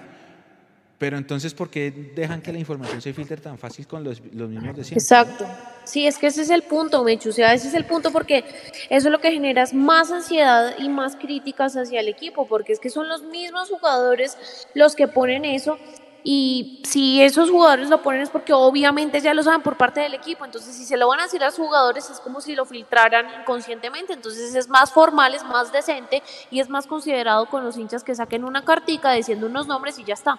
pero 0.98 1.18
entonces, 1.18 1.54
¿por 1.54 1.70
qué 1.70 1.90
dejan 1.90 2.40
que 2.40 2.52
la 2.52 2.58
información 2.58 3.02
se 3.02 3.12
filtre 3.12 3.36
tan 3.36 3.58
fácil 3.58 3.86
con 3.86 4.04
los, 4.04 4.22
los 4.32 4.48
mismos 4.48 4.76
de? 4.76 4.82
Exacto. 4.94 5.44
Sí, 5.84 6.06
es 6.06 6.18
que 6.18 6.28
ese 6.28 6.42
es 6.42 6.50
el 6.50 6.62
punto, 6.62 7.02
Mechu. 7.02 7.30
O 7.30 7.32
sea, 7.32 7.52
ese 7.52 7.68
es 7.68 7.74
el 7.74 7.84
punto 7.84 8.10
porque 8.10 8.44
eso 8.88 9.08
es 9.08 9.12
lo 9.12 9.20
que 9.20 9.32
genera 9.32 9.64
más 9.72 10.10
ansiedad 10.12 10.74
y 10.78 10.88
más 10.88 11.16
críticas 11.16 11.76
hacia 11.76 12.00
el 12.00 12.08
equipo, 12.08 12.46
porque 12.46 12.72
es 12.72 12.80
que 12.80 12.90
son 12.90 13.08
los 13.08 13.22
mismos 13.24 13.70
jugadores 13.70 14.38
los 14.74 14.94
que 14.94 15.08
ponen 15.08 15.44
eso. 15.44 15.78
Y 16.26 16.80
si 16.84 17.20
esos 17.20 17.50
jugadores 17.50 17.90
lo 17.90 18.00
ponen 18.00 18.22
es 18.22 18.30
porque 18.30 18.54
obviamente 18.54 19.20
ya 19.20 19.34
lo 19.34 19.42
saben 19.42 19.60
por 19.60 19.76
parte 19.76 20.00
del 20.00 20.14
equipo. 20.14 20.44
Entonces, 20.46 20.74
si 20.74 20.86
se 20.86 20.96
lo 20.96 21.08
van 21.08 21.20
a 21.20 21.24
decir 21.24 21.42
a 21.42 21.46
los 21.46 21.56
jugadores, 21.56 22.08
es 22.08 22.18
como 22.20 22.40
si 22.40 22.54
lo 22.54 22.64
filtraran 22.64 23.26
inconscientemente. 23.42 24.14
Entonces, 24.14 24.54
es 24.54 24.68
más 24.68 24.90
formal, 24.90 25.34
es 25.34 25.44
más 25.44 25.70
decente 25.70 26.22
y 26.50 26.60
es 26.60 26.70
más 26.70 26.86
considerado 26.86 27.46
con 27.50 27.62
los 27.62 27.76
hinchas 27.76 28.04
que 28.04 28.14
saquen 28.14 28.44
una 28.44 28.64
cartica 28.64 29.12
diciendo 29.12 29.46
unos 29.46 29.66
nombres 29.66 29.98
y 29.98 30.04
ya 30.04 30.14
está. 30.14 30.38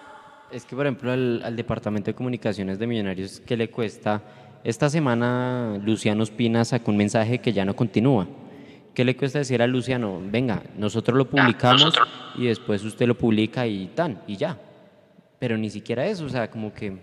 Es 0.50 0.64
que, 0.64 0.76
por 0.76 0.86
ejemplo, 0.86 1.12
al, 1.12 1.56
Departamento 1.56 2.10
de 2.10 2.14
Comunicaciones 2.14 2.78
de 2.78 2.86
Millonarios, 2.86 3.42
¿qué 3.44 3.56
le 3.56 3.70
cuesta? 3.70 4.22
Esta 4.62 4.88
semana 4.88 5.78
Luciano 5.82 6.22
Espina 6.22 6.64
sacó 6.64 6.90
un 6.90 6.96
mensaje 6.96 7.38
que 7.38 7.52
ya 7.52 7.64
no 7.64 7.74
continúa. 7.74 8.26
¿Qué 8.94 9.04
le 9.04 9.16
cuesta 9.16 9.40
decir 9.40 9.60
a 9.60 9.66
Luciano, 9.66 10.20
venga, 10.24 10.62
nosotros 10.78 11.18
lo 11.18 11.28
publicamos 11.28 11.94
y 12.36 12.46
después 12.46 12.82
usted 12.82 13.06
lo 13.06 13.16
publica 13.18 13.66
y 13.66 13.88
tan, 13.88 14.22
y 14.26 14.36
ya? 14.36 14.58
Pero 15.38 15.58
ni 15.58 15.68
siquiera 15.68 16.06
eso, 16.06 16.24
o 16.24 16.28
sea, 16.30 16.50
como 16.50 16.72
que 16.72 16.96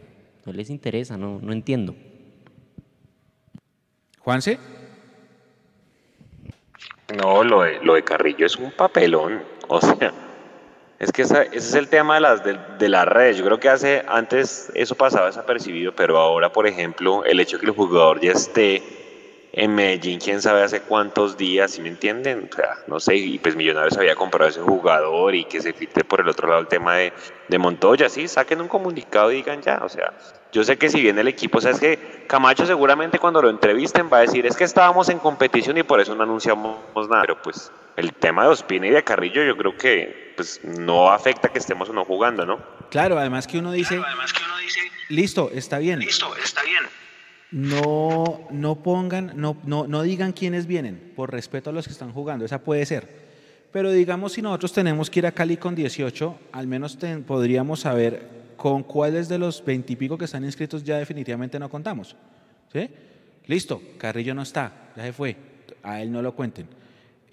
no 0.46 0.54
les 0.54 0.70
interesa, 0.72 1.18
no, 1.18 1.40
no 1.40 1.54
entiendo. 1.54 1.96
¿Juanse? 4.20 4.58
No, 7.16 7.44
lo 7.44 7.62
de, 7.62 7.80
lo 7.84 7.94
de 7.94 8.04
Carrillo 8.04 8.46
es 8.46 8.56
un 8.56 8.72
papelón, 8.72 9.44
o 9.68 9.80
sea, 9.80 10.12
es 11.00 11.12
que 11.12 11.24
ese 11.24 11.50
es 11.52 11.74
el 11.74 11.88
tema 11.90 12.16
de 12.16 12.22
las, 12.22 12.42
de, 12.44 12.90
las 12.90 13.08
redes. 13.08 13.38
Yo 13.38 13.46
creo 13.46 13.60
que 13.60 13.70
hace, 13.70 14.04
antes 14.08 14.72
eso 14.74 14.96
pasaba 14.96 15.28
desapercibido, 15.28 15.94
pero 15.94 16.18
ahora, 16.18 16.52
por 16.52 16.68
ejemplo, 16.68 17.26
el 17.26 17.40
hecho 17.40 17.58
de 17.58 17.62
que 17.62 17.66
el 17.68 17.76
jugador 17.76 18.22
ya 18.22 18.32
esté 18.32 18.82
en 19.56 19.76
Medellín, 19.76 20.20
quién 20.20 20.42
sabe 20.42 20.64
hace 20.64 20.82
cuántos 20.82 21.38
días, 21.38 21.72
¿sí 21.72 21.82
me 21.82 21.90
entienden? 21.90 22.50
O 22.52 22.56
sea, 22.56 22.78
no 22.88 23.00
sé, 23.00 23.16
y 23.16 23.38
pues 23.38 23.56
Millonarios 23.56 23.96
había 23.98 24.16
comprado 24.16 24.50
ese 24.50 24.62
jugador 24.62 25.36
y 25.36 25.46
que 25.46 25.62
se 25.62 25.74
filtre 25.74 26.04
por 26.04 26.22
el 26.22 26.28
otro 26.28 26.48
lado 26.48 26.60
el 26.60 26.68
tema 26.68 26.96
de, 26.96 27.14
de 27.50 27.58
Montoya, 27.60 28.10
sí, 28.10 28.28
saquen 28.28 28.62
un 28.62 28.68
comunicado 28.68 29.32
y 29.32 29.36
digan 29.36 29.62
ya, 29.62 29.82
o 29.84 29.90
sea, 29.90 30.12
yo 30.52 30.64
sé 30.64 30.78
que 30.78 30.90
si 30.90 31.02
viene 31.02 31.22
el 31.22 31.28
equipo, 31.28 31.60
o 31.60 31.62
sea, 31.62 31.70
es 31.70 31.80
que 31.80 32.26
Camacho 32.28 32.66
seguramente 32.66 33.20
cuando 33.20 33.44
lo 33.44 33.50
entrevisten 33.52 34.10
va 34.12 34.18
a 34.18 34.22
decir, 34.22 34.46
es 34.48 34.58
que 34.58 34.64
estábamos 34.64 35.10
en 35.10 35.20
competición 35.20 35.78
y 35.78 35.84
por 35.84 36.00
eso 36.00 36.16
no 36.16 36.24
anunciamos 36.24 36.80
nada, 37.08 37.22
pero 37.22 37.40
pues 37.44 37.72
el 37.98 38.14
tema 38.14 38.44
de 38.44 38.50
Ospina 38.50 38.88
y 38.88 38.92
de 38.92 39.04
Carrillo 39.04 39.44
yo 39.44 39.56
creo 39.58 39.78
que 39.78 40.34
pues 40.36 40.62
no 40.64 41.12
afecta 41.12 41.50
que 41.50 41.60
estemos 41.60 41.90
o 41.90 41.94
no 41.94 42.06
jugando, 42.06 42.46
¿no? 42.46 42.60
Claro, 42.90 43.18
además 43.18 43.48
que 43.48 43.60
uno 43.60 43.72
dice, 43.72 44.02
además 44.04 44.34
que 44.34 44.44
uno 44.44 44.58
dice 44.58 44.80
listo, 45.10 45.52
está 45.54 45.78
bien. 45.78 46.00
Listo, 46.00 46.36
está 46.38 46.64
bien 46.64 46.84
no, 47.54 48.48
no 48.50 48.82
pongan, 48.82 49.34
no, 49.36 49.56
no, 49.64 49.86
no 49.86 50.02
digan 50.02 50.34
quiénes 50.34 50.66
vienen, 50.66 51.14
por 51.16 51.32
respeto 51.32 51.70
a 51.70 51.74
los 51.74 51.86
que 51.86 51.94
están 51.94 52.12
jugando, 52.12 52.46
esa 52.46 52.64
puede 52.64 52.84
ser. 52.88 53.08
Pero 53.72 53.92
digamos, 53.92 54.34
si 54.34 54.42
nosotros 54.42 54.74
tenemos 54.74 55.12
que 55.12 55.20
ir 55.20 55.28
a 55.28 55.32
Cali 55.32 55.58
con 55.58 55.76
18, 55.76 56.40
al 56.52 56.66
menos 56.66 56.98
podríamos 57.28 57.82
saber 57.82 58.28
con 58.58 58.82
cuáles 58.82 59.30
de 59.30 59.38
los 59.38 59.64
20 59.64 59.94
y 59.94 59.96
pico 59.96 60.18
que 60.18 60.26
están 60.26 60.44
inscritos 60.44 60.84
ya 60.84 60.98
definitivamente 60.98 61.60
no 61.60 61.70
contamos. 61.70 62.16
¿Sí? 62.72 62.90
Listo, 63.46 63.82
Carrillo 64.00 64.34
no 64.34 64.42
está, 64.42 64.90
ya 64.96 65.04
se 65.04 65.14
fue, 65.14 65.36
a 65.84 66.02
él 66.02 66.12
no 66.12 66.24
lo 66.24 66.34
cuenten. 66.34 66.68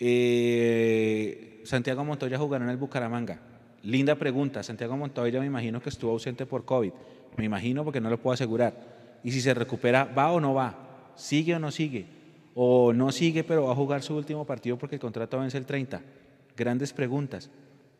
Eh, 0.01 1.61
Santiago 1.65 2.05
Montoya 2.05 2.39
jugará 2.39 2.65
en 2.65 2.71
el 2.71 2.79
Bucaramanga. 2.79 3.39
Linda 3.83 4.15
pregunta, 4.15 4.63
Santiago 4.63 4.97
Montoya 4.97 5.41
me 5.41 5.47
imagino 5.47 5.81
que 5.81 5.91
estuvo 5.91 6.13
ausente 6.13 6.47
por 6.47 6.65
COVID, 6.65 6.93
me 7.37 7.45
imagino 7.45 7.85
porque 7.85 8.01
no 8.01 8.11
lo 8.11 8.19
puedo 8.19 8.35
asegurar 8.35 8.75
y 9.23 9.31
si 9.33 9.41
se 9.41 9.55
recupera, 9.55 10.05
¿va 10.05 10.33
o 10.33 10.41
no 10.41 10.55
va? 10.55 11.13
¿Sigue 11.15 11.55
o 11.55 11.59
no 11.59 11.71
sigue? 11.71 12.07
¿O 12.55 12.93
no 12.93 13.13
sigue 13.13 13.45
pero 13.45 13.65
va 13.65 13.73
a 13.73 13.77
jugar 13.77 14.03
su 14.03 14.17
último 14.17 14.45
partido 14.45 14.77
porque 14.77 14.97
el 14.97 15.01
contrato 15.01 15.39
vence 15.39 15.59
el 15.59 15.67
30? 15.67 16.01
Grandes 16.57 16.93
preguntas. 16.93 17.51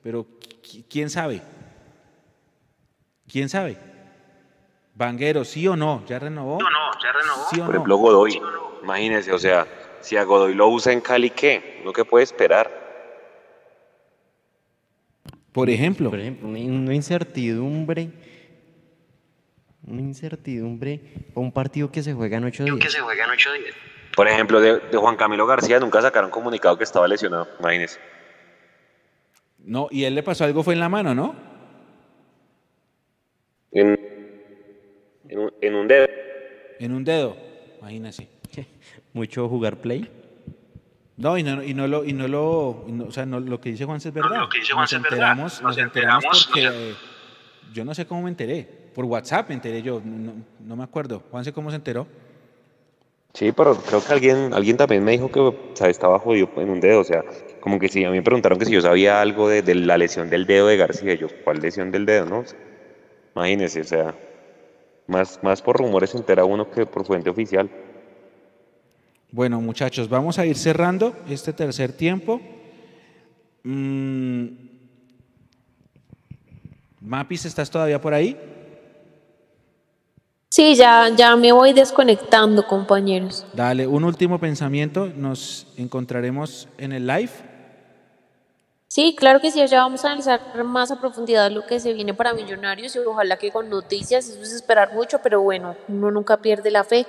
Pero 0.03 0.27
¿quién 0.89 1.11
sabe? 1.11 1.43
¿Quién 3.31 3.49
sabe? 3.49 3.77
Vanguero, 4.95 5.45
¿sí 5.45 5.67
o 5.69 5.77
no? 5.77 6.05
¿Ya 6.07 6.19
renovó? 6.19 6.59
No, 6.61 6.71
no, 6.71 6.91
ya 7.03 7.13
renovó. 7.13 7.67
Por 7.67 7.75
ejemplo, 7.75 7.97
Godoy, 7.97 8.41
imagínese, 8.83 9.33
o 9.33 9.39
sea, 9.39 9.67
si 10.01 10.17
a 10.17 10.25
Godoy 10.25 10.55
lo 10.55 10.69
usa 10.69 10.93
en 10.93 11.01
Cali, 11.01 11.31
¿qué? 11.31 11.81
¿Lo 11.85 11.93
que 11.93 12.05
puede 12.05 12.25
esperar? 12.25 12.71
Por 15.53 15.69
ejemplo. 15.69 16.11
Por 16.11 16.21
ejemplo, 16.21 16.49
una 16.49 16.95
incertidumbre 16.95 18.11
una 19.87 20.01
incertidumbre 20.01 21.01
o 21.35 21.41
un 21.41 21.53
partido 21.53 21.91
que 21.91 22.03
se 22.03 22.13
juega 22.13 22.39
en 22.39 22.45
ocho 22.45 22.65
días. 22.65 22.77
Que 22.79 22.91
se 22.91 23.01
juega 23.01 23.25
en 23.25 23.31
ocho 23.31 23.53
días. 23.53 23.75
Por 24.15 24.29
ejemplo, 24.29 24.61
de, 24.61 24.81
Juan 24.97 25.17
Camilo 25.17 25.47
García 25.47 25.79
nunca 25.79 26.03
sacaron 26.03 26.31
comunicado 26.31 26.77
que 26.77 26.85
estaba 26.85 27.07
lesionado, 27.09 27.49
imagínese. 27.59 27.99
No, 29.59 29.89
y 29.91 30.05
él 30.05 30.15
le 30.15 30.23
pasó 30.23 30.45
algo, 30.45 30.63
fue 30.63 30.75
en 30.75 30.81
la 30.81 30.89
mano, 30.89 31.15
¿no? 31.15 31.35
En, 33.73 33.99
en, 35.29 35.75
un, 35.75 35.87
dedo. 35.87 36.09
En 36.79 36.93
un 36.93 37.05
dedo, 37.05 37.37
imagínese. 37.79 38.29
¿Mucho 39.13 39.49
jugar 39.49 39.77
play? 39.79 40.09
No, 41.17 41.37
y 41.37 41.43
no, 41.43 41.63
y 41.63 41.75
no 41.75 41.87
lo, 41.87 42.05
y 42.05 42.13
no 42.13 42.29
lo, 42.29 42.87
o 43.07 43.11
sea, 43.11 43.27
no, 43.27 43.41
lo 43.41 43.61
que 43.61 43.71
dice 43.71 43.85
Juan 43.85 43.99
es 43.99 44.13
verdad. 44.13 44.41
lo 44.41 44.49
que 44.49 44.61
dice 44.61 44.73
Juan 44.73 44.85
nos 44.85 44.93
enteramos, 44.93 45.53
verdad. 45.57 45.69
Nos, 45.69 45.79
enteramos, 45.79 46.51
porque 46.53 46.95
yo 47.73 47.85
no 47.85 47.95
sé 47.95 48.07
cómo 48.07 48.23
me 48.23 48.31
enteré 48.31 48.81
por 48.95 49.05
WhatsApp 49.05 49.49
me 49.49 49.55
enteré 49.55 49.83
yo, 49.83 50.03
no, 50.05 50.77
me 50.77 50.85
acuerdo. 50.85 51.23
Juanse, 51.31 51.53
¿cómo 51.53 51.71
se 51.71 51.77
enteró? 51.77 52.07
Sí, 53.33 53.53
pero 53.53 53.77
creo 53.77 54.05
que 54.05 54.13
alguien, 54.13 54.53
alguien 54.53 54.77
también 54.77 55.05
me 55.05 55.13
dijo 55.13 55.31
que 55.31 55.89
estaba 55.89 56.19
jodido 56.19 56.51
en 56.57 56.69
un 56.69 56.81
dedo, 56.81 57.01
o 57.01 57.05
sea, 57.05 57.23
como 57.61 57.79
que 57.79 57.89
sí, 57.89 58.05
a 58.05 58.11
mí 58.11 58.17
me 58.17 58.23
preguntaron 58.23 58.59
que 58.59 58.67
si 58.67 58.73
yo 58.73 58.81
sabía 58.81 59.21
algo 59.21 59.49
de, 59.49 59.63
la 59.75 59.97
lesión 59.97 60.29
del 60.31 60.47
dedo 60.47 60.67
de 60.67 60.77
García, 60.77 61.15
yo, 61.15 61.29
¿cuál 61.45 61.61
lesión 61.61 61.93
del 61.93 62.07
dedo, 62.07 62.27
no? 62.27 62.45
Imagínese, 63.37 63.83
o 63.83 63.85
sea, 63.85 64.15
más, 65.07 65.39
más 65.45 65.63
por 65.63 65.79
rumores 65.79 66.11
se 66.11 66.19
entera 66.19 66.45
uno 66.45 66.69
que 66.71 66.87
por 66.87 67.07
fuente 67.07 67.31
oficial. 67.31 67.71
Bueno, 69.33 69.61
muchachos, 69.61 70.09
vamos 70.09 70.39
a 70.39 70.47
ir 70.47 70.57
cerrando 70.57 71.15
este 71.29 71.53
tercer 71.53 71.93
tiempo. 71.93 72.41
Mm. 73.63 74.47
Mapis, 77.01 77.45
¿estás 77.45 77.71
todavía 77.71 78.01
por 78.01 78.13
ahí? 78.13 78.37
Sí, 80.49 80.75
ya, 80.75 81.09
ya 81.17 81.37
me 81.37 81.53
voy 81.53 81.73
desconectando, 81.73 82.67
compañeros. 82.67 83.47
Dale, 83.53 83.87
un 83.87 84.03
último 84.03 84.41
pensamiento. 84.41 85.07
Nos 85.07 85.69
encontraremos 85.77 86.69
en 86.77 86.93
el 86.93 87.07
live. 87.07 87.31
Sí, 88.89 89.15
claro 89.17 89.41
que 89.41 89.53
sí, 89.53 89.65
ya 89.65 89.83
vamos 89.83 90.05
a 90.05 90.09
analizar 90.09 90.65
más 90.65 90.91
a 90.91 91.01
profundidad 91.01 91.53
lo 91.53 91.65
que 91.65 91.79
se 91.79 91.93
viene 91.93 92.13
para 92.13 92.35
Millonarios 92.35 92.97
y 92.97 92.99
ojalá 92.99 93.37
que 93.37 93.53
con 93.53 93.71
noticias, 93.71 94.29
eso 94.29 94.43
es 94.43 94.53
esperar 94.53 94.93
mucho, 94.93 95.21
pero 95.23 95.41
bueno, 95.41 95.77
uno 95.87 96.11
nunca 96.11 96.39
pierde 96.39 96.73
la 96.73 96.83
fe. 96.83 97.07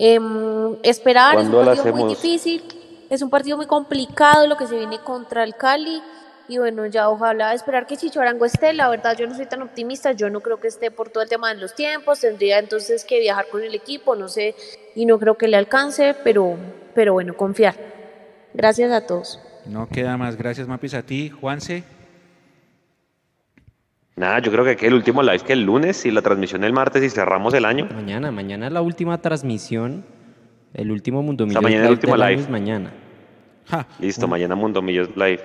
Em, 0.00 0.76
esperar 0.84 1.36
es 1.36 1.48
un 1.48 1.64
partido 1.64 1.92
muy 1.92 2.08
difícil, 2.10 2.62
es 3.10 3.20
un 3.20 3.30
partido 3.30 3.56
muy 3.56 3.66
complicado 3.66 4.46
lo 4.46 4.56
que 4.56 4.68
se 4.68 4.76
viene 4.76 5.00
contra 5.00 5.42
el 5.42 5.56
Cali. 5.56 6.00
Y 6.46 6.56
bueno, 6.56 6.86
ya 6.86 7.10
ojalá 7.10 7.52
esperar 7.52 7.86
que 7.86 7.96
Chicho 7.96 8.20
Arango 8.20 8.44
esté. 8.46 8.72
La 8.72 8.88
verdad, 8.88 9.16
yo 9.18 9.26
no 9.26 9.34
soy 9.34 9.46
tan 9.46 9.60
optimista. 9.60 10.12
Yo 10.12 10.30
no 10.30 10.40
creo 10.40 10.60
que 10.60 10.68
esté 10.68 10.90
por 10.90 11.10
todo 11.10 11.22
el 11.22 11.28
tema 11.28 11.52
de 11.52 11.60
los 11.60 11.74
tiempos. 11.74 12.20
Tendría 12.20 12.58
entonces 12.58 13.04
que 13.04 13.18
viajar 13.18 13.48
con 13.50 13.62
el 13.62 13.74
equipo, 13.74 14.14
no 14.14 14.28
sé, 14.28 14.54
y 14.94 15.04
no 15.04 15.18
creo 15.18 15.36
que 15.36 15.48
le 15.48 15.56
alcance, 15.58 16.14
pero, 16.24 16.56
pero 16.94 17.12
bueno, 17.12 17.36
confiar. 17.36 17.74
Gracias 18.54 18.92
a 18.92 19.04
todos. 19.04 19.40
No 19.66 19.88
queda 19.88 20.16
más. 20.16 20.36
Gracias, 20.36 20.68
Mapis, 20.68 20.94
a 20.94 21.02
ti. 21.02 21.28
Juanse. 21.28 21.82
Nada, 24.18 24.40
yo 24.40 24.50
creo 24.50 24.64
que 24.64 24.72
aquí 24.72 24.86
el 24.86 24.94
último 24.94 25.22
live 25.22 25.38
que 25.40 25.52
el 25.52 25.62
lunes 25.62 26.04
y 26.04 26.10
la 26.10 26.22
transmisión 26.22 26.64
el 26.64 26.72
martes 26.72 27.04
y 27.04 27.08
cerramos 27.08 27.54
el 27.54 27.64
año. 27.64 27.86
Mañana, 27.94 28.32
mañana 28.32 28.66
es 28.66 28.72
la 28.72 28.82
última 28.82 29.18
transmisión, 29.18 30.04
el 30.74 30.90
último 30.90 31.22
Mundo 31.22 31.46
Millos. 31.46 31.62
mañana 31.62 31.84
el 31.84 31.92
último 31.92 32.16
live. 32.16 32.48
mañana. 32.50 32.90
Listo, 34.00 34.26
mañana 34.26 34.56
Mundo 34.56 34.82
Millos 34.82 35.10
live. 35.14 35.40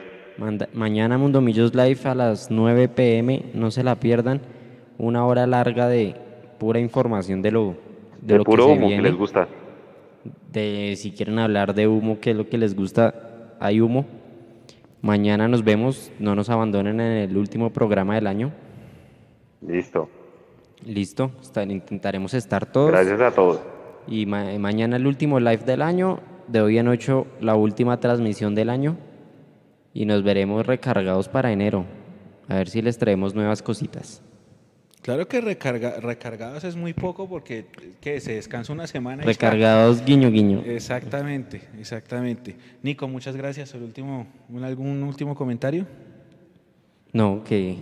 mañana 0.73 1.19
Mundo 1.19 1.39
Millos 1.39 1.75
Live 1.75 1.99
a 2.05 2.15
las 2.15 2.49
9 2.49 2.87
pm, 2.87 3.43
no 3.53 3.69
se 3.69 3.83
la 3.83 3.95
pierdan. 3.99 4.41
Una 4.97 5.23
hora 5.25 5.45
larga 5.45 5.87
de 5.87 6.15
pura 6.57 6.79
información 6.79 7.43
de 7.43 7.51
lo, 7.51 7.75
de, 8.21 8.37
lo 8.37 8.43
puro 8.43 8.65
que 8.65 8.73
se 8.73 8.77
humo 8.77 8.87
que 8.87 8.93
viene. 8.93 9.09
les 9.09 9.15
gusta. 9.15 9.47
De 10.51 10.95
si 10.97 11.11
quieren 11.11 11.37
hablar 11.37 11.75
de 11.75 11.87
humo, 11.87 12.19
que 12.19 12.31
es 12.31 12.35
lo 12.35 12.49
que 12.49 12.57
les 12.57 12.75
gusta, 12.75 13.53
hay 13.59 13.81
humo. 13.81 14.05
Mañana 15.01 15.47
nos 15.47 15.63
vemos, 15.63 16.11
no 16.17 16.33
nos 16.33 16.49
abandonen 16.49 16.99
en 17.01 17.29
el 17.29 17.37
último 17.37 17.71
programa 17.71 18.15
del 18.15 18.25
año. 18.25 18.51
Listo. 19.67 20.09
Listo, 20.85 21.31
intentaremos 21.67 22.33
estar 22.33 22.65
todos. 22.65 22.91
Gracias 22.91 23.21
a 23.21 23.31
todos. 23.31 23.59
Y 24.07 24.25
ma- 24.25 24.57
mañana 24.59 24.97
el 24.97 25.07
último 25.07 25.39
live 25.39 25.63
del 25.65 25.81
año, 25.81 26.19
de 26.47 26.61
hoy 26.61 26.77
en 26.77 26.87
8 26.89 27.25
la 27.39 27.55
última 27.55 27.99
transmisión 27.99 28.53
del 28.55 28.69
año. 28.69 28.97
Y 29.93 30.05
nos 30.05 30.23
veremos 30.23 30.65
recargados 30.65 31.29
para 31.29 31.51
enero. 31.51 31.85
A 32.49 32.55
ver 32.55 32.67
si 32.67 32.81
les 32.81 32.97
traemos 32.97 33.33
nuevas 33.35 33.61
cositas. 33.61 34.21
Claro 35.01 35.27
que 35.27 35.39
recarga, 35.41 35.99
recargados 35.99 36.63
es 36.63 36.75
muy 36.75 36.93
poco 36.93 37.27
porque 37.27 37.65
¿qué? 38.01 38.19
se 38.21 38.33
descansa 38.35 38.73
una 38.73 38.87
semana. 38.87 39.23
y 39.25 39.29
está. 39.29 39.47
Recargados 39.49 40.03
guiño 40.03 40.31
guiño. 40.31 40.63
Exactamente, 40.65 41.61
exactamente. 41.77 42.55
Nico, 42.81 43.07
muchas 43.07 43.35
gracias. 43.35 43.73
El 43.73 43.83
último, 43.83 44.27
un- 44.49 44.63
¿Algún 44.63 45.03
último 45.03 45.35
comentario? 45.35 45.85
No, 47.11 47.43
que 47.43 47.77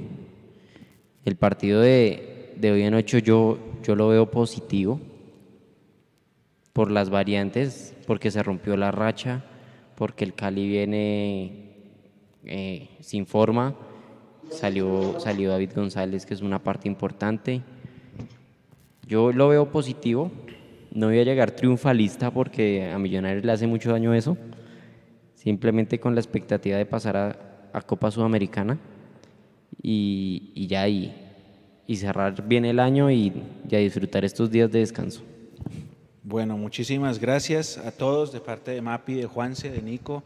el 1.26 1.36
partido 1.36 1.82
de, 1.82 2.54
de 2.58 2.72
hoy 2.72 2.84
en 2.84 2.94
8 2.94 3.20
yo, 3.20 3.58
yo 3.84 3.96
lo 3.96 4.08
veo 4.08 4.32
positivo 4.32 5.00
por 6.74 6.90
las 6.90 7.10
variantes, 7.10 7.94
porque 8.08 8.32
se 8.32 8.42
rompió 8.42 8.78
la 8.78 8.92
racha, 8.92 9.44
porque 9.96 10.24
el 10.24 10.34
Cali 10.34 10.68
viene 10.68 11.74
eh, 12.46 12.90
sin 13.02 13.26
forma, 13.26 13.76
salió, 14.50 15.20
salió 15.20 15.50
David 15.50 15.72
González, 15.76 16.26
que 16.26 16.34
es 16.34 16.42
una 16.42 16.60
parte 16.60 16.88
importante. 16.88 17.62
Yo 19.06 19.34
lo 19.34 19.50
veo 19.50 19.70
positivo, 19.70 20.32
no 20.92 21.08
voy 21.08 21.20
a 21.20 21.24
llegar 21.24 21.52
triunfalista 21.52 22.32
porque 22.32 22.90
a 22.90 22.98
Millonarios 22.98 23.44
le 23.44 23.52
hace 23.52 23.68
mucho 23.68 23.92
daño 23.92 24.14
eso, 24.14 24.38
simplemente 25.36 26.00
con 26.00 26.16
la 26.16 26.22
expectativa 26.22 26.78
de 26.78 26.86
pasar 26.86 27.18
a, 27.18 27.70
a 27.74 27.82
Copa 27.82 28.12
Sudamericana 28.12 28.80
y, 29.82 30.68
ya 30.68 30.88
y, 30.88 31.14
y 31.88 31.96
cerrar 31.98 32.48
bien 32.48 32.66
el 32.66 32.80
año 32.80 33.12
y 33.12 33.34
ya 33.68 33.78
disfrutar 33.80 34.26
estos 34.26 34.50
días 34.50 34.72
de 34.72 34.80
descanso. 34.80 35.22
Bueno, 36.24 36.58
muchísimas 36.58 37.20
gracias 37.20 37.78
a 37.78 37.92
todos 37.92 38.32
de 38.32 38.40
parte 38.40 38.72
de 38.72 38.82
Mapi, 38.82 39.16
de 39.16 39.26
Juanse, 39.26 39.70
de 39.70 39.82
Nico, 39.82 40.24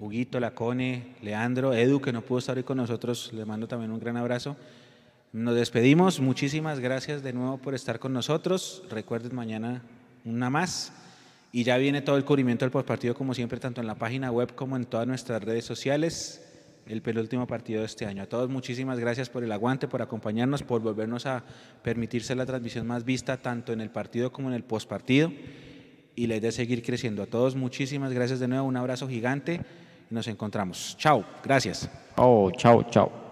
Huguito, 0.00 0.40
Lacone, 0.40 1.14
Leandro, 1.22 1.72
Edu, 1.72 2.00
que 2.00 2.12
no 2.12 2.22
pudo 2.22 2.40
estar 2.40 2.56
hoy 2.56 2.64
con 2.64 2.76
nosotros, 2.76 3.32
le 3.32 3.44
mando 3.44 3.66
también 3.66 3.90
un 3.90 4.00
gran 4.00 4.16
abrazo. 4.16 4.56
Nos 5.32 5.54
despedimos, 5.54 6.20
muchísimas 6.20 6.80
gracias 6.80 7.22
de 7.22 7.32
nuevo 7.32 7.58
por 7.58 7.74
estar 7.74 7.98
con 7.98 8.12
nosotros. 8.12 8.82
Recuerden 8.90 9.34
mañana 9.34 9.82
una 10.24 10.50
más 10.50 10.92
y 11.52 11.64
ya 11.64 11.76
viene 11.76 12.02
todo 12.02 12.16
el 12.16 12.24
cubrimiento 12.24 12.64
del 12.64 12.72
postpartido 12.72 13.14
como 13.14 13.34
siempre, 13.34 13.60
tanto 13.60 13.80
en 13.80 13.86
la 13.86 13.94
página 13.94 14.30
web 14.30 14.54
como 14.54 14.76
en 14.76 14.84
todas 14.84 15.06
nuestras 15.06 15.42
redes 15.42 15.64
sociales. 15.64 16.45
El 16.86 17.02
penúltimo 17.02 17.46
partido 17.46 17.80
de 17.80 17.86
este 17.86 18.06
año. 18.06 18.22
A 18.22 18.26
todos 18.26 18.48
muchísimas 18.48 19.00
gracias 19.00 19.28
por 19.28 19.42
el 19.42 19.50
aguante, 19.50 19.88
por 19.88 20.02
acompañarnos, 20.02 20.62
por 20.62 20.80
volvernos 20.80 21.26
a 21.26 21.42
permitirse 21.82 22.34
la 22.36 22.46
transmisión 22.46 22.86
más 22.86 23.04
vista 23.04 23.36
tanto 23.36 23.72
en 23.72 23.80
el 23.80 23.90
partido 23.90 24.30
como 24.30 24.48
en 24.48 24.54
el 24.54 24.62
postpartido. 24.62 25.32
Y 26.14 26.28
la 26.28 26.36
idea 26.36 26.50
es 26.50 26.54
seguir 26.54 26.82
creciendo. 26.82 27.22
A 27.22 27.26
todos 27.26 27.56
muchísimas 27.56 28.12
gracias 28.12 28.38
de 28.38 28.48
nuevo, 28.48 28.66
un 28.66 28.76
abrazo 28.76 29.08
gigante 29.08 29.60
y 30.10 30.14
nos 30.14 30.28
encontramos. 30.28 30.96
Chao, 30.98 31.24
gracias. 31.42 31.90
Oh, 32.16 32.50
chao, 32.56 32.84
chao. 32.84 33.25